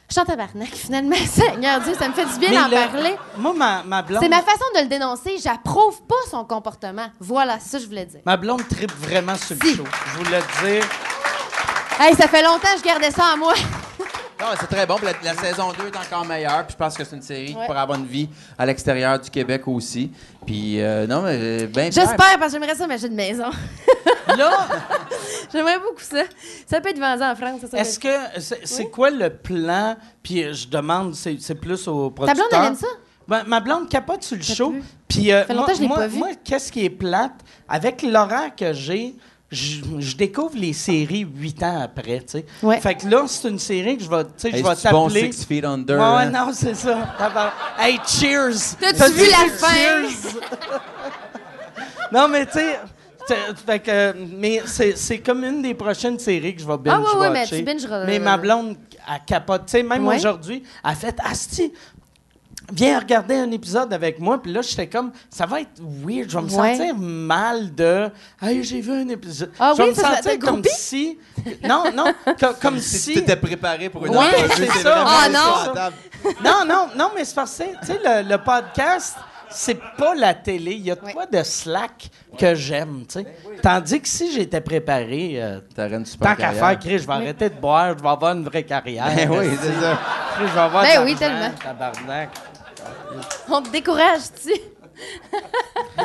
Je 0.09 0.13
suis 0.15 0.21
en 0.21 0.25
tabarnak, 0.27 0.69
finalement. 0.69 1.17
Seigneur 1.27 1.81
Dieu, 1.81 1.95
ça 1.99 2.09
me 2.09 2.13
fait 2.15 2.27
du 2.27 2.39
bien 2.39 2.63
d'en 2.63 2.69
le- 2.69 2.91
parler. 2.93 3.17
Moi, 3.39 3.55
ma, 3.57 3.83
ma 3.85 4.03
blonde... 4.03 4.23
C'est 4.23 4.29
ma 4.29 4.43
façon 4.43 4.65
de 4.77 4.81
le 4.83 4.87
dénoncer. 4.87 5.37
J'approuve 5.43 6.03
pas 6.03 6.15
son 6.31 6.45
comportement. 6.45 7.07
Voilà, 7.21 7.59
ça 7.59 7.79
que 7.79 7.85
je 7.85 7.89
voulais 7.89 8.05
dire. 8.07 8.21
Ma 8.27 8.37
blonde 8.37 8.67
tripe 8.69 8.93
vraiment 9.01 9.37
sur 9.37 9.57
le 9.61 9.67
Si. 9.69 9.77
show. 9.77 9.85
Je 10.13 10.19
voulais 10.25 10.43
dire. 10.63 10.85
Hey, 11.99 12.15
ça 12.17 12.29
fait 12.29 12.43
longtemps 12.43 12.69
que 12.75 12.79
je 12.81 12.85
gardais 12.85 13.11
ça 13.11 13.33
en 13.35 13.39
moi. 13.39 13.55
Non, 14.41 14.47
mais 14.51 14.57
c'est 14.61 14.66
très 14.66 14.85
bon. 14.87 14.97
La, 15.03 15.12
la 15.32 15.41
saison 15.41 15.72
2 15.78 15.87
est 15.87 15.97
encore 15.97 16.24
meilleure. 16.24 16.64
Puis 16.66 16.72
je 16.72 16.76
pense 16.76 16.97
que 16.97 17.05
c'est 17.05 17.16
une 17.16 17.22
série 17.22 17.47
qui 17.47 17.57
Ouais. 17.57 17.66
pourrait 17.66 17.78
avoir 17.80 17.99
une 17.99 18.07
vie 18.07 18.28
à 18.59 18.66
l'extérieur 18.66 19.18
du 19.18 19.30
Québec 19.30 19.62
aussi. 19.66 20.11
Puis 20.45 20.80
euh, 20.82 21.07
non, 21.07 21.22
mais 21.22 21.39
euh, 21.41 21.66
ben 21.68 21.93
J'espère, 21.93 22.39
parce 22.39 22.53
que 22.53 22.59
j'aimerais 22.59 22.74
ça 22.74 22.87
m'acheter 22.87 23.07
une 23.09 23.14
maison. 23.14 23.45
Là, 24.37 24.51
j'aimerais 25.53 25.78
beaucoup 25.78 26.01
ça. 26.01 26.22
Ça 26.66 26.80
peut 26.80 26.89
être 26.89 26.99
vendu 26.99 27.22
en 27.22 27.37
France, 27.37 27.61
ça. 27.61 27.68
ça 27.68 27.78
est-ce 27.78 27.99
que 27.99 28.09
c'est 28.41 28.66
c'est 28.66 28.87
quoi 28.91 29.11
le 29.11 29.30
plan? 29.30 29.97
Puis 30.22 30.43
euh, 30.43 30.53
je 30.53 30.66
demande, 30.68 31.14
c'est 31.14 31.37
c'est 31.41 31.55
plus 31.55 31.87
au 31.87 32.09
Ta 32.11 32.14
producteur. 32.16 32.49
blonde, 32.49 32.61
elle 32.62 32.66
aime 32.68 32.76
ça? 32.76 32.87
Ben, 33.28 33.45
ma 33.47 33.61
blonde 33.61 33.89
capote 33.89 34.22
sur 34.22 34.37
le 34.37 34.43
show. 34.43 34.74
Puis 35.09 35.32
euh, 35.32 35.45
moi, 35.51 35.66
moi- 35.80 36.09
moi, 36.09 36.28
qu'est-ce 36.43 36.72
qui 36.72 36.85
est 36.85 36.91
plate? 36.91 37.32
Avec 37.68 38.03
l'horaire 38.03 38.55
que 38.57 38.72
j'ai, 38.72 39.14
je 39.55 39.83
je 40.01 40.17
découvre 40.17 40.57
les 40.57 40.73
séries 40.73 41.27
huit 41.37 41.63
ans 41.63 41.81
après, 41.83 42.21
tu 42.21 42.25
sais. 42.39 42.47
Ouais. 42.63 42.81
Fait 42.81 42.95
que 42.95 43.07
là, 43.09 43.25
c'est 43.27 43.49
une 43.49 43.59
série 43.59 43.97
que 43.97 44.05
je 44.05 44.11
vais, 44.11 44.25
tu 44.25 44.31
sais, 44.37 44.51
je 44.51 44.57
Hey, 44.57 44.63
vais 44.63 44.91
bon. 44.91 45.09
Six 45.09 45.45
Feet 45.45 45.65
Under. 45.65 45.95
Ouais, 45.99 46.03
ouais, 46.03 46.23
hein? 46.25 46.31
non, 46.31 46.51
c'est 46.53 46.75
ça. 46.75 46.99
Hey, 47.79 47.99
cheers! 48.07 48.77
T'as-tu 48.81 49.13
vu 49.15 49.31
la 49.31 49.49
fin? 49.57 49.75
Cheers! 49.75 50.41
non, 52.13 52.29
mais 52.29 52.47
tu 52.47 52.53
sais, 52.53 52.81
t'sais, 53.27 53.37
fait 53.67 53.79
que, 53.81 53.91
euh, 53.91 54.13
mais 54.39 54.63
c'est 54.67 54.97
c'est 54.97 55.19
comme 55.19 55.45
une 55.45 55.63
des 55.63 55.75
prochaines 55.75 56.19
séries 56.19 56.55
que 56.55 56.61
je 56.63 56.67
vais 56.67 56.77
binge 56.79 56.95
Ah 56.95 57.01
ouais, 57.15 57.21
ouais, 57.21 57.31
mais 57.31 57.41
watcher. 57.41 57.59
tu 57.59 57.63
bingeras, 57.65 58.05
Mais 58.07 58.19
ma 58.19 58.37
blonde, 58.37 58.77
elle 59.09 59.21
capote. 59.27 59.67
Tu 59.67 59.73
sais, 59.73 59.83
même 59.83 60.07
Ouais. 60.07 60.17
aujourd'hui, 60.17 60.63
elle 60.85 60.91
a 60.91 60.95
fait 60.95 61.17
Asti, 61.25 61.73
viens 62.75 62.99
regarder 62.99 63.37
un 63.37 63.51
épisode 63.51 63.93
avec 63.93 64.18
moi. 64.18 64.41
Puis 64.43 64.53
là, 64.53 64.61
j'étais 64.62 64.87
comme, 64.89 65.12
ça 65.31 65.47
va 65.47 65.61
être 65.61 65.81
weird. 65.81 66.29
Je 66.31 66.37
vais 66.39 66.43
me 66.45 66.51
Ouais. 66.51 66.77
sentir 66.77 66.95
mal 66.99 67.75
de, 67.75 68.11
hey, 68.43 68.62
j'ai 68.64 68.81
vu 68.81 68.93
un 68.93 69.09
épisode. 69.09 69.51
Ah 69.59 69.72
je 69.77 69.83
vais 69.83 69.89
oui, 69.91 69.95
me 69.97 70.03
sentir 70.03 70.39
comme 70.39 70.61
groupie? 70.62 70.68
si. 70.72 71.18
Non, 71.62 71.85
non, 71.95 72.12
comme, 72.39 72.55
comme 72.61 72.79
Si 72.79 72.99
si. 72.99 73.12
tu 73.14 73.20
t'étais 73.20 73.37
préparé 73.37 73.89
pour 73.89 74.05
une 74.07 74.12
Ouais, 74.16 74.27
entrevue, 74.45 74.68
c'est 74.72 74.79
ça. 74.83 75.05
Ah, 75.07 75.29
non. 75.29 75.39
à 75.39 75.66
la 75.66 75.72
table. 75.72 75.97
Non, 76.45 76.64
non, 76.66 76.89
non, 76.97 77.11
mais 77.14 77.25
c'est 77.25 77.35
parce 77.35 77.59
que, 77.59 77.64
tu 77.81 77.87
sais, 77.87 78.01
le, 78.05 78.29
le 78.29 78.39
podcast, 78.39 79.16
c'est 79.51 79.79
pas 79.97 80.14
la 80.14 80.35
télé. 80.35 80.72
Il 80.72 80.85
y 80.87 80.91
a 80.91 80.95
de 80.97 81.05
Ouais. 81.05 81.12
quoi 81.12 81.27
de 81.27 81.43
slack 81.43 82.09
que 82.39 82.55
j'aime, 82.55 83.05
tu 83.07 83.20
sais. 83.20 83.27
Tandis 83.62 84.01
que 84.01 84.09
si 84.09 84.33
j'étais 84.33 84.61
préparé, 84.61 85.35
euh, 85.41 85.61
une 85.77 86.05
super 86.07 86.31
tant 86.31 86.43
qu'à 86.43 86.53
faire, 86.53 86.79
Chris, 86.79 86.99
je 87.01 87.07
vais 87.07 87.12
arrêter 87.12 87.51
de 87.51 87.55
boire, 87.55 87.97
je 87.97 88.03
vais 88.03 88.09
avoir 88.09 88.33
une 88.35 88.45
vraie 88.45 88.64
carrière. 88.64 89.07
Ben 89.14 89.31
oui, 89.31 89.51
c'est 89.61 89.81
ça. 89.81 89.99
Chris, 90.37 90.47
je 90.49 90.55
vais 90.55 90.61
avoir 90.61 90.83
Ben 90.83 91.05
oui, 91.05 91.14
tellement. 91.14 91.51
Tabarnak. 91.62 92.31
On 93.49 93.62
te 93.62 93.70
décourage-tu? 93.70 94.53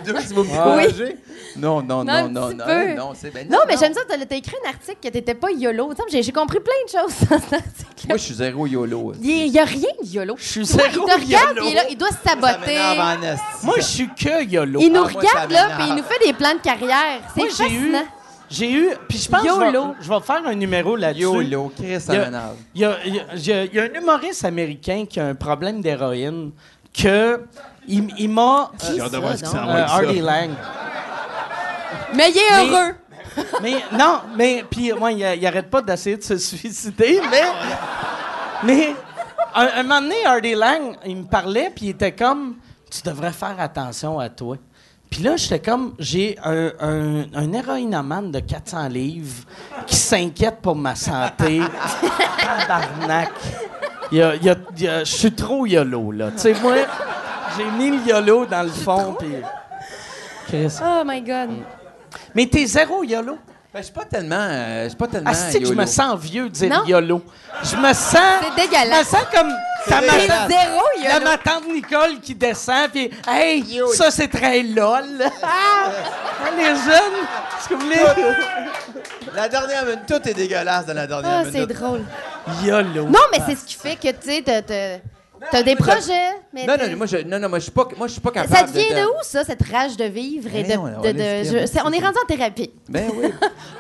Deux, 0.06 0.14
tu 0.14 0.34
me 0.34 0.44
décourager? 0.44 1.18
Non, 1.56 1.82
non, 1.82 2.04
Non, 2.04 2.28
non, 2.28 2.30
non, 2.30 2.50
non, 2.50 2.96
non, 2.96 3.14
ben 3.34 3.48
Non, 3.50 3.60
mais 3.68 3.76
j'aime 3.78 3.94
ça. 3.94 4.02
T'as 4.08 4.18
t'as 4.26 4.36
écrit 4.36 4.56
un 4.66 4.70
article 4.70 4.98
que 5.02 5.10
t'étais 5.10 5.36
pas 5.36 5.52
YOLO. 5.52 5.94
Tu 6.10 6.22
J'ai 6.24 6.32
compris 6.32 6.60
plein 6.60 6.74
de 6.86 6.90
choses 6.90 7.28
dans 7.30 7.40
cet 7.40 7.54
article. 7.54 8.08
Moi, 8.08 8.18
je 8.18 8.24
suis 8.24 8.34
zéro 8.36 8.66
YOLO. 8.66 9.14
Il 9.22 9.52
n'y 9.52 9.60
a 9.60 9.66
rien 9.66 9.90
de 10.02 10.08
YOLO. 10.08 10.36
Je 10.38 10.44
suis 10.44 10.60
Tu 10.62 10.66
zéro 10.66 10.90
Il 10.90 10.94
te 11.14 11.26
regarde, 11.26 11.58
YOLO. 11.58 11.74
là, 11.74 11.84
il 11.90 11.98
doit 11.98 12.10
se 12.10 12.18
saboter. 12.28 12.80
en. 12.80 13.66
Moi, 13.66 13.76
je 13.78 13.82
suis 13.84 14.10
que 14.10 14.44
YOLO. 14.44 14.80
Il 14.82 14.92
nous 14.92 15.04
Ah, 15.06 15.12
moi, 15.12 15.22
ça 15.24 15.30
regarde, 15.46 15.52
là, 15.52 15.70
puis 15.78 15.86
il 15.90 15.96
nous 15.96 16.04
fait 16.04 16.26
des 16.26 16.34
plans 16.34 16.54
de 16.54 16.60
carrière. 16.60 17.22
C'est 17.36 17.42
Moi, 17.42 17.50
j'ai 17.58 17.66
eu, 17.66 17.92
fascinant. 17.92 18.08
J'ai 18.50 18.72
eu, 18.72 18.90
puis 19.08 19.18
je 19.18 19.30
pense 19.30 19.42
que 19.42 19.48
je 19.48 19.54
vais, 19.60 19.72
YOLO. 19.72 19.96
je 20.02 20.10
vais 20.10 20.20
faire 20.22 20.42
un 20.46 20.56
numéro 20.56 20.96
là-dessus. 20.96 21.22
YOLO, 21.22 21.72
Chris, 21.76 21.98
Il 22.10 22.14
y 22.14 22.18
a-. 22.18 22.52
Il 22.76 22.82
y 22.82 22.86
a, 22.86 22.98
il 23.06 23.16
y 23.16 23.20
a- 23.20 23.24
il 23.36 23.46
y 23.48 23.52
a- 23.54 23.64
il 23.66 23.74
y 23.76 23.80
a 23.80 23.84
un 23.84 23.94
humoriste 24.02 24.46
américain 24.46 25.06
qui 25.08 25.20
a 25.20 25.26
un 25.28 25.36
problème 25.36 25.82
d'héroïne 25.82 26.52
que 26.94 27.44
il, 27.88 28.08
il 28.18 28.30
m'a 28.30 28.72
Qui 28.78 29.00
hâte 29.00 29.08
de 29.08 29.12
ça, 29.14 29.20
voir 29.20 29.32
ce 29.34 29.38
qui 29.38 29.44
donc? 29.44 29.52
s'en 29.54 29.66
va. 29.68 29.76
euh. 29.78 29.86
Hardy 29.88 30.20
Lang. 30.22 30.50
Mais 32.16 32.30
il 32.32 32.38
est 32.38 32.42
Mais- 32.52 32.68
heureux. 32.70 32.96
Mais 33.62 33.76
non, 33.98 34.22
mais 34.36 34.64
puis 34.70 34.92
moi 34.94 35.12
il, 35.12 35.20
il 35.20 35.46
arrête 35.48 35.70
pas 35.70 35.82
d'essayer 35.82 36.18
de 36.18 36.24
se 36.24 36.38
suicider, 36.38 37.22
mais 37.30 37.44
mais 38.64 38.96
un, 39.56 39.68
un 39.78 39.84
moment 39.84 40.02
donné 40.02 40.26
Hardy 40.26 40.56
Lang, 40.56 40.98
il 41.06 41.18
me 41.18 41.24
parlait 41.24 41.72
puis 41.76 41.86
il 41.88 41.90
était 41.92 42.12
comme 42.12 42.56
tu 42.90 43.02
devrais 43.04 43.32
faire 43.32 43.56
attention 43.60 44.20
à 44.20 44.30
toi. 44.30 44.58
Puis 45.10 45.24
là, 45.24 45.36
j'étais 45.38 45.60
comme, 45.60 45.96
j'ai 45.98 46.38
un, 46.44 46.72
un, 46.80 47.26
un 47.34 47.54
héroïnomane 47.54 48.32
de 48.32 48.40
400 48.40 48.88
livres 48.90 49.44
qui 49.88 49.96
s'inquiète 49.96 50.60
pour 50.62 50.76
ma 50.76 50.96
santé. 50.96 51.62
Tabarnak. 52.68 53.32
Je 54.12 55.02
suis 55.04 55.32
trop 55.32 55.66
YOLO, 55.66 56.12
là. 56.12 56.32
Tu 56.32 56.40
sais, 56.40 56.54
moi, 56.62 56.76
j'ai 57.58 57.66
mis 57.72 57.98
le 57.98 58.08
YOLO 58.08 58.46
dans 58.46 58.64
le 58.64 58.70
fond, 58.70 59.16
puis... 59.18 59.36
Oh 60.82 61.04
my 61.06 61.22
God. 61.22 61.50
Mais 62.34 62.48
t'es 62.48 62.66
zéro 62.66 63.04
YOLO. 63.04 63.38
Ben, 63.72 63.80
je 63.82 63.84
suis 63.84 63.94
pas 63.94 64.06
tellement. 64.06 64.36
euh, 64.50 64.88
suis 64.90 64.98
pas 64.98 65.08
tellement. 65.08 65.30
Ah, 65.32 65.36
c'est 65.36 65.60
que 65.60 65.66
je 65.68 65.74
me 65.74 65.86
sens 65.86 66.20
vieux 66.20 66.46
de 66.50 66.54
dire 66.54 66.70
Non. 66.70 66.86
YOLO. 66.86 67.22
Je 67.64 67.76
me 67.76 67.94
sens. 67.94 68.18
C'est 68.42 68.62
dégueulasse. 68.64 68.90
Je 69.12 69.16
me 69.16 69.20
sens 69.20 69.26
comme. 69.32 69.50
ta 69.88 70.00
C'est 70.02 70.28
ma- 70.28 70.48
zéro, 70.48 70.82
y 71.02 71.06
a 71.08 71.20
la 71.20 71.26
ma 71.26 71.38
tante 71.38 71.68
Nicole 71.72 72.20
qui 72.20 72.34
descend, 72.34 72.90
puis 72.92 73.12
hey, 73.28 73.80
ça 73.94 74.10
c'est 74.12 74.28
très 74.28 74.64
lol. 74.64 75.04
Ah, 75.44 75.92
les 76.58 76.66
jeunes, 76.66 77.20
est-ce 77.60 77.70
que 77.70 77.74
vous 77.76 77.82
voulez? 77.82 78.02
La 79.36 79.48
dernière 79.48 79.86
minute, 79.86 80.00
tout 80.08 80.28
est 80.28 80.34
dégueulasse 80.34 80.86
dans 80.88 80.94
la 80.96 81.06
dernière 81.08 81.32
Ah, 81.32 81.44
minute. 81.44 81.54
c'est 81.70 81.74
drôle. 81.76 82.02
YOLO. 82.64 83.04
Non, 83.06 83.20
mais 83.32 83.40
c'est 83.46 83.56
ce 83.56 83.66
qui 83.66 83.76
fait 83.76 83.96
que, 83.96 84.10
tu 84.20 84.30
sais, 84.32 84.42
t'as- 84.44 84.62
t'as 84.64 84.98
t'as 85.52 85.64
des 85.64 85.76
projets. 85.76 86.32
Mais 86.54 86.66
Non, 86.66 86.76
non, 86.78 86.98
moi, 86.98 87.06
je, 87.06 87.18
non, 87.18 87.40
non, 87.40 87.50
moi, 87.50 87.60
je 87.60 87.64
suis 87.64 87.72
pas, 87.72 87.88
moi, 87.98 88.08
je 88.08 88.14
suis 88.14 88.22
pas 88.22 88.32
capable 88.32 88.56
Ça 88.56 88.64
te 88.64 88.72
vient 88.72 88.90
de... 88.90 89.02
de 89.02 89.06
où, 89.08 89.14
ça, 89.24 89.44
cette 89.44 89.62
rage 89.64 89.96
de 89.98 90.06
vivre 90.06 90.54
et 90.56 90.64
de. 90.64 90.68
Ben, 90.68 90.80
on- 90.80 91.00
on 91.00 91.02
de- 91.02 91.12
de- 91.12 91.44
je- 91.66 91.80
on 91.86 91.92
est 91.92 92.00
rendu 92.00 92.18
en 92.24 92.26
thérapie. 92.28 92.72
Ben 92.88 93.10
oui. 93.16 93.28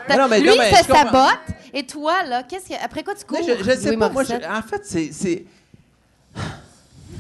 Non, 0.18 0.28
mais- 0.28 0.40
Lui, 0.40 0.50
non, 0.50 0.56
mais 0.58 0.70
je 0.72 0.88
comprends. 0.88 1.04
sabote. 1.06 1.40
Et 1.74 1.86
toi, 1.86 2.24
là, 2.28 2.44
qu'est-ce 2.44 2.70
que. 2.70 2.84
Après 2.84 3.04
quoi 3.04 3.14
tu 3.16 3.26
cours? 3.26 3.40
Mais 3.46 3.58
je, 3.58 3.64
je 3.64 3.72
sais 3.78 3.88
Louis 3.90 3.98
pas, 3.98 4.10
moi, 4.10 4.24
je- 4.24 4.34
en 4.34 4.62
fait, 4.62 4.84
c'est... 4.86 5.46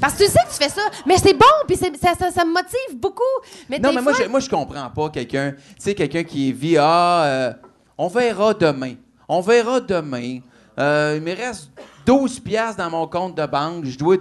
Parce 0.01 0.13
que 0.13 0.23
tu 0.23 0.29
sais 0.29 0.39
que 0.47 0.49
tu 0.53 0.63
fais 0.63 0.69
ça, 0.69 0.81
mais 1.05 1.17
c'est 1.17 1.33
bon, 1.33 1.45
puis 1.67 1.75
ça, 1.75 1.87
ça, 2.17 2.31
ça 2.31 2.45
me 2.45 2.53
motive 2.53 2.95
beaucoup. 2.95 3.21
Mais 3.69 3.79
Non, 3.79 3.91
mais 3.91 4.01
moi, 4.01 4.13
je, 4.17 4.23
moi, 4.29 4.39
je 4.39 4.49
comprends 4.49 4.89
pas 4.89 5.09
quelqu'un, 5.09 5.51
tu 5.51 5.57
sais, 5.77 5.93
quelqu'un 5.93 6.23
qui 6.23 6.53
vit, 6.53 6.77
ah, 6.79 7.23
euh, 7.25 7.53
on 7.97 8.07
verra 8.07 8.53
demain. 8.53 8.93
On 9.27 9.41
verra 9.41 9.81
demain. 9.81 10.39
Euh, 10.79 11.15
il 11.17 11.21
me 11.21 11.35
reste 11.35 11.69
12 12.09 12.39
piastres 12.39 12.77
dans 12.83 12.89
mon 12.89 13.07
compte 13.07 13.35
de 13.35 13.45
banque. 13.45 13.85
Je 13.85 13.97
dois 13.97 14.17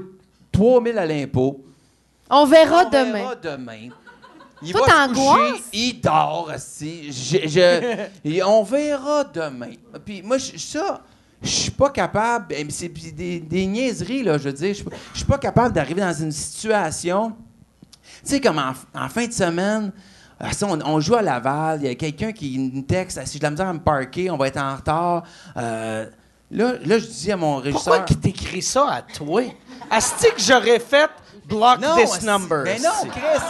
3000 0.52 0.98
à 0.98 1.06
l'impôt. 1.06 1.64
on 2.28 2.44
verra 2.44 2.84
on 2.86 2.90
demain. 2.90 3.12
verra 3.12 3.34
demain. 3.36 3.88
Il 4.60 4.72
Toi, 4.72 4.80
va 4.80 4.86
se 4.86 4.92
t'angoisses? 5.14 5.50
coucher, 5.52 5.62
il 5.72 6.00
dort, 6.00 6.52
esti. 6.52 7.12
Je, 7.12 7.48
je- 7.48 8.06
et 8.28 8.42
on 8.42 8.62
verra 8.62 9.24
demain. 9.24 9.70
Puis 10.04 10.20
moi, 10.20 10.36
je- 10.36 10.58
ça, 10.58 11.00
je 11.40 11.48
suis 11.48 11.70
pas 11.70 11.88
capable. 11.90 12.54
eh, 12.54 12.66
C'est 12.68 12.88
des, 12.88 13.40
des 13.40 13.66
niaiseries, 13.66 14.22
là, 14.24 14.36
je 14.36 14.44
veux 14.44 14.52
dire. 14.52 14.68
Je 14.68 14.74
suis 14.74 14.84
pas- 14.84 14.96
je 15.12 15.16
suis 15.18 15.26
pas 15.26 15.38
capable 15.38 15.72
d'arriver 15.74 16.00
dans 16.02 16.12
une 16.12 16.32
situation. 16.32 17.30
Tu 18.22 18.30
sais, 18.34 18.40
comme 18.40 18.58
en, 18.58 18.72
en 19.00 19.08
fin 19.08 19.26
de 19.26 19.32
semaine, 19.32 19.92
ah, 20.40 20.50
on, 20.62 20.78
on 20.84 21.00
joue 21.00 21.14
à 21.14 21.22
Laval, 21.22 21.80
il 21.82 21.86
y 21.86 21.90
a 21.90 21.94
quelqu'un 21.94 22.32
qui 22.32 22.58
me 22.58 22.82
texte, 22.82 23.18
Ah, 23.22 23.24
si 23.26 23.34
j'ai 23.34 23.38
de 23.38 23.44
la 23.44 23.50
misère 23.50 23.68
à 23.68 23.72
me 23.72 23.78
parker, 23.80 24.30
on 24.30 24.36
va 24.36 24.48
être 24.48 24.60
en 24.60 24.74
retard. 24.76 25.22
Euh, 25.56 26.06
là, 26.50 26.74
là, 26.84 26.98
je 26.98 27.06
dis 27.06 27.32
à 27.32 27.36
mon 27.36 27.56
régisseur... 27.56 27.82
Pourquoi 27.84 28.00
qu'il 28.00 28.18
t'écrit 28.18 28.62
ça 28.62 28.86
à 28.90 29.02
toi? 29.02 29.42
Asti 29.90 30.26
que 30.34 30.40
j'aurais 30.40 30.78
fait 30.78 31.10
block 31.48 31.80
Non, 31.80 31.96
this 31.96 32.22
number. 32.22 32.62
Mais 32.64 32.78
non. 32.78 33.08
Chris! 33.10 33.42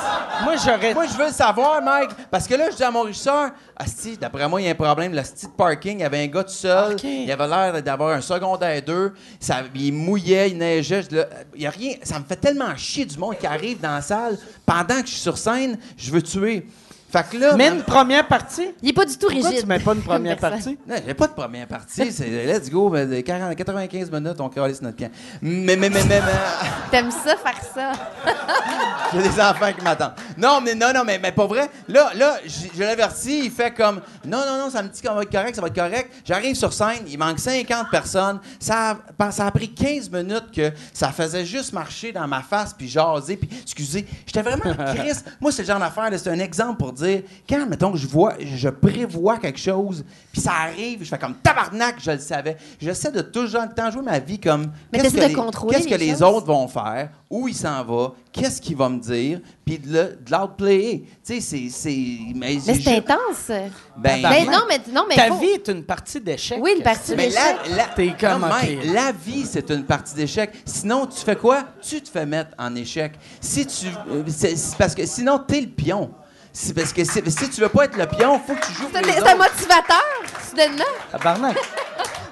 Moi, 0.45 0.55
j'aurais. 0.65 0.95
Moi, 0.95 1.07
je 1.07 1.17
veux 1.19 1.27
le 1.27 1.33
savoir, 1.33 1.83
Mike. 1.83 2.11
Parce 2.31 2.47
que 2.47 2.55
là, 2.55 2.71
je 2.71 2.77
dis 2.77 2.85
à 2.85 2.91
mon 2.91 3.03
régisseur, 3.03 3.51
Asti, 3.77 4.17
d'après 4.17 4.49
moi, 4.49 4.61
il 4.61 4.65
y 4.65 4.69
a 4.69 4.71
un 4.71 4.75
problème. 4.75 5.15
Le 5.15 5.23
style 5.25 5.51
parking, 5.57 5.99
il 5.99 6.03
y 6.03 6.05
avait 6.05 6.23
un 6.23 6.27
gars 6.29 6.45
tout 6.45 6.51
seul. 6.51 6.93
Ok. 6.93 7.05
Il 7.05 7.31
avait 7.31 7.49
l'air 7.49 7.83
d'avoir 7.83 8.17
un 8.17 8.21
secondaire 8.21 8.83
2. 8.83 9.13
Ça, 9.41 9.63
il 9.75 9.93
mouillait, 9.93 10.51
il 10.51 10.59
neigeait. 10.59 11.03
Je 11.03 11.09
dis 11.09 11.15
là, 11.17 11.27
Il 11.55 11.63
y 11.63 11.67
a 11.67 11.71
rien. 11.71 11.95
Ça 12.03 12.19
me 12.19 12.25
fait 12.25 12.37
tellement 12.37 12.77
chier 12.77 13.05
du 13.05 13.19
monde 13.19 13.37
qui 13.39 13.47
arrive 13.47 13.81
dans 13.81 13.95
la 13.95 14.03
salle. 14.03 14.39
Pendant 14.65 15.01
que 15.01 15.07
je 15.07 15.13
suis 15.13 15.21
sur 15.21 15.37
scène, 15.37 15.79
je 15.97 16.11
veux 16.13 16.23
tuer. 16.23 16.67
Fait 17.11 17.27
que 17.31 17.39
là. 17.39 17.57
Mets 17.57 17.69
une 17.69 17.83
première 17.83 18.27
partie? 18.29 18.69
Il 18.83 18.91
est 18.91 18.93
pas 18.93 19.07
du 19.07 19.17
tout 19.17 19.29
Pourquoi 19.31 19.49
rigide. 19.49 19.63
tu 19.63 19.67
mets 19.67 19.79
pas 19.79 19.95
une 19.95 20.03
première 20.03 20.37
partie? 20.41 20.79
Non, 20.87 20.97
j'ai 21.07 21.15
pas 21.15 21.27
de 21.27 21.33
première 21.33 21.67
partie. 21.67 22.13
C'est 22.13 22.27
let's 22.45 22.71
go. 22.71 22.91
mais 22.91 23.07
de 23.07 23.21
40, 23.23 23.57
95 23.57 24.11
minutes, 24.11 24.41
on 24.41 24.49
calisse 24.51 24.83
notre 24.83 24.99
camp. 24.99 25.11
Mais, 25.41 25.77
mais, 25.77 25.89
mais, 25.89 25.91
mais, 25.91 26.05
mais. 26.05 26.21
T'aimes 26.91 27.11
ça, 27.11 27.35
faire 27.37 27.61
ça? 27.75 27.93
J'ai 29.15 29.23
des 29.23 29.41
enfants 29.41 29.73
qui 29.77 29.83
m'attendent. 29.83 30.13
Non, 30.39 30.61
mais 30.63 30.75
non, 30.75 30.93
non, 30.95 31.03
mais, 31.05 31.19
mais 31.19 31.33
pas 31.33 31.47
vrai. 31.47 31.69
Là, 31.89 32.11
là, 32.15 32.37
je 32.47 32.81
l'avertis, 32.83 33.41
il 33.47 33.51
fait 33.51 33.73
comme 33.73 34.01
Non, 34.25 34.39
non, 34.47 34.59
non, 34.65 34.71
ça 34.71 34.83
me 34.83 34.89
dit 34.89 35.03
qu'on 35.03 35.15
va 35.15 35.23
être 35.23 35.33
correct, 35.33 35.55
ça 35.57 35.61
va 35.61 35.67
être 35.67 35.75
correct. 35.75 36.13
J'arrive 36.25 36.55
sur 36.55 36.73
scène, 36.73 37.03
il 37.09 37.19
manque 37.19 37.39
50 37.41 37.91
personnes. 37.91 38.41
Ça 38.61 38.97
a, 39.19 39.31
ça 39.31 39.47
a 39.47 39.51
pris 39.51 39.69
15 39.75 40.11
minutes 40.11 40.51
que 40.55 40.71
ça 40.93 41.11
faisait 41.11 41.45
juste 41.45 41.73
marcher 41.73 42.13
dans 42.13 42.27
ma 42.29 42.41
face, 42.43 42.73
puis 42.73 42.89
jaser, 42.89 43.37
puis 43.37 43.49
excusez. 43.63 44.07
J'étais 44.27 44.43
vraiment 44.43 44.73
Chris. 44.95 45.13
Moi, 45.41 45.51
c'est 45.53 45.63
le 45.63 45.69
genre 45.69 45.81
d'affaire, 45.81 46.11
là, 46.11 46.17
c'est 46.19 46.31
un 46.31 46.39
exemple 46.39 46.79
pour 46.79 46.93
dire 46.93 47.23
quand, 47.49 47.67
mettons, 47.67 47.93
que 47.93 47.99
je 47.99 48.07
vois, 48.07 48.35
je 48.41 48.69
prévois 48.69 49.39
quelque 49.39 49.59
chose, 49.59 50.05
puis 50.33 50.41
ça 50.41 50.53
arrive, 50.53 51.01
je 51.03 51.09
fais 51.09 51.19
comme 51.19 51.35
tabarnak, 51.35 51.97
je 52.01 52.13
le 52.13 52.19
savais. 52.19 52.57
J'essaie 52.81 53.11
de 53.11 53.23
toujours 53.23 53.63
le 53.63 53.75
temps 53.75 53.91
jouer 53.91 54.03
ma 54.03 54.19
vie 54.19 54.39
comme 54.39 54.71
Mais 54.93 55.01
qu'est-ce 55.01 55.15
t'essaies 55.15 55.27
que 55.29 55.33
de 55.33 55.37
les- 55.39 55.45
contrôler 55.45 55.75
qu'est-ce 55.77 55.89
que 55.89 55.95
les 55.95 56.07
les 56.07 56.13
choses. 56.13 56.23
autres 56.23 56.47
vont 56.47 56.69
faire, 56.69 57.09
où 57.31 57.47
il 57.47 57.55
s'en 57.55 57.85
va, 57.85 58.13
qu'est-ce 58.33 58.61
qu'il 58.61 58.77
va 58.77 58.89
me 58.89 58.99
dire, 58.99 59.41
puis 59.65 59.79
de, 59.79 59.93
le- 59.93 60.19
de 60.19 60.31
l'outplayer. 60.31 61.05
Tu 61.25 61.35
sais, 61.35 61.41
c'est. 61.41 61.69
c'est- 61.71 62.19
Mais, 62.35 62.59
Mais 62.67 62.81
c'est 62.81 62.97
intense. 62.97 63.49
Ben, 63.97 64.23
Ben 64.23 64.51
non, 64.51 64.61
mais 64.69 64.81
non, 64.91 65.05
mais 65.09 65.15
Ta 65.17 65.27
faut- 65.29 65.39
vie 65.39 65.49
est 65.51 65.69
une 65.69 65.85
partie 65.85 66.21
d'échec. 66.21 66.59
Oui, 66.61 66.75
une 66.77 66.83
partie 66.83 67.15
mais 67.15 67.27
d'échec. 67.27 67.57
la, 67.71 67.77
la, 67.77 67.85
T'es 67.89 68.15
comme, 68.19 68.41
non, 68.43 68.93
la 68.95 69.13
vie, 69.13 69.45
c'est 69.45 69.69
une 69.71 69.85
partie 69.85 70.15
d'échec. 70.15 70.51
Sinon, 70.65 71.07
tu 71.07 71.19
fais 71.23 71.37
quoi? 71.37 71.65
Tu 71.83 72.01
te 72.01 72.09
fais 72.09 72.25
mettre 72.25 72.53
en 72.59 72.75
échec. 72.77 73.13
Si 73.41 73.67
tu, 73.67 73.87
euh, 74.11 74.23
c'est- 74.29 74.57
c'est 74.57 74.77
parce 74.79 74.95
que 74.95 75.05
sinon, 75.05 75.39
t'es 75.39 75.61
le 75.61 75.69
pion. 75.69 76.11
C'est 76.51 76.75
parce 76.75 76.93
que 76.95 77.05
si, 77.05 77.21
si 77.31 77.51
tu 77.51 77.61
veux 77.61 77.69
pas 77.69 77.85
être 77.85 77.97
le 77.97 78.07
pion, 78.07 78.41
faut 78.45 78.55
que 78.55 78.67
tu 78.67 78.73
joues 78.73 78.89
C'est 78.93 79.03
les 79.05 79.13
c'est 79.13 79.29
un 79.29 79.37
motivateur, 79.37 80.03
soudainement. 80.49 80.85
Tabarnak. 81.13 81.57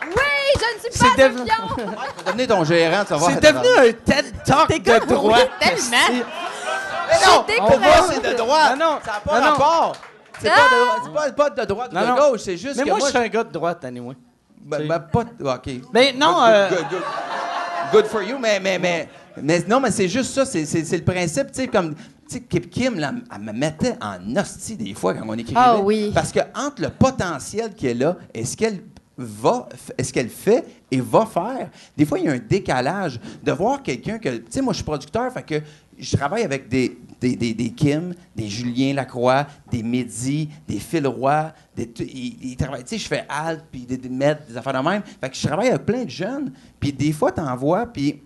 Oui, 0.06 0.22
je 0.58 0.75
ne 0.75 0.75
suis 0.75 0.75
C'est 0.90 1.04
pas 1.16 1.22
devenu- 1.28 1.50
devenir 2.26 2.46
ton 2.48 2.64
gérant, 2.64 3.04
tu 3.04 3.10
vas 3.10 3.16
voir. 3.16 3.30
C'est 3.32 3.52
devenu 3.52 3.68
un 3.78 3.92
TED 3.92 4.24
Talk 4.44 4.68
de 4.82 5.06
droite. 5.06 5.50
tellement. 5.60 6.24
Mais 7.08 7.26
non, 7.26 7.44
comme- 7.68 7.80
va, 7.80 8.02
c'est 8.12 8.32
de 8.32 8.36
droite. 8.36 8.76
Non, 8.78 8.84
non, 8.86 8.98
Ça 9.04 9.12
n'a 9.12 9.20
pas 9.20 9.40
non, 9.40 9.46
rapport. 9.52 9.96
C'est 10.40 10.48
pas, 10.48 10.54
de- 10.54 11.04
c'est 11.04 11.12
pas, 11.12 11.32
pas 11.32 11.50
de 11.50 11.64
droite 11.64 11.90
ou 11.92 11.96
de 11.98 12.04
non. 12.04 12.14
gauche, 12.14 12.40
c'est 12.44 12.56
juste 12.56 12.76
Mais 12.76 12.82
que 12.82 12.88
moi, 12.88 12.98
moi, 12.98 13.08
je 13.08 13.16
suis 13.16 13.24
un 13.24 13.28
gars 13.28 13.44
de 13.44 13.52
droite, 13.52 13.84
anyway. 13.84 14.14
Ben, 14.60 14.86
ben, 14.88 14.98
pas. 15.00 15.20
OK. 15.54 15.70
Mais 15.94 16.12
non, 16.12 16.32
Good, 16.34 16.48
euh, 16.48 16.68
good, 16.70 16.86
good. 16.90 17.02
Good 17.92 18.06
for 18.06 18.22
you, 18.22 18.36
mais, 18.38 18.58
mais, 18.60 18.78
mais, 18.78 19.08
mais 19.40 19.64
non, 19.68 19.78
mais 19.80 19.92
c'est 19.92 20.08
juste 20.08 20.34
ça, 20.34 20.44
c'est, 20.44 20.66
c'est, 20.66 20.84
c'est 20.84 20.96
le 20.98 21.04
principe, 21.04 21.52
tu 21.52 21.62
sais, 21.62 21.68
comme. 21.68 21.94
Tu 22.28 22.34
sais, 22.38 22.40
Kim, 22.40 22.66
Kim, 22.66 22.98
là, 22.98 23.12
elle 23.32 23.40
me 23.40 23.52
mettait 23.52 23.96
en 24.02 24.18
hostie 24.36 24.76
des 24.76 24.94
fois 24.94 25.14
quand 25.14 25.24
on 25.28 25.34
écrivait. 25.34 25.60
Ah 25.62 25.76
oui. 25.78 26.10
Parce 26.12 26.32
que 26.32 26.40
entre 26.56 26.82
le 26.82 26.88
potentiel 26.90 27.72
qui 27.72 27.86
est 27.86 27.94
là 27.94 28.16
et 28.34 28.44
ce 28.44 28.56
qu'elle 28.56 28.80
est-ce 29.18 30.12
qu'elle 30.12 30.28
fait 30.28 30.64
et 30.90 31.00
va 31.00 31.26
faire, 31.26 31.70
des 31.96 32.04
fois, 32.04 32.18
il 32.18 32.26
y 32.26 32.28
a 32.28 32.32
un 32.32 32.38
décalage 32.38 33.18
de 33.42 33.52
voir 33.52 33.82
quelqu'un 33.82 34.18
que. 34.18 34.28
Tu 34.28 34.44
sais, 34.50 34.62
moi, 34.62 34.72
je 34.72 34.76
suis 34.76 34.84
producteur, 34.84 35.32
fait 35.32 35.42
que 35.42 35.62
je 35.98 36.16
travaille 36.16 36.42
avec 36.42 36.68
des, 36.68 36.98
des, 37.20 37.34
des, 37.34 37.54
des 37.54 37.70
Kim, 37.70 38.14
des 38.34 38.48
Julien 38.48 38.94
Lacroix, 38.94 39.46
des 39.70 39.82
Mehdi, 39.82 40.50
des 40.68 40.78
Phil 40.78 41.06
Roy, 41.06 41.52
des, 41.74 41.90
ils, 42.00 42.56
travaillent, 42.56 42.84
tu 42.84 42.90
sais, 42.90 42.98
je 42.98 43.08
fais 43.08 43.24
Alt, 43.28 43.64
puis 43.70 43.86
des, 43.86 43.96
des 43.96 44.08
des 44.08 44.56
affaires 44.56 44.82
de 44.82 44.88
même. 44.88 45.02
Fait 45.20 45.30
que 45.30 45.36
je 45.36 45.46
travaille 45.46 45.68
avec 45.68 45.86
plein 45.86 46.04
de 46.04 46.10
jeunes, 46.10 46.52
puis 46.78 46.92
des 46.92 47.12
fois, 47.12 47.32
t'en 47.32 47.56
vois, 47.56 47.86
puis 47.86 48.20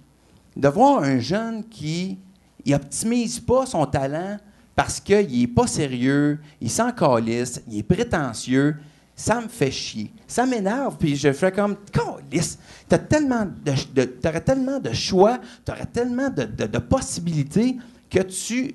de 0.56 0.68
voir 0.68 1.02
un 1.04 1.20
jeune 1.20 1.64
qui 1.68 2.18
il 2.64 2.74
optimise 2.74 3.40
pas 3.40 3.66
son 3.66 3.86
talent 3.86 4.36
parce 4.76 5.00
qu'il 5.00 5.42
est 5.42 5.46
pas 5.46 5.66
sérieux, 5.66 6.38
il 6.60 6.70
s'en 6.70 6.92
calisse, 6.92 7.62
il 7.68 7.78
est 7.78 7.82
prétentieux, 7.82 8.76
ça 9.20 9.38
me 9.40 9.48
fait 9.48 9.70
chier. 9.70 10.10
Ça 10.26 10.46
m'énerve, 10.46 10.96
puis 10.98 11.14
je 11.14 11.30
fais 11.32 11.52
comme 11.52 11.76
calisse. 11.92 12.58
T'as 12.88 12.96
tellement 12.96 13.44
de, 13.44 14.04
t'aurais 14.04 14.40
tellement 14.40 14.78
de 14.80 14.92
choix, 14.94 15.38
t'aurais 15.62 15.84
tellement 15.84 16.30
de, 16.30 16.44
de- 16.44 16.78
possibilités 16.78 17.76
que 18.08 18.20
tu 18.20 18.74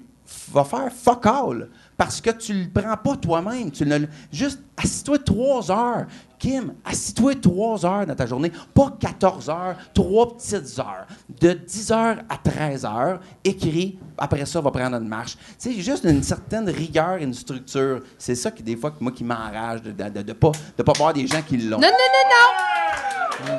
vas 0.52 0.64
faire 0.64 0.92
fuck 0.92 1.26
all 1.26 1.68
parce 1.98 2.22
que 2.22 2.30
tu 2.30 2.54
le 2.54 2.70
prends 2.70 2.96
pas 2.96 3.16
toi-même. 3.16 3.72
Tu 3.72 3.86
juste 4.32 4.62
assis-toi 4.78 5.18
trois 5.20 5.72
heures. 5.72 6.06
Kim, 6.38 6.74
assis-toi 6.84 7.34
trois 7.36 7.84
heures 7.84 8.06
dans 8.06 8.16
ta 8.16 8.28
journée, 8.28 8.52
pas 8.74 8.96
14 9.00 9.50
heures, 9.50 9.76
trois 9.96 10.38
petites 10.38 10.78
heures. 10.78 11.08
De 11.42 11.54
10 11.54 11.92
heures 11.92 12.18
à 12.30 12.38
13 12.38 12.86
heures, 12.86 13.20
écris, 13.44 13.98
après 14.18 14.46
ça, 14.46 14.62
va 14.62 14.72
prendre 14.72 14.96
une 14.98 15.08
marche. 15.08 15.36
Tu 15.60 15.74
sais, 15.74 15.82
juste 15.82 16.04
une 16.06 16.24
certaine 16.24 16.70
rigueur 16.70 17.18
et 17.20 17.24
une 17.24 17.34
structure. 17.34 18.02
C'est 18.18 18.36
ça 18.36 18.52
qui, 18.52 18.64
des 18.64 18.76
fois, 18.76 18.92
que 18.92 18.98
moi, 19.02 19.12
qui 19.12 19.24
m'enrage 19.24 19.82
de 19.82 19.90
ne 19.92 20.10
de, 20.10 20.22
de 20.22 20.34
pas, 20.34 20.52
de 20.78 20.84
pas 20.84 20.94
voir 20.98 21.14
des 21.14 21.28
gens 21.28 21.42
qui 21.42 21.58
l'ont. 21.58 21.80
Non, 21.80 21.88
non, 21.88 23.48
non, 23.48 23.54
non. 23.54 23.58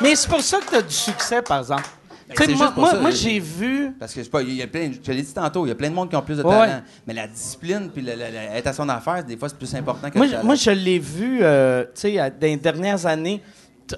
mais 0.00 0.14
c'est 0.14 0.28
pour 0.28 0.40
ça 0.40 0.58
que 0.58 0.68
tu 0.70 0.74
as 0.76 0.82
du 0.82 0.94
succès, 0.94 1.42
par 1.42 1.60
exemple. 1.60 1.84
Ben, 2.28 2.34
Tu 2.36 2.42
sais, 2.44 2.50
c'est 2.50 2.56
moi, 2.56 2.64
juste 2.66 2.74
pour 2.74 2.82
moi, 2.82 2.90
ça, 2.92 3.00
moi, 3.00 3.10
j'ai 3.10 3.38
vu. 3.38 3.92
Parce 3.98 4.12
que 4.14 4.20
je 4.20 4.24
sais 4.24 4.30
pas, 4.30 4.40
il 4.42 4.54
y 4.54 4.62
a 4.62 4.66
plein, 4.66 4.90
je 4.92 4.98
te 4.98 5.10
l'ai 5.10 5.20
dit 5.22 5.32
tantôt, 5.34 5.66
il 5.66 5.68
y 5.68 5.72
a 5.72 5.74
plein 5.74 5.90
de 5.90 5.94
monde 5.94 6.08
qui 6.08 6.16
ont 6.16 6.22
plus 6.22 6.38
de 6.38 6.42
Ouais. 6.42 6.50
talent. 6.56 6.82
Mais 7.06 7.12
la 7.14 7.26
discipline 7.28 7.90
puis 7.92 8.02
le- 8.02 8.12
le- 8.12 8.16
le- 8.18 8.56
être 8.56 8.66
à 8.66 8.72
son 8.72 8.88
affaire, 8.88 9.22
des 9.24 9.36
fois, 9.36 9.48
c'est 9.50 9.58
plus 9.58 9.74
important 9.74 10.08
que 10.10 10.16
Moi, 10.16 10.26
le 10.26 10.32
talent. 10.32 10.44
moi, 10.44 10.54
je 10.54 10.70
l'ai 10.70 10.98
vu, 10.98 11.40
euh, 11.42 11.84
tu 11.94 12.00
sais, 12.00 12.16
dans 12.16 12.32
les 12.40 12.56
dernières 12.56 13.04
années, 13.06 13.42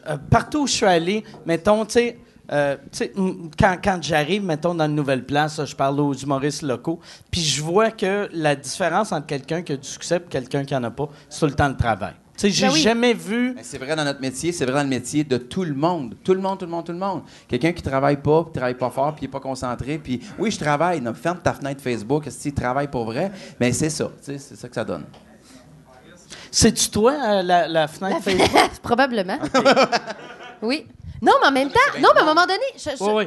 euh, 0.08 0.16
partout 0.28 0.62
où 0.62 0.66
je 0.66 0.72
suis 0.72 0.86
allé, 0.86 1.22
mettons, 1.46 1.84
tu 1.86 1.92
sais, 1.92 2.18
euh, 2.52 2.76
quand, 3.58 3.76
quand 3.82 3.98
j'arrive, 4.02 4.44
mettons, 4.44 4.74
dans 4.74 4.86
une 4.86 4.94
nouvelle 4.94 5.24
place, 5.24 5.64
je 5.64 5.74
parle 5.74 6.00
aux 6.00 6.14
humoristes 6.14 6.62
locaux, 6.62 7.00
puis 7.30 7.40
je 7.40 7.62
vois 7.62 7.90
que 7.90 8.28
la 8.32 8.54
différence 8.56 9.12
entre 9.12 9.26
quelqu'un 9.26 9.62
qui 9.62 9.72
a 9.72 9.76
du 9.76 9.86
succès 9.88 10.16
et 10.16 10.20
quelqu'un 10.28 10.64
qui 10.64 10.74
en 10.74 10.84
a 10.84 10.90
pas, 10.90 11.08
c'est 11.28 11.40
tout 11.40 11.46
le 11.46 11.52
temps 11.54 11.68
le 11.68 11.76
travail. 11.76 12.14
Tu 12.36 12.50
j'ai 12.50 12.66
Ben 12.66 12.72
oui. 12.74 12.80
jamais 12.80 13.14
vu... 13.14 13.54
Ben, 13.54 13.64
c'est 13.64 13.78
vrai 13.78 13.96
dans 13.96 14.04
notre 14.04 14.20
métier, 14.20 14.52
c'est 14.52 14.66
vrai 14.66 14.74
dans 14.74 14.82
le 14.82 14.88
métier 14.88 15.24
de 15.24 15.38
tout 15.38 15.64
le 15.64 15.74
monde. 15.74 16.16
Tout 16.22 16.34
le 16.34 16.40
monde, 16.40 16.58
tout 16.58 16.66
le 16.66 16.70
monde, 16.70 16.84
tout 16.84 16.92
le 16.92 16.98
monde. 16.98 17.22
Quelqu'un 17.48 17.72
qui 17.72 17.82
travaille 17.82 18.18
pas, 18.18 18.44
qui 18.44 18.52
travaille 18.52 18.74
pas 18.74 18.90
fort, 18.90 19.12
puis 19.12 19.20
qui 19.20 19.24
est 19.24 19.28
pas 19.28 19.40
concentré, 19.40 19.96
puis 19.96 20.20
oui, 20.38 20.50
je 20.50 20.58
travaille. 20.58 21.00
Non, 21.00 21.14
ferme 21.14 21.38
ta 21.42 21.54
fenêtre 21.54 21.80
Facebook, 21.80 22.24
si 22.28 22.52
tu 22.52 22.52
travailles 22.52 22.88
pour 22.88 23.06
vrai? 23.06 23.32
Mais 23.58 23.72
c'est 23.72 23.88
ça, 23.88 24.10
c'est 24.20 24.38
ça 24.38 24.68
que 24.68 24.74
ça 24.74 24.84
donne. 24.84 25.04
C'est-tu 26.50 26.90
toi, 26.90 27.12
euh, 27.12 27.42
la, 27.42 27.68
la 27.68 27.88
fenêtre 27.88 28.20
Facebook? 28.22 28.50
Probablement. 28.82 29.38
Oui. 30.62 30.86
Non, 31.22 31.32
mais 31.40 31.48
en 31.48 31.52
même 31.52 31.70
temps, 31.70 31.80
non, 32.00 32.08
mais 32.14 32.20
à 32.20 32.24
un 32.24 32.26
moment 32.26 32.46
donné, 32.46 32.58
je, 32.76 32.90
je- 32.90 33.04
Oui, 33.04 33.24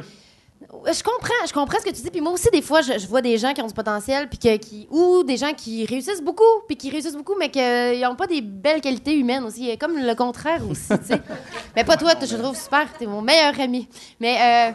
Je 0.92 1.02
comprends, 1.02 1.46
je 1.48 1.52
comprends 1.52 1.78
ce 1.80 1.84
que 1.84 1.90
tu 1.90 2.02
dis. 2.02 2.10
Puis 2.10 2.20
moi 2.20 2.32
aussi, 2.32 2.48
des 2.52 2.60
fois, 2.62 2.80
je, 2.82 2.92
je 2.98 3.06
vois 3.06 3.22
des 3.22 3.38
gens 3.38 3.52
qui 3.54 3.60
ont 3.62 3.66
du 3.66 3.74
potentiel, 3.74 4.28
puis 4.28 4.38
que, 4.38 4.56
qui, 4.56 4.86
ou 4.90 5.24
des 5.24 5.36
gens 5.36 5.52
qui 5.54 5.84
réussissent 5.86 6.22
beaucoup, 6.22 6.44
puis 6.68 6.76
qui 6.76 6.90
réussissent 6.90 7.16
beaucoup, 7.16 7.34
mais 7.38 7.50
qu'ils 7.50 8.00
n'ont 8.02 8.14
pas 8.14 8.26
des 8.26 8.40
belles 8.42 8.80
qualités 8.80 9.14
humaines 9.16 9.42
aussi. 9.44 9.76
Comme 9.78 9.96
le 9.98 10.14
contraire 10.14 10.60
aussi, 10.70 10.86
tu 10.88 11.06
sais. 11.06 11.20
Mais 11.76 11.82
pas 11.82 11.96
toi, 11.96 12.12
je 12.20 12.26
te 12.36 12.40
trouve 12.40 12.56
super, 12.56 12.86
t'es 12.98 13.06
mon 13.06 13.22
meilleur 13.22 13.58
ami. 13.58 13.88
Mais, 14.20 14.36
euh, 14.40 14.72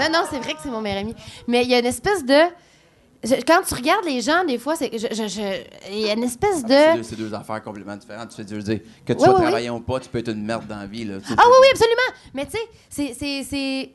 non, 0.00 0.18
non, 0.20 0.24
c'est 0.30 0.38
vrai 0.38 0.54
que 0.54 0.60
c'est 0.62 0.70
mon 0.70 0.80
meilleur 0.80 1.00
ami. 1.00 1.14
Mais 1.46 1.62
il 1.64 1.68
y 1.70 1.74
a 1.74 1.80
une 1.80 1.86
espèce 1.86 2.24
de. 2.24 2.40
Je- 3.24 3.34
quand 3.46 3.62
tu 3.66 3.74
regardes 3.74 4.04
les 4.04 4.20
gens, 4.20 4.44
des 4.44 4.58
fois, 4.58 4.76
c'est, 4.76 4.90
il 4.92 5.98
y 6.00 6.08
a 6.10 6.12
une 6.14 6.22
espèce 6.24 6.62
C'est 6.66 6.96
de. 6.98 7.02
c'est 7.02 7.16
deux 7.16 7.32
affaires 7.34 7.62
complètement 7.62 7.96
différentes. 7.96 8.30
Tu 8.30 8.42
veux 8.54 8.62
dire, 8.62 8.80
que 9.04 9.12
tu 9.12 9.18
sois 9.18 9.34
travaillant 9.34 9.76
ou 9.76 9.80
pas, 9.80 10.00
tu 10.00 10.08
peux 10.08 10.18
être 10.18 10.28
une 10.30 10.44
merde 10.44 10.66
dans 10.66 10.78
la 10.78 10.86
vie. 10.86 11.04
Là. 11.04 11.16
Ah 11.36 11.42
oui, 11.46 11.54
oui, 11.62 11.66
absolument. 11.72 12.18
Mais 12.34 12.46
tu 12.46 12.58
sais, 12.88 13.14
c'est- 13.44 13.90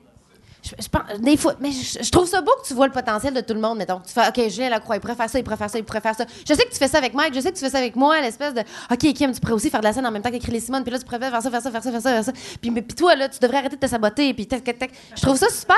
Je, 0.64 0.70
je 0.82 0.88
pense, 0.88 1.02
des 1.20 1.36
fois, 1.36 1.56
mais 1.60 1.72
je, 1.72 2.02
je 2.02 2.10
trouve 2.10 2.26
ça 2.26 2.40
beau 2.40 2.52
que 2.62 2.66
tu 2.66 2.74
vois 2.74 2.88
le 2.88 2.94
potentiel 2.94 3.34
de 3.34 3.42
tout 3.42 3.54
le 3.54 3.60
monde, 3.60 3.78
mettons. 3.80 4.00
Tu 4.00 4.14
fais, 4.14 4.26
OK, 4.30 4.50
Julien 4.50 4.70
Lacroix, 4.70 4.96
il 4.96 5.00
pourrait 5.02 5.16
faire 5.16 5.30
ça, 5.30 5.38
il 5.38 5.44
pourrait 5.44 5.58
faire 5.58 5.70
ça, 5.70 5.78
il 5.78 5.84
pourrait 5.84 6.00
faire 6.00 6.16
ça. 6.16 6.26
Je 6.48 6.54
sais 6.54 6.64
que 6.64 6.72
tu 6.72 6.78
fais 6.78 6.88
ça 6.88 7.00
avec 7.00 7.14
Mike, 7.14 7.34
je 7.36 7.42
sais 7.42 7.52
que 7.52 7.58
tu 7.58 7.64
fais 7.66 7.70
ça 7.70 7.80
avec 7.80 7.98
moi, 7.98 8.22
l'espèce 8.22 8.54
de, 8.54 8.62
OK, 8.62 9.14
Kim, 9.14 9.34
tu 9.34 9.42
pourrais 9.42 9.54
aussi 9.56 9.70
faire 9.70 9.82
de 9.82 9.86
la 9.86 9.92
scène 9.92 10.08
en 10.08 10.12
même 10.12 10.22
temps 10.22 10.32
qu'écrire 10.32 10.54
les 10.54 10.62
Simone, 10.62 10.84
puis 10.84 10.92
là, 10.94 11.00
tu 11.00 11.04
pourrais 11.06 11.20
faire 11.20 11.42
ça, 11.42 11.52
faire 11.52 11.62
ça, 11.62 11.70
faire 11.70 11.84
ça, 11.84 11.92
faire 11.92 12.02
ça, 12.02 12.12
faire 12.12 12.24
ça. 12.24 12.32
Puis, 12.62 12.72
mais- 12.72 12.82
puis 12.82 12.96
toi, 12.96 13.14
là, 13.16 13.28
tu 13.28 13.40
devrais 13.40 13.58
arrêter 13.58 13.76
de 13.76 13.82
te 13.82 13.88
saboter, 13.88 14.34
puis 14.34 14.48
tac, 14.48 14.64
tac, 14.64 14.80
tac. 14.80 14.92
Je 15.16 15.22
trouve 15.22 15.36
ça 15.36 15.50
super. 15.50 15.76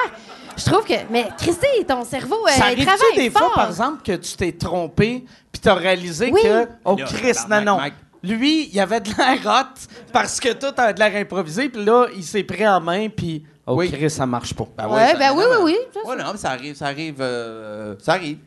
Je 0.56 0.66
trouve 0.66 0.86
que, 0.86 0.94
mais 1.10 1.28
Christy, 1.38 1.84
ton 1.88 2.04
cerveau, 2.06 2.46
euh, 2.46 2.52
Ça 2.52 2.58
il 2.58 2.62
arrive-tu 2.74 2.86
travaille 2.86 3.16
des 3.18 3.30
fort. 3.32 3.42
fois, 3.42 3.54
par 3.56 3.70
exemple, 3.70 4.04
que 4.04 4.16
tu 4.18 4.36
t'es 4.36 4.52
trompé 4.52 5.26
puis 5.52 5.62
t'as 5.62 5.74
réalisé 5.74 6.30
Oui. 6.32 6.42
que, 6.44 6.68
oh 6.84 6.96
Là, 6.96 7.06
Chris, 7.06 7.34
non, 7.50 7.62
non. 7.62 7.78
Mike. 7.78 7.94
Lui, 8.22 8.70
il 8.74 8.80
avait 8.80 9.02
de 9.02 9.10
l'air 9.18 9.40
hot 9.46 9.88
parce 10.12 10.40
que 10.40 10.54
tout 10.54 10.74
avait 10.78 10.94
de 10.94 11.00
l'air 11.00 11.16
improvisé, 11.16 11.70
puis 11.70 11.84
là, 11.84 12.08
il 12.16 12.24
s'est 12.24 12.44
pris 12.44 12.68
en 12.68 12.82
main, 12.82 13.08
puis, 13.10 13.44
oh 13.68 13.76
Oui. 13.76 13.92
Chris, 13.92 14.10
ça 14.10 14.26
marche 14.26 14.54
pas. 14.54 14.66
Ben 14.78 14.88
Ouais, 14.88 15.12
ça- 15.12 15.18
ben 15.18 15.32
oui, 15.36 15.44
non, 15.52 15.64
oui, 15.64 15.76
oui. 15.96 16.02
Ouais, 16.06 16.16
non, 16.16 16.32
mais 16.34 16.38
ça 16.38 16.52
arrive, 16.52 16.76
ça 16.76 16.86
arrive, 16.88 17.16
euh, 17.20 17.96
ça 18.02 18.14
arrive. 18.14 18.38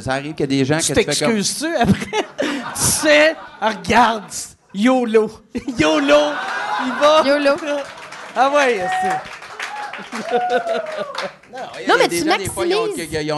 Ça 0.00 0.12
arrive 0.12 0.34
qu'il 0.34 0.40
y 0.40 0.42
a 0.44 0.46
des 0.58 0.64
gens 0.64 0.78
Tu 0.78 0.92
que 0.92 1.00
tu 1.00 1.04
comme... 1.04 1.04
t'excuses-tu 1.14 1.74
après? 1.74 2.24
tu 2.40 2.80
sais, 2.80 3.34
regarde, 3.60 4.22
YOLO. 4.72 5.28
YOLO, 5.78 6.16
il 6.86 6.92
va. 7.00 7.22
YOLO. 7.26 7.56
Ah 8.36 8.50
ouais, 8.54 8.80
c'est. 9.02 9.39
Non, 11.88 11.94
mais 11.98 12.08
tu 12.08 12.24
maximises. 12.24 12.52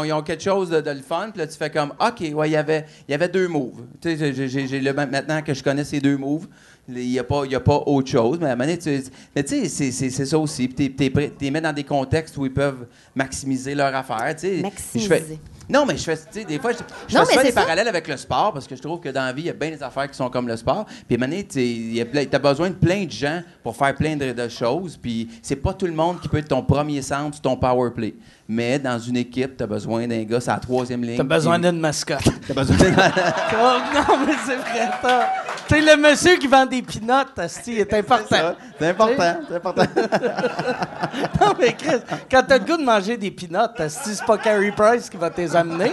ils 0.07 0.13
ont- 0.13 0.23
quelque 0.23 0.43
chose 0.43 0.69
de, 0.71 0.81
de 0.81 0.91
le 0.91 1.01
fun, 1.01 1.31
puis 1.31 1.39
là, 1.41 1.47
tu 1.47 1.57
fais 1.57 1.71
comme, 1.71 1.93
OK, 1.99 2.21
ouais, 2.35 2.49
il 2.49 2.53
y 2.53 2.57
avait, 2.57 2.85
il 3.09 3.13
y 3.13 3.15
avait 3.15 3.29
deux 3.29 3.49
moves. 3.49 3.81
Tu 4.01 4.17
sais, 4.17 4.35
j'ai- 4.35 4.49
j'ai 4.49 4.67
j'ai 4.67 4.81
le 4.81 4.93
maintenant 4.93 5.41
que 5.43 5.55
je 5.55 5.63
connais 5.63 5.85
ces 5.85 6.01
deux 6.01 6.17
moves, 6.19 6.47
il 6.89 6.95
n'y 7.09 7.19
a, 7.19 7.25
pas- 7.25 7.43
il 7.47 7.53
y 7.53 7.55
a 7.55 7.61
pas 7.61 7.83
autre 7.87 8.11
chose. 8.11 8.39
Mais 8.41 8.51
à 8.51 8.57
tu 8.77 9.03
mais 9.35 9.43
tu 9.43 9.63
sais, 9.63 9.69
c'est- 9.69 9.93
c'est 9.93 10.11
c'est 10.11 10.27
ça 10.27 10.39
aussi. 10.39 10.69
Puis 10.69 10.95
tu 10.95 11.11
les 11.41 11.51
mets 11.51 11.61
dans 11.61 11.73
des 11.73 11.85
contextes 11.85 12.37
où 12.37 12.45
ils 12.45 12.53
peuvent 12.53 12.87
maximiser 13.15 13.75
leur 13.75 13.95
affaire. 13.95 14.35
tu 14.35 14.41
sais. 14.41 14.63
Maximiser. 14.63 15.39
Non, 15.69 15.87
mais 15.87 15.97
je 15.97 16.03
fais, 16.03 16.17
tu 16.17 16.23
sais, 16.33 16.45
des 16.45 16.59
fois, 16.59 16.73
je, 16.73 16.79
je 17.09 17.15
Non, 17.17 17.25
fais 17.25 17.33
souvent 17.33 17.45
des 17.45 17.53
ça. 17.53 17.61
parallèles 17.63 17.89
avec 17.89 18.09
le 18.09 18.17
sport 18.17 18.53
parce 18.53 18.67
que 18.67 18.75
je 18.77 18.83
trouve 18.83 19.01
que 19.01 19.09
dans 19.09 19.25
la 19.25 19.33
vie, 19.33 19.43
il 19.43 19.47
y 19.47 19.51
a 19.51 19.55
bien 19.55 19.71
des 19.71 19.83
affaires 19.83 20.11
qui 20.11 20.17
sont 20.17 20.29
comme 20.29 20.49
le 20.49 20.57
sport. 20.57 20.87
Puis 21.07 21.17
donné, 21.17 21.45
tu 21.45 21.55
sais, 21.55 21.67
il 21.67 21.95
y 21.95 22.01
a 22.01 22.05
plein- 22.05 22.25
t'as 22.27 22.39
besoin 22.39 22.71
de 22.71 22.75
plein 22.75 23.05
de 23.05 23.11
gens 23.11 23.41
pour 23.63 23.77
faire 23.77 23.95
plein 23.95 24.17
de, 24.17 24.33
de 24.33 24.49
choses. 24.49 24.97
Puis 25.01 25.29
c'est 25.41 25.57
pas 25.57 25.73
tout 25.73 25.87
le 25.87 25.93
monde 25.93 26.21
qui 26.21 26.29
peut 26.29 26.39
être 26.39 26.49
ton 26.49 26.63
premier 26.63 27.01
centre 27.03 27.41
ton 27.41 27.57
power 27.57 27.91
play. 27.95 28.15
Mais 28.49 28.79
dans 28.79 28.99
une 28.99 29.17
équipe, 29.17 29.57
t'as 29.57 29.67
besoin 29.67 30.07
d'un 30.07 30.25
gars, 30.25 30.41
c'est 30.41 30.51
la 30.51 30.59
troisième 30.59 31.03
ligne. 31.03 31.17
T'as 31.17 31.23
besoin 31.23 31.59
d'une 31.59 31.79
mascotte. 31.79 32.25
T'as 32.49 32.53
besoin 32.55 32.77
d'un- 32.77 32.93
Oh, 33.55 33.79
non, 33.95 34.19
mais 34.27 34.33
c'est 34.45 34.57
vrai, 34.57 34.91
ça. 35.01 35.31
Tu 35.69 35.75
le 35.81 35.97
monsieur 35.97 36.37
qui 36.37 36.49
vend 36.49 36.67
des 36.67 36.83
pinottes, 36.83 37.39
asti, 37.39 37.79
est 37.79 37.95
important. 37.95 38.55
C'est 38.79 38.89
important, 38.89 39.37
c'est 39.49 39.57
important. 39.57 39.85
Non, 41.41 41.53
mais 41.59 41.73
Chris, 41.75 42.01
quand 42.31 42.43
t'as 42.47 42.59
le 42.59 42.65
goût 42.65 42.77
de 42.77 42.85
manger 42.85 43.17
des 43.17 43.31
pinottes, 43.31 43.81
c'est 43.89 44.25
pas 44.25 44.39
Carrie 44.39 44.73
Price 44.73 45.09
qui 45.11 45.17
va 45.17 45.29
te 45.31 45.41
les 45.41 45.55
amener. 45.55 45.93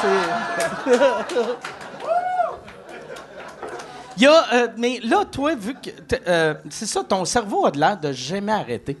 C'est... 0.00 0.92
Il 4.16 4.22
y 4.24 4.26
a, 4.26 4.44
euh, 4.52 4.68
mais 4.76 5.00
là, 5.02 5.24
toi, 5.30 5.54
vu 5.54 5.74
que. 5.74 5.90
t'es- 5.90 6.20
euh, 6.28 6.54
c'est 6.70 6.86
ça, 6.86 7.02
ton 7.02 7.24
cerveau 7.24 7.64
a 7.66 7.70
de 7.70 7.78
l'air 7.78 7.98
de 7.98 8.12
jamais 8.12 8.52
arrêter. 8.52 8.98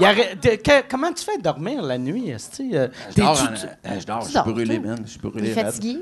Il 0.00 0.04
arrête- 0.06 0.42
de- 0.42 0.56
que- 0.56 0.88
comment 0.90 1.12
tu 1.12 1.24
fais 1.24 1.38
dormir 1.38 1.82
la 1.82 1.98
nuit, 1.98 2.30
esti? 2.30 2.70
euh, 2.74 2.88
Je 3.10 3.20
dors, 3.22 3.36
t'es-tu- 3.38 3.52
en- 3.52 3.54
tu- 3.54 3.66
euh, 3.66 4.00
je 4.00 4.06
dors, 4.06 4.20
je 4.20 4.24
Tu 4.24 4.30
suis 4.30 4.34
dors, 4.34 4.44
brûlé, 4.46 4.78
toi? 4.80 4.86
man. 4.88 4.98
Je 5.04 5.10
suis 5.10 5.20
brûlé. 5.20 5.52
raide. 5.52 5.66
fatigué? 5.66 5.98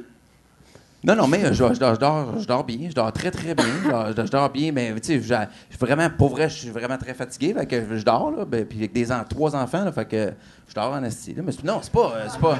Non, 1.03 1.17
non, 1.17 1.27
mais 1.27 1.43
euh, 1.45 1.49
je, 1.53 1.55
je 1.75 1.79
dors, 1.81 1.95
je, 1.95 2.01
dors, 2.01 2.39
je 2.39 2.47
dors 2.47 2.63
bien. 2.65 2.89
Je 2.91 2.95
dors 2.95 3.11
très, 3.13 3.31
très 3.31 3.55
bien. 3.55 3.65
Je 3.85 3.89
dors, 3.91 4.27
je 4.27 4.31
dors 4.31 4.51
bien, 4.51 4.71
mais 4.71 4.93
tu 5.01 5.07
sais, 5.07 5.15
je 5.15 5.23
je 5.23 5.35
suis 5.35 5.79
vraiment, 5.79 6.09
pour 6.11 6.29
vrai, 6.29 6.49
je 6.51 6.57
suis 6.59 6.69
vraiment 6.71 6.99
très 6.99 7.15
fatigué. 7.15 7.55
Fait 7.55 7.67
que 7.67 7.97
je 7.97 8.05
dors, 8.05 8.31
là. 8.31 8.45
ben, 8.45 8.67
puis 8.67 8.79
avec 8.79 8.93
des 8.93 9.11
en- 9.11 9.25
trois 9.25 9.57
enfants, 9.57 9.85
là, 9.85 9.93
fait 9.93 10.05
que 10.05 10.33
je 10.69 10.75
dors 10.75 10.93
en 10.93 11.03
esti. 11.03 11.33
là. 11.35 11.43
Mais 11.45 11.53
c'est- 11.53 11.65
non, 11.65 11.81
c'est 11.83 11.93
pas. 11.93 12.13
euh, 12.17 12.27
c'est 12.31 12.41
pas 12.41 12.53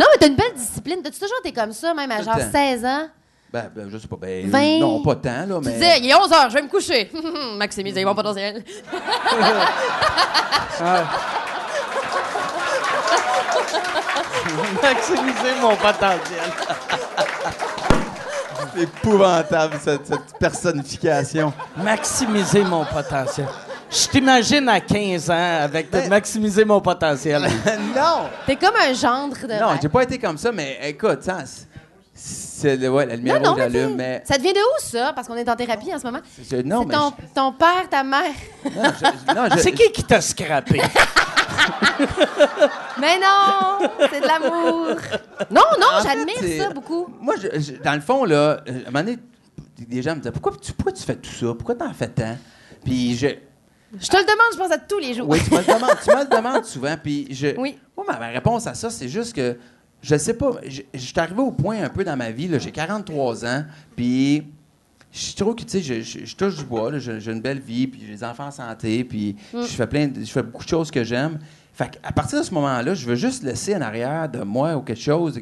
Non, 0.00 0.06
mais 0.10 0.18
t'as 0.18 0.26
une 0.28 0.36
belle 0.36 0.54
discipline. 0.56 1.00
T'as-tu 1.02 1.20
toujours 1.20 1.36
été 1.44 1.52
comme 1.52 1.72
ça, 1.72 1.92
même 1.94 2.10
à 2.10 2.18
Tout 2.18 2.24
genre 2.24 2.36
temps. 2.38 2.50
16 2.50 2.84
ans? 2.84 3.08
Ben, 3.56 3.70
ben, 3.74 3.88
je 3.90 3.96
sais 3.96 4.06
pas. 4.06 4.16
Ben, 4.20 4.50
20. 4.50 4.78
Non, 4.80 5.02
pas 5.02 5.14
tant, 5.14 5.46
là, 5.46 5.58
Tu 5.62 5.70
disais, 5.70 5.98
il 6.00 6.10
est 6.10 6.14
11 6.14 6.30
h, 6.30 6.50
je 6.50 6.54
vais 6.54 6.62
me 6.62 6.68
coucher. 6.68 7.10
Maximiser 7.56 8.04
mon 8.04 8.14
potentiel. 8.14 8.62
maximiser 14.82 15.54
mon 15.62 15.74
potentiel. 15.76 16.52
C'est 18.74 18.82
épouvantable, 18.82 19.76
cette, 19.82 20.06
cette 20.06 20.38
personnification. 20.38 21.52
Maximiser 21.78 22.62
mon 22.62 22.84
potentiel. 22.84 23.48
Je 23.90 24.06
t'imagine 24.08 24.68
à 24.68 24.80
15 24.80 25.30
ans 25.30 25.58
avec 25.62 25.90
de 25.90 26.08
maximiser 26.10 26.66
mon 26.66 26.82
potentiel. 26.82 27.42
non! 27.96 28.28
T'es 28.44 28.56
comme 28.56 28.76
un 28.76 28.92
gendre 28.92 29.36
de. 29.46 29.58
Non, 29.58 29.78
j'ai 29.80 29.88
pas 29.88 30.02
été 30.02 30.18
comme 30.18 30.36
ça, 30.36 30.52
mais 30.52 30.78
écoute, 30.82 31.22
ça, 31.22 31.38
c'est- 32.56 32.70
c'est 32.70 32.76
le- 32.76 32.90
ouais, 32.90 33.06
la 33.06 33.16
lumière 33.16 33.36
Non, 33.40 33.42
non, 33.42 33.50
rouge 33.50 33.58
mais 33.58 33.64
allume, 33.64 33.86
t'sais, 33.88 33.96
mais. 33.96 34.22
Ça 34.24 34.38
devient 34.38 34.52
de 34.52 34.58
où, 34.58 34.80
ça? 34.80 35.12
Parce 35.14 35.26
qu'on 35.28 35.36
est 35.36 35.48
en 35.48 35.56
thérapie 35.56 35.94
en 35.94 35.98
ce 35.98 36.04
moment. 36.04 36.20
c'est- 36.42 36.62
Non, 36.64 36.84
mais. 36.84 36.94
ton, 36.94 37.12
ton 37.34 37.52
père, 37.52 37.88
ta 37.90 38.02
mère. 38.02 38.22
non, 38.64 38.70
je- 39.00 39.34
non, 39.34 39.46
je- 39.54 39.58
C'est 39.60 39.72
qui 39.72 39.90
qui 39.92 40.04
t'a 40.04 40.20
scrappé? 40.20 40.80
Mais 43.00 43.18
non! 43.18 43.88
C'est 44.10 44.20
de 44.20 44.26
l'amour. 44.26 44.96
Non, 45.50 45.62
non, 45.80 46.02
j'admire 46.02 46.62
ça 46.62 46.70
beaucoup. 46.70 47.08
Moi, 47.20 47.34
je- 47.40 47.60
je- 47.60 47.82
dans 47.82 47.94
le 47.94 48.00
fond, 48.00 48.24
là, 48.24 48.36
euh, 48.36 48.56
à 48.66 48.70
un 48.70 48.90
moment 48.90 49.04
donné, 49.04 49.18
des 49.78 50.02
gens 50.02 50.12
me 50.14 50.20
disaient 50.20 50.32
pourquoi 50.32 50.52
tu, 50.60 50.72
pourquoi 50.72 50.92
tu 50.92 51.02
fais 51.02 51.16
tout 51.16 51.30
ça? 51.30 51.46
Pourquoi 51.54 51.74
t'en 51.74 51.92
fais 51.92 52.08
tant? 52.08 52.36
Puis 52.84 53.16
je. 53.16 53.28
Je 53.98 54.08
te 54.08 54.16
le 54.16 54.24
demande, 54.24 54.52
je 54.52 54.58
pense 54.58 54.70
à 54.72 54.78
tous 54.78 54.98
les 54.98 55.14
jours. 55.14 55.28
Oui, 55.28 55.38
tu 55.42 55.52
me 55.52 55.58
le 55.58 55.64
demandes, 55.64 55.96
tu 56.02 56.10
me 56.10 56.20
le 56.24 56.26
demandes 56.36 56.64
souvent. 56.64 56.96
Puis 57.02 57.28
je. 57.30 57.48
Oui. 57.58 57.78
Moi, 57.96 58.04
ma, 58.08 58.18
ma 58.18 58.28
réponse 58.28 58.66
à 58.66 58.74
ça, 58.74 58.90
c'est 58.90 59.08
juste 59.08 59.34
que 59.34 59.56
je 60.08 60.16
sais 60.16 60.34
pas. 60.34 60.52
Je 60.66 60.82
suis 60.98 61.18
arrivé 61.20 61.40
au 61.40 61.50
point 61.50 61.82
un 61.82 61.88
peu 61.88 62.04
dans 62.04 62.16
ma 62.16 62.30
vie, 62.30 62.48
j'ai 62.60 62.70
43 62.72 63.44
ans, 63.44 63.64
puis. 63.96 64.44
Je 65.12 65.34
trouve 65.34 65.54
que, 65.54 65.62
tu 65.62 65.70
sais, 65.70 65.80
je, 65.80 66.02
je- 66.02 66.26
je 66.26 66.36
touche 66.36 66.56
du 66.58 66.64
bois, 66.64 66.98
j'ai 66.98 67.20
j'ai 67.20 67.32
une 67.32 67.40
belle 67.40 67.60
vie, 67.60 67.86
puis 67.86 68.02
j'ai 68.04 68.12
des 68.12 68.24
enfants 68.24 68.48
en 68.48 68.50
santé, 68.50 69.02
puis 69.02 69.34
Mm. 69.54 69.62
je 69.62 69.66
fais 69.68 69.86
plein 69.86 70.08
de- 70.08 70.20
je 70.20 70.26
fais 70.30 70.42
beaucoup 70.42 70.64
de 70.64 70.68
choses 70.68 70.90
que 70.90 71.02
j'aime. 71.04 71.38
Fait 71.72 71.98
à 72.02 72.12
partir 72.12 72.40
de 72.40 72.44
ce 72.44 72.52
moment-là, 72.52 72.92
je 72.92 73.06
veux 73.06 73.14
juste 73.14 73.42
laisser 73.42 73.74
en 73.74 73.80
arrière 73.80 74.28
de 74.28 74.40
moi 74.42 74.76
ou 74.76 74.82
quelque 74.82 75.00
chose, 75.00 75.40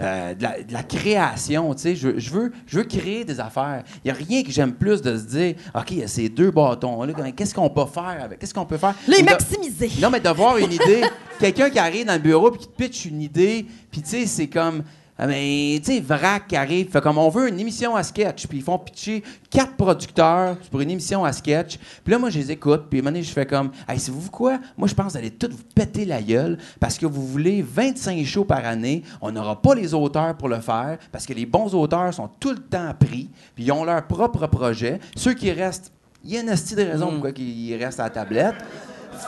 euh, 0.00 0.34
de, 0.34 0.42
la, 0.42 0.62
de 0.62 0.72
la 0.72 0.82
création, 0.82 1.74
tu 1.74 1.82
sais. 1.82 1.96
Je, 1.96 2.18
je 2.18 2.30
veux, 2.30 2.52
je 2.66 2.78
veux 2.78 2.84
créer 2.84 3.24
des 3.24 3.40
affaires. 3.40 3.82
Il 4.04 4.10
n'y 4.10 4.10
a 4.10 4.14
rien 4.14 4.42
que 4.42 4.50
j'aime 4.50 4.72
plus 4.72 5.02
de 5.02 5.16
se 5.16 5.24
dire, 5.24 5.54
OK, 5.74 5.90
il 5.90 5.98
y 5.98 6.02
a 6.02 6.08
ces 6.08 6.28
deux 6.28 6.50
bâtons-là, 6.50 7.12
qu'est-ce 7.32 7.54
qu'on 7.54 7.70
peut 7.70 7.86
faire 7.92 8.18
avec? 8.22 8.38
Qu'est-ce 8.38 8.54
qu'on 8.54 8.66
peut 8.66 8.78
faire? 8.78 8.94
Les 9.06 9.20
de- 9.20 9.24
maximiser. 9.26 9.90
non, 10.00 10.10
mais 10.10 10.20
d'avoir 10.20 10.56
une 10.58 10.72
idée. 10.72 11.02
Quelqu'un 11.40 11.70
qui 11.70 11.78
arrive 11.78 12.06
dans 12.06 12.14
le 12.14 12.18
bureau 12.18 12.50
puis 12.50 12.60
qui 12.60 12.66
te 12.68 12.72
pitch 12.82 13.04
une 13.06 13.22
idée, 13.22 13.66
puis 13.90 14.02
tu 14.02 14.08
sais, 14.10 14.26
c'est 14.26 14.48
comme. 14.48 14.82
Ah, 15.20 15.26
mais, 15.26 15.80
tu 15.84 15.94
sais, 15.94 16.00
Vrac 16.00 16.52
arrive, 16.52 16.90
fait 16.90 17.00
comme 17.00 17.18
on 17.18 17.28
veut 17.28 17.48
une 17.48 17.58
émission 17.58 17.96
à 17.96 18.04
sketch, 18.04 18.46
puis 18.46 18.58
ils 18.58 18.64
font 18.64 18.78
pitcher 18.78 19.24
quatre 19.50 19.74
producteurs 19.74 20.56
pour 20.70 20.80
une 20.80 20.92
émission 20.92 21.24
à 21.24 21.32
sketch. 21.32 21.76
Puis 22.04 22.12
là, 22.12 22.20
moi, 22.20 22.30
je 22.30 22.38
les 22.38 22.52
écoute, 22.52 22.84
puis 22.88 23.00
à 23.00 23.02
un 23.02 23.02
moment 23.02 23.10
donné, 23.10 23.24
je 23.24 23.32
fais 23.32 23.44
comme, 23.44 23.72
hey, 23.88 23.98
c'est 23.98 24.12
vous 24.12 24.30
quoi? 24.30 24.60
Moi, 24.76 24.86
je 24.86 24.94
pense 24.94 25.06
que 25.06 25.12
vous 25.12 25.18
allez 25.18 25.32
tous 25.32 25.48
vous 25.48 25.64
péter 25.74 26.04
la 26.04 26.22
gueule 26.22 26.56
parce 26.78 26.96
que 26.96 27.06
vous 27.06 27.26
voulez 27.26 27.62
25 27.62 28.24
shows 28.24 28.44
par 28.44 28.64
année. 28.64 29.02
On 29.20 29.32
n'aura 29.32 29.60
pas 29.60 29.74
les 29.74 29.92
auteurs 29.92 30.36
pour 30.36 30.48
le 30.48 30.60
faire 30.60 30.98
parce 31.10 31.26
que 31.26 31.32
les 31.32 31.46
bons 31.46 31.74
auteurs 31.74 32.14
sont 32.14 32.30
tout 32.38 32.50
le 32.50 32.60
temps 32.60 32.94
pris, 32.94 33.28
puis 33.56 33.64
ils 33.64 33.72
ont 33.72 33.82
leur 33.82 34.06
propre 34.06 34.46
projet. 34.46 35.00
Ceux 35.16 35.34
qui 35.34 35.50
restent, 35.50 35.90
il 36.22 36.30
y 36.30 36.36
a 36.36 36.42
une 36.42 36.50
astuce 36.50 36.76
de 36.76 36.84
raison 36.84 37.10
pourquoi 37.10 37.30
ils 37.36 37.74
restent 37.74 37.98
à 37.98 38.04
la 38.04 38.10
tablette. 38.10 38.54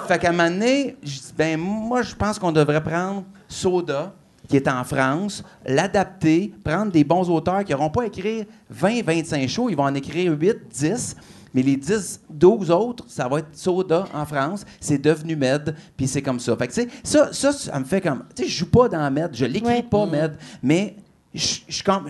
Fait 0.06 0.20
qu'à 0.20 0.28
un 0.28 0.32
moment 0.32 0.50
donné, 0.50 0.96
je 1.02 1.18
dis, 1.18 1.34
ben, 1.36 1.58
moi, 1.58 2.02
je 2.02 2.14
pense 2.14 2.38
qu'on 2.38 2.52
devrait 2.52 2.82
prendre 2.82 3.24
Soda, 3.48 4.12
qui 4.50 4.56
est 4.56 4.68
en 4.68 4.82
France, 4.84 5.42
l'adapter, 5.64 6.52
prendre 6.64 6.90
des 6.92 7.04
bons 7.04 7.30
auteurs 7.30 7.64
qui 7.64 7.72
n'auront 7.72 7.88
pas 7.88 8.04
écrit 8.06 8.44
20, 8.68 9.02
25 9.04 9.48
shows, 9.48 9.70
ils 9.70 9.76
vont 9.76 9.84
en 9.84 9.94
écrire 9.94 10.36
8, 10.38 10.56
10. 10.70 11.16
Mais 11.54 11.62
les 11.62 11.76
10, 11.76 12.20
12 12.30 12.70
autres, 12.70 13.04
ça 13.08 13.26
va 13.26 13.38
être 13.40 13.48
Soda 13.52 14.04
en 14.14 14.24
France. 14.24 14.64
C'est 14.80 14.98
devenu 14.98 15.34
Med, 15.36 15.74
puis 15.96 16.06
c'est 16.06 16.22
comme 16.22 16.38
ça. 16.38 16.56
Fait 16.56 16.68
que, 16.68 16.74
ça, 17.02 17.32
ça, 17.32 17.52
ça 17.52 17.78
me 17.80 17.84
fait 17.84 18.00
comme. 18.00 18.24
Tu 18.36 18.42
sais, 18.44 18.48
je 18.48 18.58
joue 18.58 18.70
pas 18.70 18.88
dans 18.88 19.10
Med, 19.10 19.30
je 19.34 19.44
l'écris 19.46 19.68
Ouais. 19.74 19.82
pas 19.82 20.06
Med, 20.06 20.36
mais 20.62 20.96
je 21.34 21.58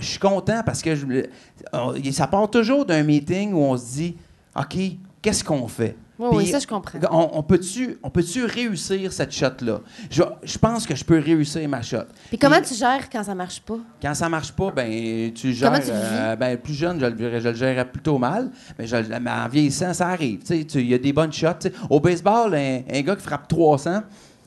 suis 0.00 0.18
content 0.18 0.62
parce 0.64 0.82
que 0.82 0.94
je 0.94 1.06
me- 1.06 1.26
on- 1.72 1.94
ça 2.12 2.26
part 2.26 2.50
toujours 2.50 2.84
d'un 2.86 3.02
meeting 3.02 3.52
où 3.54 3.58
on 3.60 3.76
se 3.76 3.84
dit 3.94 4.16
OK, 4.56 4.76
qu'est-ce 5.22 5.44
qu'on 5.44 5.68
fait? 5.68 5.94
Oui, 6.20 6.28
oui, 6.36 6.46
ça, 6.48 6.58
je 6.58 6.66
comprends. 6.66 6.98
On, 7.10 7.30
on 7.32 7.42
peut-tu 7.42 7.98
on 8.02 8.10
peut-tu 8.10 8.44
réussir 8.44 9.12
cette 9.12 9.32
shot-là? 9.32 9.80
Je, 10.10 10.22
je 10.42 10.58
pense 10.58 10.86
que 10.86 10.94
je 10.94 11.04
peux 11.04 11.18
réussir 11.18 11.66
ma 11.68 11.80
shot. 11.82 11.98
Puis 12.28 12.38
comment 12.38 12.60
tu 12.60 12.74
gères 12.74 13.08
quand 13.10 13.24
ça 13.24 13.34
marche 13.34 13.60
pas? 13.62 13.78
Quand 14.02 14.14
ça 14.14 14.28
marche 14.28 14.52
pas, 14.52 14.70
ben 14.70 15.32
tu 15.32 15.52
gères. 15.52 15.70
Comment 15.70 15.80
tu 15.82 15.88
le 15.90 15.94
euh, 15.96 16.36
ben, 16.36 16.58
plus 16.58 16.74
jeune, 16.74 17.00
je, 17.00 17.06
le- 17.06 17.40
je 17.40 17.48
le 17.48 17.54
gérais 17.54 17.84
plutôt 17.90 18.18
mal. 18.18 18.50
Mais, 18.78 18.86
je, 18.86 18.96
mais 19.20 19.30
en 19.30 19.48
vieillissant, 19.48 19.94
ça 19.94 20.08
arrive. 20.08 20.40
Tu 20.40 20.58
sais, 20.58 20.64
tu- 20.64 20.80
Il 20.80 20.88
y 20.90 20.94
a 20.94 20.98
des 20.98 21.12
bonnes 21.12 21.32
shots. 21.32 21.68
Au 21.88 21.98
baseball, 22.00 22.54
un, 22.54 22.80
un 22.92 23.00
gars 23.00 23.16
qui 23.16 23.22
frappe 23.22 23.48
300, 23.48 24.02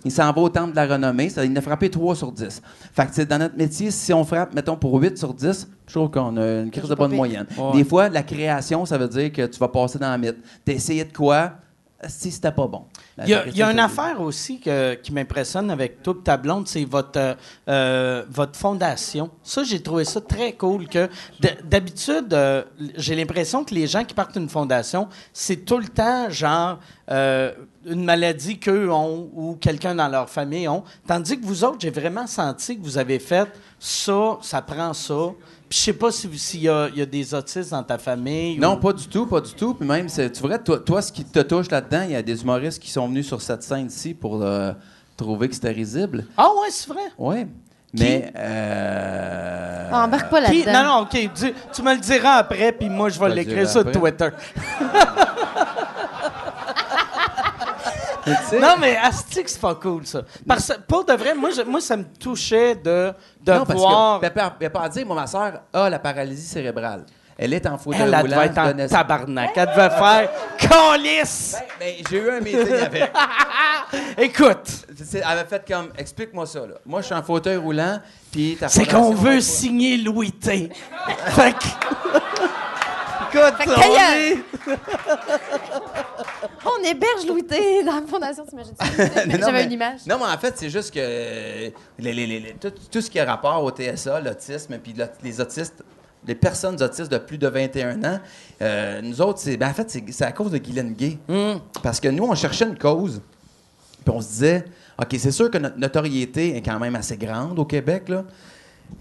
il 0.06 0.12
s'en 0.12 0.32
va 0.34 0.42
au 0.42 0.50
temple 0.50 0.72
de 0.72 0.76
la 0.76 0.86
renommée. 0.86 1.30
Ça, 1.30 1.44
il 1.46 1.58
a 1.58 1.62
frappé 1.62 1.90
3 1.90 2.16
sur 2.16 2.32
10. 2.32 2.62
Fait 2.94 3.08
que 3.10 3.22
dans 3.24 3.38
notre 3.40 3.58
métier, 3.58 3.90
si 3.90 4.14
on 4.14 4.24
frappe, 4.24 4.54
mettons, 4.54 4.76
pour 4.76 4.94
8 5.02 5.18
sur 5.18 5.34
10, 5.34 5.68
je 5.88 5.94
trouve 5.94 6.10
qu'on 6.12 6.36
a 6.38 6.62
une 6.62 6.72
crise 6.72 6.90
de 6.90 6.96
bonne 6.96 7.16
moyenne. 7.16 7.46
Ouais. 7.58 7.72
Des 7.78 7.84
fois, 7.86 8.10
la 8.10 8.22
création, 8.24 8.86
ça 8.86 8.98
veut 8.98 9.08
dire 9.08 9.32
que 9.32 9.46
tu 9.46 9.58
vas 9.60 9.70
passer 9.70 9.98
dans 9.98 10.10
la 10.12 10.18
mythe. 10.18 10.38
T'as 10.66 10.74
essayé 10.74 11.06
de 11.06 11.14
quoi? 11.14 11.54
Si 12.08 12.32
c'était 12.32 12.52
pas 12.52 12.68
bon. 12.68 12.86
Il 13.24 13.30
y 13.30 13.34
a, 13.34 13.48
il 13.48 13.58
y 13.58 13.62
a 13.64 13.72
une 13.72 13.80
affaire 13.80 14.20
aussi 14.22 14.60
que- 14.60 14.96
qui 14.96 15.12
m'impressionne 15.14 15.70
avec 15.72 16.02
toute 16.04 16.24
ta 16.24 16.38
blonde, 16.38 16.68
c'est 16.68 16.84
votre, 16.86 17.18
euh, 17.20 17.34
euh, 17.70 18.24
votre 18.30 18.58
fondation. 18.58 19.30
Ça, 19.44 19.64
j'ai 19.64 19.82
trouvé 19.82 20.04
ça 20.06 20.20
très 20.22 20.54
cool. 20.54 20.88
que 20.88 21.08
D'habitude, 21.64 22.34
euh, 22.34 22.64
j'ai 22.96 23.16
l'impression 23.16 23.64
que 23.64 23.74
les 23.74 23.88
gens 23.88 24.04
qui 24.04 24.14
partent 24.14 24.38
d'une 24.38 24.50
fondation, 24.50 25.08
c'est 25.32 25.66
tout 25.66 25.78
le 25.78 25.88
temps 25.88 26.30
genre 26.30 26.80
euh, 27.12 27.52
une 27.86 28.04
maladie 28.06 28.58
qu'eux 28.60 28.90
ont 28.92 29.30
ou 29.34 29.56
quelqu'un 29.60 29.94
dans 29.96 30.08
leur 30.08 30.30
famille 30.30 30.68
ont. 30.68 30.84
Tandis 31.08 31.40
que 31.40 31.46
vous 31.46 31.64
autres, 31.64 31.78
j'ai 31.82 31.90
vraiment 31.90 32.28
senti 32.28 32.78
que 32.78 32.84
vous 32.84 32.98
avez 32.98 33.20
fait 33.20 33.50
ça, 33.80 34.38
ça 34.42 34.62
prend 34.62 34.94
ça. 34.94 35.32
Je 35.74 35.80
sais 35.80 35.94
pas 35.94 36.12
si- 36.12 36.30
s'il 36.38 36.62
y, 36.62 36.70
a- 36.70 36.88
il 36.90 37.00
y 37.00 37.02
a 37.02 37.06
des 37.08 37.34
autistes 37.34 37.72
dans 37.72 37.82
ta 37.82 37.98
famille. 37.98 38.60
Non, 38.60 38.74
ou- 38.76 38.78
pas 38.80 38.94
du 38.94 39.08
tout, 39.08 39.26
pas 39.26 39.42
du 39.42 39.54
tout. 39.54 39.74
Puis 39.74 39.88
même, 39.88 40.08
c'est- 40.08 40.30
tu 40.32 40.40
vois, 40.44 40.60
toi, 40.60 40.78
toi, 40.78 41.02
ce 41.02 41.12
qui 41.12 41.26
te 41.26 41.40
touche 41.40 41.72
là-dedans, 41.72 42.04
il 42.04 42.12
y 42.12 42.16
a 42.16 42.22
des 42.22 42.40
humoristes 42.44 42.80
qui 42.80 42.92
sont 42.92 43.08
venus 43.08 43.26
sur 43.26 43.42
cette 43.42 43.64
scène-ci 43.64 44.14
pour 44.14 44.44
euh, 44.44 44.72
trouver 45.18 45.50
que 45.50 45.56
c'était 45.56 45.72
risible. 45.72 46.26
Ah 46.38 46.50
ouais, 46.62 46.68
c'est 46.70 46.88
vrai? 46.90 47.02
Oui. 47.18 47.48
Mais. 47.92 48.32
Euh... 48.38 49.90
Embarque 49.92 50.30
pas 50.30 50.42
là-dedans. 50.42 50.74
Non, 50.74 50.84
non, 50.84 51.00
OK. 51.02 51.32
dis- 51.34 51.54
tu 51.74 51.82
me 51.82 51.94
le 51.96 52.00
diras 52.00 52.34
après, 52.36 52.72
puis 52.72 52.90
moi, 52.90 53.10
je 53.10 53.20
vais 53.20 53.34
l'écrire 53.34 53.68
sur 53.68 53.80
après. 53.82 53.94
Twitter. 53.94 54.30
mais 58.26 58.60
Non, 58.60 58.76
mais 58.80 58.96
Asti, 58.98 59.44
c'est 59.46 59.60
pas 59.62 59.76
cool, 59.76 60.06
ça. 60.06 60.22
Parce 60.48 60.68
que, 60.68 60.80
pour 60.82 61.04
de 61.06 61.14
vrai, 61.14 61.34
moi, 61.36 61.50
je- 61.52 61.62
moi 61.64 61.82
ça 61.82 61.98
me 61.98 62.06
touchait 62.20 62.76
de, 62.76 63.14
de 63.42 63.52
non, 63.54 63.66
parce 63.66 63.80
voir... 63.80 64.20
que, 64.20 64.26
Pepper, 64.28 64.48
Pepper 64.60 64.80
a 64.82 64.90
dit, 64.90 65.04
moi, 65.06 65.16
ma 65.16 65.28
soeur 65.28 65.62
a 65.74 65.90
la 65.90 66.00
paralysie 66.00 66.46
cérébrale. 66.48 67.06
Elle 67.36 67.54
est 67.56 67.66
en 67.66 67.80
fauteuil 67.80 68.02
Elle, 68.04 68.14
elle 68.14 68.22
roulant 68.22 68.36
devait 68.36 68.46
être 68.46 68.54
de 68.56 68.60
en 68.60 68.74
naissance. 68.76 68.92
tabarnak. 69.00 69.52
Elle 69.56 69.66
devait 69.66 69.90
faire 69.90 70.30
«Calice! 70.60 71.56
Ben, 71.80 71.96
ben, 71.98 72.06
j'ai 72.10 72.18
eu 72.18 72.30
un 72.30 72.40
meeting 72.40 72.74
avec. 72.76 73.12
Écoute, 74.20 74.70
Elle 75.14 75.22
m'a 75.36 75.46
fait 75.46 75.68
comme, 75.68 75.90
explique-moi 75.98 76.46
ça, 76.46 76.60
là. 76.60 76.76
Moi, 76.86 77.02
je 77.02 77.08
suis 77.08 77.16
en 77.16 77.24
fauteuil 77.24 77.58
roulant, 77.58 78.00
puis 78.32 78.56
ta 78.60 78.70
c'est 78.70 78.86
qu'on 78.86 79.14
veut 79.16 79.42
signer 79.42 79.98
Louis 79.98 80.32
T. 80.32 80.70
fait 81.30 81.54
que... 81.54 81.66
Écoute, 83.36 83.56
Fait 83.58 83.66
que 83.66 83.72
on 86.66 86.84
héberge 86.84 87.26
Louis 87.28 87.44
T 87.44 87.84
dans 87.84 87.96
la 87.96 88.02
fondation, 88.08 88.46
t'imagines 88.46 88.74
J'avais 89.40 89.66
une 89.66 89.72
image. 89.72 90.02
Non, 90.08 90.18
mais 90.20 90.26
en 90.34 90.38
fait, 90.38 90.54
c'est 90.58 90.70
juste 90.70 90.94
que 90.94 91.00
les- 91.00 91.74
les- 92.00 92.14
les- 92.14 92.40
les- 92.40 92.54
tout, 92.60 92.72
tout 92.92 93.02
ce 93.02 93.10
qui 93.10 93.20
a 93.20 93.26
rapport 93.26 93.64
au 93.64 93.72
TSA, 93.72 94.20
l'autisme, 94.22 94.78
puis 94.80 94.94
les 95.24 95.42
autistes, 95.42 95.84
les 96.26 96.36
personnes 96.36 96.82
autistes 96.82 97.12
de 97.12 97.18
plus 97.18 97.38
de 97.38 97.48
21 97.48 98.04
ans, 98.04 98.20
euh, 98.62 99.02
nous 99.02 99.22
autres, 99.22 99.40
c'est, 99.40 99.58
ben, 99.58 99.70
en 99.70 99.74
fait, 99.74 99.90
c'est, 100.10 100.22
à 100.26 100.32
cause 100.32 100.52
de 100.52 100.58
Guylaine 100.58 100.94
Gay. 100.94 101.18
Hum. 101.30 101.60
Parce 101.82 102.00
que 102.00 102.08
nous, 102.08 102.24
on 102.24 102.36
cherchait 102.36 102.66
une 102.66 102.78
cause, 102.78 103.22
puis 104.06 104.14
on 104.16 104.22
se 104.22 104.28
disait, 104.30 104.66
OK, 105.02 105.16
c'est 105.18 105.32
sûr 105.32 105.50
que 105.52 105.58
notre 105.58 105.78
notoriété 105.78 106.56
est 106.56 106.62
quand 106.62 106.80
même 106.80 106.96
assez 106.96 107.18
grande 107.18 107.58
au 107.60 107.66
Québec, 107.66 108.10
là. 108.10 108.24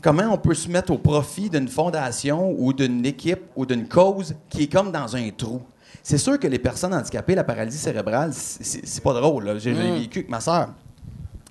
Comment 0.00 0.32
on 0.32 0.38
peut 0.38 0.54
se 0.54 0.68
mettre 0.70 0.90
au 0.92 0.96
profit 0.96 1.50
d'une 1.50 1.68
fondation 1.68 2.54
ou 2.58 2.72
d'une 2.72 3.04
équipe 3.04 3.42
ou 3.56 3.66
d'une 3.66 3.86
cause 3.86 4.34
qui 4.48 4.62
est 4.62 4.72
comme 4.72 4.90
dans 4.90 5.14
un 5.14 5.28
trou? 5.30 5.60
C'est 6.02 6.18
sûr 6.18 6.38
que 6.38 6.48
les 6.48 6.58
personnes 6.58 6.94
handicapées, 6.94 7.34
la 7.34 7.44
paralysie 7.44 7.78
cérébrale, 7.78 8.32
c'est 8.32 9.02
pas 9.02 9.12
drôle. 9.12 9.58
J'ai 9.58 9.74
j'ai 9.74 9.98
vécu 10.00 10.18
avec 10.20 10.30
ma 10.30 10.40
sœur. 10.40 10.70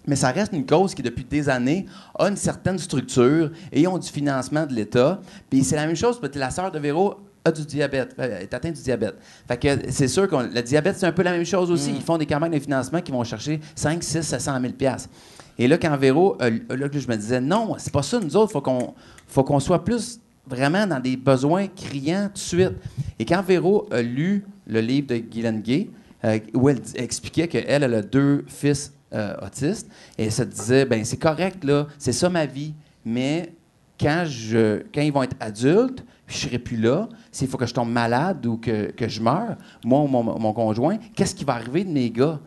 Mais 0.07 0.15
ça 0.15 0.31
reste 0.31 0.51
une 0.53 0.65
cause 0.65 0.95
qui, 0.95 1.03
depuis 1.03 1.23
des 1.23 1.47
années, 1.47 1.85
a 2.17 2.27
une 2.27 2.35
certaine 2.35 2.79
structure 2.79 3.51
et 3.71 3.85
ont 3.87 3.97
du 3.97 4.09
financement 4.09 4.65
de 4.65 4.73
l'État. 4.73 5.19
Puis 5.49 5.63
c'est 5.63 5.75
la 5.75 5.85
même 5.85 5.95
chose, 5.95 6.19
parce 6.19 6.33
que 6.33 6.39
la 6.39 6.49
sœur 6.49 6.71
de 6.71 6.79
Véro 6.79 7.15
a 7.45 7.51
du 7.51 7.65
diabète, 7.65 8.15
euh, 8.19 8.39
est 8.39 8.53
atteinte 8.53 8.75
du 8.75 8.81
diabète. 8.81 9.15
Fait 9.47 9.57
que 9.57 9.91
c'est 9.91 10.07
sûr 10.07 10.27
que 10.27 10.35
le 10.35 10.61
diabète, 10.61 10.97
c'est 10.97 11.05
un 11.05 11.11
peu 11.11 11.23
la 11.23 11.31
même 11.31 11.45
chose 11.45 11.71
aussi. 11.71 11.91
Ils 11.91 12.01
font 12.01 12.17
des 12.17 12.25
campagnes 12.25 12.51
de 12.51 12.59
financement 12.59 13.01
qui 13.01 13.11
vont 13.11 13.23
chercher 13.23 13.59
5, 13.75 14.03
6, 14.03 14.21
700 14.21 14.59
000 14.61 14.73
piastres. 14.73 15.09
Et 15.57 15.67
là, 15.67 15.77
quand 15.77 15.95
Véro, 15.97 16.37
euh, 16.41 16.59
là, 16.69 16.87
je 16.91 17.07
me 17.07 17.15
disais, 17.15 17.41
non, 17.41 17.75
c'est 17.77 17.93
pas 17.93 18.03
ça, 18.03 18.19
nous 18.19 18.35
autres, 18.35 18.51
faut 18.51 18.61
qu'on 18.61 18.93
faut 19.27 19.43
qu'on 19.43 19.59
soit 19.59 19.83
plus 19.83 20.19
vraiment 20.47 20.85
dans 20.87 20.99
des 20.99 21.17
besoins 21.17 21.67
criants 21.67 22.27
tout 22.27 22.33
de 22.33 22.39
suite. 22.39 22.71
Et 23.19 23.25
quand 23.25 23.41
Véro 23.41 23.87
a 23.91 24.01
lu 24.01 24.45
le 24.67 24.79
livre 24.81 25.07
de 25.07 25.17
Guylaine 25.17 25.61
Gay, 25.61 25.89
euh, 26.25 26.39
où 26.53 26.69
elle 26.69 26.81
expliquait 26.95 27.47
qu'elle, 27.47 27.83
elle 27.83 27.93
a 27.93 28.01
deux 28.01 28.43
fils 28.47 28.93
euh, 29.13 29.35
autistes, 29.45 29.87
et 30.17 30.25
elle 30.25 30.31
se 30.31 30.43
disait, 30.43 30.85
ben 30.85 31.03
c'est 31.03 31.17
correct, 31.17 31.63
là, 31.63 31.87
c'est 31.97 32.13
ça 32.13 32.29
ma 32.29 32.45
vie, 32.45 32.73
mais 33.05 33.53
quand, 33.99 34.23
je, 34.27 34.83
quand 34.93 35.01
ils 35.01 35.11
vont 35.11 35.23
être 35.23 35.35
adultes, 35.39 36.03
puis 36.25 36.35
je 36.37 36.47
serai 36.47 36.59
plus 36.59 36.77
là, 36.77 37.09
s'il 37.31 37.47
faut 37.47 37.57
que 37.57 37.65
je 37.65 37.73
tombe 37.73 37.91
malade 37.91 38.45
ou 38.45 38.57
que, 38.57 38.91
que 38.91 39.07
je 39.07 39.21
meure, 39.21 39.57
moi 39.83 40.01
ou 40.01 40.07
mon, 40.07 40.23
mon 40.23 40.53
conjoint, 40.53 40.97
qu'est-ce 41.15 41.35
qui 41.35 41.43
va 41.43 41.53
arriver 41.53 41.83
de 41.83 41.89
mes 41.91 42.09
gars? 42.09 42.39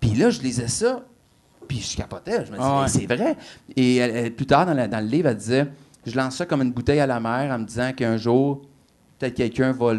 Puis 0.00 0.10
là, 0.14 0.30
je 0.30 0.40
lisais 0.40 0.68
ça, 0.68 1.04
puis 1.68 1.78
je 1.80 1.96
capotais. 1.96 2.46
Je 2.46 2.50
me 2.52 2.56
disais, 2.56 2.58
Ah 2.60 2.82
ouais. 2.82 2.88
C'est 2.88 3.06
vrai. 3.06 3.36
Et 3.76 3.96
elle- 3.96 4.16
elle- 4.16 4.34
plus 4.34 4.46
tard, 4.46 4.64
dans, 4.66 4.74
la- 4.74 4.88
dans 4.88 5.00
le 5.00 5.06
livre, 5.06 5.28
elle 5.28 5.36
disait 5.36 5.66
Je 6.06 6.16
lance 6.16 6.36
ça 6.36 6.46
comme 6.46 6.62
une 6.62 6.72
bouteille 6.72 7.00
à 7.00 7.06
la 7.06 7.20
mer 7.20 7.52
en 7.54 7.58
me 7.58 7.64
disant 7.64 7.92
qu'un 7.92 8.16
jour, 8.16 8.62
peut-être 9.18 9.34
quelqu'un 9.34 9.72
va, 9.72 9.94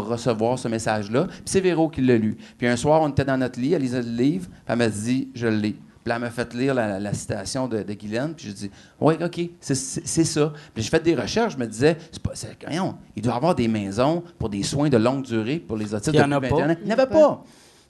recevoir 0.00 0.58
ce 0.58 0.68
message-là. 0.68 1.24
Puis 1.28 1.40
c'est 1.46 1.60
Véro 1.60 1.88
qui 1.88 2.02
l'a 2.02 2.16
lu. 2.16 2.36
Puis 2.58 2.66
un 2.66 2.76
soir, 2.76 3.00
on 3.02 3.08
était 3.08 3.24
dans 3.24 3.36
notre 3.38 3.58
lit, 3.60 3.72
elle 3.72 3.82
lisait 3.82 4.02
le 4.02 4.10
livre, 4.10 4.46
puis 4.48 4.58
elle 4.66 4.76
m'a 4.76 4.88
dit 4.88 5.28
Je 5.34 5.46
le 5.46 5.56
lis. 5.56 5.76
Puis 6.04 6.14
elle 6.14 6.20
m'a 6.20 6.30
fait 6.30 6.54
lire 6.54 6.72
la, 6.74 7.00
la 7.00 7.12
citation 7.14 7.66
de, 7.66 7.82
de 7.82 7.92
Guylaine, 7.94 8.34
puis 8.34 8.46
je 8.48 8.52
dis 8.52 8.70
Oui, 9.00 9.14
OK, 9.22 9.40
c'est- 9.60 9.74
ça. 10.24 10.52
Puis 10.74 10.84
j'ai 10.84 10.90
fait 10.90 11.02
des 11.02 11.14
recherches, 11.16 11.54
je 11.54 11.58
me 11.58 11.66
disais 11.66 11.96
c'est 12.12 12.22
pas, 12.22 12.32
voyons, 12.66 12.94
Il 13.16 13.22
doit 13.22 13.32
y 13.32 13.36
avoir 13.36 13.54
des 13.54 13.66
maisons 13.68 14.22
pour 14.38 14.48
des 14.48 14.62
soins 14.62 14.88
de 14.88 14.96
longue 14.98 15.22
durée 15.24 15.58
pour 15.58 15.76
les 15.76 15.92
autistes 15.94 16.14
Il 16.14 16.20
y 16.20 16.22
en 16.22 16.30
a 16.32 16.40
pas. 16.40 16.48
21 16.48 16.70
ans. 16.70 16.76
Il 16.82 16.86
n'y 16.86 16.92
en 16.92 16.98
avait 16.98 17.06
pas. 17.06 17.42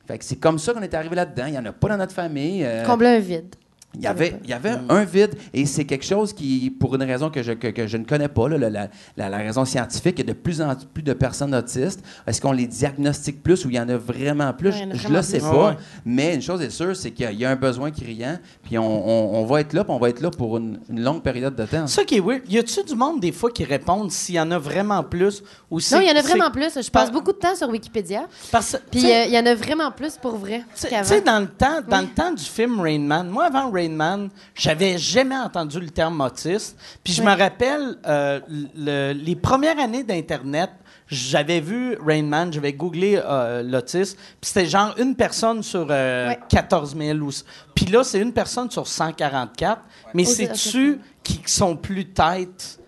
Fait 0.06 0.18
que 0.18 0.24
c'est 0.24 0.36
comme 0.36 0.58
ça 0.58 0.72
qu'on 0.72 0.82
est 0.82 0.94
arrivé 0.94 1.16
là-dedans. 1.16 1.46
Il 1.46 1.52
n'y 1.52 1.58
en 1.58 1.64
a 1.66 1.72
pas 1.72 1.88
dans 1.88 1.96
notre 1.96 2.14
famille. 2.14 2.62
euh, 2.64 2.84
Combler 2.84 3.08
un 3.08 3.18
vide. 3.18 3.56
Il 3.96 4.02
y 4.02 4.06
avait, 4.06 4.36
il 4.44 4.50
y 4.50 4.52
avait 4.52 4.74
un 4.88 5.04
vide 5.04 5.34
et 5.54 5.66
c'est 5.66 5.84
quelque 5.84 6.04
chose 6.04 6.32
qui, 6.32 6.70
pour 6.70 6.94
une 6.94 7.02
raison 7.02 7.30
que 7.30 7.42
je, 7.42 7.52
que, 7.52 7.68
que 7.68 7.86
je 7.86 7.96
ne 7.96 8.04
connais 8.04 8.28
pas, 8.28 8.48
là, 8.48 8.58
la, 8.58 8.70
la- 8.70 8.88
la- 9.28 9.36
raison 9.38 9.64
scientifique, 9.64 10.16
il 10.18 10.26
y 10.26 10.30
a 10.30 10.34
de 10.34 10.38
plus 10.38 10.60
en 10.60 10.74
plus 10.92 11.02
de 11.02 11.12
personnes 11.12 11.54
autistes. 11.54 12.02
Est-ce 12.26 12.40
qu'on 12.40 12.52
les 12.52 12.66
diagnostique 12.66 13.42
plus 13.42 13.64
ou 13.64 13.70
il 13.70 13.76
y 13.76 13.80
en 13.80 13.88
a 13.88 13.96
vraiment 13.96 14.52
plus? 14.52 14.70
Ouais, 14.70 14.82
a 14.92 14.94
je 14.94 15.08
ne 15.08 15.14
le 15.16 15.22
sais 15.22 15.38
plus. 15.38 15.48
pas. 15.50 15.68
Ouais. 15.70 15.76
Mais 16.04 16.34
une 16.34 16.42
chose 16.42 16.60
est 16.62 16.70
sûre, 16.70 16.94
c'est 16.96 17.10
qu'il 17.10 17.24
y 17.24 17.28
a- 17.28 17.32
il 17.32 17.38
y, 17.40 17.44
a 17.44 17.50
un 17.50 17.56
besoin 17.56 17.90
criant, 17.90 18.38
puis 18.64 18.78
on, 18.78 18.84
on- 19.08 19.40
on 19.40 19.44
va 19.46 19.60
être 19.60 19.72
là, 19.72 19.84
puis 19.84 19.92
on 19.92 19.98
va 19.98 20.08
être 20.08 20.20
là 20.20 20.30
pour 20.30 20.56
une, 20.56 20.78
une 20.90 21.02
longue 21.02 21.22
période 21.22 21.54
de 21.54 21.64
temps. 21.64 21.86
Ça 21.86 22.04
qui 22.04 22.16
est 22.16 22.20
weird, 22.20 22.42
y 22.48 22.58
a-tu 22.58 22.82
du 22.84 22.94
monde 22.94 23.20
des 23.20 23.32
fois 23.32 23.50
qui 23.50 23.64
répondent 23.64 24.10
s'il 24.10 24.34
y 24.36 24.40
en 24.40 24.50
a 24.50 24.58
vraiment 24.58 25.02
plus 25.02 25.42
ou 25.70 25.78
Non, 25.92 26.00
il 26.00 26.08
y 26.08 26.10
en 26.12 26.16
a 26.16 26.22
vraiment 26.22 26.50
plus. 26.50 26.74
Je 26.80 26.90
par- 26.90 27.02
passe 27.04 27.12
beaucoup 27.12 27.32
de 27.32 27.38
temps 27.38 27.54
sur 27.54 27.68
Wikipédia. 27.68 28.26
Parce, 28.52 28.76
Puis 28.90 29.04
euh, 29.10 29.24
il 29.26 29.32
y 29.32 29.38
en 29.38 29.46
a 29.46 29.54
vraiment 29.54 29.90
plus 29.90 30.16
pour 30.16 30.36
vrai 30.36 30.62
Tu 30.74 30.80
sais- 30.82 30.88
qu'avant. 30.88 31.02
tu 31.02 31.08
sais, 31.08 31.20
dans 31.20 31.40
le 31.40 31.46
temps, 31.46 31.80
dans 31.88 31.98
Oui. 32.00 32.06
le 32.08 32.14
temps 32.22 32.32
du 32.32 32.42
film 32.44 32.80
Rain 32.80 32.98
Man, 33.00 33.28
moi 33.28 33.44
avant 33.44 33.70
Rain 33.70 33.85
Man, 33.90 34.28
j'avais 34.54 34.98
jamais 34.98 35.36
entendu 35.36 35.80
le 35.80 35.90
terme 35.90 36.20
autiste. 36.20 36.78
Puis 37.04 37.12
je 37.12 37.22
Oui. 37.22 37.28
me 37.28 37.36
rappelle 37.38 37.96
euh, 38.06 38.40
le- 38.76 39.12
les 39.12 39.36
premières 39.36 39.78
années 39.78 40.02
d'internet, 40.04 40.70
j'avais 41.08 41.60
vu 41.60 41.96
Rain 42.04 42.24
Man, 42.24 42.52
j'avais 42.52 42.72
googlé 42.72 43.20
euh, 43.24 43.62
l'autisme, 43.62 44.16
puis 44.40 44.50
c'était 44.50 44.66
genre 44.66 44.94
une 44.98 45.14
personne 45.14 45.62
sur 45.62 45.86
euh, 45.90 46.28
Ouais. 46.28 46.38
14 46.48 46.96
000 46.96 47.18
ou 47.18 47.30
puis 47.74 47.86
là 47.86 48.02
c'est 48.02 48.18
une 48.18 48.32
personne 48.32 48.70
sur 48.70 48.86
144. 48.88 49.80
Mais 50.14 50.24
c'est-tu 50.24 50.98
qui 51.22 51.40
sont 51.46 51.76
plus 51.76 52.06
têtes 52.06 52.80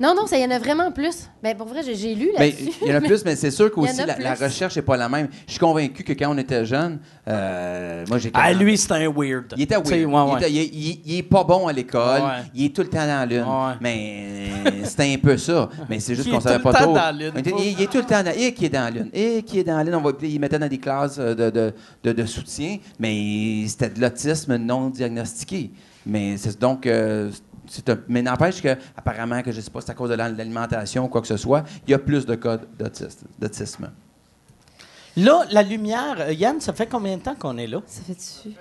Non, 0.00 0.14
non, 0.16 0.26
ça, 0.26 0.36
il 0.38 0.42
y 0.42 0.46
en 0.46 0.50
a 0.50 0.58
vraiment 0.58 0.90
plus. 0.90 1.28
Ben, 1.42 1.54
pour 1.56 1.66
vrai, 1.66 1.82
j'ai- 1.84 2.14
lu 2.14 2.30
Ben, 2.36 2.50
là-dessus. 2.50 2.72
il 2.82 2.88
y 2.88 2.92
en 2.92 2.96
a 2.96 3.00
plus, 3.02 3.24
mais 3.24 3.36
c'est 3.36 3.50
sûr 3.50 3.66
Il 3.66 3.70
qu'aussi 3.70 3.98
la, 4.04 4.18
la 4.18 4.34
recherche 4.34 4.74
n'est 4.74 4.82
pas 4.82 4.96
la 4.96 5.08
même. 5.08 5.28
Je 5.46 5.52
suis 5.52 5.60
convaincu 5.60 6.02
que 6.02 6.14
quand 6.14 6.34
on 6.34 6.38
était 6.38 6.64
jeune, 6.64 6.98
euh, 7.28 8.04
moi 8.08 8.18
j'ai 8.18 8.30
Ah 8.34 8.48
40 8.48 8.62
lui 8.62 8.78
c'est 8.78 8.90
un 8.92 9.10
weird. 9.14 9.52
Il 9.56 9.62
était 9.62 9.76
weird. 9.76 9.86
ouais, 10.10 10.22
Il, 10.32 10.36
était- 10.38 10.50
il 10.50 10.58
est- 10.58 10.70
il 10.72 10.90
est- 10.90 11.00
il 11.04 11.18
est 11.18 11.22
pas 11.22 11.44
bon 11.44 11.68
à 11.68 11.72
l'école. 11.72 12.20
Ouais. 12.22 12.28
Il 12.54 12.64
est 12.64 12.74
tout 12.74 12.82
le 12.82 12.88
temps 12.88 13.06
dans 13.06 13.06
la 13.06 13.26
lune. 13.26 13.44
Ouais. 13.44 13.74
Mais 13.80 14.48
c'était 14.84 15.12
un 15.14 15.18
peu 15.18 15.36
ça. 15.36 15.68
Mais 15.88 16.00
c'est 16.00 16.14
juste 16.14 16.26
Il 16.26 16.32
qu'on 16.32 16.38
est 16.38 16.42
savait 16.42 16.58
tout 16.58 16.66
le 16.68 16.72
pas 16.72 16.78
temps 16.78 16.84
trop. 16.86 16.94
dans 16.94 17.00
la 17.00 17.12
lune, 17.12 17.32
Il, 17.36 17.42
pas- 17.42 17.50
il- 17.60 17.72
il 17.72 17.82
est 17.82 17.86
tout 17.90 17.98
le 17.98 18.04
temps 18.04 18.22
dans 18.22 18.32
Et 18.34 18.54
qui 18.54 18.64
est 18.64 18.70
dans 18.70 18.84
la 18.84 18.90
lune. 18.90 19.10
Et 19.12 19.42
qui 19.42 19.58
est 19.58 19.64
dans 19.64 19.76
la 19.76 19.84
lune. 19.84 19.94
On 19.94 20.00
va, 20.00 20.12
il 20.22 20.40
mettait 20.40 20.58
dans 20.58 20.68
des 20.68 20.78
classes 20.78 21.16
euh, 21.18 21.34
de, 21.34 21.50
de, 21.50 21.72
de, 22.02 22.12
de 22.12 22.26
soutien. 22.26 22.78
Mais 22.98 23.64
c'était 23.68 23.90
de 23.90 24.00
l'autisme 24.00 24.56
non 24.56 24.88
diagnostiqué. 24.88 25.70
Mais 26.06 26.36
c'est 26.38 26.58
donc. 26.58 26.86
euh, 26.86 27.30
un- 27.90 27.98
mais 28.08 28.22
n'empêche 28.22 28.60
que, 28.62 28.76
apparemment, 28.96 29.42
que 29.42 29.52
je 29.52 29.60
sais 29.60 29.70
pas, 29.70 29.80
c'est 29.80 29.90
à 29.90 29.94
cause 29.94 30.10
de 30.10 30.14
l'alimentation 30.14 31.04
ou 31.04 31.08
quoi 31.08 31.20
que 31.20 31.26
ce 31.26 31.36
soit, 31.36 31.64
il 31.86 31.90
y 31.90 31.94
a 31.94 31.98
plus 31.98 32.26
de 32.26 32.34
cas 32.34 32.58
d'autisme-. 33.38 33.90
Là, 35.16 35.44
la 35.50 35.62
lumière, 35.62 36.16
euh, 36.20 36.32
Yann, 36.32 36.60
ça 36.60 36.72
fait 36.72 36.86
combien 36.86 37.16
de 37.16 37.22
temps 37.22 37.34
qu'on 37.34 37.56
est 37.58 37.66
là? 37.66 37.80
Ça 37.86 38.00
fait 38.06 38.14
dessus. 38.14 38.56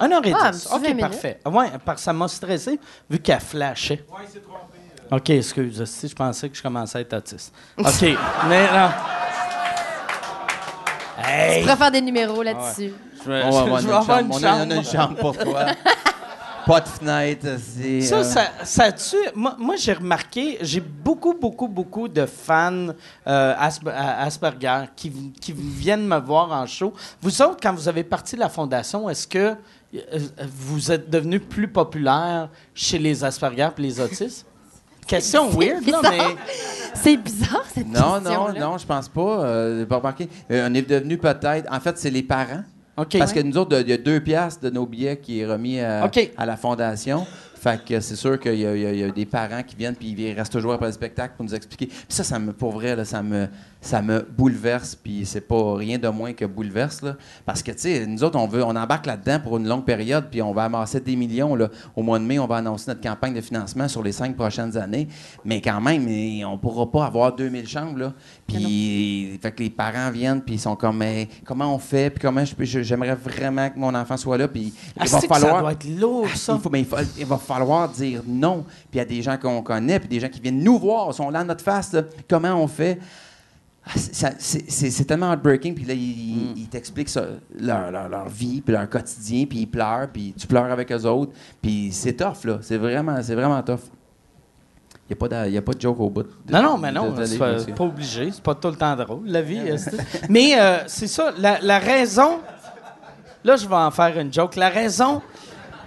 1 0.00 0.10
heure 0.12 0.26
et 0.26 0.32
Ah, 0.38 0.50
10. 0.50 0.68
un 0.72 0.78
petit 0.80 0.86
20 0.86 0.94
OK, 0.94 1.00
parfait. 1.00 1.40
Ah 1.44 1.50
Ouais, 1.50 1.66
parce 1.84 2.00
que 2.00 2.04
ça 2.04 2.12
m'a 2.12 2.26
stressé 2.28 2.80
vu 3.08 3.18
qu'elle 3.20 3.38
flashait. 3.40 4.04
Oui, 4.10 4.22
c'est 4.32 4.42
trompé. 4.42 4.78
OK, 5.10 5.30
excuse. 5.30 5.84
Si 5.84 6.08
je 6.08 6.14
pensais 6.14 6.48
que 6.48 6.56
je 6.56 6.62
commençais 6.62 6.98
à 6.98 7.00
être 7.02 7.14
autiste. 7.14 7.54
OK, 7.78 8.02
mais 8.48 8.66
non. 8.72 8.88
Hey! 11.24 11.58
Tu 11.58 11.62
pourrais 11.64 11.76
faire 11.76 11.90
des 11.90 12.00
numéros 12.00 12.42
là-dessus. 12.42 12.92
Je 13.24 13.30
vais, 13.30 13.42
On 13.44 13.50
va 13.50 13.60
avoir 13.60 13.78
une 13.78 13.86
chambre. 13.86 14.34
On 14.40 14.42
a- 14.44 14.66
on 14.66 14.70
a 14.70 14.74
une 14.74 14.84
chambre 14.84 15.16
pour 15.16 15.36
toi. 15.38 15.66
Pas 16.66 16.80
de 16.80 16.88
fenêtre. 16.88 17.46
c'est, 17.58 18.00
Ça, 18.02 18.16
euh, 18.18 18.22
ça, 18.24 18.42
ça 18.64 18.92
tue. 18.92 19.16
Moi, 19.34 19.56
moi, 19.58 19.76
j'ai 19.76 19.92
remarqué, 19.92 20.58
j'ai 20.60 20.80
beaucoup, 20.80 21.34
beaucoup, 21.34 21.68
beaucoup 21.68 22.08
de 22.08 22.26
fans 22.26 22.88
euh, 23.26 23.54
Asp- 23.56 23.88
à- 23.88 24.22
Asperger 24.22 24.84
qui, 24.94 25.10
viennent 25.52 26.06
me 26.06 26.18
voir 26.18 26.50
en 26.52 26.66
show. 26.66 26.92
Vous 27.20 27.42
autres, 27.42 27.58
quand 27.62 27.74
vous 27.74 27.88
avez 27.88 28.04
parti 28.04 28.34
de 28.36 28.40
la 28.40 28.48
fondation, 28.48 29.08
est-ce 29.08 29.26
que 29.26 29.38
euh, 29.94 30.18
vous 30.56 30.90
êtes 30.92 31.10
devenu 31.10 31.40
plus 31.40 31.68
populaire 31.68 32.48
chez 32.74 32.98
les 32.98 33.22
Asperger 33.24 33.68
et 33.76 33.80
les 33.82 34.00
autistes? 34.00 34.46
Question 35.06 35.48
weird, 35.50 35.82
mais. 36.04 36.18
C'est 36.94 37.16
bizarre, 37.16 37.64
cette 37.74 37.88
Non, 37.88 38.20
question 38.20 38.48
non, 38.52 38.60
non, 38.72 38.78
je 38.78 38.86
pense 38.86 39.08
pas. 39.08 39.44
Euh, 39.44 39.84
pas 39.86 39.96
remarqué. 39.96 40.28
Euh, 40.50 40.68
on 40.70 40.74
est 40.74 40.88
devenu 40.88 41.18
peut-être. 41.18 41.66
En 41.72 41.80
fait, 41.80 41.98
c'est 41.98 42.10
les 42.10 42.22
parents. 42.22 42.62
Parce 43.18 43.32
que 43.32 43.40
nous 43.40 43.56
autres, 43.56 43.80
il 43.80 43.88
y 43.88 43.92
a 43.92 43.96
deux 43.96 44.20
piastres 44.20 44.62
de 44.62 44.70
nos 44.70 44.86
billets 44.86 45.16
qui 45.16 45.40
est 45.40 45.46
remis 45.46 45.80
à, 45.80 46.10
la 46.44 46.56
fondation. 46.56 47.26
Fait 47.54 47.82
que 47.84 48.00
c'est 48.00 48.16
sûr 48.16 48.40
qu'il 48.40 48.56
y, 48.56 48.66
a- 48.66 48.76
y 48.76 49.08
y 49.08 49.12
des 49.12 49.24
parents 49.24 49.62
qui 49.62 49.76
viennent 49.76 49.94
puis 49.94 50.08
ils 50.08 50.32
restent 50.32 50.52
toujours 50.52 50.72
après 50.72 50.86
le 50.86 50.92
spectacle 50.92 51.34
pour 51.36 51.44
nous 51.46 51.54
expliquer. 51.54 51.86
Puis 51.86 52.04
ça, 52.08 52.24
ça 52.24 52.38
me, 52.38 52.52
pour 52.52 52.72
vrai, 52.72 52.96
là, 52.96 53.04
ça 53.04 53.22
me, 53.22 53.46
ça 53.82 54.00
me 54.00 54.22
bouleverse. 54.22 54.94
Puis 54.94 55.26
c'est 55.26 55.42
pas 55.42 55.74
rien 55.76 55.98
de 55.98 56.08
moins 56.08 56.32
que 56.32 56.46
bouleverse 56.46 57.02
là. 57.02 57.16
Parce 57.44 57.62
que 57.62 57.72
tu 57.72 57.78
sais, 57.80 58.06
nous 58.06 58.24
autres, 58.24 58.38
on 58.38 58.46
veut, 58.46 58.64
on 58.64 58.74
embarque 58.74 59.04
là-dedans 59.04 59.40
pour 59.40 59.58
une 59.58 59.68
longue 59.68 59.84
période 59.84 60.28
puis 60.30 60.40
on 60.40 60.52
va 60.54 60.64
amasser 60.64 61.00
des 61.00 61.16
millions 61.16 61.54
là. 61.54 61.68
Au 61.94 62.02
mois 62.02 62.18
de 62.18 62.24
mai, 62.24 62.38
on 62.38 62.46
va 62.46 62.56
annoncer 62.56 62.84
notre 62.88 63.02
campagne 63.02 63.34
de 63.34 63.40
financement 63.42 63.88
sur 63.88 64.02
les 64.02 64.12
cinq 64.12 64.34
prochaines 64.36 64.76
années. 64.78 65.08
Mais 65.44 65.60
quand 65.60 65.80
même, 65.80 66.06
eh, 66.08 66.44
on 66.46 66.56
pourra 66.56 66.90
pas 66.90 67.04
avoir 67.06 67.34
2000 67.34 67.68
chambres 67.68 67.98
là. 67.98 68.12
Puis 68.46 69.38
fait 69.42 69.52
que 69.52 69.62
les 69.62 69.70
parents 69.70 70.10
viennent 70.10 70.40
puis 70.42 70.54
ils 70.54 70.60
sont 70.60 70.76
comme, 70.76 70.98
mais 70.98 71.28
comment 71.44 71.74
on 71.74 71.78
fait 71.78 72.10
puis 72.10 72.20
comment 72.20 72.44
je 72.44 72.54
peux- 72.54 72.64
j'aimerais 72.64 73.14
vraiment 73.16 73.68
que 73.68 73.78
mon 73.78 73.94
enfant 73.94 74.16
soit 74.16 74.38
là. 74.38 74.48
Puis 74.48 74.72
il 74.96 74.98
va 74.98 75.16
Asti 75.16 75.26
que 75.28 75.34
falloir. 75.34 75.54
Ça 75.56 75.60
doit 75.60 75.72
être 75.72 76.00
lourd, 76.00 76.28
ça. 76.34 76.54
Il, 76.56 76.60
faut, 76.60 76.70
ben, 76.70 76.78
il, 76.78 76.84
faut- 76.84 76.96
il 77.18 77.26
va 77.26 77.38
falloir 77.38 77.88
dire 77.88 78.22
non. 78.26 78.62
Puis 78.90 78.94
il 78.94 78.98
y 78.98 79.00
a 79.00 79.04
des 79.04 79.22
gens 79.22 79.36
qu'on 79.36 79.62
connaît, 79.62 79.98
puis 79.98 80.08
des 80.08 80.20
gens 80.20 80.28
qui 80.28 80.40
viennent 80.40 80.62
nous 80.62 80.78
voir, 80.78 81.12
sont 81.12 81.30
là 81.30 81.40
à 81.40 81.44
notre 81.44 81.64
face. 81.64 81.92
là. 81.92 82.02
Comment 82.28 82.54
on 82.54 82.66
fait? 82.68 82.98
Ah, 83.84 83.90
c'est- 84.38 85.04
tellement 85.06 85.30
heartbreaking. 85.32 85.74
Puis 85.74 85.84
là, 85.84 85.92
ils 85.94 86.52
ils 86.56 86.68
t'expliquent 86.68 87.10
leur, 87.58 87.90
leur- 87.90 88.08
leur 88.08 88.28
vie, 88.28 88.60
puis 88.60 88.72
leur 88.72 88.88
quotidien, 88.88 89.44
puis 89.46 89.60
ils 89.60 89.66
pleurent, 89.66 90.08
puis 90.12 90.32
tu 90.38 90.46
pleures 90.46 90.70
avec 90.70 90.92
eux 90.92 91.04
autres. 91.04 91.32
Puis 91.60 91.90
c'est 91.92 92.12
tough, 92.12 92.44
là. 92.44 92.58
C'est 92.62 92.76
vraiment, 92.76 93.20
c'est 93.22 93.34
vraiment 93.34 93.60
tough. 93.62 93.80
Il 95.10 95.14
n'y 95.16 95.24
a, 95.24 95.28
pas 95.28 95.44
de- 95.46 95.50
y 95.50 95.58
a 95.58 95.62
pas 95.62 95.72
de 95.72 95.80
joke 95.80 95.98
au 96.00 96.08
bout. 96.10 96.22
de- 96.22 96.52
Non, 96.52 96.62
non, 96.62 96.78
mais 96.78 96.92
non, 96.92 97.12
c'est 97.24 97.36
pas, 97.38 97.54
pas 97.76 97.84
obligé. 97.84 98.30
C'est 98.30 98.42
pas 98.42 98.54
tout 98.54 98.68
le 98.68 98.76
temps 98.76 98.94
drôle, 98.96 99.26
la 99.26 99.42
vie. 99.42 99.60
mais 100.28 100.52
euh, 100.58 100.78
c'est 100.86 101.08
ça, 101.08 101.32
la, 101.38 101.60
la 101.60 101.78
raison. 101.80 102.38
Là, 103.44 103.56
je 103.56 103.66
vais 103.66 103.74
en 103.74 103.90
faire 103.90 104.16
une 104.18 104.32
joke. 104.32 104.54
La 104.54 104.68
raison 104.68 105.20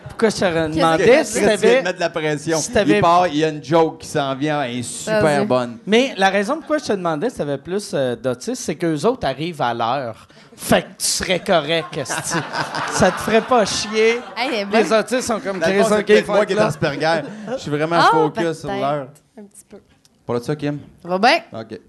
pourquoi 0.09 0.29
je 0.29 0.35
te 0.35 0.45
demandais 0.75 1.23
si 1.23 1.41
t'avais. 1.41 1.79
de 1.79 1.83
mettre 1.83 1.95
de 1.95 1.99
la 1.99 2.09
pression. 2.09 2.57
si 2.57 2.71
t'avais- 2.71 2.95
Il 2.97 3.01
part, 3.01 3.27
il 3.27 3.37
y 3.37 3.43
a 3.43 3.49
une 3.49 3.63
joke 3.63 3.99
qui 3.99 4.07
s'en 4.07 4.33
vient, 4.35 4.61
elle 4.61 4.77
est 4.77 4.83
super 4.83 5.45
bonne. 5.45 5.77
Mais 5.85 6.13
la 6.17 6.29
raison 6.29 6.57
pourquoi 6.57 6.77
je 6.77 6.85
te 6.85 6.93
demandais 6.93 7.29
si 7.29 7.37
t'avais 7.37 7.57
plus 7.57 7.91
euh, 7.93 8.15
d'autistes, 8.15 8.61
c'est 8.63 8.75
qu'eux 8.75 9.05
autres 9.05 9.27
arrivent 9.27 9.61
à 9.61 9.73
l'heure. 9.73 10.27
Fait 10.57 10.83
que 10.83 10.87
tu 10.99 11.05
serais 11.05 11.39
correct. 11.39 11.99
Ça 12.05 13.11
te 13.11 13.19
ferait 13.19 13.41
pas 13.41 13.65
chier. 13.65 14.19
Hey. 14.37 14.65
Les 14.71 14.93
autistes 14.93 15.21
sont 15.23 15.39
comme 15.41 15.59
Dans 15.59 15.67
le 15.67 15.83
c'est 15.83 15.89
moi 16.27 16.45
qui 16.45 16.53
est. 16.53 16.57
Asperger. 16.59 17.21
Je 17.53 17.57
suis 17.57 17.71
vraiment 17.71 17.97
Ah, 17.99 18.09
focus 18.11 18.59
sur 18.59 18.69
l'heure. 18.71 19.07
Un 19.37 19.43
petit 19.43 19.65
peu. 19.69 19.77
Pour 20.25 20.39
ça, 20.43 20.55
Kim? 20.55 20.79
Ça 21.01 21.09
va 21.09 21.19
bien? 21.19 21.39
OK. 21.53 21.79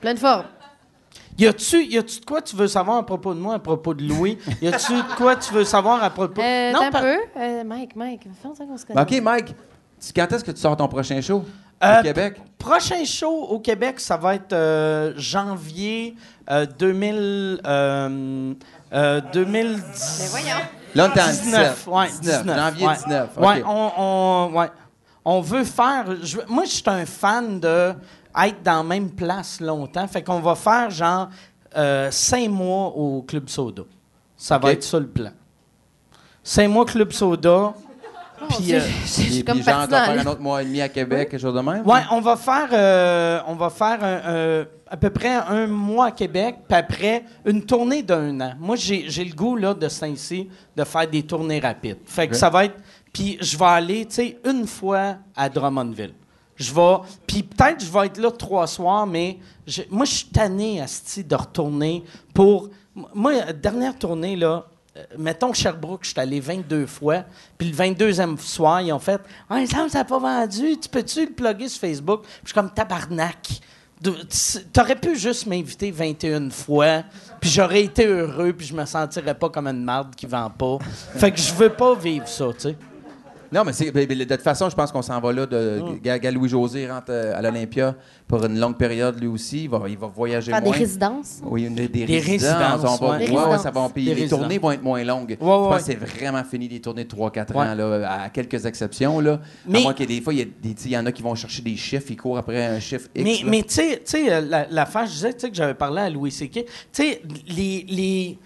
Pleine 0.00 0.16
forme. 0.16 0.44
Y 1.36 1.46
a-tu 1.46 1.84
y 1.84 1.98
a-tu 1.98 2.20
de 2.20 2.24
quoi 2.24 2.40
tu 2.42 2.54
veux 2.54 2.68
savoir 2.68 2.98
à 2.98 3.06
propos 3.06 3.34
de 3.34 3.40
moi, 3.40 3.54
à 3.54 3.58
propos 3.58 3.92
de 3.94 4.04
Louis? 4.04 4.38
Y 4.62 4.68
a-tu 4.68 4.92
de 4.92 5.16
quoi 5.16 5.34
tu 5.36 5.52
veux 5.52 5.64
savoir 5.64 6.02
à 6.02 6.10
propos... 6.10 6.40
Euh, 6.40 6.72
non, 6.72 6.90
par- 6.90 7.02
un 7.02 7.04
peu. 7.04 7.16
Euh, 7.40 7.64
Mike, 7.64 7.96
Mike, 7.96 8.22
fait 8.22 8.48
longtemps 8.48 8.66
qu'on 8.66 8.76
se 8.76 8.86
connaît. 8.86 9.00
OK, 9.00 9.20
Mike, 9.20 9.54
quand 10.14 10.32
est-ce 10.32 10.44
que 10.44 10.52
tu 10.52 10.60
sors 10.60 10.76
ton 10.76 10.86
prochain 10.86 11.20
show 11.20 11.44
Euh, 11.82 11.98
au 11.98 12.02
Québec? 12.02 12.40
Prochain 12.58 13.04
show 13.04 13.32
au 13.50 13.58
Québec, 13.58 13.98
ça 13.98 14.16
va 14.16 14.36
être 14.36 14.52
euh, 14.52 15.12
janvier 15.16 16.14
euh, 16.50 16.66
2000, 16.78 17.60
euh, 17.66 18.54
euh, 18.92 19.20
2010. 19.32 20.18
Mais 20.20 20.28
voyons. 20.28 20.64
Là, 20.94 21.10
on 21.12 21.16
est 21.16 21.20
en 21.20 21.26
19, 21.26 21.42
19. 21.42 21.86
ouais, 21.88 22.06
19, 22.20 22.42
19, 22.42 22.56
janvier 22.58 22.86
ouais. 22.86 22.94
19. 22.94 23.28
OK. 23.36 23.44
Ouais, 23.44 23.62
on, 23.66 23.90
on- 23.98 24.52
ouais. 24.58 24.70
On 25.24 25.40
veut 25.40 25.64
faire. 25.64 26.04
je- 26.22 26.38
moi, 26.48 26.64
je 26.64 26.70
suis 26.70 26.82
un 26.86 27.04
fan 27.06 27.58
de 27.58 27.92
être 28.42 28.62
dans 28.62 28.78
la 28.78 28.82
même 28.82 29.10
place 29.10 29.60
longtemps. 29.60 30.06
Fait 30.08 30.22
qu'on 30.22 30.40
va 30.40 30.54
faire 30.54 30.90
genre 30.90 31.28
euh, 31.76 32.10
cinq 32.10 32.48
mois 32.50 32.88
au 32.88 33.22
Club 33.22 33.48
Soda. 33.48 33.82
Ça 34.36 34.58
va 34.58 34.72
être 34.72 34.82
ça 34.82 34.98
le 34.98 35.06
plan. 35.06 35.30
Cinq 36.42 36.68
mois 36.68 36.84
Club 36.84 37.12
Soda. 37.12 37.74
Puis, 38.48 38.74
euh, 38.74 38.80
comme 39.46 39.56
puis, 39.58 39.64
genre, 39.64 39.86
faire 39.88 40.10
un 40.20 40.26
autre 40.26 40.40
mois 40.40 40.60
et 40.62 40.66
demi 40.66 40.80
à 40.82 40.88
Québec, 40.88 41.30
quelque 41.30 41.40
chose 41.40 41.54
de 41.54 41.60
même? 41.60 41.86
Ouais, 41.86 42.00
on 42.10 42.20
va 42.20 42.36
faire, 42.36 42.68
euh, 42.72 43.40
on 43.46 43.54
va 43.54 43.70
faire 43.70 44.02
un- 44.04 44.30
euh, 44.30 44.64
à 44.86 44.96
peu 44.98 45.08
près 45.08 45.32
un 45.34 45.66
mois 45.66 46.06
à 46.06 46.10
Québec, 46.10 46.56
puis 46.68 46.76
après 46.76 47.24
une 47.46 47.64
tournée 47.64 48.02
d'un 48.02 48.38
an. 48.40 48.52
Moi, 48.58 48.76
j'ai 48.76 49.04
j'ai 49.08 49.24
le 49.24 49.34
goût 49.34 49.56
là 49.56 49.72
de 49.72 49.88
Saint-Cy 49.88 50.50
de 50.76 50.84
faire 50.84 51.08
des 51.08 51.22
tournées 51.22 51.58
rapides. 51.60 51.98
Fait 52.04 52.28
que 52.28 52.34
ça 52.36 52.50
va 52.50 52.66
être, 52.66 52.76
puis 53.12 53.38
je 53.40 53.56
vais 53.56 53.64
aller, 53.64 54.04
tu 54.06 54.14
sais, 54.16 54.38
une 54.44 54.66
fois 54.66 55.16
à 55.34 55.48
Drummondville. 55.48 56.12
Je 56.56 56.72
vais, 56.72 56.96
puis 57.26 57.42
peut-être 57.42 57.84
je 57.84 57.90
vais 57.90 58.06
être 58.06 58.18
là 58.18 58.30
trois 58.30 58.66
soirs, 58.66 59.06
mais 59.06 59.38
je- 59.66 59.82
moi, 59.90 60.04
je 60.04 60.12
suis 60.14 60.26
tanné 60.28 60.80
asti, 60.80 61.24
de 61.24 61.34
retourner 61.34 62.04
pour. 62.32 62.68
Moi, 63.14 63.52
dernière 63.52 63.98
tournée 63.98 64.36
là. 64.36 64.64
euh, 64.96 65.02
Mettons 65.18 65.52
Sherbrooke, 65.52 66.04
je 66.04 66.10
suis 66.10 66.20
allé 66.20 66.38
22 66.38 66.86
fois, 66.86 67.24
puis 67.58 67.68
le 67.68 67.74
22e 67.74 68.38
soir, 68.38 68.80
ils 68.82 68.92
ont 68.92 69.00
fait 69.00 69.20
Ah, 69.50 69.60
que 69.64 69.68
ça 69.68 69.86
n'a 69.92 70.04
pas 70.04 70.18
vendu, 70.20 70.76
tu 70.80 70.88
peux-tu 70.88 71.26
le 71.26 71.32
plugger 71.32 71.68
sur 71.68 71.80
Facebook? 71.80 72.22
Puis 72.22 72.30
je 72.44 72.48
suis 72.50 72.54
comme 72.54 72.70
tabarnak. 72.70 73.60
T'aurais 74.72 74.96
pu 74.96 75.16
juste 75.18 75.46
m'inviter 75.46 75.90
21 75.90 76.50
fois, 76.50 77.02
puis 77.40 77.50
j'aurais 77.50 77.82
été 77.84 78.06
heureux, 78.06 78.52
puis 78.52 78.66
je 78.66 78.74
me 78.74 78.84
sentirais 78.84 79.34
pas 79.34 79.48
comme 79.48 79.66
une 79.66 79.82
marde 79.82 80.14
qui 80.14 80.26
vend 80.26 80.50
pas. 80.50 80.78
Fait 81.16 81.32
que 81.32 81.38
je 81.40 81.52
veux 81.54 81.70
pas 81.70 81.94
vivre 81.94 82.28
ça, 82.28 82.46
tu 82.52 82.60
sais. 82.60 82.76
Non, 83.54 83.62
mais 83.64 83.72
c'est, 83.72 83.90
de 83.92 84.24
toute 84.24 84.42
façon, 84.42 84.68
je 84.68 84.74
pense 84.74 84.90
qu'on 84.90 85.00
s'en 85.02 85.20
va 85.20 85.32
là. 85.32 85.46
De, 85.46 85.80
Ga- 86.02 86.30
Louis-José 86.32 86.90
rentre 86.90 87.06
euh, 87.10 87.38
à 87.38 87.40
l'Olympia 87.40 87.94
pour 88.26 88.44
une 88.44 88.58
longue 88.58 88.76
période, 88.76 89.20
lui 89.20 89.28
aussi. 89.28 89.64
Il 89.64 89.70
va, 89.70 89.82
il 89.88 89.96
va 89.96 90.08
voyager 90.08 90.50
Faire 90.50 90.60
des 90.60 90.70
résidences? 90.72 91.40
Oui, 91.44 91.64
une, 91.64 91.74
des, 91.76 91.86
Des 91.88 92.04
résidences. 92.04 92.52
résidences, 92.52 93.00
on 93.00 93.04
va, 93.06 93.12
ouais. 93.12 93.18
Des 93.18 93.24
ouais, 93.30 93.36
ouais, 93.36 93.42
résidences. 93.42 93.62
ça 93.62 93.70
va, 93.70 93.88
puis 93.94 94.04
Des 94.04 94.10
les 94.14 94.20
résidences. 94.22 94.40
tournées 94.40 94.58
vont 94.58 94.72
être 94.72 94.82
moins 94.82 95.04
longues. 95.04 95.36
je 95.40 95.44
ouais. 95.44 95.50
pense 95.50 95.76
que 95.78 95.84
c'est 95.84 95.94
vraiment 95.94 96.42
fini 96.42 96.66
des 96.68 96.80
tournées 96.80 97.04
de 97.04 97.14
3-4 97.14 97.54
ans, 97.56 97.74
là, 97.74 98.22
à 98.24 98.28
quelques 98.30 98.66
exceptions. 98.66 99.20
Là. 99.20 99.40
Mais- 99.66 99.78
À 99.78 99.82
moins 99.82 99.94
qu'il 99.94 100.10
y 100.10 100.12
ait 100.12 100.18
des 100.18 100.22
fois, 100.24 100.34
il 100.34 100.38
y, 100.40 100.42
a 100.42 100.46
des- 100.46 100.74
tu 100.74 100.82
sais, 100.82 100.88
il 100.88 100.92
y 100.92 100.98
en 100.98 101.06
a 101.06 101.12
qui 101.12 101.22
vont 101.22 101.34
chercher 101.36 101.62
des 101.62 101.76
chiffres, 101.76 102.06
ils 102.10 102.16
courent 102.16 102.38
après 102.38 102.64
un 102.66 102.80
chiffre 102.80 103.08
X. 103.14 103.44
Mais, 103.44 103.62
tu 103.62 103.74
sais- 103.74 103.96
tu 104.04 104.10
sais, 104.10 104.32
euh, 104.32 104.40
la, 104.40 104.66
l'affaire, 104.68 105.06
je 105.06 105.12
disais 105.12 105.32
tu 105.32 105.40
sais, 105.40 105.50
que 105.50 105.56
j'avais 105.56 105.74
parlé 105.74 106.00
à 106.02 106.10
Louis 106.10 106.32
C.K. 106.32 106.52
Tu 106.52 106.64
sais, 106.92 107.22
les. 107.48 107.86
les 107.88 108.38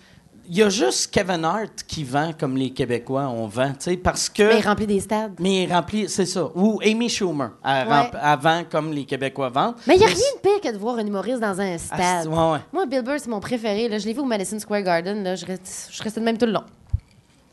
il 0.48 0.56
y 0.56 0.62
a 0.62 0.68
juste 0.70 1.10
Kevin 1.12 1.44
Hart 1.44 1.84
qui 1.86 2.04
vend 2.04 2.32
comme 2.38 2.56
les 2.56 2.70
Québécois 2.70 3.28
on 3.28 3.46
vend, 3.46 3.68
tu 3.70 3.76
sais, 3.90 3.96
parce 3.96 4.28
que. 4.28 4.42
Mais 4.42 4.60
rempli 4.60 4.86
des 4.86 5.00
stades. 5.00 5.34
Mais 5.38 5.64
il 5.64 5.72
remplit, 5.72 6.08
c'est 6.08 6.26
ça. 6.26 6.48
Ou 6.54 6.80
Amy 6.84 7.08
Schumer, 7.08 7.50
elle 7.64 7.86
Ouais. 7.86 7.94
rempl- 7.94 8.18
elle 8.22 8.38
vend 8.40 8.62
comme 8.70 8.92
les 8.92 9.04
Québécois 9.04 9.50
vendent. 9.50 9.74
Mais 9.86 9.94
il 9.96 9.98
n'y 9.98 10.04
a 10.04 10.08
Mais 10.08 10.14
rien 10.14 10.24
de 10.36 10.40
pire 10.40 10.60
que 10.60 10.72
de 10.74 10.78
voir 10.80 10.96
un 10.96 11.06
humoriste 11.06 11.40
dans 11.40 11.60
un 11.60 11.74
Ah, 11.74 11.78
stade. 11.78 12.26
ouais, 12.26 12.34
ouais. 12.52 12.58
Moi, 12.72 12.86
Bill 12.86 13.02
Burr, 13.02 13.16
c'est 13.18 13.28
mon 13.28 13.40
préféré. 13.40 13.88
Là. 13.88 13.98
Je 13.98 14.06
l'ai 14.06 14.12
vu 14.14 14.20
au 14.20 14.24
Madison 14.24 14.58
Square 14.58 14.82
Garden. 14.82 15.22
Là. 15.22 15.34
Je, 15.36 15.44
reste, 15.46 15.88
je 15.92 16.02
restais 16.02 16.20
de 16.20 16.24
même 16.24 16.38
tout 16.38 16.46
le 16.46 16.52
long. 16.52 16.64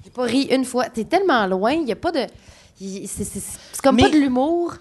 J'ai 0.03 0.11
pas 0.11 0.23
ri 0.23 0.47
une 0.51 0.63
fois. 0.65 0.85
T'es 0.89 1.03
tellement 1.03 1.45
loin, 1.47 1.71
il 1.73 1.85
n'y 1.85 1.91
a 1.91 1.95
pas 1.95 2.11
de. 2.11 2.21
il- 2.79 3.07
C'est 3.07 3.25
comme 3.83 3.95
Mais- 3.97 4.03
pas 4.03 4.09
de 4.09 4.17
l'humour. 4.17 4.73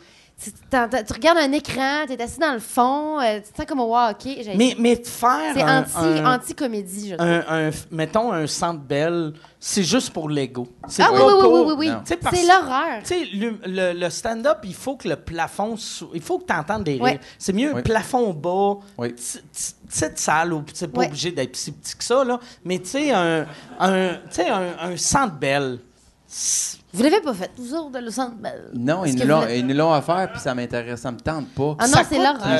Tu, 0.43 0.51
tu 0.51 1.12
regardes 1.12 1.39
un 1.39 1.52
écran, 1.52 2.05
t'es 2.09 2.20
assis 2.20 2.40
dans 2.40 2.52
le 2.52 2.59
fond, 2.59 3.20
euh, 3.20 3.36
tu 3.40 3.52
te 3.52 3.56
sens 3.56 3.66
comme 3.66 3.78
au 3.81 3.86
wow, 3.94 4.11
OK. 4.11 4.16
j'ai- 4.24 4.56
Mais, 4.56 4.74
mais 4.78 4.97
de 4.97 5.06
faire. 5.06 5.55
C'est 5.55 5.62
un- 5.62 5.82
anti, 5.82 5.93
un- 5.97 6.35
anti-comédie, 6.35 7.11
je 7.11 7.15
trouve. 7.15 7.27
un, 7.28 7.69
un- 7.69 7.70
mettons 7.93 8.32
un 8.32 8.47
centre 8.48 8.81
belle, 8.81 9.32
c'est 9.61 9.85
juste 9.85 10.11
pour 10.11 10.28
l'ego. 10.28 10.66
C'est 10.89 11.02
Ah 11.05 11.11
oui, 11.12 11.20
oui, 11.24 11.32
oui, 11.35 11.40
pour- 11.40 11.52
oui, 11.52 11.61
oui, 11.78 11.86
oui. 11.89 11.93
Tu 12.05 12.16
parce- 12.16 12.36
C'est 12.36 12.47
l'horreur. 12.47 12.98
Tu 13.05 13.06
sais, 13.06 13.24
le, 13.32 13.59
le- 13.65 13.93
le 13.98 14.11
stand-up, 14.11 14.59
il 14.65 14.74
faut 14.74 14.97
que 14.97 15.09
le 15.09 15.16
plafond. 15.16 15.77
sou- 15.77 16.11
Il 16.12 16.20
faut 16.20 16.39
que 16.40 16.47
tu 16.47 16.52
entendes 16.52 16.82
des 16.85 16.98
Ouais. 16.98 17.12
rires. 17.12 17.20
C'est 17.39 17.52
mieux 17.52 17.73
Oui. 17.73 17.82
plafond 17.82 18.32
bas, 18.35 18.74
Oui. 18.98 19.11
petite- 19.12 20.19
salle, 20.19 20.52
où 20.52 20.65
c'est 20.74 20.89
pas 20.89 21.02
Ouais. 21.02 21.06
obligé 21.06 21.31
d'être 21.31 21.55
si 21.55 21.70
petit 21.70 21.97
que 21.97 22.02
ça, 22.05 22.24
là. 22.24 22.40
Mais 22.65 22.81
tu 22.81 22.89
sais, 22.89 23.12
un, 23.12 23.47
un, 23.78 24.09
tu 24.15 24.19
sais, 24.32 24.48
un, 24.51 24.74
un 24.81 24.97
centre 24.97 25.36
belle, 25.36 25.78
c'est- 26.27 26.78
Vous 26.94 27.02
l'avez 27.02 27.20
pas 27.20 27.34
fait, 27.34 27.50
vous 27.58 27.74
autres, 27.74 27.98
le 28.00 28.10
centre 28.10 28.36
belle. 28.36 28.70
Non, 28.72 29.04
ils 29.04 29.14
nous 29.16 29.26
l'ont- 29.26 29.40
l'ont 29.74 29.92
offert, 29.92 30.30
puis 30.30 30.40
ça 30.40 30.54
m'intéresse, 30.54 31.00
ça 31.00 31.10
me 31.10 31.18
tente 31.18 31.48
pas. 31.48 31.74
Ah 31.80 31.86
non, 31.88 31.92
Ça 31.94 32.04
c'est 32.04 32.18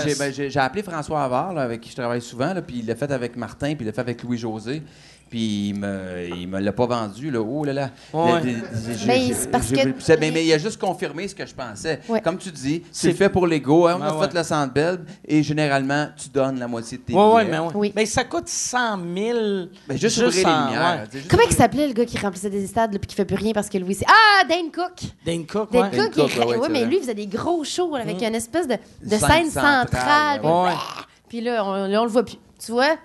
j'ai, 0.09 0.15
ben, 0.17 0.33
j'ai- 0.33 0.51
j'ai 0.51 0.59
appelé 0.61 0.83
François 0.83 1.23
Havard, 1.23 1.53
là, 1.55 1.63
avec 1.63 1.81
qui 1.81 1.91
je 1.91 1.97
travaille 1.97 2.21
souvent, 2.21 2.53
là, 2.53 2.61
puis 2.61 2.79
il 2.81 2.87
l'a 2.87 2.97
fait 2.97 3.11
avec 3.13 3.37
Martin, 3.37 3.75
puis 3.75 3.85
il 3.85 3.87
l'a 3.87 3.93
fait 3.93 4.01
avec 4.01 4.23
Louis-José. 4.25 4.83
Puis 5.35 5.71
il 5.71 5.75
me, 5.81 6.29
il 6.37 6.47
me 6.47 6.61
l'a 6.61 6.73
pas 6.73 6.87
vendu, 6.87 7.29
là. 7.29 7.41
Oh 7.41 7.65
là 7.65 7.73
là. 7.73 7.91
Ouais. 8.13 8.41
Le- 8.41 8.51
le- 8.53 8.97
j'ai- 8.97 9.07
Mais 9.09 9.31
parce 9.51 9.69
que- 9.69 9.75
c'est- 9.99 10.17
mais, 10.21 10.31
mais 10.31 10.45
il 10.45 10.53
a 10.53 10.59
juste 10.59 10.81
confirmé 10.81 11.27
ce 11.27 11.35
que 11.35 11.45
je 11.45 11.53
pensais. 11.53 11.99
Ouais. 12.09 12.21
Comme 12.21 12.39
tu 12.39 12.53
dis, 12.53 12.85
C'est- 12.93 13.13
fait 13.15 13.29
pour 13.29 13.49
l'ego. 13.49 13.89
Hein, 13.89 13.97
on 13.99 14.03
a 14.05 14.15
ouais. 14.17 14.29
fait 14.29 14.33
le 14.39 14.45
centre 14.45 14.73
Bell 14.73 15.01
et 15.27 15.43
généralement, 15.43 16.07
tu 16.17 16.29
donnes 16.29 16.61
la 16.61 16.69
moitié 16.69 16.99
de 16.99 17.03
tes 17.03 17.15
Oui, 17.15 17.21
oui, 17.21 17.41
billets. 17.47 17.51
mais 17.51 17.59
oui. 17.59 17.73
Oui. 17.75 17.93
Mais 17.97 18.07
ça 18.07 18.23
coûte 18.23 18.47
100 18.47 18.97
000. 18.97 19.39
Ben, 19.89 19.99
juste, 19.99 20.19
ouvrir 20.19 20.47
en- 20.47 20.51
les 20.51 20.71
lumières. 20.71 21.05
juste 21.13 21.29
Comment 21.29 21.43
il 21.43 21.47
ouvrir- 21.47 21.59
s'appelait 21.59 21.89
le 21.89 21.95
gars 21.95 22.05
qui 22.05 22.19
remplissait 22.19 22.51
des 22.51 22.67
stades 22.69 22.93
puis 22.97 23.09
qui 23.09 23.17
fait 23.17 23.25
plus 23.25 23.35
rien 23.35 23.53
parce 23.53 23.69
que 23.69 23.79
Louis 23.79 23.97
c'est 23.97 24.07
Ah, 24.07 24.45
Dane 24.49 24.71
Cook. 24.73 25.11
Dane 25.27 25.47
Cook, 25.49 25.73
Dane. 25.73 25.91
Cook, 25.91 26.13
il 26.17 26.45
Cook, 26.61 26.69
mais 26.71 26.85
lui 26.85 26.99
il 26.99 27.01
faisait 27.01 27.15
des 27.15 27.27
gros 27.27 27.65
shows 27.65 27.97
avec 27.97 28.23
une 28.23 28.37
espèce 28.37 28.69
de, 28.69 28.75
de 29.03 29.17
Scène 29.17 29.51
centrale, 29.51 29.89
centrale. 29.91 30.41
puis- 30.41 30.49
ouais. 30.49 30.73
Puis 31.29 31.41
là, 31.41 31.65
on, 31.67 31.89
là, 31.89 32.01
on 32.03 32.05
le 32.05 32.11
voit 32.11 32.25
plus. 32.25 32.37
Tu 32.65 32.71
vois? 32.71 32.97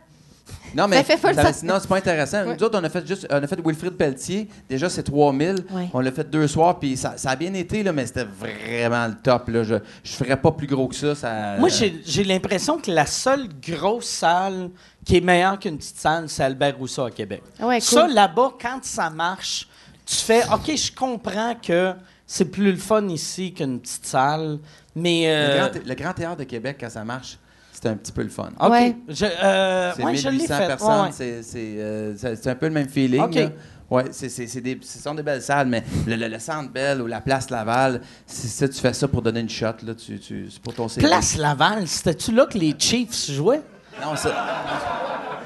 Non, 0.75 0.87
mais 0.87 0.97
Ça 1.03 1.17
fait 1.17 1.33
ça- 1.33 1.53
sinon, 1.53 1.77
c'est 1.79 1.87
pas 1.87 1.97
intéressant. 1.97 2.45
Ouais. 2.45 2.55
Nous 2.55 2.63
autres, 2.63 2.79
on 2.79 2.83
a 2.83 2.89
fait 2.89 3.05
juste, 3.07 3.27
on 3.29 3.35
a 3.43 3.47
fait 3.47 3.59
Wilfrid 3.65 3.93
Pelletier. 3.93 4.47
Déjà, 4.69 4.89
c'est 4.89 5.03
3000. 5.03 5.65
Ouais. 5.71 5.89
On 5.93 5.99
l'a 5.99 6.11
fait 6.11 6.29
deux 6.29 6.47
soirs, 6.47 6.79
puis 6.79 6.95
ça, 6.97 7.13
ça 7.17 7.31
a 7.31 7.35
bien 7.35 7.53
été, 7.53 7.83
là, 7.83 7.91
mais 7.91 8.05
c'était 8.05 8.25
vraiment 8.25 9.07
le 9.07 9.15
top. 9.15 9.49
Là. 9.49 9.63
Je, 9.63 9.75
je 10.03 10.11
ferais 10.11 10.37
pas 10.37 10.51
plus 10.51 10.67
gros 10.67 10.87
que 10.87 10.95
ça. 10.95 11.15
ça 11.15 11.55
Moi, 11.59 11.69
j'ai 11.69 12.01
j'ai 12.05 12.23
l'impression 12.23 12.77
que 12.77 12.91
la 12.91 13.05
seule 13.05 13.47
grosse 13.61 14.07
salle 14.07 14.69
qui 15.05 15.17
est 15.17 15.21
meilleure 15.21 15.57
qu'une 15.59 15.77
petite 15.77 15.97
salle, 15.97 16.29
c'est 16.29 16.43
Albert 16.43 16.77
Rousseau 16.77 17.03
à 17.03 17.11
Québec. 17.11 17.41
Ça, 17.79 18.07
là-bas, 18.07 18.53
quand 18.61 18.79
ça 18.83 19.09
marche, 19.09 19.67
tu 20.05 20.15
fais 20.15 20.43
OK, 20.53 20.75
je 20.75 20.91
comprends 20.91 21.55
que 21.55 21.93
c'est 22.25 22.45
plus 22.45 22.71
le 22.71 22.77
fun 22.77 23.07
ici 23.07 23.53
qu'une 23.53 23.79
petite 23.79 24.05
salle, 24.05 24.59
mais. 24.95 25.23
Le, 25.25 25.51
euh, 25.51 25.57
grand, 25.69 25.79
le 25.85 25.95
Grand 25.95 26.13
Théâtre 26.13 26.37
de 26.37 26.43
Québec, 26.43 26.77
quand 26.79 26.89
ça 26.89 27.03
marche, 27.03 27.37
c'est 27.81 27.89
un 27.89 27.95
petit 27.95 28.11
peu 28.11 28.23
le 28.23 28.29
fun. 28.29 28.49
OK. 28.59 28.69
Ouais. 28.71 28.95
Je, 29.07 29.25
euh, 29.25 29.91
C'est 29.95 30.03
ouais, 30.03 30.15
je 30.15 30.25
l'ai 30.29 30.31
1800 30.37 30.57
fait. 30.57 30.67
personnes, 30.67 30.89
Ouais, 30.89 31.01
ouais. 31.03 31.09
c'est- 31.11 31.43
c'est 31.43 31.75
euh, 31.79 32.13
c'est- 32.17 32.47
un 32.49 32.55
peu 32.55 32.67
le 32.67 32.73
même 32.73 32.89
feeling. 32.89 33.21
OK. 33.21 33.35
là. 33.35 33.49
Ouais, 33.89 34.05
c'est, 34.11 34.29
c'est, 34.29 34.45
c'est 34.45 34.61
des, 34.61 34.77
ce 34.83 34.99
sont 34.99 35.15
des 35.15 35.23
belles 35.23 35.41
salles, 35.41 35.67
mais 35.67 35.83
le, 36.05 36.15
le- 36.15 36.27
le 36.27 36.37
Centre 36.37 36.71
Bell 36.71 37.01
ou 37.01 37.07
la 37.07 37.21
Place 37.21 37.49
Laval, 37.49 38.01
c'est 38.27 38.47
ça, 38.47 38.67
tu 38.69 38.79
fais 38.79 38.93
ça 38.93 39.07
pour 39.07 39.21
donner 39.23 39.39
une 39.39 39.49
shot, 39.49 39.65
là, 39.83 39.95
tu, 39.95 40.19
tu, 40.19 40.47
c'est 40.51 40.61
pour 40.61 40.75
ton 40.75 40.87
CV. 40.87 41.07
Place 41.07 41.37
Laval, 41.37 41.87
c'était-tu 41.87 42.31
là 42.33 42.45
que 42.45 42.57
les 42.59 42.75
Chiefs 42.77 43.31
jouaient? 43.31 43.61
Non, 43.99 44.15
ça, 44.15 44.29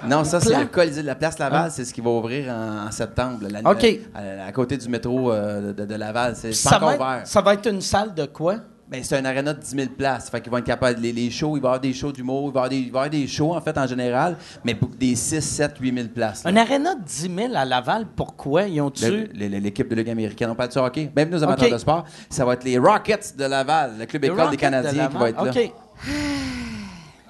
non, 0.05 0.23
ça 0.25 0.41
c'est 0.41 0.59
le 0.59 0.65
Colisée 0.65 1.01
de 1.03 1.07
la 1.07 1.15
Place 1.15 1.39
Laval, 1.39 1.71
c'est 1.71 1.85
ce 1.85 1.93
qui 1.93 2.01
va 2.01 2.09
ouvrir 2.09 2.51
en, 2.53 2.87
en 2.87 2.91
septembre, 2.91 3.47
là, 3.49 3.59
à, 3.63 4.45
à 4.47 4.51
côté 4.51 4.75
du 4.75 4.89
métro 4.89 5.31
euh, 5.31 5.71
de, 5.71 5.85
de 5.85 5.95
Laval. 5.95 6.35
C'est 6.35 6.51
Ça 6.51 6.77
va, 6.79 6.95
être, 6.95 7.27
ça 7.27 7.39
va 7.41 7.53
être 7.53 7.69
une 7.69 7.79
salle 7.81 8.13
de 8.13 8.25
quoi? 8.25 8.55
Ben, 8.93 9.03
c'est 9.03 9.17
un 9.17 9.25
aréna 9.25 9.55
de 9.55 9.59
10 9.59 9.69
000 9.75 9.87
places. 9.97 10.29
Fait 10.29 10.39
qu'ils 10.39 10.51
vont 10.51 10.59
être 10.59 10.65
capables. 10.67 10.99
Les, 11.01 11.11
les 11.11 11.31
shows, 11.31 11.57
il 11.57 11.61
va 11.63 11.65
y 11.65 11.69
avoir 11.69 11.79
des 11.79 11.93
shows 11.93 12.11
d'humour, 12.11 12.51
il 12.51 12.53
va 12.53 12.59
y 12.59 12.61
avoir 12.61 12.69
des, 12.69 12.77
il 12.77 12.81
va 12.83 12.85
y 12.85 12.89
avoir 12.89 13.09
des 13.09 13.25
shows, 13.27 13.55
en 13.55 13.59
fait, 13.59 13.75
en 13.75 13.87
général, 13.87 14.37
mais 14.63 14.75
pour 14.75 14.89
des 14.89 15.15
6, 15.15 15.41
7, 15.41 15.77
8 15.79 15.95
000 15.95 16.07
places. 16.09 16.43
là. 16.43 16.51
Un 16.51 16.57
aréna 16.57 16.93
de 16.93 17.01
10 17.03 17.31
000 17.35 17.55
à 17.55 17.65
Laval, 17.65 18.05
pourquoi? 18.15 18.65
Ils 18.67 18.75
le- 18.77 19.29
le- 19.33 19.47
L'équipe 19.57 19.87
de 19.89 19.95
Ligue 19.95 20.11
américaine. 20.11 20.51
On 20.51 20.55
parle 20.55 20.69
de 20.69 20.73
ça 20.75 20.83
hockey? 20.83 21.11
Bienvenue 21.15 21.37
aux 21.37 21.43
amateurs 21.43 21.65
OK. 21.69 21.73
de 21.73 21.77
sport. 21.79 22.05
Ça 22.29 22.45
va 22.45 22.53
être 22.53 22.63
les 22.65 22.77
Rockets 22.77 23.35
de 23.35 23.45
Laval, 23.45 23.93
le 23.97 24.05
club 24.05 24.25
Le 24.25 24.31
école 24.31 24.51
des 24.51 24.57
Canadiens 24.57 25.07
de 25.07 25.11
qui 25.11 25.17
va 25.17 25.29
être 25.29 25.37
Laval. 25.43 25.55
là. 25.55 25.61
OK. 25.63 25.73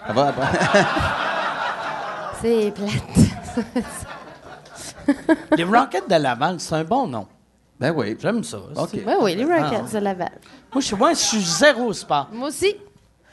Ça 0.07 0.13
va? 0.13 0.33
C'est 2.41 2.73
plate. 2.75 2.91
Les 5.57 5.63
Rockets 5.63 6.09
de 6.09 6.15
Laval, 6.15 6.59
c'est 6.59 6.75
un 6.75 6.83
bon 6.83 7.07
nom. 7.07 7.25
Ben 7.91 7.93
oui. 7.95 8.15
J'aime 8.19 8.43
ça. 8.43 8.57
OK. 8.75 8.89
C'est- 8.91 9.03
Oui, 9.05 9.13
oui, 9.21 9.35
les 9.35 9.43
Rockets 9.45 9.81
Ah. 9.89 9.93
de 9.93 10.03
Laval. 10.03 10.31
Moi, 10.73 10.81
je, 10.81 10.95
moi, 10.95 11.09
je 11.13 11.17
suis 11.19 11.41
zéro 11.41 11.91
sport. 11.93 12.29
Moi 12.31 12.47
aussi. 12.49 12.75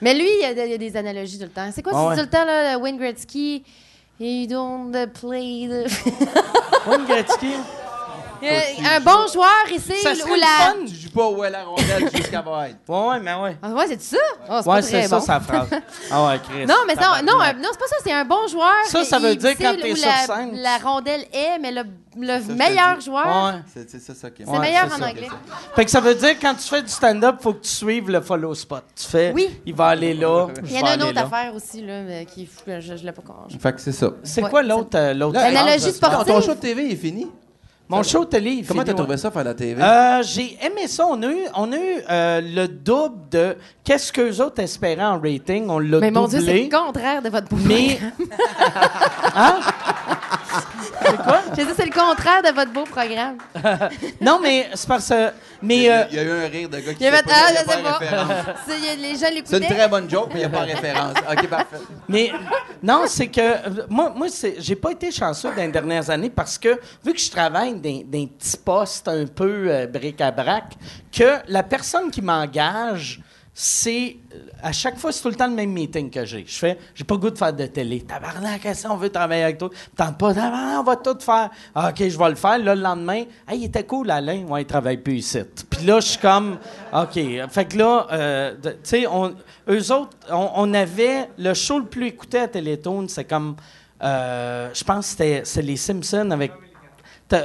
Mais 0.01 0.15
lui, 0.15 0.27
il 0.29 0.41
y, 0.41 0.45
a, 0.45 0.65
il 0.65 0.71
y 0.71 0.75
a 0.75 0.79
des 0.79 0.97
analogies 0.97 1.39
tout 1.39 1.45
le 1.45 1.51
temps. 1.51 1.69
C'est 1.75 1.83
quoi, 1.83 1.93
Ah 1.95 2.09
ouais. 2.09 2.15
tout 2.17 2.23
le 2.23 2.29
temps, 2.31 2.45
là, 2.45 2.79
Wayne 2.79 2.97
Gretzky? 2.99 3.63
You 4.19 4.47
don't 4.47 4.91
play 5.13 5.69
the... 5.69 5.89
Wayne 6.89 7.05
Gretzky? 7.07 7.55
un 8.43 9.01
bon 9.01 9.27
joueur 9.33 9.51
ici, 9.71 9.93
Ça 10.03 10.13
ou 10.13 10.15
serait 10.15 10.31
le 10.35 10.41
la... 10.41 10.47
fun. 10.47 10.75
Tu 10.87 10.95
joues 10.95 11.11
pas 11.11 11.29
où 11.29 11.45
est 11.45 11.51
la 11.51 11.65
rondelle 11.65 12.09
jusqu'à 12.15 12.41
va 12.43 12.69
être. 12.69 12.77
Ouais, 12.89 13.09
ouais, 13.09 13.21
mais 13.21 13.35
ouais. 13.35 13.57
Ah 13.63 13.71
ouais, 13.73 13.85
c'est 13.89 14.01
ça? 14.03 14.17
Oh, 14.49 14.61
c'est 14.63 14.69
Ouais, 14.71 14.83
c'est 14.83 15.03
ça, 15.09 15.19
bon. 15.19 15.25
sa 15.25 15.41
phrase. 15.41 15.69
Ah 16.11 16.27
ouais, 16.27 16.41
Chris. 16.49 16.67
Non, 16.67 16.75
mais 16.87 16.95
non, 16.95 17.03
non, 17.25 17.41
un- 17.41 17.53
non 17.55 17.69
c'est 17.73 17.79
pas 17.79 17.87
ça, 17.87 17.97
c'est 18.03 18.13
un 18.13 18.25
bon 18.25 18.47
joueur. 18.49 18.73
Ça, 18.87 19.05
ça 19.05 19.19
Il- 19.19 19.23
veut 19.25 19.33
il 19.33 19.39
dire 19.39 19.57
quand 19.59 19.75
t'es 19.81 19.95
sur 19.95 20.09
la, 20.09 20.17
scène, 20.37 20.57
La 20.61 20.79
rondelle 20.79 21.25
est, 21.33 21.59
mais 21.61 21.71
le, 21.71 21.83
le 22.19 22.55
meilleur 22.55 23.01
joueur, 23.01 23.27
Ouais. 23.27 23.61
C'est 23.73 23.89
c'est 23.91 24.01
ça, 24.01 24.15
ça 24.15 24.31
qui 24.31 24.43
est 24.43 24.45
c'est 24.47 24.51
Ouais, 24.51 24.59
meilleur 24.59 24.87
en 24.87 24.99
ça. 24.99 25.07
anglais. 25.09 25.29
Fait 25.77 25.85
que 25.85 25.91
ça 25.91 26.01
veut 26.01 26.15
dire 26.15 26.37
quand 26.41 26.55
tu 26.55 26.69
fais 26.69 26.83
du 26.83 26.89
stand-up, 26.89 27.37
faut 27.41 27.53
que 27.55 27.63
tu 27.63 27.69
suives 27.71 28.11
le 28.11 28.21
follow 28.21 28.55
spot. 28.55 28.83
Tu 28.97 29.07
fais, 29.07 29.33
Oui. 29.35 29.61
il 29.67 29.75
va 29.75 29.89
aller 29.89 30.15
là. 30.15 30.49
Il 30.65 30.73
y 30.73 30.81
en 30.81 30.87
a 30.87 30.95
une 30.95 31.03
autre 31.05 31.21
affaire 31.21 31.55
aussi, 31.55 31.83
là, 31.83 32.03
mais 32.03 32.25
qui 32.27 32.49
je, 32.67 32.81
je, 32.81 32.97
je 32.97 33.05
l'ai 33.05 33.13
pas 33.13 33.23
compris. 33.23 33.59
Fait 33.59 33.73
que 33.73 33.81
c'est 33.81 33.93
ça. 33.93 34.11
C'est 34.25 34.43
Ouais, 34.43 34.51
quoi 34.51 34.63
l'autre 34.63 34.97
euh, 34.99 35.15
l'autre 35.15 35.35
L'analogie 35.35 35.93
sportive. 35.93 36.33
Ton 36.35 36.41
show 36.41 36.55
de 36.55 36.61
TV 36.61 36.91
est 36.93 36.97
fini? 36.97 37.29
Mon 37.91 38.05
show 38.05 38.25
télé, 38.25 38.51
il 38.53 38.67
Comment 38.67 38.85
t'as 38.85 38.95
trouvé 38.95 39.17
ça, 39.17 39.33
faire 39.33 39.43
la 39.43 39.53
TV? 39.53 39.83
Euh, 39.83 40.23
j'ai 40.23 40.57
aimé 40.65 40.87
ça. 40.87 41.07
On 41.09 41.21
a 41.25 41.27
eu, 41.27 41.45
on 41.57 41.73
a 41.73 41.77
eu 41.77 42.03
euh, 42.09 42.41
le 42.41 42.69
double 42.69 43.29
de 43.33 43.57
qu'est-ce 43.83 44.13
qu'eux 44.13 44.41
autres 44.41 44.63
espéraient 44.63 45.05
en 45.05 45.19
rating. 45.21 45.69
On 45.69 45.81
l'a 45.81 45.99
Mais 45.99 46.13
mon 46.13 46.29
Dieu, 46.29 46.39
c'est 46.39 46.47
doublé. 46.47 46.69
le 46.71 46.77
contraire 46.85 47.21
de 47.21 47.29
votre 47.31 47.49
beau 47.49 47.57
mais. 47.67 47.97
programme. 47.97 48.13
hein? 49.35 49.59
C'est 51.03 51.17
quoi? 51.17 51.41
J'ai 51.57 51.65
dit, 51.65 51.71
c'est 51.77 51.85
le 51.87 51.93
contraire 51.93 52.43
de 52.43 52.55
votre 52.55 52.73
beau 52.73 52.85
programme. 52.85 53.37
Non, 54.21 54.39
mais 54.43 54.69
c'est 54.75 54.89
parce 54.89 55.09
que. 55.09 55.29
il, 55.63 55.69
Mais. 55.69 55.77
y 55.79 55.89
a, 55.89 56.01
euh, 56.01 56.05
il 56.11 56.17
y 56.17 56.19
a 56.19 56.23
eu 56.23 56.31
un 56.31 56.49
rire 56.49 56.69
de 56.69 56.79
gars 56.79 56.95
qui 56.95 57.01
Il 57.01 57.05
y 57.05 57.07
avait- 57.07 57.23
ah, 57.29 57.47
il 57.51 57.55
y 57.55 57.57
a 57.57 57.61
je 57.61 57.67
pas 57.67 57.73
sais 57.77 57.83
pas. 57.83 57.93
référence. 57.99 58.33
C'est- 58.67 58.97
les 58.97 59.13
gens 59.17 59.27
C'est 59.45 59.59
une 59.59 59.67
très 59.67 59.89
bonne 59.89 60.09
joke, 60.11 60.29
mais 60.35 60.37
il 60.37 60.39
n'y 60.39 60.45
a 60.45 60.49
pas 60.49 60.61
référence. 60.65 61.15
OK, 61.33 61.47
parfait. 61.49 61.77
Mais 62.09 62.31
non, 62.83 63.05
c'est 63.07 63.29
que 63.29 63.87
moi, 63.89 64.13
moi 64.15 64.27
j'ai 64.59 64.77
pas 64.77 64.91
été 64.93 65.11
chanceux 65.11 65.51
dans 65.51 65.63
les 65.63 65.69
dernières 65.69 66.09
années 66.11 66.31
parce 66.31 66.59
que 66.59 66.81
vu 67.05 67.13
que 67.13 67.21
je 67.21 67.31
travaille 67.31 67.75
dans 67.75 67.81
dans 67.81 68.11
des 68.11 68.27
petits 68.27 68.57
postes 68.59 69.09
un 69.09 69.27
peu 69.27 69.67
euh, 69.69 69.87
bric-à-brac, 69.87 70.65
que 71.13 71.39
la 71.49 71.63
personne 71.63 72.11
qui 72.11 72.21
m'engage, 72.23 73.21
c'est 73.63 74.17
euh, 74.35 74.39
à 74.63 74.73
chaque 74.73 74.97
fois 74.97 75.13
c'est 75.13 75.21
tout 75.21 75.29
le 75.29 75.35
temps 75.35 75.47
le 75.47 75.53
même 75.53 75.71
meeting 75.71 76.11
que 76.11 76.25
j'ai. 76.25 76.47
Je 76.47 76.59
fais, 76.59 76.79
j'ai 76.95 77.05
pas 77.05 77.15
le 77.15 77.21
goût 77.21 77.29
de 77.29 77.37
faire 77.37 77.53
de 77.53 77.67
télé. 77.67 78.01
Tabarnak, 78.01 78.63
qu'est-ce 78.63 78.89
qu'on 78.89 78.97
veut 78.97 79.11
travailler 79.11 79.43
avec 79.43 79.59
toi? 79.59 79.69
Tente 79.95 80.17
pas, 80.17 80.33
tabarnak, 80.33 80.81
on 80.81 80.83
va 80.83 80.97
tout 80.97 81.19
faire. 81.21 81.51
Ah, 81.75 81.91
ok, 81.91 82.09
je 82.09 82.19
vais 82.19 82.29
le 82.31 82.37
faire. 82.37 82.59
Là, 82.59 82.75
le 82.75 82.81
lendemain, 82.81 83.25
hey, 83.47 83.59
il 83.59 83.65
était 83.65 83.85
cool, 83.85 84.11
Alain. 84.11 84.47
Ouais, 84.47 84.63
il 84.63 84.65
travaille 84.65 84.97
plus 84.97 85.17
ici. 85.17 85.41
Puis 85.69 85.85
là, 85.85 86.01
je 86.01 86.07
suis 86.07 86.19
comme, 86.19 86.57
ok. 86.91 87.21
Fait 87.51 87.67
que 87.67 87.77
là, 87.77 88.07
euh, 88.13 88.55
tu 88.63 88.71
sais, 88.83 89.05
eux 89.05 89.93
autres, 89.93 90.17
on, 90.31 90.51
on 90.57 90.73
avait 90.73 91.29
le 91.37 91.53
show 91.53 91.81
le 91.81 91.85
plus 91.85 92.07
écouté 92.07 92.39
à 92.39 92.49
Télétoon, 92.49 93.09
c'est 93.09 93.25
comme, 93.25 93.57
euh, 94.03 94.71
je 94.73 94.85
pense 94.85 95.05
que 95.05 95.11
c'était 95.11 95.43
c'est 95.45 95.63
les 95.63 95.77
Simpsons 95.77 96.31
avec. 96.31 96.53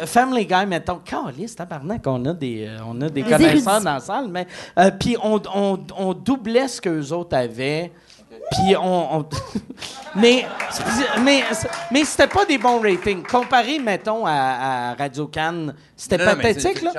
Family 0.06 0.46
Guy, 0.46 0.66
mettons, 0.68 1.00
caliste, 1.04 1.58
tabarnak, 1.58 2.02
on 2.06 2.24
a 2.26 2.34
des, 2.34 2.66
euh, 2.68 2.78
on 2.88 3.00
a 3.02 3.10
des 3.10 3.24
connaisseurs 3.24 3.82
dans 3.82 3.94
la 3.94 4.00
salle, 4.00 4.28
mais 4.30 4.48
euh, 4.80 4.92
puis 4.92 5.16
on, 5.22 5.42
on, 5.54 5.80
on 5.98 6.14
doublait 6.14 6.68
ce 6.68 6.82
qu'eux 6.82 7.12
autres 7.12 7.36
avaient, 7.38 7.92
puis 8.52 8.76
on, 8.76 9.20
on- 9.20 9.26
mais 10.16 10.46
mais 11.24 11.44
mais 11.92 12.04
c'était 12.06 12.28
pas 12.28 12.46
des 12.46 12.58
bons 12.58 12.80
ratings. 12.82 13.24
Comparé, 13.24 13.80
mettons 13.80 14.26
à, 14.26 14.32
à 14.92 14.94
Radio 14.96 15.28
Cannes, 15.28 15.74
c'était 15.98 16.18
Non, 16.18 16.26
non, 16.26 16.32
mais 16.38 16.54
pathétique 16.54 16.82
là. 16.82 16.92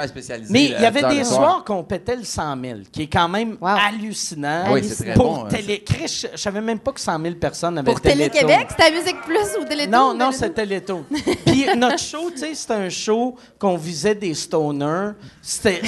Mais 0.48 0.64
il 0.64 0.70
y 0.80 0.86
avait 0.86 1.02
des 1.02 1.22
soirs 1.24 1.40
soir. 1.40 1.64
qu'on 1.64 1.84
pétait 1.84 2.16
le 2.16 2.24
100 2.24 2.56
000, 2.62 2.78
qui 2.90 3.02
est 3.02 3.06
quand 3.06 3.28
même 3.28 3.56
Wow. 3.60 3.68
hallucinant. 3.88 4.64
Oui, 4.72 4.82
c'est 4.84 5.04
très 5.04 5.14
pour 5.14 5.34
bon, 5.34 5.44
hein, 5.44 5.48
télé, 5.48 5.84
je 5.88 6.26
je 6.32 6.36
savais 6.36 6.60
même 6.62 6.78
pas 6.78 6.92
que 6.92 7.00
100 7.00 7.20
000 7.20 7.34
personnes 7.34 7.76
avaient 7.78 7.90
Pour. 7.92 8.00
Télé-Québec, 8.00 8.68
c'était 8.70 8.84
à 8.84 8.90
Musique 8.90 9.20
Plus 9.22 9.60
ou 9.60 9.64
Télétoon? 9.64 9.90
Non, 9.90 10.14
non, 10.14 10.32
c'était 10.32 10.50
Télétoon. 10.50 11.04
Puis 11.46 11.66
notre 11.76 11.98
show, 11.98 12.30
tu 12.30 12.38
sais, 12.38 12.54
c'était 12.54 12.74
un 12.74 12.88
show 12.88 13.36
qu'on 13.58 13.76
visait 13.76 14.14
des 14.14 14.32
stoners. 14.34 15.12
C'était. 15.42 15.80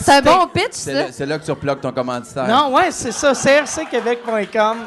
C'est 0.00 0.12
un 0.12 0.22
bon 0.22 0.46
pitch, 0.52 0.66
C'est 0.72 0.92
ça. 0.92 0.98
là, 1.04 1.06
c'est 1.12 1.26
là 1.26 1.38
que 1.38 1.44
tu 1.44 1.50
reploques 1.50 1.80
ton 1.80 1.92
commanditaire. 1.92 2.48
non, 2.48 2.74
ouais, 2.74 2.90
c'est 2.90 3.12
ça, 3.12 3.32
crcquebec.com. 3.32 4.78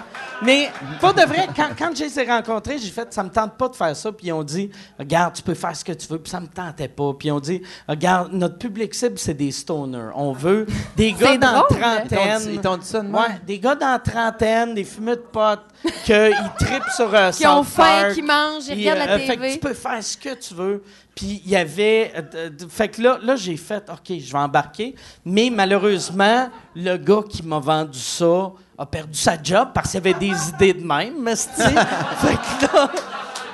Mais 0.43 0.69
pour 0.99 1.13
de 1.13 1.21
vrai, 1.23 1.47
quand, 1.55 1.69
quand 1.77 1.95
je 1.95 2.03
les 2.03 2.19
ai 2.19 2.25
rencontrés, 2.29 2.77
j'ai 2.77 2.89
fait, 2.91 3.11
ça 3.13 3.23
me 3.23 3.29
tente 3.29 3.53
pas 3.57 3.69
de 3.69 3.75
faire 3.75 3.95
ça. 3.95 4.11
Puis 4.11 4.27
ils 4.27 4.33
ont 4.33 4.43
dit, 4.43 4.69
regarde, 4.99 5.33
tu 5.33 5.41
peux 5.41 5.53
faire 5.55 5.75
ce 5.75 5.83
que 5.83 5.93
tu 5.93 6.07
veux. 6.07 6.19
Puis 6.19 6.29
ça 6.29 6.39
me 6.39 6.47
tentait 6.47 6.87
pas. 6.87 7.13
Puis 7.17 7.27
ils 7.29 7.31
ont 7.31 7.39
dit, 7.39 7.61
regarde, 7.87 8.31
notre 8.33 8.57
public 8.57 8.93
cible, 8.93 9.17
c'est 9.17 9.33
des 9.33 9.51
stoners. 9.51 10.11
On 10.15 10.31
veut 10.33 10.65
des 10.95 11.13
gars 11.13 11.37
dans 11.37 11.51
la 11.51 11.59
drôle, 11.61 11.83
hein? 11.83 11.97
Ils 12.03 12.07
t'ont 12.09 12.15
trentaine. 12.17 12.39
dit- 12.41 12.53
ils 12.53 12.61
t'ont 12.61 12.77
dit 12.77 12.85
ça 12.87 13.01
de? 13.01 13.07
Ouais, 13.09 13.41
des 13.45 13.59
gars 13.59 13.75
dans 13.75 13.91
la 13.91 13.99
trentaine, 13.99 14.73
des 14.75 14.83
fumeux 14.83 15.15
de 15.15 15.21
potes, 15.31 15.65
qu'ils 16.05 16.35
trippent 16.59 16.89
sur 16.95 17.13
euh, 17.13 17.31
Qui 17.31 17.47
ont 17.47 17.63
faim, 17.63 18.13
qui 18.13 18.21
mangent, 18.21 18.67
ils 18.67 18.73
Puis, 18.75 18.89
regardent 18.89 19.09
la 19.09 19.15
euh, 19.15 19.19
Fait 19.19 19.35
que 19.37 19.41
TV. 19.41 19.53
tu 19.53 19.59
peux 19.59 19.73
faire 19.73 20.03
ce 20.03 20.17
que 20.17 20.33
tu 20.35 20.53
veux. 20.53 20.83
Puis 21.15 21.41
il 21.45 21.49
y 21.51 21.55
avait. 21.55 22.13
euh, 22.35 22.49
fait 22.69 22.89
que 22.89 23.01
là, 23.01 23.17
là 23.23 23.35
j'ai 23.35 23.57
fait, 23.57 23.83
OK, 23.89 24.17
je 24.19 24.31
vais 24.31 24.37
embarquer. 24.37 24.93
Mais 25.25 25.49
malheureusement, 25.51 26.49
le 26.75 26.95
gars 26.97 27.21
qui 27.27 27.41
m'a 27.43 27.57
vendu 27.59 27.97
ça 27.99 28.51
a 28.77 28.85
perdu 28.85 29.17
sa 29.17 29.41
job 29.41 29.69
parce 29.73 29.91
qu'il 29.91 29.97
avait 29.99 30.13
des 30.13 30.49
idées 30.49 30.73
de 30.73 30.85
même. 30.85 31.27
esti. 31.27 31.61
fait 31.61 31.67
que 32.67 32.75
là. 32.75 32.91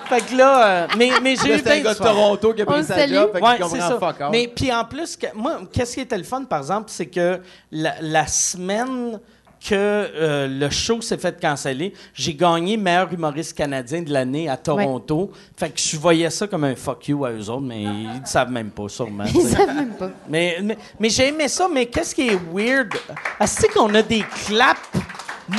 fait 0.10 0.22
que 0.22 0.36
là, 0.36 0.68
euh, 0.68 0.88
mais, 0.98 1.12
mais 1.22 1.36
j'ai 1.36 1.50
eu 1.50 1.54
un 1.54 1.62
bien 1.62 1.80
gars 1.80 1.94
de 1.94 1.98
fun. 1.98 2.04
Toronto 2.06 2.54
qui 2.54 2.62
a 2.62 2.66
pris 2.66 2.84
sa 2.84 3.08
job, 3.08 3.32
fait 3.34 3.42
Ouais, 3.42 3.56
qu'il 3.56 3.66
c'est 3.66 3.72
comprend 3.80 3.90
ça. 3.90 4.00
fuck 4.00 4.22
all. 4.22 4.32
Mais 4.32 4.48
puis 4.54 4.72
en 4.74 4.84
plus, 4.86 5.16
que, 5.16 5.28
moi, 5.36 5.62
qu'est-ce 5.72 5.94
qui 5.96 6.02
était 6.02 6.18
le 6.18 6.24
fun, 6.24 6.44
par 6.44 6.60
exemple, 6.60 6.86
c'est 6.90 7.06
que 7.08 7.40
la, 7.72 7.94
la 8.02 8.28
semaine 8.28 9.20
que 9.68 9.74
euh, 9.76 10.48
le 10.48 10.70
show 10.70 11.02
s'est 11.02 11.18
fait 11.18 11.40
canceller, 11.40 11.94
j'ai 12.14 12.34
gagné 12.34 12.76
meilleur 12.78 13.12
humoriste 13.14 13.56
canadien 13.58 14.02
de 14.02 14.12
l'année 14.12 14.50
à 14.50 14.58
Toronto. 14.58 15.32
Fait 15.58 15.70
que 15.70 15.80
je 15.80 15.98
voyais 15.98 16.30
ça 16.30 16.48
comme 16.48 16.66
un 16.66 16.76
fuck 16.76 17.08
you 17.08 17.24
à 17.26 17.32
eux 17.32 17.50
autres, 17.50 17.62
mais 17.62 17.82
ils 17.84 18.22
ne 18.22 18.26
savent 18.26 18.52
même 18.52 18.72
pas, 18.72 18.90
sûrement. 18.90 19.24
Ils 19.26 19.42
sais. 19.42 19.56
savent 19.56 19.76
même 19.76 19.94
pas. 19.98 20.10
mais 20.28 20.58
mais, 20.62 20.78
mais 21.00 21.10
j'ai 21.10 21.30
aimé 21.30 21.48
ça, 21.48 21.68
mais 21.72 21.86
qu'est-ce 21.86 22.14
qui 22.14 22.28
est 22.28 22.40
weird? 22.54 22.94
Est-ce 23.40 23.68
qu'on 23.74 23.94
a 23.96 24.02
des 24.02 24.26
claps 24.46 24.80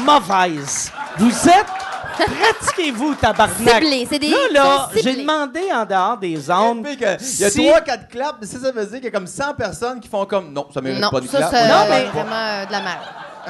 mauvaises? 0.05 0.93
Vous 1.19 1.49
êtes... 1.49 1.67
Pratiquez-vous, 2.17 3.15
tabarnak? 3.17 3.83
C'est 4.09 4.19
des- 4.21 4.29
Là, 4.31 4.37
là, 4.53 4.91
j'ai 4.95 5.17
demandé 5.17 5.61
en 5.75 5.85
dehors 5.85 6.17
des 6.17 6.49
ondes... 6.49 6.87
Il 6.93 7.01
y 7.01 7.05
a 7.05 7.19
si- 7.19 7.43
3-4 7.69 8.07
claps, 8.09 8.35
mais 8.41 8.47
ça, 8.47 8.61
ça 8.61 8.71
veut 8.71 8.85
dire 8.87 8.95
qu'il 8.97 9.05
y 9.05 9.09
a 9.09 9.11
comme 9.11 9.27
100 9.27 9.55
personnes 9.55 9.99
qui 10.01 10.09
font 10.09 10.25
comme 10.25 10.53
non, 10.53 10.67
ça 10.73 10.81
mérite 10.81 11.01
Non, 11.01 11.11
pas 11.11 11.21
de 11.21 11.27
ça, 11.27 11.39
clap. 11.39 11.51
c'est 11.51 11.67
Non, 11.69 11.75
euh, 11.75 11.87
mais- 11.91 12.05
vraiment 12.05 12.37
euh, 12.37 12.67
de 12.67 12.73
la 12.73 12.81
merde. 12.83 12.99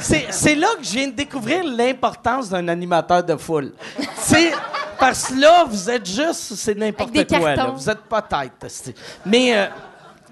C'est, 0.01 0.55
là 0.55 0.69
que 0.79 0.85
je 0.85 0.93
viens 0.93 1.09
de 1.09 1.12
découvrir 1.15 1.65
l'importance 1.65 2.49
d'un 2.49 2.66
animateur 2.69 3.23
de 3.23 3.37
foule. 3.37 3.73
c'est 4.16 4.53
parce 4.99 5.29
que 5.29 5.41
là, 5.41 5.65
vous 5.65 5.91
êtes 5.91 6.07
juste, 6.07 6.55
c'est 6.55 6.77
n'importe 6.77 7.27
quoi. 7.27 7.55
Là. 7.55 7.66
Vous 7.66 7.91
êtes 7.91 8.03
pas 8.03 8.23
tête. 8.23 8.95
Mais 9.27 9.57
euh, 9.57 9.66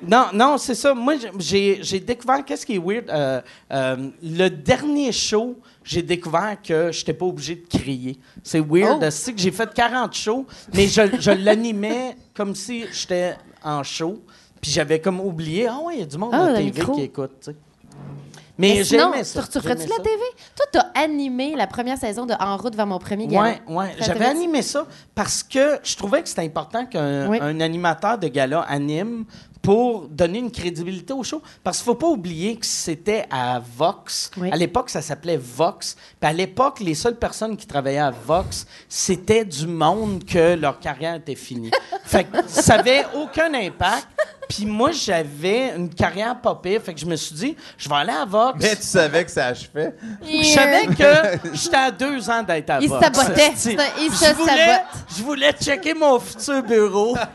non, 0.06 0.26
non, 0.32 0.58
c'est 0.58 0.74
ça. 0.74 0.94
Moi, 0.94 1.14
j'ai, 1.38 2.00
découvert 2.00 2.44
qu'est-ce 2.44 2.66
qui 2.66 2.74
est 2.74 2.78
weird. 2.78 3.08
euh, 3.08 3.40
euh, 3.72 4.08
le 4.22 4.48
dernier 4.48 5.12
show, 5.12 5.58
j'ai 5.84 6.02
découvert 6.02 6.56
que 6.62 6.90
je 6.90 6.98
n'étais 6.98 7.14
pas 7.14 7.26
obligé 7.26 7.56
de 7.56 7.66
crier. 7.66 8.18
C'est 8.42 8.60
weird. 8.60 9.00
Oh. 9.02 9.10
C'est 9.10 9.32
que 9.32 9.40
j'ai 9.40 9.52
fait 9.52 9.72
40 9.72 10.14
shows, 10.14 10.46
mais 10.74 10.88
je, 10.88 11.02
je 11.18 11.30
l'animais 11.30 12.16
comme 12.34 12.54
si 12.54 12.84
j'étais 12.92 13.36
en 13.62 13.82
show. 13.82 14.22
Puis 14.60 14.70
j'avais 14.70 15.00
comme 15.00 15.20
oublié, 15.20 15.66
ah 15.66 15.78
ouais, 15.84 15.94
il 15.96 16.00
y 16.00 16.02
a 16.02 16.06
du 16.06 16.16
monde 16.16 16.30
Ah, 16.32 16.44
à 16.44 16.60
le 16.60 16.70
TV 16.70 16.92
qui 16.94 17.02
écoute. 17.02 17.50
Mais, 18.58 18.68
Mais 18.68 18.74
j'ai 18.76 18.84
sinon, 18.84 19.12
aimé 19.14 19.24
ça. 19.24 19.42
tu 19.50 19.58
referais-tu 19.58 19.88
la 19.88 19.96
TV? 19.96 20.20
Toi, 20.54 20.66
t'as 20.70 21.00
animé 21.02 21.54
la 21.56 21.66
première 21.66 21.96
saison 21.96 22.26
de 22.26 22.34
En 22.38 22.56
route 22.58 22.76
vers 22.76 22.86
mon 22.86 22.98
premier 22.98 23.26
gala. 23.26 23.42
Ouais, 23.42 23.62
ouais. 23.66 23.94
J'avais 23.98 24.26
animé 24.26 24.60
ça 24.62 24.86
parce 25.14 25.42
que 25.42 25.78
je 25.82 25.96
trouvais 25.96 26.22
que 26.22 26.28
c'était 26.28 26.42
important 26.44 26.84
qu'un 26.84 27.28
Oui. 27.28 27.38
un 27.40 27.60
animateur 27.60 28.18
de 28.18 28.28
gala 28.28 28.60
anime 28.68 29.24
pour 29.62 30.08
donner 30.08 30.40
une 30.40 30.50
crédibilité 30.50 31.12
au 31.12 31.22
show. 31.22 31.40
Parce 31.62 31.78
qu'il 31.78 31.84
faut 31.86 31.94
pas 31.94 32.08
oublier 32.08 32.56
que 32.56 32.66
c'était 32.66 33.26
à 33.30 33.60
Vox. 33.76 34.30
Oui. 34.36 34.50
À 34.52 34.56
l'époque, 34.56 34.90
ça 34.90 35.00
s'appelait 35.00 35.36
Vox. 35.38 35.96
Puis 36.20 36.28
à 36.28 36.32
l'époque, 36.32 36.80
les 36.80 36.94
seules 36.94 37.16
personnes 37.16 37.56
qui 37.56 37.66
travaillaient 37.66 37.98
à 37.98 38.10
Vox, 38.10 38.66
c'était 38.88 39.44
du 39.44 39.66
monde 39.68 40.24
que 40.24 40.54
leur 40.56 40.80
carrière 40.80 41.14
était 41.14 41.36
finie. 41.36 41.70
fait 42.04 42.24
que 42.24 42.38
ça 42.48 42.74
avait 42.74 43.06
aucun 43.14 43.54
impact. 43.54 44.08
Puis 44.48 44.66
moi, 44.66 44.90
j'avais 44.90 45.74
une 45.76 45.88
carrière 45.88 46.38
pas 46.40 46.56
pire. 46.56 46.82
Fait 46.82 46.92
que 46.92 47.00
je 47.00 47.06
me 47.06 47.14
suis 47.16 47.34
dit, 47.34 47.56
je 47.78 47.88
vais 47.88 47.94
aller 47.94 48.12
à 48.12 48.24
Vox. 48.24 48.58
Mais 48.60 48.74
tu 48.76 48.82
savais 48.82 49.24
que 49.24 49.30
ça 49.30 49.46
achevait. 49.46 49.94
Je 50.28 50.44
savais 50.44 50.86
que 50.88 51.54
j'étais 51.54 51.76
à 51.76 51.90
deux 51.92 52.28
ans 52.28 52.42
d'être 52.42 52.68
à 52.68 52.80
Il 52.80 52.88
Vox. 52.88 53.00
sabotait. 53.02 53.52
C'est- 53.54 53.76
Il 54.00 54.10
je 54.10 54.16
se 54.16 54.34
voulais, 54.34 54.66
sabote. 54.66 55.04
Je 55.16 55.22
voulais 55.22 55.52
checker 55.52 55.94
mon 55.94 56.18
futur 56.18 56.62
bureau. 56.64 57.16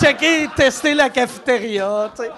checker, 0.00 0.48
tester 0.56 0.94
la 0.94 1.08
cafétéria, 1.10 2.10
tu 2.16 2.22
sais. 2.22 2.30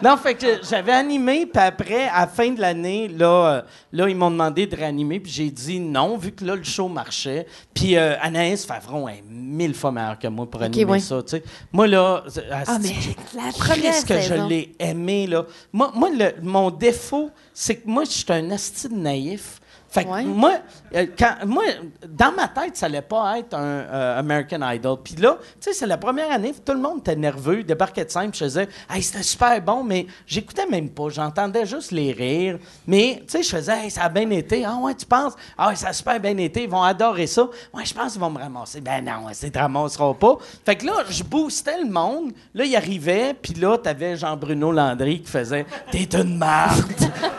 Non, 0.00 0.16
fait 0.16 0.34
que 0.34 0.46
j'avais 0.62 0.92
animé, 0.92 1.44
puis 1.46 1.60
après, 1.60 2.06
à 2.08 2.20
la 2.20 2.26
fin 2.28 2.50
de 2.50 2.60
l'année, 2.60 3.08
là, 3.08 3.26
euh, 3.26 3.62
là 3.92 4.08
ils 4.08 4.14
m'ont 4.14 4.30
demandé 4.30 4.64
de 4.64 4.76
réanimer, 4.76 5.18
puis 5.18 5.32
j'ai 5.32 5.50
dit 5.50 5.80
non, 5.80 6.16
vu 6.16 6.30
que 6.30 6.44
là, 6.44 6.54
le 6.54 6.62
show 6.62 6.86
marchait. 6.86 7.46
Puis 7.74 7.96
euh, 7.96 8.14
Anaïs 8.20 8.64
Favron 8.64 9.08
est 9.08 9.24
mille 9.28 9.74
fois 9.74 9.90
meilleure 9.90 10.18
que 10.18 10.28
moi 10.28 10.46
pour 10.48 10.62
animer 10.62 10.84
ouais. 10.84 11.00
ça, 11.00 11.20
tu 11.22 11.30
sais. 11.30 11.42
Moi, 11.72 11.88
là... 11.88 12.22
c'est- 12.28 12.44
Ah, 12.48 12.78
mais 12.80 12.94
la 13.34 13.50
première 13.52 14.04
que 14.04 14.20
je 14.20 14.34
l'ai 14.34 14.72
aimé, 14.78 15.26
là. 15.26 15.44
Moi, 15.72 15.90
moi 15.94 16.10
le- 16.10 16.34
mon 16.42 16.70
défaut, 16.70 17.30
c'est 17.52 17.76
que 17.76 17.88
moi, 17.88 18.04
je 18.04 18.10
suis 18.10 18.24
un 18.28 18.52
asti 18.52 18.88
naïf. 18.92 19.60
Fait 19.90 20.04
que 20.04 20.10
Ouais. 20.10 20.22
moi, 20.24 20.52
euh, 20.94 21.06
quand, 21.18 21.34
moi, 21.46 21.64
dans 22.06 22.32
ma 22.32 22.48
tête, 22.48 22.76
ça 22.76 22.86
allait 22.86 23.00
pas 23.00 23.38
être 23.38 23.54
un 23.54 23.58
euh, 23.62 24.18
American 24.18 24.60
Idol. 24.70 24.98
Puis 25.02 25.14
là, 25.16 25.38
tu 25.40 25.46
sais, 25.60 25.72
c'est 25.72 25.86
la 25.86 25.96
première 25.96 26.30
année, 26.30 26.52
tout 26.52 26.72
le 26.72 26.78
monde 26.78 26.98
était 26.98 27.16
nerveux, 27.16 27.62
débarquait 27.62 28.04
de 28.04 28.10
scène, 28.10 28.30
puis 28.30 28.40
je 28.40 28.44
faisais 28.44 28.68
«Hey, 28.90 29.02
c'était 29.02 29.22
super 29.22 29.60
bon», 29.62 29.82
mais 29.84 30.06
j'écoutais 30.26 30.66
même 30.66 30.90
pas, 30.90 31.08
j'entendais 31.08 31.64
juste 31.64 31.90
les 31.92 32.12
rires. 32.12 32.58
Mais, 32.86 33.22
tu 33.22 33.28
sais, 33.28 33.42
je 33.42 33.48
faisais 33.48 33.72
«Hey, 33.84 33.90
ça 33.90 34.02
a 34.02 34.08
bien 34.10 34.28
été. 34.30 34.62
Ah 34.64 34.76
ouais, 34.76 34.94
tu 34.94 35.06
penses? 35.06 35.32
Ah 35.56 35.68
ouais, 35.68 35.76
ça 35.76 35.88
a 35.88 35.92
super 35.94 36.20
bien 36.20 36.36
été, 36.36 36.64
ils 36.64 36.70
vont 36.70 36.82
adorer 36.82 37.26
ça. 37.26 37.44
Ouais, 37.72 37.84
je 37.86 37.94
pense 37.94 38.12
qu'ils 38.12 38.20
vont 38.20 38.30
me 38.30 38.38
ramasser. 38.38 38.82
Ben 38.82 39.02
non, 39.02 39.30
ils 39.30 39.50
te 39.50 39.58
ramasseront 39.58 40.14
pas. 40.14 40.36
Fait 40.66 40.76
que 40.76 40.84
là, 40.84 41.04
je 41.08 41.24
boostais 41.24 41.82
le 41.82 41.88
monde. 41.90 42.32
Là, 42.52 42.64
il 42.64 42.76
arrivait, 42.76 43.32
puis 43.32 43.54
là, 43.54 43.78
t'avais 43.78 44.16
Jean-Bruno 44.16 44.70
Landry 44.70 45.22
qui 45.22 45.30
faisait 45.30 45.64
«T'es 45.90 46.08
une 46.12 46.36
marde!» 46.36 46.84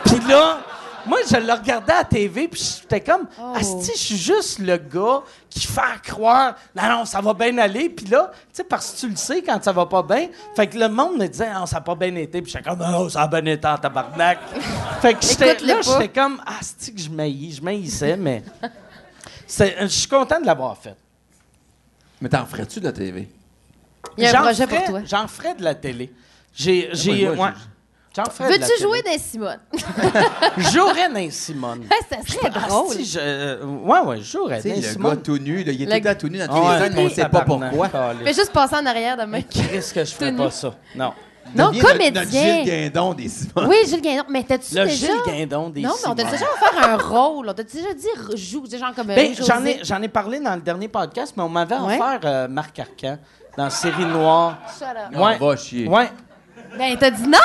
Puis 0.04 0.18
là... 0.28 0.58
Moi, 1.06 1.18
je 1.28 1.36
le 1.36 1.52
regardais 1.52 1.92
à 1.92 1.98
la 1.98 2.04
TV, 2.04 2.48
puis 2.48 2.80
j'étais 2.82 3.00
comme, 3.00 3.26
Oh. 3.38 3.52
Asti, 3.54 3.92
je 3.94 3.98
suis 3.98 4.16
juste 4.16 4.58
le 4.58 4.76
gars 4.76 5.22
qui 5.48 5.66
fait 5.66 5.80
croire, 6.02 6.54
non, 6.74 6.88
non, 6.88 7.04
ça 7.04 7.20
va 7.20 7.34
bien 7.34 7.56
aller. 7.58 7.88
Puis 7.88 8.06
là, 8.06 8.30
tu 8.32 8.38
sais, 8.52 8.64
parce 8.64 8.92
que 8.92 9.00
tu 9.00 9.08
le 9.08 9.16
sais 9.16 9.42
quand 9.42 9.62
ça 9.62 9.72
va 9.72 9.86
pas 9.86 10.02
bien, 10.02 10.28
fait 10.54 10.66
que 10.66 10.78
le 10.78 10.88
monde 10.88 11.18
me 11.18 11.26
disait, 11.26 11.52
non, 11.52 11.66
ça 11.66 11.78
a 11.78 11.80
pas 11.80 11.94
bien 11.94 12.14
été. 12.16 12.42
Puis 12.42 12.52
j'étais 12.52 12.68
comme, 12.68 12.78
non, 12.78 13.08
ça 13.08 13.22
a 13.22 13.28
bien 13.28 13.44
été 13.46 13.66
en 13.66 13.78
tabarnak. 13.78 14.38
fait 15.00 15.14
que 15.14 15.22
j'étais, 15.24 15.58
là, 15.64 15.80
j'étais 15.80 16.08
comme, 16.08 16.40
Asti, 16.46 16.94
que 16.94 17.00
je 17.00 17.10
maillis, 17.10 17.52
je 17.54 17.62
maillissais, 17.62 18.16
mais 18.16 18.42
je 19.48 19.86
suis 19.86 20.08
content 20.08 20.40
de 20.40 20.46
l'avoir 20.46 20.76
fait. 20.76 20.96
Mais 22.20 22.28
t'en 22.28 22.44
ferais-tu 22.44 22.80
de 22.80 22.84
la 22.84 22.92
TV? 22.92 23.28
Il 24.16 24.24
y 24.24 24.26
a 24.26 24.42
un 24.42 24.54
pour 24.54 24.84
toi. 24.84 25.00
J'en 25.04 25.26
ferais 25.28 25.54
de 25.54 25.62
la 25.62 25.74
télé. 25.74 26.12
J'ai, 26.54 26.90
j'ai, 26.92 27.28
moi, 27.34 27.46
ouais. 27.48 27.52
Veux-tu 28.16 28.82
jouer 28.82 29.02
dans 29.02 29.18
Simone? 29.18 29.58
J'aurais 30.72 31.08
dans 31.08 31.30
Simone. 31.30 31.84
ça 32.10 32.16
serait 32.26 32.50
drôle. 32.50 32.90
Asti, 32.90 33.04
je, 33.04 33.18
euh, 33.20 33.64
ouais, 33.64 34.00
ouais, 34.00 34.18
j'aurais 34.20 34.60
dans 34.60 34.74
le 34.74 34.82
Simone. 34.82 35.14
gars 35.14 35.20
tout 35.22 35.38
nu, 35.38 35.62
là, 35.62 35.72
il 35.72 35.82
est 35.82 36.00
Le- 36.00 36.14
tout 36.16 36.26
le 36.26 36.32
nu 36.32 36.38
dans 36.38 36.46
tous 36.48 36.52
Ah 36.54 36.60
les 36.60 36.68
ouais, 36.68 36.78
scènes, 36.88 36.92
mais 36.96 37.06
on 37.06 37.10
sait 37.10 37.28
pas 37.28 37.40
pourquoi. 37.42 37.88
Fais 38.24 38.34
juste 38.34 38.52
passer 38.52 38.74
en 38.76 38.86
arrière 38.86 39.16
de 39.16 39.22
même. 39.22 39.44
Qu'est-ce 39.44 39.94
que 39.94 40.04
je 40.04 40.12
ferais 40.12 40.32
pas 40.32 40.50
ça? 40.50 40.74
Non. 40.94 41.12
Non, 41.54 41.72
notre- 41.72 41.80
comédien. 41.92 42.20
Notre 42.22 42.30
Gilles 42.30 42.64
Guindon 42.64 43.14
des 43.14 43.28
Simons. 43.28 43.68
Oui, 43.68 43.76
Gilles 43.86 44.02
Guindon. 44.02 44.24
Mais 44.28 44.44
t'as-tu 44.44 44.74
Le 44.74 44.84
déjà... 44.84 45.06
Gilles 45.06 45.16
Guindon 45.26 45.68
des 45.70 45.80
Non, 45.82 45.90
mais 46.00 46.08
on 46.10 46.14
t'a 46.14 46.24
déjà 46.24 46.44
offert 46.44 46.88
un 46.90 46.96
rôle. 46.96 47.48
On 47.48 47.52
t'a 47.54 47.62
déjà 47.64 47.92
dit 47.94 48.36
joue, 48.36 48.66
des 48.68 48.78
gens 48.78 48.92
comme 48.94 49.08
Ben, 49.08 49.34
José. 49.34 49.52
j'en 49.52 49.64
ai, 49.64 49.80
j'en 49.82 50.00
ai 50.02 50.08
parlé 50.08 50.38
dans 50.38 50.54
le 50.54 50.60
dernier 50.60 50.86
podcast, 50.88 51.34
mais 51.36 51.42
on 51.42 51.48
m'avait 51.48 51.74
Ouais. 51.76 51.94
offert 51.96 52.20
euh, 52.24 52.46
Marc 52.48 52.78
Arcan 52.78 53.18
dans 53.56 53.64
la 53.64 53.70
série 53.70 54.04
Noire. 54.04 54.58
Shut 54.78 54.86
up. 54.88 55.12
On 55.14 55.46
va 55.48 55.56
chier. 55.56 55.88
Ouais. 55.88 56.08
Ben, 56.78 56.96
t'as 56.98 57.10
dit 57.10 57.26
non! 57.26 57.38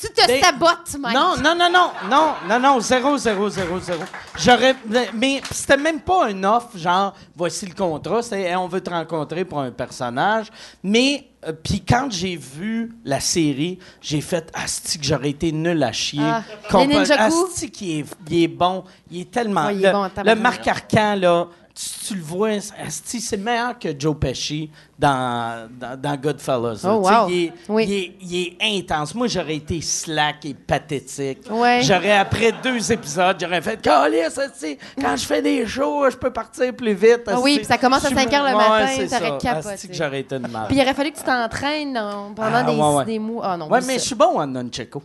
Tu 0.00 0.08
te 0.08 0.26
Ben, 0.26 0.42
sabotes, 0.42 0.96
Mike. 0.98 1.14
Non, 1.14 1.36
non, 1.36 1.54
non, 1.54 1.70
non, 1.70 1.90
non, 2.08 2.32
non, 2.48 2.58
non, 2.58 2.80
zéro, 2.80 3.18
zéro, 3.18 3.50
zéro, 3.50 3.78
zéro. 3.80 4.02
J'aurais, 4.38 4.74
mais 5.12 5.42
c'était 5.50 5.76
même 5.76 6.00
pas 6.00 6.28
un 6.28 6.42
offre, 6.44 6.78
genre, 6.78 7.14
voici 7.36 7.66
le 7.66 7.74
contrat, 7.74 8.22
c'est, 8.22 8.56
on 8.56 8.66
veut 8.66 8.80
te 8.80 8.88
rencontrer 8.88 9.44
pour 9.44 9.60
un 9.60 9.70
personnage. 9.70 10.46
Mais, 10.82 11.28
euh, 11.46 11.52
puis 11.52 11.84
quand 11.86 12.08
j'ai 12.10 12.36
vu 12.36 12.96
la 13.04 13.20
série, 13.20 13.78
j'ai 14.00 14.22
fait, 14.22 14.50
asti 14.54 14.98
que 14.98 15.04
j'aurais 15.04 15.30
été 15.30 15.52
nul 15.52 15.82
à 15.82 15.92
chier. 15.92 16.22
Ah, 16.22 16.44
Compa-? 16.70 17.12
Asti 17.18 17.70
qui 17.70 18.00
est, 18.00 18.04
il 18.30 18.44
est 18.44 18.48
bon, 18.48 18.84
il 19.10 19.20
est 19.20 19.30
tellement. 19.30 19.66
Ouais, 19.66 19.76
il 19.76 19.84
est 19.84 19.88
le, 19.88 19.92
bon, 19.92 20.08
le. 20.24 20.34
Marc 20.34 20.66
Arcan, 20.66 21.16
là, 21.16 21.46
tu, 21.74 22.06
tu 22.08 22.14
le 22.14 22.22
vois, 22.22 22.50
c'est 22.88 23.36
meilleur 23.36 23.78
que 23.78 23.88
Joe 23.98 24.16
Pesci 24.18 24.70
dans, 24.98 25.68
dans, 25.80 25.98
dans 25.98 26.16
Goodfellas. 26.16 26.80
Oh, 26.84 27.08
wow. 27.08 27.28
Il 27.28 27.44
est, 27.44 27.52
Oui. 27.68 27.84
il 27.88 27.94
est- 27.94 28.12
il 28.20 28.36
est 28.68 28.78
intense. 28.80 29.14
Moi, 29.14 29.28
j'aurais 29.28 29.56
été 29.56 29.80
slack 29.80 30.44
et 30.44 30.54
pathétique. 30.54 31.38
Ouais. 31.50 31.80
J'aurais, 31.82 32.16
après 32.18 32.52
deux 32.62 32.92
épisodes, 32.92 33.36
j'aurais 33.40 33.62
fait 33.62 33.78
quand 33.84 35.16
je 35.16 35.24
fais 35.24 35.40
des 35.42 35.66
shows, 35.66 36.10
je 36.10 36.16
peux 36.16 36.30
partir 36.32 36.74
plus 36.74 36.92
vite. 36.94 37.22
Ah 37.26 37.40
oui, 37.40 37.56
puis 37.58 37.64
ça 37.64 37.78
commence 37.78 38.04
à 38.04 38.10
Je 38.10 38.14
5 38.14 38.32
heures 38.34 38.44
le 38.44 38.56
ouais, 38.56 38.68
matin, 38.68 38.86
c'est 38.96 39.06
t'aurais 39.08 39.38
capoté. 39.38 39.88
Que 39.88 39.94
j'aurais 39.94 40.20
été 40.20 40.34
une 40.36 40.48
merde. 40.48 40.66
Puis 40.68 40.76
il 40.76 40.82
aurait 40.82 40.94
fallu 40.94 41.12
que 41.12 41.18
tu 41.18 41.24
t'entraînes 41.24 41.94
pendant 42.36 42.50
Ah, 42.52 42.62
des, 42.62 42.72
ouais, 42.76 42.94
ouais. 42.96 43.04
des 43.06 43.18
mois. 43.18 43.42
Ah 43.46 43.56
non, 43.56 43.68
Ouais, 43.68 43.80
mais 43.86 43.94
je 43.94 44.04
suis 44.04 44.14
bon 44.14 44.38
en 44.40 44.46
nunchako. 44.46 45.02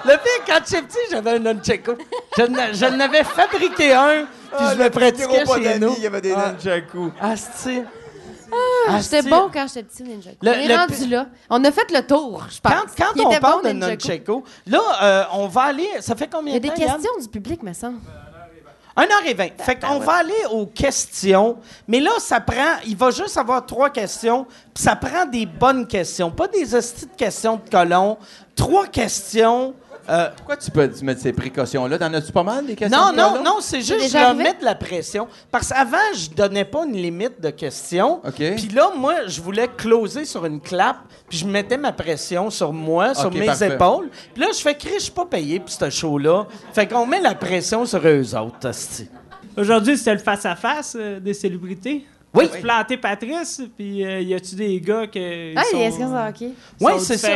Le 0.04 0.10
pire, 0.10 0.44
quand 0.46 0.58
j'étais 0.68 0.82
petit, 0.82 0.98
j'avais 1.10 1.30
un 1.32 1.38
nunchako. 1.38 1.92
Je, 2.36 2.42
je 2.72 2.86
n'avais 2.96 3.22
fabriqué 3.24 3.92
un, 3.94 4.26
puis 4.56 4.66
je 4.72 4.82
le 4.82 4.90
pratiquais 4.90 5.44
chez 5.46 5.78
nous. 5.78 5.94
Il 5.96 6.02
y 6.02 6.06
avait 6.06 6.20
des 6.20 6.32
Ah. 6.32 6.52
nunchakus. 6.52 7.10
Asti. 7.20 7.82
Ah, 8.88 8.98
J'étais 9.00 9.18
Asti. 9.18 9.30
bon 9.30 9.48
quand 9.52 9.66
j'étais 9.66 9.82
petit, 9.82 10.02
Ninja. 10.02 10.30
Le- 10.42 10.50
on 10.50 10.54
est 10.54 10.68
le 10.68 10.74
rendu 10.76 11.06
là. 11.08 11.26
On 11.48 11.64
a 11.64 11.72
fait 11.72 11.90
le 11.90 12.06
tour, 12.06 12.44
je 12.50 12.60
pense. 12.60 12.72
Quand, 12.72 13.04
quand 13.06 13.12
Il 13.16 13.22
on 13.22 13.40
parle 13.40 13.62
bon, 13.62 13.68
de 13.68 13.72
Nunchaku. 13.74 14.08
nunchako, 14.08 14.44
là, 14.66 14.80
euh, 15.02 15.24
on 15.32 15.46
va 15.46 15.62
aller... 15.62 15.88
Ça 16.00 16.14
fait 16.14 16.26
Il 16.26 16.30
combien 16.30 16.52
y 16.52 16.56
a 16.56 16.58
de 16.60 16.64
des 16.64 16.68
temps, 16.74 16.80
Yann? 16.82 16.92
questions 16.96 17.12
du 17.20 17.28
public, 17.28 17.62
me 17.62 17.72
semble. 17.72 17.98
1h20. 18.94 19.52
Fait 19.62 19.76
qu'on 19.80 19.98
va 20.00 20.16
aller 20.16 20.34
aux 20.50 20.66
questions. 20.66 21.56
Mais 21.88 21.98
là, 22.00 22.10
ça 22.18 22.40
prend. 22.40 22.76
Il 22.86 22.94
va 22.94 23.10
juste 23.10 23.38
avoir 23.38 23.64
trois 23.64 23.88
questions. 23.88 24.44
Puis 24.74 24.84
ça 24.84 24.96
prend 24.96 25.24
des 25.24 25.46
bonnes 25.46 25.86
questions. 25.86 26.30
Pas 26.30 26.46
des 26.48 26.74
hosties 26.74 27.06
de 27.06 27.16
questions 27.16 27.56
de 27.64 27.70
colons. 27.70 28.18
Trois 28.54 28.86
questions 28.86 29.72
Euh, 30.08 30.28
Pourquoi 30.36 30.56
tu 30.56 30.70
peux 30.70 30.90
mets 31.02 31.16
ces 31.16 31.32
précautions-là? 31.32 31.98
T'en 31.98 32.12
as-tu 32.12 32.32
pas 32.32 32.42
mal 32.42 32.66
des 32.66 32.74
questions? 32.74 32.98
non, 32.98 33.12
non, 33.14 33.42
non, 33.42 33.56
c'est 33.60 33.80
juste 33.80 34.10
je 34.10 34.18
leur 34.18 34.34
mets 34.34 34.54
de 34.54 34.64
la 34.64 34.74
pression. 34.74 35.28
Parce 35.50 35.68
qu'avant, 35.68 35.96
je 36.14 36.30
donnais 36.30 36.64
pas 36.64 36.84
une 36.84 36.94
limite 36.94 37.40
de 37.40 37.50
questions. 37.50 38.20
OK. 38.26 38.34
Puis 38.34 38.68
là, 38.74 38.90
moi, 38.96 39.26
je 39.26 39.40
voulais 39.40 39.68
closer 39.76 40.24
sur 40.24 40.44
une 40.44 40.60
clap, 40.60 40.96
puis 41.28 41.38
je 41.38 41.46
mettais 41.46 41.76
ma 41.76 41.92
pression 41.92 42.50
sur 42.50 42.72
moi, 42.72 43.14
sur 43.14 43.30
mes 43.32 43.46
parfait. 43.46 43.74
épaules. 43.74 44.08
Puis 44.34 44.42
là, 44.42 44.48
je 44.52 44.60
fais 44.60 44.74
crier, 44.74 44.96
je 44.98 45.04
suis 45.04 45.12
pas 45.12 45.26
payé 45.26 45.60
pour 45.60 45.70
ce 45.70 45.90
show-là. 45.90 46.46
Fait 46.72 46.86
qu'on 46.86 47.06
met 47.06 47.20
la 47.20 47.34
pression 47.34 47.86
sur 47.86 48.00
eux 48.06 48.34
autres, 48.34 48.68
hostie. 48.68 49.08
Aujourd'hui, 49.56 49.98
c'était 49.98 50.14
le 50.14 50.18
face-à-face 50.20 50.96
euh, 50.98 51.20
des 51.20 51.34
célébrités. 51.34 52.06
Oui. 52.34 52.48
Tu 52.50 52.62
planté 52.62 52.96
Patrice, 52.96 53.60
puis 53.76 54.04
euh, 54.06 54.20
y 54.22 54.32
a-tu 54.34 54.54
des 54.54 54.80
gars 54.80 55.06
que 55.06 55.54
Ah, 55.54 55.62
sont, 55.70 55.78
est-ce 55.78 55.98
que 55.98 56.04
ça, 56.04 56.28
OK. 56.30 56.48
Oui, 56.80 56.92
c'est 56.98 57.18
ça. 57.18 57.28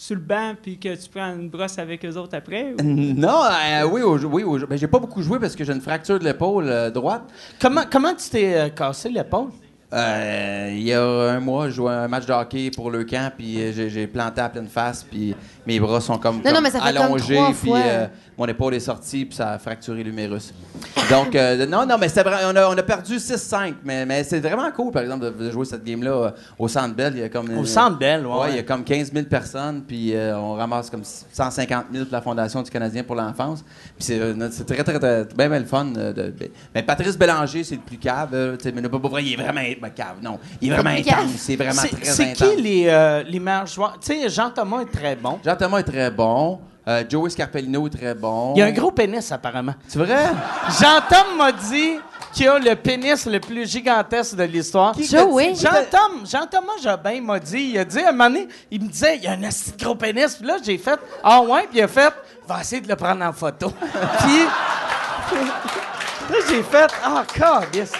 Sur 0.00 0.14
le 0.16 0.22
banc, 0.22 0.54
puis 0.60 0.78
que 0.78 0.94
tu 0.94 1.10
prends 1.10 1.34
une 1.34 1.50
brosse 1.50 1.78
avec 1.78 2.02
eux 2.06 2.16
autres 2.16 2.34
après? 2.34 2.72
Non, 2.82 3.42
euh, 3.44 3.84
oui, 3.84 4.00
oui 4.24 4.42
au- 4.44 4.66
ben, 4.66 4.78
j'ai 4.78 4.86
pas 4.86 4.98
beaucoup 4.98 5.20
joué 5.20 5.38
parce 5.38 5.54
que 5.54 5.62
j'ai 5.62 5.74
une 5.74 5.82
fracture 5.82 6.18
de 6.18 6.24
l'épaule 6.24 6.64
euh, 6.68 6.90
droite. 6.90 7.24
Comment, 7.60 7.82
comment 7.90 8.14
tu 8.14 8.30
t'es 8.30 8.54
euh, 8.54 8.68
cassé 8.70 9.10
l'épaule? 9.10 9.48
Il 9.92 10.82
y 10.82 10.94
a 10.94 11.02
un 11.02 11.40
mois, 11.40 11.68
je 11.68 11.74
jouais 11.74 11.92
un 11.92 12.08
match 12.08 12.24
de 12.24 12.32
hockey 12.32 12.70
pour 12.74 12.90
le 12.90 13.04
camp, 13.04 13.30
puis 13.36 13.58
j'ai 13.74 14.06
planté 14.06 14.40
à 14.40 14.48
pleine 14.48 14.68
face, 14.68 15.02
puis 15.04 15.34
mes 15.70 15.80
bras 15.80 16.00
sont 16.00 16.18
comme, 16.18 16.36
Non, 16.36 16.42
comme 16.42 16.54
non, 16.54 16.60
mais 16.62 16.70
ça 16.70 16.80
fait 16.80 16.92
comme 16.94 17.02
allongés, 17.06 17.34
trois 17.36 17.52
puis 17.52 17.72
euh, 17.74 18.06
mon 18.36 18.46
épaule 18.46 18.74
est 18.74 18.80
sortie, 18.80 19.24
puis 19.24 19.36
ça 19.36 19.50
a 19.52 19.58
fracturé 19.58 20.02
l'humérus. 20.02 20.52
Donc, 21.10 21.34
euh, 21.34 21.66
non, 21.66 21.86
non, 21.86 21.96
mais 21.98 22.08
on 22.44 22.56
a, 22.56 22.68
on 22.68 22.76
a 22.78 22.82
perdu 22.82 23.16
6-5, 23.16 23.74
mais, 23.84 24.04
mais 24.06 24.24
c'est 24.24 24.40
vraiment 24.40 24.70
cool, 24.72 24.90
par 24.92 25.02
exemple, 25.02 25.26
de, 25.26 25.30
de 25.44 25.50
jouer 25.50 25.64
cette 25.64 25.84
game-là 25.84 26.10
euh, 26.10 26.30
au 26.58 26.66
Centre 26.68 26.94
Bell. 26.94 27.12
Il 27.14 27.20
y 27.20 27.22
a 27.22 27.28
comme, 27.28 27.56
Au 27.56 27.64
Centre 27.64 27.98
Bell, 27.98 28.26
ouais. 28.26 28.38
Ouais, 28.40 28.50
il 28.50 28.56
y 28.56 28.58
a 28.58 28.62
comme 28.62 28.82
15 28.84 29.12
000 29.12 29.26
personnes, 29.26 29.82
puis 29.86 30.14
euh, 30.14 30.36
on 30.38 30.54
ramasse 30.54 30.90
comme 30.90 31.02
150 31.04 31.86
000 31.92 32.04
pour 32.06 32.12
la 32.14 32.22
Fondation 32.22 32.62
du 32.62 32.70
Canadien 32.70 33.02
pour 33.04 33.14
l'enfance. 33.16 33.62
Puis 33.96 34.04
c'est, 34.06 34.18
euh, 34.18 34.48
c'est 34.50 34.64
très, 34.66 34.82
très, 34.82 34.98
très, 34.98 35.24
bien, 35.36 35.48
bien 35.48 35.58
le 35.58 35.64
fun. 35.66 35.86
euh, 35.96 36.12
de, 36.12 36.22
de- 36.30 36.50
mais 36.74 36.82
Patrice 36.82 37.16
Bélanger, 37.18 37.62
c'est 37.64 37.76
le 37.76 37.80
plus 37.82 37.98
cave. 37.98 38.30
euh, 38.32 38.56
tu 38.56 38.64
sais, 38.64 38.72
mais 38.72 38.82
pas 38.88 38.98
vrai, 38.98 39.24
il 39.24 39.32
est 39.34 39.36
vraiment 39.36 39.60
ben, 39.80 39.90
cave. 39.90 40.16
Non, 40.22 40.38
il 40.60 40.70
est 40.70 40.74
vraiment 40.74 40.90
intense. 40.90 41.30
C'est 41.36 41.56
vraiment 41.56 41.82
C'est 41.82 41.88
très 42.00 42.04
c'est 42.04 42.30
intense. 42.30 42.48
qui 42.56 42.62
les, 42.62 42.84
euh, 42.88 43.22
les 43.24 43.38
meilleurs 43.40 43.66
joueurs? 43.66 43.98
Tu 44.00 44.14
sais, 44.14 44.28
Jean-Thomas 44.28 44.80
est 44.82 44.92
très 44.96 45.16
bon. 45.16 45.38
Jean-Thomas 45.60 45.80
est 45.80 45.84
très 45.84 46.10
bon. 46.10 46.58
Euh, 46.88 47.04
Joey 47.06 47.28
Scarpellino 47.28 47.86
est 47.86 47.90
très 47.90 48.14
bon. 48.14 48.54
Il 48.56 48.60
y 48.60 48.62
a 48.62 48.66
un 48.66 48.72
gros 48.72 48.90
pénis, 48.90 49.30
apparemment. 49.30 49.74
C'est 49.86 49.98
vrai? 49.98 50.30
Jean-Tom 50.80 51.36
m'a 51.36 51.52
dit 51.52 51.98
qu'il 52.32 52.48
a 52.48 52.58
le 52.58 52.74
pénis 52.76 53.26
le 53.26 53.38
plus 53.40 53.70
gigantesque 53.70 54.36
de 54.36 54.44
l'histoire. 54.44 54.94
Joey? 54.98 55.54
Jean-Tom, 55.54 56.24
Jean-Thomas 56.24 56.78
Jobin 56.82 57.20
m'a 57.20 57.38
dit, 57.38 57.72
il 57.74 57.78
a 57.78 57.84
dit 57.84 58.00
à 58.00 58.08
un 58.08 58.12
moment 58.12 58.30
donné, 58.30 58.48
il 58.70 58.82
me 58.82 58.88
disait, 58.88 59.16
il 59.18 59.24
y 59.24 59.26
a 59.26 59.32
un 59.32 59.42
assez 59.42 59.72
gros 59.78 59.94
pénis. 59.94 60.34
Puis 60.34 60.46
là, 60.46 60.56
j'ai 60.64 60.78
fait, 60.78 60.98
ah 61.22 61.42
ouais, 61.42 61.66
puis 61.68 61.80
il 61.80 61.82
a 61.82 61.88
fait, 61.88 62.14
va 62.48 62.60
essayer 62.62 62.80
de 62.80 62.88
le 62.88 62.96
prendre 62.96 63.22
en 63.22 63.32
photo. 63.34 63.70
puis 64.18 64.44
là, 65.34 66.36
j'ai 66.48 66.62
fait, 66.62 66.90
ah, 67.04 67.22
calice. 67.34 67.92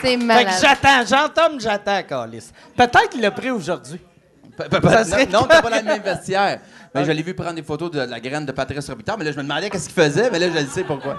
Fait 0.12 0.16
que 0.16 0.22
malade. 0.24 0.54
j'attends, 0.60 1.04
Jean-Tom, 1.04 1.60
j'attends, 1.60 2.02
calice. 2.04 2.52
Peut-être 2.76 3.08
qu'il 3.08 3.20
l'a 3.20 3.32
pris 3.32 3.50
aujourd'hui. 3.50 4.00
Ça 4.82 5.04
serait 5.04 5.26
non, 5.26 5.40
non, 5.42 5.46
t'es 5.46 5.62
pas 5.62 5.70
dans 5.70 5.76
le 5.76 5.82
même 5.82 6.02
vestiaire. 6.02 6.60
Mais 6.94 7.04
je 7.04 7.12
l'ai 7.12 7.22
vu 7.22 7.34
prendre 7.34 7.54
des 7.54 7.62
photos 7.62 7.90
de 7.90 8.00
la 8.00 8.20
graine 8.20 8.44
de 8.46 8.52
Patrice 8.52 8.88
Robitaille, 8.88 9.16
mais 9.18 9.24
là, 9.24 9.32
je 9.32 9.36
me 9.36 9.42
demandais 9.42 9.70
qu'est-ce 9.70 9.88
qu'il 9.88 10.02
faisait, 10.02 10.30
mais 10.30 10.38
là, 10.38 10.48
je 10.54 10.58
le 10.58 10.66
sais 10.66 10.82
pourquoi. 10.84 11.16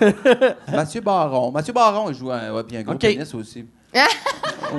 Mathieu 0.72 1.00
Baron. 1.00 1.50
Mathieu 1.50 1.72
Baron, 1.72 2.08
il 2.10 2.14
joue 2.16 2.30
un, 2.30 2.50
ouais, 2.52 2.62
puis 2.64 2.76
un 2.76 2.82
gros 2.82 2.94
OK. 2.94 3.00
pénis 3.00 3.34
aussi. 3.34 3.66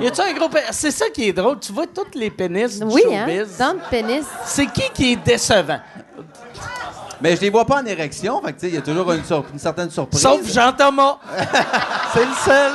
Y 0.00 0.06
a-tu 0.08 0.20
un 0.22 0.32
gros 0.34 0.48
pénis? 0.48 0.66
C'est 0.72 0.90
ça 0.90 1.04
qui 1.14 1.28
est 1.28 1.32
drôle. 1.32 1.60
Tu 1.60 1.72
vois 1.72 1.86
tous 1.86 2.18
les 2.18 2.30
pénis 2.30 2.80
du 2.80 2.84
Oui, 2.86 3.02
hein? 3.12 3.26
showbiz. 3.28 3.56
Dans 3.58 3.74
le 3.74 3.80
pénis. 3.88 4.24
C'est 4.44 4.66
qui 4.66 4.82
qui 4.92 5.12
est 5.12 5.16
décevant? 5.24 5.78
Mais 7.20 7.36
je 7.36 7.40
les 7.42 7.50
vois 7.50 7.64
pas 7.64 7.80
en 7.80 7.86
érection, 7.86 8.42
fait 8.42 8.52
que, 8.54 8.58
tu 8.58 8.66
sais, 8.66 8.68
il 8.70 8.74
y 8.74 8.78
a 8.78 8.82
toujours 8.82 9.12
une, 9.12 9.24
sur- 9.24 9.44
une 9.52 9.58
certaine 9.60 9.88
surprise. 9.90 10.20
Sauf 10.20 10.44
Jean-Thomas. 10.52 11.18
C'est 12.12 12.24
le 12.24 12.34
seul. 12.44 12.72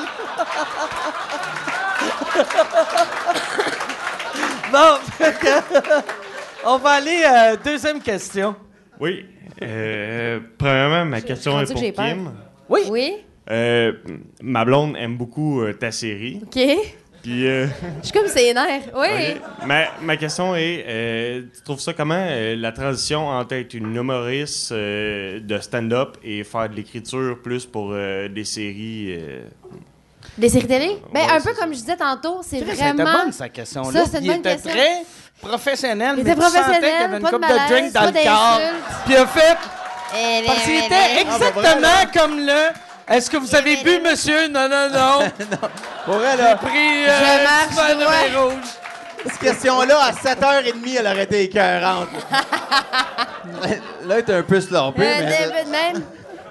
Bon, 4.72 5.26
on 6.66 6.78
va 6.78 6.90
aller 6.92 7.24
à 7.24 7.56
deuxième 7.56 8.02
question. 8.02 8.56
Oui. 9.00 9.26
Euh, 9.62 10.40
premièrement, 10.58 11.06
ma 11.06 11.22
question 11.22 11.60
est 11.60 11.66
que 11.66 11.74
pour 11.74 11.94
peur. 11.94 12.06
Kim. 12.06 12.32
Oui. 12.70 12.82
Oui. 12.90 13.14
Euh, 13.50 13.94
ma 14.42 14.64
blonde 14.64 14.96
aime 14.98 15.18
beaucoup 15.18 15.62
euh, 15.62 15.74
ta 15.74 15.92
série. 15.92 16.40
OK. 16.44 16.56
Je 16.56 17.22
Puis, 17.24 17.48
euh, 17.48 17.68
suis 18.02 18.14
comme 18.14 18.28
nerfs. 18.28 18.84
Oui. 18.96 19.36
ma, 19.66 19.88
ma 20.02 20.16
question 20.16 20.56
est, 20.56 20.86
euh, 20.88 21.42
tu 21.54 21.64
trouves 21.64 21.80
ça 21.82 21.94
comment, 21.94 22.16
euh, 22.30 22.56
la 22.56 22.72
transition 22.72 23.28
entre 23.28 23.56
être 23.56 23.74
une 23.74 23.94
humoriste 23.94 24.72
euh, 24.72 25.42
de 25.42 25.58
stand-up 25.58 26.16
et 26.24 26.46
faire 26.46 26.70
de 26.70 26.76
l'écriture 26.76 27.38
plus 27.42 27.66
pour 27.66 27.90
euh, 27.92 28.30
des 28.30 28.46
séries? 28.46 29.20
Euh, 30.38 30.42
Des 30.42 30.50
séries 30.50 30.68
télé? 30.68 31.02
Ben, 31.14 31.26
Ouais, 31.26 31.32
un 31.34 31.42
peu 31.42 31.54
ça. 31.54 31.60
comme 31.62 31.74
je 31.74 31.80
disais 31.80 31.96
tantôt, 31.98 32.42
c'est 32.44 32.60
C'était 32.60 32.74
vraiment. 32.74 33.04
bonne, 33.24 33.32
sa 33.32 33.50
question-là. 33.50 34.04
Ça, 34.06 34.10
c'est 34.12 34.18
une 34.20 34.24
il 34.26 34.28
bonne 34.32 34.40
était 34.40 34.52
question. 34.56 34.72
très 34.72 35.04
professionnel, 35.42 36.16
mais 36.16 36.22
était 36.22 36.36
tu 36.36 36.42
sentais 36.42 36.58
qu'il 36.58 36.60
y 36.60 36.72
professionnel, 36.72 37.04
avait 37.04 37.18
une 37.18 37.24
de 37.24 37.30
coupe 37.30 37.42
de 37.42 37.70
drink 37.70 37.94
dans 37.94 38.06
le 38.06 38.24
corps. 38.24 38.62
Puis 39.06 39.14
il 39.14 39.18
a 39.18 39.28
fait... 39.28 39.58
Eh, 40.16 40.44
Parce 40.46 40.64
qu'il 40.64 40.74
eh, 40.74 40.86
était 40.86 40.96
eh, 40.96 41.18
eh. 41.18 41.22
exactement 41.22 42.12
comme 42.14 42.40
le... 42.40 42.70
Est-ce 43.08 43.30
que 43.30 43.38
vous 43.38 43.56
avez 43.56 43.78
bu, 43.78 44.00
monsieur? 44.02 44.48
Non, 44.48 44.68
non, 44.70 44.90
non. 44.90 45.20
Pour 46.06 46.16
vrai, 46.16 46.32
J'ai 46.38 46.44
là, 46.44 46.56
pris... 46.58 47.06
Je 47.06 47.10
Euh, 47.10 47.44
marche 47.44 47.96
droit. 47.96 48.12
vin 48.12 48.40
rouge. 48.42 48.70
cette 49.26 49.40
question-là, 49.40 50.00
à 50.04 50.12
7h30, 50.12 50.96
elle 51.00 51.08
aurait 51.08 51.24
été 51.24 51.44
écœurante. 51.44 52.10
là, 52.32 53.68
elle 54.06 54.12
est 54.12 54.30
un 54.30 54.44
peu 54.44 54.62
sloppée, 54.62 55.02
Euh, 55.08 55.50
mais... 55.72 55.94
même. 55.94 56.04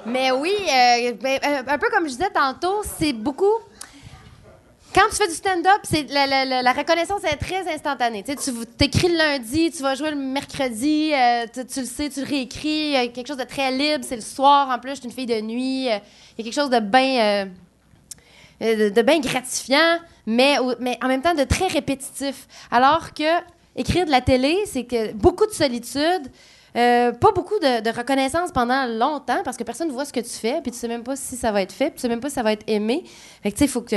Mais 0.06 0.30
oui, 0.30 0.54
euh, 0.68 1.12
ben, 1.20 1.38
euh, 1.44 1.62
un 1.68 1.78
peu 1.78 1.88
comme 1.90 2.04
je 2.04 2.10
disais 2.12 2.30
tantôt, 2.32 2.82
c'est 2.98 3.12
beaucoup. 3.12 3.52
Quand 4.98 5.08
tu 5.10 5.14
fais 5.16 5.28
du 5.28 5.34
stand-up, 5.34 5.78
c'est 5.84 6.10
la, 6.10 6.26
la- 6.26 6.60
la- 6.60 6.72
reconnaissance 6.72 7.22
est 7.22 7.36
très 7.36 7.72
instantanée. 7.72 8.24
Tu 8.24 8.32
sais, 8.32 8.52
tu 8.52 8.66
t'écris 8.66 9.06
le 9.06 9.16
lundi, 9.16 9.70
tu 9.70 9.80
vas 9.80 9.94
jouer 9.94 10.10
le 10.10 10.16
mercredi, 10.16 11.12
euh, 11.14 11.46
tu, 11.52 11.78
le 11.82 11.86
sais, 11.86 12.08
tu 12.10 12.18
le 12.18 12.26
réécris. 12.26 12.96
A 12.96 13.06
quelque 13.06 13.28
chose 13.28 13.36
de 13.36 13.44
très 13.44 13.70
libre. 13.70 14.04
C'est 14.04 14.16
le 14.16 14.22
soir 14.22 14.68
en 14.70 14.80
plus. 14.80 14.90
Je 14.90 14.94
suis 14.96 15.04
une 15.04 15.12
fille 15.12 15.26
de 15.26 15.40
nuit. 15.40 15.88
euh, 15.88 15.98
Il 16.36 16.38
y 16.38 16.40
a 16.40 16.44
quelque 16.50 16.52
chose 16.52 16.68
de 16.70 16.80
bien 16.80 17.20
euh, 17.20 17.46
euh, 18.62 18.90
de, 18.90 19.02
bien 19.02 19.20
gratifiant, 19.20 19.98
mais, 20.26 20.56
mais 20.80 20.98
en 21.00 21.06
même 21.06 21.22
temps 21.22 21.34
de 21.34 21.44
très 21.44 21.68
répétitif. 21.68 22.48
Alors 22.72 23.14
que 23.14 23.38
écrire 23.76 24.04
de 24.04 24.10
la 24.10 24.20
télé, 24.20 24.56
c'est 24.66 24.82
que 24.82 25.12
beaucoup 25.12 25.46
de 25.46 25.52
solitude, 25.52 26.26
euh, 26.76 27.12
pas 27.12 27.32
beaucoup 27.32 27.58
de, 27.58 27.82
de 27.82 27.96
reconnaissance 27.96 28.52
pendant 28.52 28.86
longtemps 28.86 29.42
parce 29.44 29.56
que 29.56 29.64
personne 29.64 29.88
ne 29.88 29.92
voit 29.92 30.04
ce 30.04 30.12
que 30.12 30.20
tu 30.20 30.30
fais, 30.30 30.60
puis 30.62 30.70
tu 30.70 30.78
sais 30.78 30.88
même 30.88 31.02
pas 31.02 31.16
si 31.16 31.36
ça 31.36 31.50
va 31.52 31.62
être 31.62 31.72
fait, 31.72 31.86
puis 31.86 31.96
tu 31.96 32.00
sais 32.02 32.08
même 32.08 32.20
pas 32.20 32.28
si 32.28 32.34
ça 32.34 32.42
va 32.42 32.52
être 32.52 32.64
aimé. 32.66 33.04
Fait 33.42 33.50
que 33.50 33.56
tu 33.56 33.64
sais, 33.64 33.68
faut 33.68 33.82
que 33.82 33.88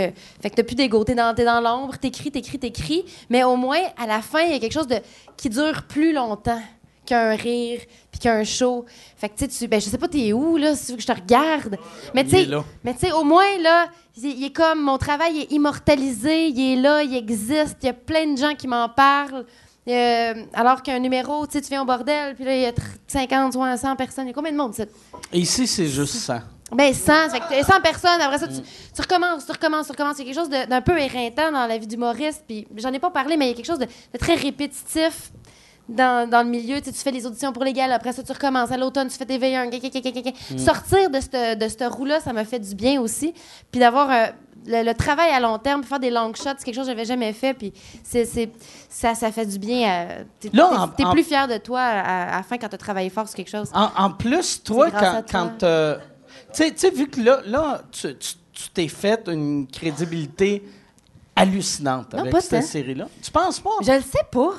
fait 0.42 0.50
que 0.50 0.56
t'as 0.56 0.64
plus 0.64 0.76
d'ego, 0.76 1.04
t'es 1.04 1.16
dans, 1.16 1.34
t'es 1.36 1.46
dans 1.46 1.62
l'ombre, 1.62 1.98
t'écris, 1.98 2.32
t'écris, 2.32 2.60
t'écris, 2.60 3.06
mais 3.30 3.44
au 3.44 3.56
moins 3.56 3.82
à 3.98 4.08
la 4.08 4.22
fin 4.22 4.42
il 4.42 4.52
y 4.52 4.56
a 4.56 4.60
quelque 4.60 4.74
chose 4.74 4.88
de 4.88 5.00
qui 5.38 5.50
dure 5.50 5.84
plus 5.84 6.14
longtemps 6.14 6.62
qu'un 7.06 7.36
rire 7.36 7.82
puis 8.12 8.20
qu'un 8.20 8.44
show. 8.44 8.86
Fait 9.18 9.30
que 9.30 9.36
tu 9.36 9.46
sais, 9.46 9.48
tu, 9.48 9.68
ben 9.68 9.82
je 9.82 9.90
sais 9.90 9.98
pas 9.98 10.08
t'es 10.08 10.34
où 10.34 10.58
là, 10.58 10.76
si 10.76 10.86
tu 10.86 10.92
veux 10.92 10.98
que 10.98 11.04
je 11.04 11.08
te 11.08 11.12
regarde, 11.12 11.78
mais 12.14 12.24
tu 12.24 12.30
sais, 12.30 13.12
au 13.12 13.24
moins, 13.24 13.58
là, 13.62 13.88
il 14.18 14.44
est 14.44 14.56
comme 14.56 14.82
mon 14.82 14.98
travail 14.98 15.40
est 15.42 15.52
immortalisé, 15.52 16.48
il 16.48 16.74
est 16.74 16.82
là, 16.82 17.04
il 17.04 17.16
existe, 17.16 17.78
il 17.82 17.88
y 17.88 17.90
a 17.90 17.94
plein 17.94 18.28
de 18.32 18.38
gens 18.38 18.56
qui 18.56 18.68
m'en 18.68 18.90
parlent. 18.90 19.46
Euh, 19.88 20.34
alors 20.54 20.84
qu'un 20.84 21.00
numéro, 21.00 21.46
tu 21.48 21.54
sais, 21.54 21.62
tu 21.62 21.70
viens 21.70 21.82
au 21.82 21.86
bordel, 21.86 22.36
puis 22.36 22.46
là, 22.46 22.56
il 22.56 22.62
y 22.62 22.66
a 22.66 22.72
tr- 22.72 22.82
50, 23.08 23.54
100 23.78 23.96
personnes. 23.96 24.26
Il 24.26 24.30
y 24.30 24.32
a 24.32 24.34
combien 24.34 24.52
de 24.52 24.58
monde? 24.58 24.74
Et 25.34 25.40
ici, 25.40 25.66
c'est 25.66 25.88
juste 25.88 26.16
ça. 26.16 26.44
Ben, 26.72 26.94
100. 26.94 27.00
Ça 27.06 27.30
fait 27.32 27.40
que 27.40 27.50
t'as 27.50 27.64
100 27.64 27.82
personnes. 27.82 28.22
Après 28.22 28.38
ça, 28.38 28.48
tu, 28.48 28.56
tu 28.62 29.02
recommences, 29.02 29.46
tu 29.46 29.52
recommences, 29.52 29.88
tu 29.88 29.92
recommences. 29.92 30.18
Il 30.20 30.28
y 30.28 30.32
a 30.32 30.34
quelque 30.34 30.40
chose 30.40 30.68
d'un 30.70 30.82
peu 30.82 30.98
éreintant 31.00 31.52
dans 31.52 31.66
la 31.68 31.78
vie 31.78 31.88
d'humoriste. 31.88 32.44
Puis 32.48 32.68
j'en 32.78 32.94
ai 32.94 33.00
pas 33.00 33.10
parlé, 33.10 33.36
mais 33.38 33.48
il 33.48 33.50
y 33.50 33.52
a 33.54 33.56
quelque 33.56 33.66
chose 33.66 33.80
de, 33.80 33.86
de 33.86 34.18
très 34.18 34.36
répétitif 34.36 35.32
dans, 35.90 36.30
dans 36.30 36.44
le 36.44 36.50
milieu. 36.50 36.78
Tu, 36.80 36.86
sais, 36.86 36.92
tu 36.94 37.00
fais 37.00 37.12
les 37.12 37.26
auditions 37.26 37.52
pour 37.52 37.64
les 37.66 37.74
gales. 37.74 37.92
Après 37.92 38.14
ça, 38.14 38.24
tu 38.24 38.32
recommences. 38.32 38.72
À 38.72 38.78
l'automne, 38.78 39.10
tu 39.10 39.18
fais 39.18 39.26
tes 39.26 39.38
veilleux. 39.38 39.58
Sortir 40.58 41.10
de 41.10 41.20
ce 41.20 41.78
de 41.78 41.86
roue-là, 41.92 42.20
ça 42.22 42.32
m'a 42.32 42.46
fait 42.46 42.60
du 42.60 42.74
bien 42.76 43.02
aussi. 43.02 43.34
Puis 43.72 43.80
d'avoir 43.82 44.10
euh, 44.10 44.28
le, 44.66 44.84
le 44.84 44.94
travail 44.94 45.30
à 45.32 45.40
long 45.40 45.58
terme, 45.58 45.84
faire 45.84 46.00
des 46.00 46.10
long 46.10 46.34
shots, 46.34 46.44
c'est 46.58 46.64
quelque 46.66 46.76
chose 46.76 46.86
que 46.86 46.92
j'avais 46.92 47.06
jamais 47.06 47.34
fait. 47.34 47.54
Puis 47.54 47.74
c'est, 48.04 48.26
c'est- 48.26 48.52
ça, 48.90 49.16
ça 49.16 49.32
fait 49.32 49.46
du 49.46 49.58
bien. 49.60 50.08
T'es, 50.40 50.50
Là, 50.54 50.90
t'es- 50.96 51.04
plus 51.12 51.24
fier 51.24 51.48
de 51.48 51.58
toi 51.58 51.80
à, 51.82 52.34
à 52.34 52.38
la 52.38 52.44
fin 52.44 52.58
quand 52.58 52.70
tu 52.70 52.76
as 52.76 52.78
travaillé 52.78 53.10
fort 53.10 53.28
sur 53.28 53.36
quelque 53.36 53.50
chose. 53.52 53.70
En, 53.74 53.90
en 53.98 54.12
plus, 54.12 54.62
toi, 54.64 54.92
quand. 54.92 55.24
quand 55.32 55.64
euh, 55.64 55.98
tu 56.54 56.64
sais- 56.64 56.72
tu 56.72 56.78
sais, 56.80 56.90
vu 56.92 57.08
que 57.10 57.22
là, 57.22 57.42
là 57.46 57.82
tu 57.92 58.16
tu- 58.18 58.34
tu 58.54 58.70
t'es 58.70 58.88
fait 58.88 59.28
une 59.28 59.66
crédibilité 59.68 60.64
hallucinante 61.36 62.14
Non, 62.14 62.20
avec 62.20 62.32
pas 62.32 62.42
cette 62.42 62.62
tant. 62.62 62.68
série-là. 62.68 63.08
Tu 63.22 63.32
penses 63.32 63.60
pas? 63.60 63.70
Je 63.82 63.92
le 63.94 64.02
sais 64.02 64.24
pas. 64.32 64.52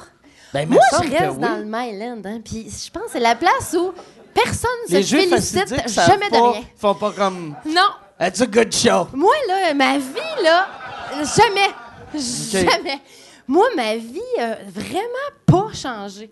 Ben, 0.52 0.68
Moi, 0.68 0.80
je 0.92 0.96
reste 1.10 1.32
oui. 1.36 1.38
dans 1.40 1.56
le 1.58 1.64
Myland. 1.64 2.20
Hein, 2.24 2.40
puis 2.44 2.66
je 2.68 2.90
pense 2.90 3.04
que 3.04 3.10
c'est 3.12 3.20
la 3.20 3.34
place 3.34 3.74
où 3.78 3.92
personne 4.34 4.70
ne 4.90 5.00
se 5.02 5.14
félicite 5.16 5.88
jamais 5.88 6.30
de 6.30 6.52
rien. 6.52 6.62
font 6.76 6.94
pas 6.94 7.12
comme. 7.12 7.54
Non. 7.66 7.88
It's 8.20 8.40
a 8.40 8.46
good 8.46 8.72
show. 8.72 9.08
Moi, 9.14 9.34
là, 9.48 9.74
ma 9.74 9.98
vie, 9.98 10.42
là, 10.42 10.68
jamais. 11.36 11.70
Jamais. 12.14 13.00
Moi, 13.48 13.66
ma 13.74 13.96
vie 13.96 14.20
a 14.38 14.54
vraiment 14.66 15.30
pas 15.46 15.72
changé. 15.74 16.30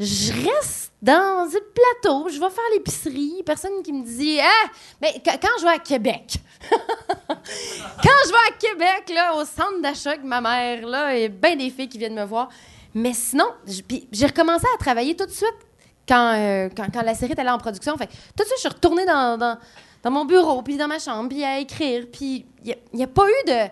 je 0.00 0.32
reste 0.32 0.92
dans 1.02 1.44
le 1.52 1.60
plateau, 1.74 2.28
je 2.28 2.40
vais 2.40 2.50
faire 2.50 2.64
l'épicerie, 2.72 3.42
personne 3.44 3.82
qui 3.82 3.92
me 3.92 4.04
dit 4.04 4.38
Ah, 4.40 4.68
mais 5.00 5.12
qu- 5.14 5.38
quand 5.40 5.58
je 5.58 5.64
vais 5.64 5.72
à 5.74 5.78
Québec, 5.78 6.36
quand 7.28 8.18
je 8.24 8.30
vais 8.30 8.48
à 8.48 8.52
Québec, 8.58 9.12
là, 9.14 9.34
au 9.36 9.44
centre 9.44 9.80
d'achat 9.82 10.10
avec 10.10 10.24
ma 10.24 10.40
mère, 10.40 10.86
là, 10.86 11.14
il 11.16 11.22
y 11.22 11.24
a 11.24 11.28
bien 11.28 11.56
des 11.56 11.70
filles 11.70 11.88
qui 11.88 11.98
viennent 11.98 12.14
me 12.14 12.24
voir. 12.24 12.48
Mais 12.94 13.12
sinon, 13.12 13.46
j'ai 13.66 14.26
recommencé 14.26 14.66
à 14.74 14.78
travailler 14.78 15.14
tout 15.14 15.26
de 15.26 15.30
suite 15.30 15.54
quand, 16.08 16.32
euh, 16.34 16.68
quand, 16.74 16.86
quand 16.92 17.02
la 17.02 17.14
série 17.14 17.32
est 17.32 17.38
allée 17.38 17.50
en 17.50 17.58
production. 17.58 17.96
Fait 17.98 18.06
que 18.06 18.12
tout 18.12 18.42
de 18.42 18.44
suite, 18.44 18.54
je 18.56 18.60
suis 18.60 18.68
retournée 18.68 19.04
dans, 19.04 19.36
dans, 19.36 19.58
dans 20.06 20.12
mon 20.12 20.24
bureau, 20.24 20.62
puis 20.62 20.76
dans 20.76 20.86
ma 20.86 21.00
chambre, 21.00 21.28
puis 21.28 21.42
à 21.42 21.58
écrire. 21.58 22.04
Puis 22.12 22.46
il 22.64 22.76
n'y 22.94 23.02
a, 23.02 23.08
pas 23.08 23.24
eu 23.26 23.48
de. 23.50 23.70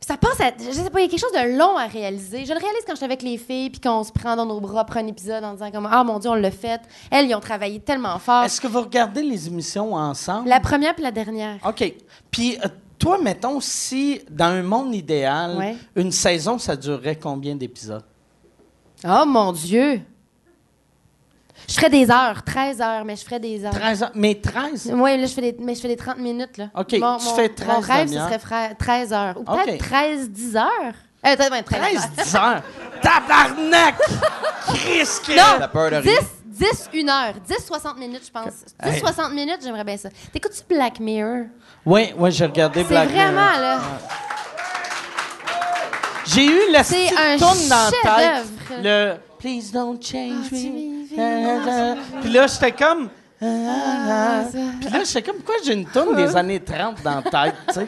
Ça 0.00 0.16
passe 0.16 0.40
à. 0.40 0.50
Je 0.58 0.72
sais 0.72 0.90
pas, 0.90 0.98
il 0.98 1.04
y 1.04 1.06
a 1.06 1.08
quelque 1.08 1.20
chose 1.20 1.30
de 1.32 1.56
long 1.56 1.76
à 1.76 1.86
réaliser. 1.86 2.44
Je 2.44 2.52
le 2.52 2.58
réalise 2.58 2.82
quand 2.84 2.94
je 2.94 2.96
suis 2.96 3.04
avec 3.04 3.22
les 3.22 3.38
filles, 3.38 3.70
puis 3.70 3.80
qu'on 3.80 4.02
se 4.02 4.10
prend 4.10 4.34
dans 4.34 4.44
nos 4.44 4.58
bras 4.58 4.80
après 4.80 4.98
un 4.98 5.06
épisode 5.06 5.44
en 5.44 5.52
disant 5.52 5.70
comme 5.70 5.88
Ah 5.88 6.02
mon 6.02 6.18
Dieu, 6.18 6.30
on 6.30 6.34
l'a 6.34 6.50
fait. 6.50 6.80
Elles, 7.12 7.28
ils 7.28 7.34
ont 7.36 7.40
travaillé 7.40 7.78
tellement 7.78 8.18
fort. 8.18 8.42
Est-ce 8.42 8.60
que 8.60 8.66
vous 8.66 8.80
regardez 8.80 9.22
les 9.22 9.46
émissions 9.46 9.94
ensemble? 9.94 10.48
La 10.48 10.58
première 10.58 10.94
puis 10.94 11.04
la 11.04 11.12
dernière. 11.12 11.58
OK. 11.64 11.94
Puis, 12.32 12.58
euh, 12.64 12.68
toi, 12.98 13.18
mettons, 13.22 13.60
si 13.60 14.20
dans 14.28 14.46
un 14.46 14.64
monde 14.64 14.92
idéal, 14.96 15.56
Ouais. 15.58 15.76
une 15.94 16.10
saison, 16.10 16.58
ça 16.58 16.74
durerait 16.74 17.14
combien 17.16 17.54
d'épisodes? 17.54 18.04
Oh 19.06 19.24
mon 19.28 19.52
Dieu! 19.52 20.00
Je 21.68 21.74
ferais 21.74 21.90
des 21.90 22.10
heures, 22.10 22.42
13 22.44 22.80
heures, 22.80 23.04
mais 23.04 23.14
je 23.16 23.24
ferais 23.24 23.38
des 23.40 23.62
heures. 23.64 23.74
13 23.74 24.02
ans. 24.04 24.10
Mais 24.14 24.34
13? 24.40 24.90
Oui, 24.94 25.18
là, 25.20 25.26
je 25.26 25.32
fais 25.34 25.40
des, 25.42 25.56
mais 25.60 25.74
je 25.74 25.80
fais 25.80 25.88
des 25.88 25.96
30 25.96 26.16
minutes. 26.18 26.56
Là. 26.56 26.68
OK, 26.74 26.92
Mon, 26.98 27.18
tu 27.18 27.24
mon- 27.26 27.34
fais 27.34 27.48
13 27.50 27.68
Mon 27.68 27.80
rêve, 27.80 28.08
ce 28.08 28.14
serait 28.14 28.38
fra- 28.38 28.74
13 28.78 29.12
heures. 29.12 29.34
Ou 29.38 29.44
peut-être 29.44 29.78
13, 29.78 30.30
10 30.30 30.56
heures. 30.56 30.64
Euh, 31.26 31.36
peut-être, 31.36 31.50
ouais, 31.52 31.62
13, 31.62 31.80
13, 31.80 31.96
heures. 31.96 32.24
10 32.24 32.36
heures. 32.36 32.62
Tabarnak! 33.02 33.94
Chris, 34.68 35.08
que- 35.26 35.36
Non, 35.36 35.58
T'as 35.58 35.68
peur 35.68 35.90
de 35.90 36.00
10, 36.00 36.08
rien? 36.08 36.18
10, 36.46 36.88
1 36.94 37.08
heure. 37.08 37.34
10, 37.46 37.64
60 37.66 37.98
minutes, 37.98 38.22
je 38.24 38.30
pense. 38.30 38.52
10, 38.82 38.94
Hey. 38.94 39.00
60 39.00 39.32
minutes, 39.34 39.58
j'aimerais 39.62 39.84
bien 39.84 39.96
ça. 39.98 40.08
T'écoutes-tu 40.32 40.62
Black 40.74 40.98
Mirror? 41.00 41.44
Oui, 41.84 42.14
oui, 42.16 42.32
j'ai 42.32 42.46
regardé 42.46 42.80
C'est 42.82 42.88
Black 42.88 43.08
vraiment, 43.10 43.32
Mirror. 43.42 43.60
là. 43.60 43.80
J'ai 46.26 46.44
eu 46.46 46.70
la 46.72 46.82
C'est 46.84 46.96
petite 46.96 47.18
un 47.18 47.36
tourne 47.38 47.68
dans 47.68 47.90
la 48.04 48.18
tête. 48.18 48.46
Le 48.82 49.14
Please 49.38 49.70
don't 49.72 49.98
change 50.02 50.48
Ah, 50.50 50.54
me. 50.56 50.97
Puis 52.20 52.30
là, 52.30 52.46
j'étais 52.46 52.72
comme. 52.72 53.08
ah. 53.42 54.44
Puis 54.80 54.90
là, 54.90 55.04
j'étais 55.04 55.22
comme, 55.22 55.36
pourquoi 55.36 55.56
j'ai 55.64 55.72
une 55.74 55.86
tourne 55.86 56.16
des 56.16 56.36
années 56.36 56.60
30 56.60 57.02
dans 57.02 57.16
la 57.16 57.22
tête, 57.22 57.56
tu 57.68 57.74
sais? 57.74 57.86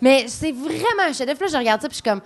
Mais 0.00 0.26
c'est 0.28 0.52
vraiment 0.52 1.08
un 1.08 1.12
chef-d'œuvre. 1.12 1.42
Là, 1.42 1.48
je 1.52 1.56
regarde 1.56 1.80
ça, 1.80 1.88
puis 1.88 1.96
je 1.96 2.02
suis 2.02 2.10
comme, 2.10 2.20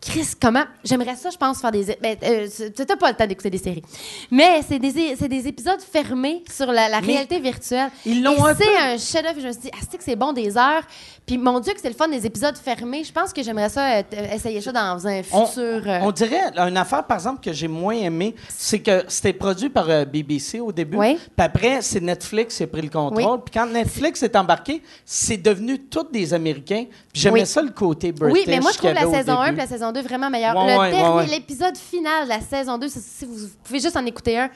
Chris, 0.00 0.28
comment? 0.40 0.64
J'aimerais 0.82 1.14
ça, 1.16 1.28
je 1.28 1.36
pense, 1.36 1.60
faire 1.60 1.70
des. 1.70 1.84
Ben, 2.00 2.16
euh, 2.22 2.48
t'as 2.74 2.96
pas 2.96 3.10
le 3.10 3.16
temps 3.16 3.26
d'écouter 3.26 3.50
des 3.50 3.58
séries. 3.58 3.82
Mais 4.30 4.62
c'est 4.66 4.78
des, 4.78 5.14
c'est 5.18 5.28
des 5.28 5.46
épisodes 5.46 5.80
fermés 5.80 6.42
sur 6.50 6.72
la, 6.72 6.98
réalité 7.00 7.38
virtuelle. 7.38 7.90
ils 8.06 8.22
l'ont 8.22 8.44
un 8.46 8.54
c'est 8.54 8.76
un 8.78 8.96
chef-d'œuvre. 8.96 9.40
Je 9.40 9.46
me 9.48 9.52
suis 9.52 9.62
dit, 9.62 9.70
ah, 9.74 9.84
c'est 9.90 9.98
que 9.98 10.04
c'est 10.04 10.16
bon 10.16 10.32
des 10.32 10.56
heures. 10.56 10.82
Puis 11.26 11.36
mon 11.38 11.60
Dieu, 11.60 11.74
que 11.74 11.80
c'est 11.80 11.88
le 11.90 11.94
fun 11.94 12.08
des 12.08 12.24
épisodes 12.26 12.56
fermés. 12.56 13.04
Je 13.04 13.12
pense 13.12 13.32
que 13.32 13.42
j'aimerais 13.42 13.68
ça, 13.68 13.98
euh, 13.98 14.02
essayer 14.32 14.60
ça 14.60 14.72
dans 14.72 15.06
un 15.06 15.20
On, 15.32 15.46
futur. 15.46 15.62
euh, 15.86 15.98
on 16.02 16.10
dirait, 16.12 16.40
une 16.56 16.76
affaire, 16.76 17.04
par 17.04 17.18
exemple, 17.18 17.40
que 17.40 17.52
j'ai 17.52 17.68
moins 17.68 17.94
aimé, 17.94 18.34
c'est 18.48 18.80
que 18.80 19.04
c'était 19.06 19.32
produit 19.34 19.68
par 19.68 19.88
euh, 19.90 20.04
BBC 20.04 20.60
au 20.60 20.72
début. 20.72 20.96
Oui. 20.96 21.16
Puis 21.16 21.46
après, 21.46 21.82
c'est 21.82 22.00
Netflix 22.00 22.56
qui 22.56 22.62
a 22.62 22.66
pris 22.66 22.82
le 22.82 22.88
contrôle. 22.88 23.34
Oui. 23.34 23.40
Puis 23.44 23.52
quand 23.60 23.66
Netflix 23.66 24.22
est 24.22 24.34
embarqué, 24.34 24.82
c'est 25.04 25.36
devenu 25.36 25.78
tous 25.78 26.06
des 26.10 26.32
Américains. 26.34 26.86
Puis 27.12 27.22
j'aimais 27.22 27.40
Oui. 27.42 27.46
ça, 27.46 27.60
le 27.62 27.70
côté 27.70 28.12
british. 28.12 28.40
Oui, 28.40 28.44
mais 28.48 28.58
moi, 28.60 28.70
je 28.72 28.78
trouve 28.78 28.92
la 28.92 29.08
saison 29.08 29.38
1 29.38 29.52
et 29.52 29.56
la 29.56 29.66
saison 29.66 29.89
2 29.92 30.02
vraiment 30.02 30.30
meilleure. 30.30 30.56
Ouais, 30.56 30.72
le 30.74 30.78
ouais, 30.80 30.90
dernier, 30.90 31.14
ouais, 31.16 31.26
l'épisode 31.26 31.76
final 31.76 32.24
de 32.24 32.28
la 32.30 32.40
saison 32.40 32.78
2, 32.78 32.88
si- 32.88 33.00
si 33.00 33.24
vous, 33.24 33.48
pouvez 33.64 33.80
juste 33.80 33.96
en 33.96 34.04
écouter 34.06 34.38
un. 34.38 34.50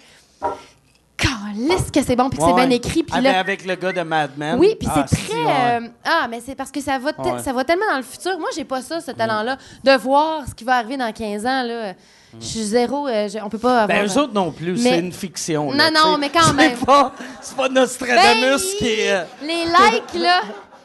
Calisse 1.17 1.91
que 1.93 2.03
c'est 2.03 2.17
bon, 2.17 2.29
puis 2.29 2.39
que 2.41 2.45
c'est 2.45 2.53
bien 2.55 2.69
écrit. 2.71 3.05
Puis 3.05 3.17
Avec, 3.17 3.33
là, 3.33 3.39
avec 3.39 3.65
le 3.65 3.75
gars 3.77 3.93
de 3.93 4.01
Mad 4.03 4.33
Men. 4.37 4.59
Oui, 4.59 4.75
puis 4.79 4.89
Ah, 4.93 5.07
c'est 5.09 5.17
si, 5.17 5.27
très. 5.29 5.39
ouais. 5.45 5.81
euh, 5.83 5.89
ah, 6.05 6.27
mais 6.29 6.41
c'est 6.45 6.57
parce 6.57 6.73
que 6.73 6.81
ça 6.81 6.99
va, 6.99 7.13
te- 7.13 7.43
ça 7.43 7.53
va 7.53 7.63
tellement 7.65 7.87
dans 7.89 7.97
le 7.99 8.03
futur. 8.03 8.37
Moi, 8.39 8.49
j'ai 8.55 8.65
pas 8.65 8.83
ça, 8.83 9.01
ce 9.01 9.13
talent-là, 9.13 9.57
de 9.85 9.93
voir 9.93 10.43
ce 10.49 10.55
qui 10.55 10.65
va 10.65 10.77
arriver 10.77 10.97
dans 10.97 11.13
15 11.13 11.47
ans. 11.47 11.63
Là. 11.63 11.93
Je 12.41 12.45
suis 12.45 12.65
zéro. 12.65 13.07
euh, 13.07 13.29
je- 13.29 13.39
on 13.39 13.49
peut 13.49 13.59
pas 13.59 13.83
avoir. 13.85 13.87
Ben, 13.87 14.05
eux 14.09 14.19
autres 14.19 14.33
non 14.35 14.51
plus, 14.51 14.73
Mais- 14.73 14.91
c'est 14.91 14.99
une 14.99 15.13
fiction. 15.13 15.71
Non, 15.71 15.77
là, 15.77 15.91
non, 15.93 16.15
sais. 16.15 16.19
mais 16.19 16.31
quand 16.31 16.53
même. 16.53 16.77
pas- 16.79 17.13
C'est 17.41 17.57
pas 17.57 17.69
Nostradamus 17.69 18.41
Ben, 18.73 18.79
qui 18.79 18.89
est. 18.89 19.13
euh, 19.13 19.25
Les 19.43 19.65
likes, 19.67 20.15
là, 20.21 20.41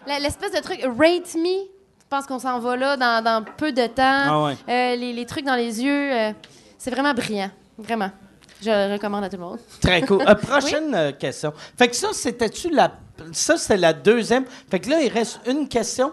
l'espèce 0.20 0.52
de 0.52 0.60
truc, 0.60 0.80
rate 0.84 1.34
me. 1.36 1.69
Je 2.12 2.18
pense 2.18 2.26
qu'on 2.26 2.40
s'en 2.40 2.58
va 2.58 2.76
là 2.76 2.98
dans, 2.98 3.24
dans 3.24 3.46
peu 3.56 3.72
de 3.72 3.86
temps. 3.86 3.94
Ah 4.02 4.44
ouais. 4.46 4.58
Euh, 4.68 4.96
les, 4.96 5.14
les 5.14 5.26
trucs 5.28 5.46
dans 5.46 5.54
les 5.56 5.80
yeux, 5.84 6.12
euh, 6.12 6.32
c'est 6.76 6.90
vraiment 6.90 7.14
brillant. 7.14 7.52
Vraiment. 7.78 8.10
Je 8.64 8.72
le 8.72 8.94
recommande 8.94 9.26
à 9.26 9.30
tout 9.30 9.36
le 9.36 9.44
monde. 9.44 9.60
Très 9.80 10.02
cool. 10.02 10.24
Euh, 10.28 10.34
prochaine 10.42 11.14
question. 11.20 11.54
Fait 11.78 11.88
que 11.88 11.96
ça, 11.96 12.08
c'était-tu 12.12 12.72
la. 12.72 12.94
Ça, 13.32 13.58
c'était 13.58 13.78
la 13.78 13.94
deuxième. 13.94 14.46
Fait 14.72 14.80
que 14.80 14.90
là, 14.90 15.00
il 15.04 15.10
reste 15.10 15.40
une 15.46 15.68
question. 15.68 16.12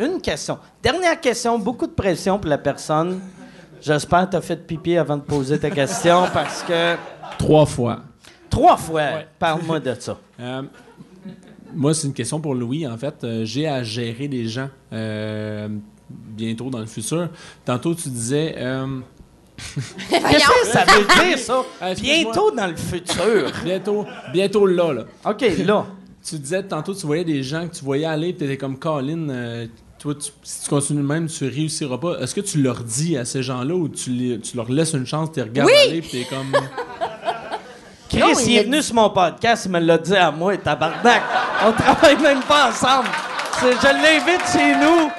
Une 0.00 0.20
question. 0.20 0.58
Dernière 0.82 1.20
question. 1.20 1.60
Beaucoup 1.60 1.86
de 1.86 1.92
pression 1.92 2.36
pour 2.40 2.50
la 2.50 2.58
personne. 2.58 3.20
J'espère 3.80 4.26
que 4.26 4.30
tu 4.32 4.36
as 4.36 4.40
fait 4.40 4.56
pipi 4.56 4.96
avant 4.96 5.16
de 5.16 5.22
poser 5.22 5.60
ta 5.60 5.70
question 5.70 6.24
parce 6.34 6.64
que. 6.64 6.96
Trois 7.38 7.66
fois. 7.66 8.00
Trois 8.50 8.76
fois. 8.76 9.20
Parle-moi 9.38 9.78
de 9.78 9.94
ça. 9.96 10.18
Euh, 11.70 11.76
moi, 11.76 11.94
c'est 11.94 12.06
une 12.06 12.12
question 12.14 12.40
pour 12.40 12.54
Louis. 12.54 12.86
En 12.86 12.96
fait, 12.98 13.14
Euh, 13.24 13.44
j'ai 13.44 13.66
à 13.66 13.82
gérer 13.82 14.28
des 14.28 14.46
gens 14.46 14.68
euh, 14.92 15.68
bientôt 16.08 16.70
dans 16.70 16.80
le 16.80 16.86
futur. 16.86 17.28
Tantôt, 17.64 17.94
tu 17.94 18.08
disais. 18.08 18.54
euh, 18.58 18.86
Qu'est-ce 20.08 20.20
que 20.62 20.66
ça 20.68 20.84
veut 20.84 21.26
dire, 21.28 21.38
ça? 21.38 21.62
Excuse-moi. 21.90 22.22
Bientôt 22.32 22.50
dans 22.50 22.66
le 22.66 22.76
futur. 22.76 23.52
bientôt, 23.64 24.06
bientôt 24.32 24.66
là, 24.66 24.92
là. 24.92 25.04
OK, 25.24 25.44
là. 25.66 25.86
Tu 26.22 26.38
disais 26.38 26.62
tantôt, 26.62 26.94
tu 26.94 27.06
voyais 27.06 27.24
des 27.24 27.42
gens 27.42 27.66
que 27.68 27.74
tu 27.74 27.84
voyais 27.84 28.04
aller, 28.04 28.34
tu 28.36 28.44
étais 28.44 28.56
comme 28.58 28.78
Colin. 28.78 29.28
euh, 29.30 29.66
toi, 29.98 30.14
tu- 30.14 30.30
si 30.42 30.64
tu 30.64 30.70
continues 30.70 31.02
de 31.02 31.06
même, 31.06 31.26
tu 31.28 31.46
réussiras 31.46 31.98
pas. 31.98 32.18
Est-ce 32.20 32.34
que 32.34 32.40
tu 32.42 32.62
leur 32.62 32.82
dis 32.84 33.16
à 33.18 33.24
ces 33.26 33.42
gens-là 33.42 33.74
ou 33.74 33.88
tu, 33.88 34.10
les- 34.10 34.38
tu 34.40 34.56
leur 34.56 34.70
laisses 34.70 34.92
une 34.94 35.06
chance, 35.06 35.30
tu 35.32 35.40
les 35.40 35.44
regardes 35.44 35.70
aller, 35.88 36.00
puis 36.02 36.10
t'es 36.10 36.24
comme. 36.24 36.52
Chris, 38.10 38.18
Non, 38.20 38.32
il 38.40 38.48
il 38.50 38.56
est 38.56 38.60
a 38.60 38.62
venu 38.64 38.82
sur 38.82 38.94
mon 38.96 39.08
podcast, 39.10 39.64
il 39.66 39.70
me 39.70 39.78
l'a 39.78 39.96
dit 39.96 40.16
à 40.16 40.30
moi, 40.32 40.56
tabarnak. 40.56 41.22
On 41.64 41.72
travaille 41.72 42.16
même 42.18 42.40
pas 42.42 42.68
ensemble. 42.68 43.08
Je 43.62 43.86
l'invite 43.86 44.42
chez 44.52 44.74
nous. 44.74 45.10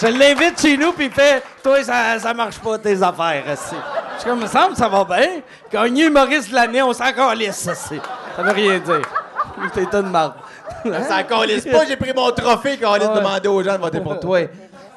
Je 0.00 0.06
l'invite 0.08 0.60
chez 0.60 0.76
nous, 0.76 0.92
puis 0.92 1.06
il 1.06 1.12
fait 1.12 1.42
Toi, 1.62 1.84
ça, 1.84 2.18
ça 2.18 2.34
marche 2.34 2.58
pas, 2.58 2.78
tes 2.78 3.00
affaires. 3.02 3.44
esti. 3.48 3.76
Je 4.16 4.20
suis 4.22 4.28
comme, 4.30 4.40
il 4.40 4.42
me 4.44 4.48
semble, 4.48 4.74
ça 4.76 4.88
va 4.88 5.04
bien. 5.04 5.28
Gagner 5.72 6.06
humoriste 6.06 6.50
de 6.50 6.54
l'année, 6.56 6.82
on 6.82 6.92
s'en 6.92 7.12
calisse, 7.12 7.66
esti. 7.68 8.00
Ça 8.34 8.42
veut 8.42 8.50
rien 8.52 8.78
dire. 8.80 9.02
T'es 9.74 9.86
une 9.92 10.10
marde. 10.10 10.32
Ça 11.08 11.18
encore 11.18 11.44
pas, 11.44 11.84
j'ai 11.86 11.96
pris 11.96 12.12
mon 12.12 12.30
trophée 12.32 12.76
quand 12.80 12.90
on 12.90 12.94
allait 12.94 13.06
Ouais. 13.06 13.14
demander 13.14 13.48
aux 13.48 13.62
gens 13.62 13.74
de 13.74 13.78
voter 13.82 14.00
pour 14.00 14.18
toi. 14.18 14.40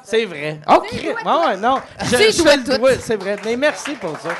C'est 0.02 0.24
vrai. 0.24 0.60
Oh, 0.68 0.80
Chris. 0.84 1.08
Ouais, 1.24 1.56
non. 1.58 1.80
Je, 2.02 2.06
C'est 2.16 2.32
je 2.32 2.42
fais 2.42 2.56
le 2.56 2.78
doigt, 2.78 2.90
c'est 3.00 3.16
vrai. 3.16 3.36
Mais 3.44 3.56
merci 3.56 3.92
pour 3.92 4.18
ça. 4.18 4.30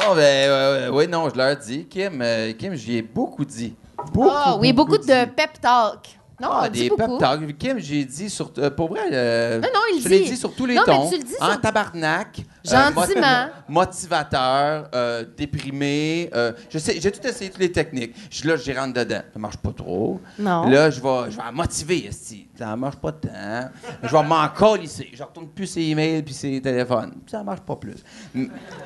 Non, 0.00 0.14
ben, 0.14 0.20
euh, 0.50 0.90
oui, 0.92 1.06
non, 1.08 1.28
je 1.30 1.36
leur 1.36 1.56
dis. 1.56 1.84
Kim, 1.86 2.20
euh, 2.20 2.52
Kim 2.52 2.74
j'y 2.74 2.96
ai 2.96 3.02
beaucoup 3.02 3.44
dit. 3.44 3.74
Beaucoup, 4.12 4.28
Ah 4.30 4.56
oui, 4.58 4.72
beaucoup, 4.72 4.98
dit. 4.98 5.06
de 5.06 5.24
pep 5.26 5.60
talk. 5.60 6.18
Non, 6.40 6.48
Ah, 6.50 6.62
on 6.66 6.68
dit 6.70 6.82
des 6.82 6.88
pep 6.90 6.98
beaucoup. 6.98 7.18
talks. 7.18 7.56
Kim, 7.58 7.78
j'ai 7.78 8.04
dit 8.04 8.28
sur. 8.28 8.50
euh, 8.58 8.68
pour 8.70 8.88
vrai. 8.88 9.00
euh, 9.12 9.60
Non, 9.60 9.68
non, 9.72 9.80
il 9.94 10.02
je 10.02 10.08
l'ai 10.08 10.20
dit. 10.20 10.30
dit 10.30 10.36
sur 10.36 10.52
tous 10.54 10.66
les 10.66 10.74
Non, 10.74 10.82
mais 10.86 10.92
tons. 10.92 11.08
tu 11.10 11.16
le 11.18 11.22
dis 11.22 11.34
en 11.40 11.52
sur- 11.52 11.60
tabarnak. 11.60 12.40
euh, 12.40 12.70
Gentiment. 12.70 13.46
mo- 13.46 13.52
motivateur, 13.86 14.88
euh, 14.94 15.24
déprimé. 15.36 16.28
euh, 16.34 16.52
je 16.68 16.78
sais, 16.78 16.98
j'ai 17.00 17.12
tout 17.12 17.24
essayé, 17.26 17.50
toutes 17.50 17.60
les 17.60 17.70
techniques. 17.72 18.14
Je, 18.30 18.48
là, 18.48 18.56
j'y 18.56 18.72
rentre 18.72 18.94
dedans. 18.94 19.22
Ça 19.32 19.38
marche 19.38 19.56
pas 19.58 19.72
trop. 19.76 20.20
Non. 20.38 20.68
Là, 20.68 20.90
je 20.90 21.00
vais, 21.00 21.30
je 21.30 21.36
vais 21.36 21.42
la 21.44 21.52
motiver. 21.52 22.06
esti. 22.08 22.48
Ça 22.56 22.76
marche 22.76 22.96
pas 22.96 23.10
tant. 23.10 23.70
Je 24.02 24.08
vais 24.08 24.22
m'en 24.22 24.48
coller. 24.48 24.86
Je 25.12 25.22
retourne 25.22 25.48
plus 25.48 25.66
ses 25.66 25.80
emails 25.82 26.22
puis 26.22 26.32
ses 26.32 26.60
téléphones. 26.60 27.14
Ça 27.26 27.42
marche 27.42 27.60
pas 27.62 27.74
plus. 27.74 27.96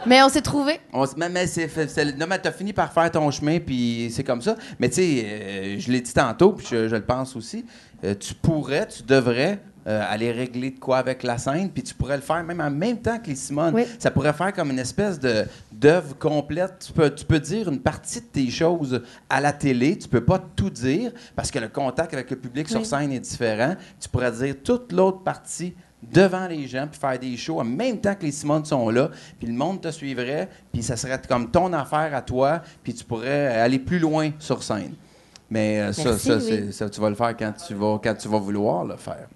Mais 0.06 0.22
on 0.22 0.28
s'est 0.30 0.40
trouvé. 0.40 0.80
on 0.92 1.04
mais, 1.16 1.28
mais 1.28 1.46
c'est, 1.46 1.68
non, 2.16 2.26
mais 2.28 2.38
t'as 2.38 2.52
fini 2.52 2.72
par 2.72 2.92
faire 2.92 3.10
ton 3.10 3.30
chemin, 3.30 3.58
puis 3.60 4.10
c'est 4.10 4.24
comme 4.24 4.40
ça. 4.40 4.56
Mais 4.78 4.88
tu 4.88 4.96
sais, 4.96 5.22
euh, 5.24 5.78
je 5.78 5.92
l'ai 5.92 6.00
dit 6.00 6.14
tantôt, 6.14 6.52
puis 6.52 6.66
je, 6.70 6.88
je 6.88 6.96
le 6.96 7.04
pense 7.04 7.36
aussi, 7.36 7.66
euh, 8.04 8.14
tu 8.14 8.32
pourrais, 8.34 8.86
tu 8.88 9.02
devrais 9.02 9.60
euh, 9.89 10.02
aller 10.06 10.31
régler 10.32 10.70
de 10.70 10.78
quoi 10.78 10.98
avec 10.98 11.23
la 11.23 11.39
scène, 11.39 11.70
puis 11.70 11.82
tu 11.82 11.94
pourrais 11.94 12.16
le 12.16 12.23
faire 12.23 12.44
même 12.44 12.60
en 12.60 12.70
même 12.70 12.98
temps 12.98 13.19
que 13.19 13.28
les 13.28 13.35
Simone. 13.36 13.74
Oui. 13.74 13.85
Ça 13.98 14.10
pourrait 14.10 14.35
faire 14.35 14.52
comme 14.52 14.70
une 14.70 14.78
espèce 14.78 15.19
de, 15.19 15.47
d'œuvre 15.73 16.16
complète. 16.19 16.74
Tu 16.86 16.93
peux, 16.93 17.15
tu 17.15 17.24
peux 17.24 17.40
dire 17.40 17.69
une 17.70 17.81
partie 17.81 18.20
de 18.20 18.27
tes 18.27 18.51
choses 18.51 19.02
à 19.31 19.40
la 19.40 19.52
télé, 19.52 19.97
tu 19.97 20.06
peux 20.09 20.24
pas 20.24 20.39
tout 20.55 20.70
dire, 20.70 21.12
parce 21.35 21.51
que 21.51 21.59
le 21.59 21.69
contact 21.69 22.12
avec 22.12 22.31
le 22.31 22.36
public 22.36 22.69
sur 22.69 22.85
scène 22.85 23.12
est 23.12 23.20
différent. 23.20 23.74
Tu 23.98 24.09
pourrais 24.09 24.32
dire 24.32 24.55
toute 24.62 24.93
l'autre 24.93 25.23
partie 25.23 25.74
devant 26.02 26.47
les 26.47 26.69
gens, 26.69 26.86
puis 26.89 27.01
faire 27.01 27.19
des 27.19 27.36
shows 27.36 27.59
en 27.60 27.65
même 27.65 27.98
temps 27.98 28.15
que 28.15 28.23
les 28.24 28.31
Simones 28.31 28.65
sont 28.65 28.89
là, 28.90 29.10
puis 29.39 29.48
le 29.48 29.55
monde 29.55 29.81
te 29.81 29.90
suivrait, 29.90 30.48
puis 30.73 30.81
ça 30.82 30.97
serait 30.97 31.20
comme 31.28 31.51
ton 31.51 31.73
affaire 31.73 32.15
à 32.15 32.23
toi, 32.23 32.62
puis 32.85 32.94
tu 32.94 33.05
pourrais 33.05 33.47
aller 33.59 33.78
plus 33.81 33.98
loin 33.98 34.31
sur 34.39 34.62
scène. 34.62 34.93
Mais 35.51 35.81
euh, 35.81 35.93
ça, 35.93 36.10
Merci, 36.10 36.27
ça, 36.28 36.36
oui. 36.36 36.43
c'est- 36.47 36.73
ça, 36.73 36.90
tu 36.90 37.01
vas 37.01 37.09
le 37.09 37.16
faire 37.16 37.35
quand 37.36 37.52
tu 37.66 37.74
vas, 37.74 37.98
quand 38.05 38.15
tu 38.15 38.28
vas 38.28 38.39
vouloir 38.39 38.85
le 38.85 38.97
faire. 38.97 39.27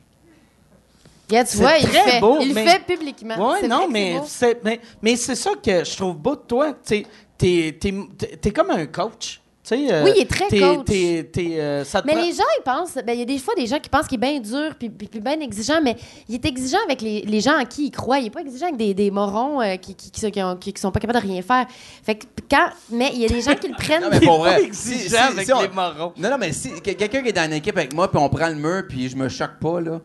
Regarde, 1.32 1.48
tu 1.48 1.56
vois, 1.58 1.76
il 1.78 1.86
fait. 1.86 2.20
beau, 2.20 2.38
il 2.40 2.48
le 2.48 2.54
mais- 2.54 2.66
fait 2.66 2.80
publiquement. 2.86 3.34
Oui, 3.38 3.68
non, 3.68 3.76
vrai 3.78 3.86
que 3.86 3.92
mais 3.92 4.20
c'est 4.26 4.64
mais, 4.64 4.80
mais 5.00 5.16
c'est 5.16 5.34
ça 5.34 5.50
que 5.64 5.84
je 5.84 5.96
trouve 5.96 6.16
beau 6.16 6.36
de 6.36 6.42
toi. 6.46 6.72
T'es, 6.84 7.06
t'es, 7.38 7.76
t'es, 7.80 7.94
t'es- 8.18 8.36
t'es 8.36 8.50
comme 8.50 8.70
un 8.70 8.86
coach. 8.86 9.40
Tu 9.64 9.76
sais, 9.76 9.92
euh, 9.94 10.02
Oui, 10.02 10.10
il 10.16 10.22
est 10.22 10.28
très 10.28 10.48
coach. 10.48 10.88
euh, 10.90 11.84
ça 11.84 12.02
te 12.02 12.06
Mais 12.08 12.14
prend- 12.14 12.22
les 12.22 12.32
gens, 12.32 12.42
ils 12.58 12.62
pensent. 12.64 12.94
ben, 12.94 13.12
Il 13.12 13.20
y 13.20 13.22
a 13.22 13.24
des 13.24 13.38
fois 13.38 13.54
des 13.54 13.66
gens 13.68 13.78
qui 13.78 13.88
pensent 13.88 14.08
qu'il 14.08 14.16
est 14.16 14.28
bien 14.30 14.40
dur 14.40 14.74
puis, 14.76 14.90
puis, 14.90 15.06
puis 15.06 15.20
bien 15.20 15.38
exigeant, 15.38 15.80
mais 15.80 15.94
il 16.28 16.34
est 16.34 16.44
exigeant 16.44 16.80
avec 16.84 17.00
les, 17.00 17.20
les 17.22 17.40
gens 17.40 17.56
en 17.56 17.64
qui 17.64 17.86
il 17.86 17.90
croit. 17.92 18.18
Il 18.18 18.26
est 18.26 18.30
pas 18.30 18.40
exigeant 18.40 18.66
avec 18.66 18.76
des, 18.76 18.92
des 18.92 19.12
morons 19.12 19.60
euh, 19.62 19.76
qui, 19.76 19.94
qui, 19.94 20.10
qui, 20.10 20.30
qui, 20.32 20.42
ont- 20.42 20.56
qui- 20.56 20.72
qui 20.72 20.80
sont 20.80 20.90
pas 20.90 20.98
capables 20.98 21.24
de 21.24 21.30
rien 21.32 21.42
faire. 21.42 21.66
Fait 22.02 22.16
que 22.16 22.24
quand. 22.50 22.70
Mais 22.90 23.10
il 23.14 23.20
y 23.20 23.24
a 23.24 23.28
des 23.28 23.40
gens 23.40 23.54
qui 23.54 23.68
le 23.68 23.74
prennent. 23.78 24.02
Non, 24.02 24.08
mais 24.10 24.16
Il 24.16 24.24
est 24.24 24.26
pour 24.26 24.42
pas 24.42 24.50
vrai. 24.50 24.64
exigeant 24.64 24.98
si- 25.04 25.08
si- 25.10 25.16
avec 25.16 25.46
si 25.46 25.52
on- 25.52 25.60
les 25.62 25.68
morons. 25.68 26.12
Non, 26.16 26.30
non, 26.30 26.38
mais 26.40 26.52
si 26.52 26.70
que- 26.82 26.90
quelqu'un 26.90 27.22
qui 27.22 27.28
est 27.28 27.32
dans 27.32 27.44
une 27.44 27.52
équipe 27.52 27.76
avec 27.78 27.94
moi, 27.94 28.10
puis 28.10 28.18
on 28.20 28.28
prend 28.28 28.48
le 28.48 28.56
mur, 28.56 28.82
puis 28.88 29.08
je 29.08 29.16
me 29.16 29.28
choque 29.28 29.60
pas, 29.60 29.80
là. 29.80 30.00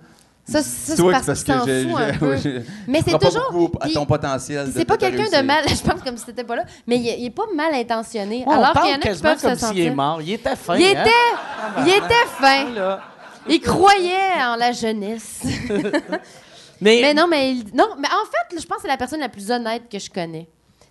Ça, 0.49 0.61
ça, 0.63 0.95
c'est 0.95 1.01
que 1.01 1.11
parce 1.11 1.43
qu'il 1.43 1.53
s'en 1.53 1.65
je- 1.67 1.87
fout 1.89 1.99
un 1.99 2.13
peu. 2.17 2.35
Mais 2.87 3.01
c'est 3.05 3.11
pas 3.11 3.19
toujours. 3.19 3.51
beaucoup 3.51 3.77
à 3.81 3.89
ton 3.89 4.05
potentiel. 4.05 4.71
C'est 4.73 4.85
pas 4.85 4.95
quelqu'un 4.95 5.25
de 5.41 5.45
mal. 5.45 5.65
Je 5.67 5.81
pense 5.81 6.01
comme 6.01 6.15
si 6.17 6.25
t'étais 6.25 6.45
pas 6.45 6.55
là. 6.55 6.63
Mais 6.87 6.95
il, 6.97 7.05
il 7.19 7.25
est 7.25 7.29
pas 7.31 7.47
mal 7.53 7.73
intentionné. 7.73 8.45
on 8.47 8.51
alors 8.51 8.71
qu'il 8.71 8.71
y 8.71 8.73
parle 8.73 8.87
en 8.87 8.93
a 8.93 8.97
qui 8.99 9.07
quasiment 9.09 9.29
peuvent 9.31 9.41
comme 9.41 9.55
se 9.55 9.65
s'il 9.65 9.79
est 9.79 9.83
sentir. 9.83 9.95
mort. 9.95 10.21
Il 10.21 10.31
était 10.31 10.55
fin. 10.55 10.75
Il 10.77 10.85
hein? 10.85 10.89
était, 10.91 11.81
il 11.81 11.87
était 11.89 12.27
fin. 12.39 12.69
Là. 12.73 13.01
Il 13.49 13.59
croyait 13.59 14.41
en 14.41 14.55
la 14.55 14.71
jeunesse. 14.71 15.41
Mais, 16.79 16.99
Mais 17.01 17.13
non, 17.15 17.25
mais 17.27 17.53
il- 17.53 17.75
non, 17.75 17.87
mais 17.97 18.07
en 18.07 18.25
fait, 18.29 18.59
je 18.61 18.65
pense 18.67 18.77
que 18.77 18.81
c'est 18.83 18.87
la 18.87 18.97
personne 18.97 19.19
la 19.19 19.29
plus 19.29 19.49
honnête 19.49 19.83
que 19.91 19.97
je 19.97 20.09
connais. 20.11 20.47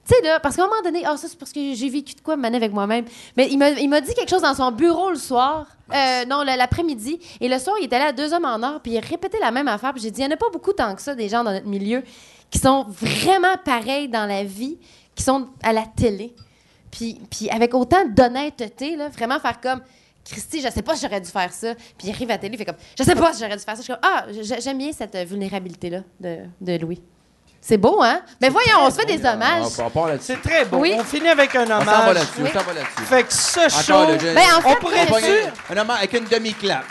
Tu 0.07 0.15
sais, 0.15 0.23
là, 0.23 0.39
parce 0.39 0.55
qu'à 0.55 0.63
un 0.63 0.67
moment 0.67 0.83
donné, 0.83 1.03
ah, 1.05 1.17
ça, 1.17 1.27
c'est 1.27 1.39
parce 1.39 1.53
que 1.53 1.75
j'ai 1.75 1.89
vécu 1.89 2.15
de 2.15 2.21
quoi 2.21 2.37
maner 2.37 2.57
avec 2.57 2.73
moi-même. 2.73 3.07
Mais 3.37 3.49
il 3.51 3.59
m'a, 3.59 4.01
dit 4.01 4.15
quelque 4.15 4.31
chose 4.31 4.43
dans 4.43 4.55
son 4.55 4.71
bureau 4.71 5.11
le 5.11 5.17
soir. 5.17 5.67
Euh, 5.93 6.25
non, 6.27 6.43
l'après-midi. 6.43 7.19
Et 7.41 7.49
le 7.49 7.59
soir, 7.59 7.77
il 7.81 7.87
était 7.87 7.99
là 7.99 8.07
à 8.07 8.13
deux 8.13 8.33
hommes 8.33 8.45
en 8.45 8.63
or, 8.63 8.81
puis 8.81 8.93
il 8.93 9.01
répétait 9.01 9.41
la 9.41 9.51
même 9.51 9.67
affaire. 9.67 9.93
Puis 9.93 10.03
j'ai 10.03 10.13
dit, 10.13 10.21
il 10.21 10.27
n'y 10.27 10.33
en 10.33 10.35
a 10.35 10.39
pas 10.39 10.51
beaucoup 10.53 10.73
tant 10.73 10.95
que 10.95 11.03
ça, 11.03 11.15
des 11.17 11.29
gens 11.29 11.43
dans 11.43 11.51
notre 11.51 11.67
milieu, 11.67 12.05
qui 12.51 12.59
sont 12.61 12.87
vraiment 12.89 13.57
pareils 13.65 14.09
dans 14.09 14.27
la 14.27 14.45
vie, 14.45 14.79
qui 15.17 15.25
sont 15.25 15.49
à 15.63 15.73
la 15.73 15.85
télé. 15.85 16.35
Puis, 16.93 17.21
puis 17.29 17.51
avec 17.51 17.75
autant 17.75 18.05
d'honnêteté, 18.07 18.95
là, 18.95 19.09
vraiment 19.09 19.41
faire 19.41 19.61
comme. 19.61 19.81
Christy, 20.25 20.61
je 20.61 20.69
sais 20.71 20.83
pas 20.83 20.97
si 20.97 21.03
j'aurais 21.03 21.21
dû 21.21 21.31
faire 21.31 21.53
ça. 21.53 21.75
Puis 21.75 22.09
il 22.09 22.11
arrive 22.11 22.31
à 22.31 22.35
la 22.35 22.39
télé, 22.39 22.55
il 22.55 22.59
fait 22.59 22.65
comme, 22.65 22.75
je 22.99 23.05
sais 23.05 23.15
pas 23.15 23.33
si 23.33 23.41
j'aurais 23.41 23.57
dû 23.57 23.63
faire 23.63 23.77
ça. 23.77 23.83
Je 23.83 23.83
suis 23.83 23.93
comme, 23.93 24.03
ah, 24.03 24.27
j'aime 24.61 24.79
bien 24.79 24.91
cette 24.93 25.15
euh, 25.15 25.25
vulnérabilité-là 25.25 26.03
de, 26.19 26.39
de 26.61 26.79
Louis. 26.79 27.01
C'est 27.69 27.79
beau, 27.79 28.01
hein? 28.01 28.21
Mais 28.41 28.49
voyons, 28.49 28.77
on 28.83 28.91
se 28.91 29.01
fait 29.01 29.07
des 29.07 29.27
hommages. 29.27 29.65
C'est 30.21 30.41
très 30.41 30.65
beau. 30.67 30.77
Oui. 30.77 30.95
On 30.97 31.03
finit 31.03 31.29
avec 31.31 31.53
un 31.57 31.65
On 31.65 31.67
s'en 31.67 31.79
va 31.81 31.99
hommage. 32.03 32.15
là-dessus, 32.15 32.43
Oui. 32.43 32.51
là-dessus. 32.55 33.03
Fait 33.09 33.23
que 33.25 33.33
ce 33.33 33.83
show... 33.83 34.07
Le 34.13 34.19
jeu. 34.21 34.35
Ben, 34.37 34.43
en 34.57 34.61
fait, 34.61 34.69
on 34.69 34.75
pourrait 34.77 35.05
là, 35.05 35.17
tu 35.69 35.75
Un 35.75 35.77
homme 35.81 35.91
avec 35.91 36.13
une 36.13 36.27
demi-clap. 36.27 36.85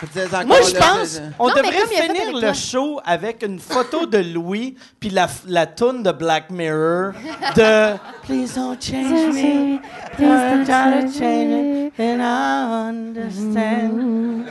Moi, 0.44 0.58
je 0.68 0.74
là, 0.74 0.80
pense 0.80 1.22
on 1.38 1.48
Non, 1.48 1.54
devrait 1.54 1.86
finir 1.86 2.36
le 2.38 2.52
show 2.52 3.00
avec 3.06 3.42
une 3.42 3.58
photo 3.58 4.04
de 4.04 4.18
Louis 4.18 4.76
puis 5.00 5.08
la, 5.08 5.28
la 5.46 5.64
toune 5.64 6.02
de 6.02 6.12
Black 6.12 6.50
Mirror 6.50 7.12
de 7.56 7.94
Please 8.26 8.54
don't 8.54 8.76
change 8.78 9.32
me, 9.32 9.78
trying 10.18 10.66
to 10.66 11.18
change 11.18 11.88
it, 11.88 11.92
and 11.98 12.20
I 12.20 12.90
understand. 12.90 14.44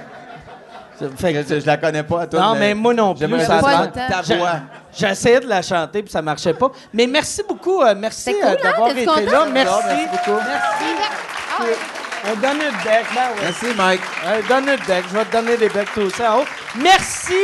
Ça 0.97 1.05
fait 1.17 1.33
que- 1.33 1.43
Je, 1.55 1.59
je 1.59 1.65
la 1.65 1.75
connais 1.77 2.03
pas, 2.03 2.25
toi. 2.25 2.39
non, 2.39 2.55
mais 2.55 2.73
moi 2.73 2.93
non 2.93 3.13
plus. 3.13 3.19
J'aimerais 3.19 3.45
ta 3.45 3.59
voix. 3.59 4.59
J'ai 4.97 5.07
essayé 5.07 5.39
de 5.39 5.47
la 5.47 5.61
chanter 5.61 6.03
puis 6.03 6.11
ça 6.11 6.21
marchait 6.21 6.53
pas. 6.53 6.69
Mais 6.93 7.07
merci 7.07 7.41
beaucoup, 7.47 7.81
euh, 7.81 7.95
merci 7.97 8.33
cool, 8.33 8.43
euh, 8.43 8.51
hein? 8.51 8.55
d'avoir 8.63 8.89
été 8.91 9.05
content? 9.05 9.31
là. 9.31 9.45
Merci. 9.51 9.73
merci 9.87 10.07
beaucoup. 10.11 10.39
Ah 11.59 11.63
ouais. 11.63 11.77
On 12.27 12.35
donne 12.37 12.57
le 12.57 12.71
bec, 12.83 13.05
ben 13.13 13.21
oui. 13.35 13.41
Merci, 13.43 13.65
Mike. 13.77 14.01
Euh, 14.25 14.41
donne 14.49 14.65
le 14.65 14.77
bec, 14.87 15.03
je 15.11 15.15
vais 15.17 15.25
te 15.25 15.31
donner 15.31 15.57
des 15.57 15.69
becs 15.69 15.93
tout 15.93 16.09
ça 16.09 16.33
en 16.33 16.39
haut. 16.41 16.45
Merci 16.75 17.35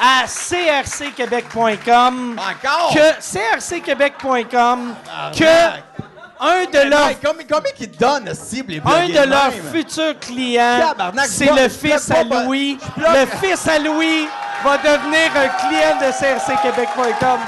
à 0.00 0.24
crcquebec.com. 0.26 2.36
Encore? 2.38 2.94
Que 2.94 3.60
crcquebec.com 3.60 4.94
que 5.36 5.44
un 6.40 6.64
de 6.64 6.88
leurs 6.90 7.20
combien, 7.24 7.46
combien 7.50 7.72
qu'ils 7.72 7.90
te 7.90 7.98
donnent, 7.98 8.26
ce 8.28 8.34
cible, 8.34 8.72
les 8.72 8.78
un 8.78 8.82
blogués 8.82 9.12
de 9.12 9.28
leurs 9.30 9.50
même? 9.50 9.72
futurs 9.72 10.18
clients, 10.20 10.80
Tabarnak, 10.88 11.26
c'est 11.28 11.44
je 11.46 11.50
le 11.50 11.56
bloque- 11.56 11.70
fils 11.70 12.10
à 12.10 12.24
bloque 12.24 12.28
pas- 12.28 12.44
Louis. 12.44 12.78
je 12.82 13.00
bloque- 13.00 13.14
Le 13.14 13.26
fils 13.48 13.68
à 13.68 13.78
Louis 13.78 14.28
va 14.64 14.78
devenir 14.78 15.30
un 15.36 15.48
client 15.48 15.96
de 16.00 16.10
crcquebec.com. 16.12 17.38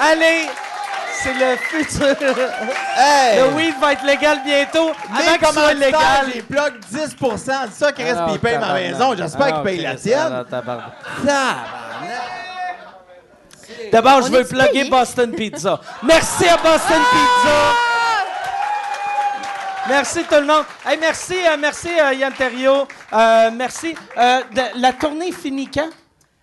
Allez, 0.00 0.48
c'est 1.22 1.34
le 1.34 1.56
futur. 1.56 2.16
Hey! 2.96 3.38
Le 3.38 3.48
weed 3.54 3.74
va 3.80 3.92
être 3.92 4.04
légal 4.04 4.40
bientôt. 4.44 4.90
Mais 5.12 5.38
comment 5.38 5.52
soit 5.52 5.74
légal. 5.74 6.26
les 6.34 6.42
blocs 6.42 6.78
10 6.90 7.16
Dis 7.16 7.74
ça, 7.78 7.92
Chris, 7.92 8.04
Ah, 8.16 8.24
puis 8.24 8.34
il 8.34 8.40
paye 8.40 8.54
ma 8.58 8.60
tabarnak. 8.66 8.82
maison. 8.92 9.14
J'espère 9.16 9.46
qu'il 9.46 9.54
Ah, 9.56 9.62
paye 9.62 9.80
la 9.80 9.90
Chris, 9.92 10.00
tienne. 10.02 10.44
ah. 11.30 11.54
D'abord, 13.92 14.22
je 14.22 14.30
veux 14.32 14.44
plugger? 14.44 14.88
Boston 14.90 15.30
Pizza. 15.32 15.80
Merci 16.02 16.48
à 16.48 16.56
Boston 16.56 17.00
Pizza. 17.10 17.56
Merci 19.88 20.24
tout 20.24 20.34
le 20.36 20.46
monde. 20.46 20.64
Hey, 20.86 20.96
merci, 20.98 21.36
euh, 21.46 21.56
merci 21.58 21.88
euh, 22.00 22.14
Yann 22.14 22.32
Terriot. 22.32 22.88
Euh, 23.12 23.50
merci. 23.54 23.94
Euh, 24.16 24.40
de- 24.50 24.80
la 24.80 24.92
tournée 24.94 25.30
finit 25.30 25.70
quand? 25.70 25.90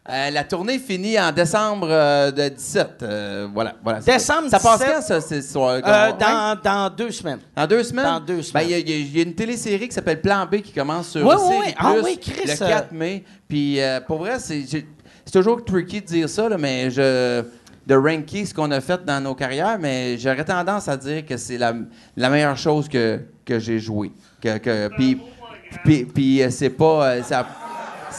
Euh, 0.09 0.31
la 0.31 0.43
tournée 0.43 0.79
finit 0.79 1.19
en 1.19 1.31
décembre 1.31 1.87
euh, 1.91 2.31
de 2.31 2.49
17. 2.49 2.87
euh, 3.03 3.47
voilà, 3.53 3.75
voilà. 3.83 4.01
c'est 4.01 4.13
Décembre 4.13 4.49
Ça 4.49 4.59
passe 4.59 4.79
17? 4.79 4.93
quand, 4.95 5.01
ça, 5.01 5.21
ces 5.21 5.41
soirs? 5.43 5.73
Euh, 5.75 5.81
Comment- 5.81 6.07
ouais? 6.07 6.13
dans, 6.19 6.59
dans 6.63 6.89
deux 6.95 7.11
semaines. 7.11 7.39
Dans 7.55 7.67
deux 7.67 7.83
semaines? 7.83 8.05
Dans 8.05 8.19
deux 8.19 8.41
semaines. 8.41 8.63
Ben, 8.67 8.69
Il 8.69 8.71
y 8.71 8.73
a- 8.73 8.79
il 8.79 8.89
y, 8.89 8.93
a- 8.93 8.97
il 8.97 9.17
y 9.17 9.19
a 9.19 9.23
une 9.23 9.35
télésérie 9.35 9.87
qui 9.87 9.93
s'appelle 9.93 10.19
Plan 10.19 10.47
B 10.51 10.55
qui 10.61 10.71
commence 10.73 11.09
sur 11.09 11.21
Série 11.39 11.49
ouais, 11.51 11.59
ouais. 11.67 11.75
Ah 11.77 11.93
oui, 12.03 12.17
Chris, 12.19 12.33
le 12.47 12.51
euh, 12.63 12.67
4 12.67 12.91
mai. 12.93 13.23
Puis 13.47 13.79
pour 14.07 14.17
vrai, 14.17 14.39
c'est 14.39 14.63
c'est 14.67 15.31
toujours 15.31 15.63
tricky 15.63 16.01
de 16.01 16.07
dire 16.07 16.27
ça, 16.29 16.49
là, 16.49 16.57
mais 16.57 16.89
je 16.89 17.43
de 17.85 17.95
ranker 17.95 18.45
ce 18.45 18.53
qu'on 18.55 18.69
a 18.71 18.81
fait 18.81 19.03
dans 19.05 19.19
nos 19.21 19.35
carrières, 19.35 19.77
mais 19.79 20.17
j'aurais 20.17 20.45
tendance 20.45 20.87
à 20.87 20.97
dire 20.97 21.25
que 21.25 21.35
c'est 21.37 21.57
la, 21.59 21.73
la 22.15 22.29
meilleure 22.29 22.57
chose 22.57 22.87
que, 22.89 23.19
que 23.45 23.59
j'ai 23.59 23.77
joué. 23.79 24.11
Que, 24.41 24.57
que, 24.57 24.87
puis 24.95 25.21
puis, 25.83 26.05
puis, 26.05 26.41
c'est 26.49 26.69
pas... 26.71 27.21
ça 27.23 27.45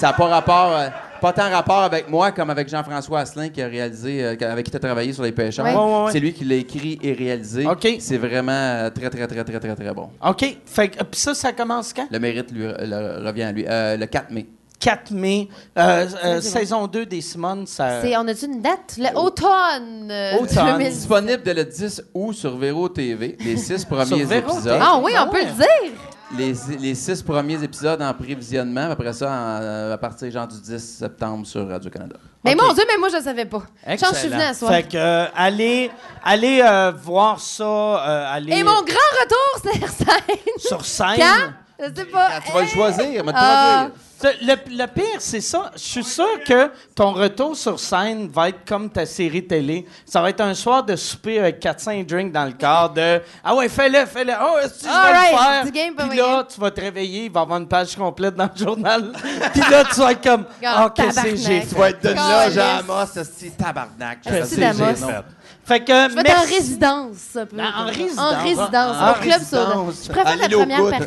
n'a 0.00 0.12
pas 0.12 0.26
rapport... 0.26 0.78
pas 1.22 1.32
tant 1.32 1.48
rapport 1.48 1.78
avec 1.82 2.10
moi 2.10 2.32
comme 2.32 2.50
avec 2.50 2.68
Jean-François 2.68 3.20
Asselin 3.20 3.48
qui 3.48 3.62
a 3.62 3.66
réalisé, 3.68 4.24
euh, 4.24 4.36
avec 4.50 4.64
qui 4.66 4.70
tu 4.72 4.76
as 4.76 4.80
travaillé 4.80 5.12
sur 5.12 5.22
Les 5.22 5.32
Pêcheurs. 5.32 5.64
Ouais. 5.64 5.72
Ouais, 5.74 5.78
ouais, 5.78 6.04
ouais. 6.06 6.12
C'est 6.12 6.20
lui 6.20 6.32
qui 6.34 6.44
l'a 6.44 6.56
écrit 6.56 6.98
et 7.02 7.12
réalisé. 7.12 7.64
OK. 7.66 7.88
C'est 8.00 8.18
vraiment 8.18 8.52
euh, 8.52 8.90
très, 8.90 9.08
très, 9.08 9.26
très, 9.26 9.44
très, 9.44 9.60
très, 9.60 9.74
très 9.76 9.94
bon. 9.94 10.10
OK. 10.26 10.58
Fait 10.66 10.88
que, 10.88 11.00
euh, 11.00 11.04
puis 11.10 11.20
ça, 11.20 11.32
ça 11.34 11.52
commence 11.52 11.92
quand? 11.92 12.06
Le 12.10 12.18
mérite 12.18 12.50
lui, 12.50 12.64
le- 12.64 13.24
revient 13.26 13.42
à 13.44 13.52
lui. 13.52 13.64
Euh, 13.68 13.96
le 13.96 14.06
4 14.06 14.30
mai. 14.32 14.46
4 14.80 15.12
mai. 15.12 15.48
Euh, 15.78 16.06
euh, 16.24 16.40
saison 16.40 16.88
2 16.88 17.06
des 17.06 17.20
Simone, 17.20 17.68
ça... 17.68 18.02
C'est, 18.02 18.16
on 18.16 18.26
a-tu 18.26 18.46
une 18.46 18.60
date? 18.60 18.96
Le 18.98 19.16
automne. 19.16 20.12
Automne. 20.40 20.78
2010. 20.78 20.90
Disponible 20.98 21.42
dès 21.44 21.54
le 21.54 21.64
10 21.64 22.02
août 22.14 22.32
sur 22.32 22.56
Véro 22.58 22.88
TV. 22.88 23.36
Les 23.44 23.56
six 23.56 23.84
premiers 23.88 24.22
épisodes. 24.36 24.80
Ah 24.82 24.98
oui, 25.00 25.12
on 25.24 25.30
peut 25.30 25.38
le 25.44 25.52
dire. 25.52 25.92
Les, 26.38 26.54
les 26.78 26.94
six 26.94 27.22
premiers 27.22 27.62
épisodes 27.62 28.00
en 28.00 28.14
prévisionnement. 28.14 28.90
Après 28.90 29.12
ça, 29.12 29.28
en- 29.30 29.62
euh, 29.62 29.92
à 29.94 29.98
partir 29.98 30.30
genre 30.30 30.48
du 30.48 30.58
10 30.60 30.78
septembre 30.78 31.46
sur 31.46 31.68
Radio-Canada. 31.68 32.16
Mais 32.44 32.54
mon 32.54 32.72
Dieu, 32.72 32.84
mais 32.88 32.96
moi, 32.96 33.08
je 33.10 33.16
ne 33.16 33.22
savais 33.22 33.44
pas. 33.44 33.62
Chance, 33.86 34.12
je 34.14 34.16
suis 34.18 34.28
venue 34.28 34.40
à 34.42 34.54
soir. 34.54 34.72
Fait 34.72 34.82
que, 34.84 34.96
euh, 34.96 35.26
allez, 35.36 35.90
allez 36.24 36.62
euh, 36.64 36.90
voir 36.92 37.38
ça, 37.38 37.64
euh, 37.64 38.32
allez 38.34 38.52
Et 38.54 38.64
mon 38.64 38.82
grand 38.82 39.10
retour 39.20 39.72
sur 39.72 39.88
scène. 39.88 40.36
sur 40.58 40.84
scène? 40.84 41.16
Quand? 41.18 41.52
Je 41.86 41.94
sais 41.94 42.04
pas. 42.06 42.28
Quand 42.40 42.42
tu 42.46 42.52
vas 42.52 42.60
le 42.62 42.66
choisir, 42.66 43.24
Le, 44.22 44.54
le 44.78 44.86
pire, 44.86 45.20
c'est 45.20 45.40
ça. 45.40 45.70
Je 45.74 45.80
suis 45.80 46.04
sûr 46.04 46.42
que 46.46 46.70
ton 46.94 47.12
retour 47.12 47.56
sur 47.56 47.78
scène 47.80 48.28
va 48.28 48.48
être 48.50 48.64
comme 48.66 48.88
ta 48.90 49.04
série 49.06 49.46
télé. 49.46 49.86
Ça 50.06 50.20
va 50.22 50.30
être 50.30 50.40
un 50.40 50.54
soir 50.54 50.84
de 50.84 50.94
souper 50.96 51.38
avec 51.40 51.58
400 51.60 52.02
drinks 52.06 52.32
dans 52.32 52.44
le 52.44 52.52
corps 52.52 52.90
de 52.90 53.20
Ah 53.42 53.54
ouais, 53.54 53.68
fais-le, 53.68 54.06
fais-le. 54.06 54.32
Oh, 54.40 54.58
est-ce 54.62 54.84
que 54.84 54.88
je 54.88 54.92
vais 54.92 55.64
le 55.66 55.72
faire? 55.72 56.08
Puis 56.08 56.16
là, 56.18 56.46
tu 56.52 56.60
vas 56.60 56.70
te 56.70 56.80
réveiller, 56.80 57.24
il 57.24 57.32
va 57.32 57.40
y 57.40 57.42
avoir 57.42 57.58
une 57.58 57.68
page 57.68 57.96
complète 57.96 58.34
dans 58.36 58.48
le 58.54 58.64
journal. 58.64 59.12
Puis 59.52 59.62
là, 59.70 59.84
tu 59.92 60.00
vas 60.00 60.12
être 60.12 60.22
comme 60.22 60.44
Ah, 60.64 60.84
Ah, 60.86 60.92
qu'est-ce 60.94 61.22
que 61.22 61.36
j'ai 61.36 61.66
Tu 61.66 61.74
vas 61.74 61.90
être 61.90 62.02
de 62.02 62.08
là, 62.10 62.40
Calisse. 62.44 62.54
Jean 62.54 62.78
Amos, 62.78 63.06
c'est 63.12 63.56
tabarnak. 63.56 64.20
Que 64.22 64.30
d'Amos. 64.60 64.78
j'ai 64.78 64.94
fait? 65.06 65.24
Fait 65.64 65.80
que, 65.84 65.92
Je 65.92 66.14
vais 66.14 66.20
être 66.22 66.30
en 66.30 66.38
merci. 66.40 66.54
résidence. 66.54 67.36
En 67.36 67.86
résidence. 67.86 68.18
En 68.18 68.42
résidence. 68.42 68.96
En 68.96 69.10
au 69.10 69.14
Club 69.14 69.42
Soda. 69.42 69.64
résidence. 69.64 70.04
Je 70.06 70.08
préfère 70.12 70.36
la 70.36 70.48
première 70.48 70.90
partie. 70.90 71.06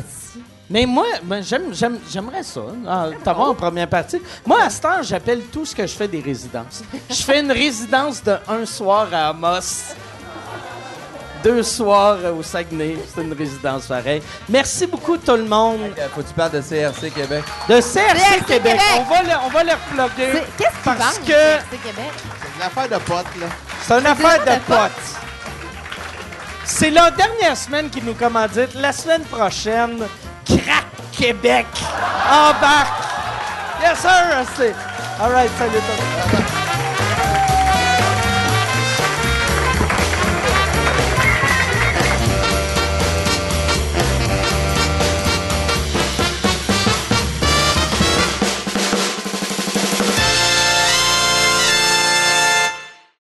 Mais 0.68 0.84
moi, 0.84 1.06
ben, 1.22 1.42
j'aime, 1.42 1.72
j'aime- 1.72 2.00
j'aimerais 2.10 2.42
ça, 2.42 2.60
hein, 2.88 3.10
t'avoir 3.22 3.50
en 3.50 3.54
première 3.54 3.88
partie. 3.88 4.20
Moi, 4.44 4.58
à 4.62 4.68
cette 4.70 4.84
heure, 4.84 5.02
j'appelle 5.02 5.42
tout 5.52 5.64
ce 5.64 5.74
que 5.76 5.86
je 5.86 5.94
fais 5.94 6.08
des 6.08 6.20
résidences. 6.20 6.82
Je 7.08 7.22
fais 7.22 7.40
une 7.40 7.52
résidence 7.52 8.22
de 8.22 8.36
un 8.48 8.66
soir 8.66 9.06
à 9.12 9.28
Amos, 9.28 9.94
deux 11.44 11.62
soirs 11.62 12.18
au 12.36 12.42
Saguenay. 12.42 12.96
C'est 13.14 13.22
une 13.22 13.32
résidence 13.32 13.86
pareille. 13.86 14.22
Merci 14.48 14.86
beaucoup, 14.88 15.16
tout 15.16 15.36
le 15.36 15.44
monde. 15.44 15.78
Euh, 15.96 16.08
Faut 16.12 16.22
que 16.22 16.26
tu 16.26 16.34
parles 16.34 16.50
de 16.50 16.60
CRC 16.60 17.10
Québec. 17.12 17.44
De 17.68 17.74
CRC, 17.74 17.92
CRC 17.94 18.44
Québec. 18.46 18.62
Québec. 18.72 18.80
On 18.98 19.02
va 19.04 19.22
le, 19.22 19.30
on 19.44 19.48
va 19.50 19.62
le 19.64 19.70
reploguer. 19.72 20.32
C'est- 20.32 20.46
Qu'est-ce 20.58 20.82
qu'ils 20.82 20.82
Parce 20.98 21.18
que- 21.18 21.24
C'est 21.70 22.56
une 22.56 22.62
affaire 22.62 22.88
de 22.88 23.04
potes, 23.04 23.36
là. 23.40 23.46
C'est 23.86 23.98
une 24.00 24.06
affaire 24.06 24.40
de 24.40 24.50
de 24.50 24.56
potes. 24.66 24.76
potes. 24.76 25.20
C'est 26.64 26.90
la 26.90 27.10
dernière 27.12 27.56
semaine 27.56 27.88
qui 27.88 28.02
nous 28.02 28.14
commandite. 28.14 28.74
La 28.74 28.90
semaine 28.92 29.22
prochaine, 29.22 29.98
Crack 30.46 30.84
Québec 31.12 31.66
embarque. 32.30 32.92
Yes, 33.82 33.98
sir. 34.00 34.44
c'est- 34.56 34.74
All 35.20 35.30
right, 35.32 35.50
salut. 35.58 35.72
tout 35.72 35.82
le 36.32 36.36
monde. 36.38 36.65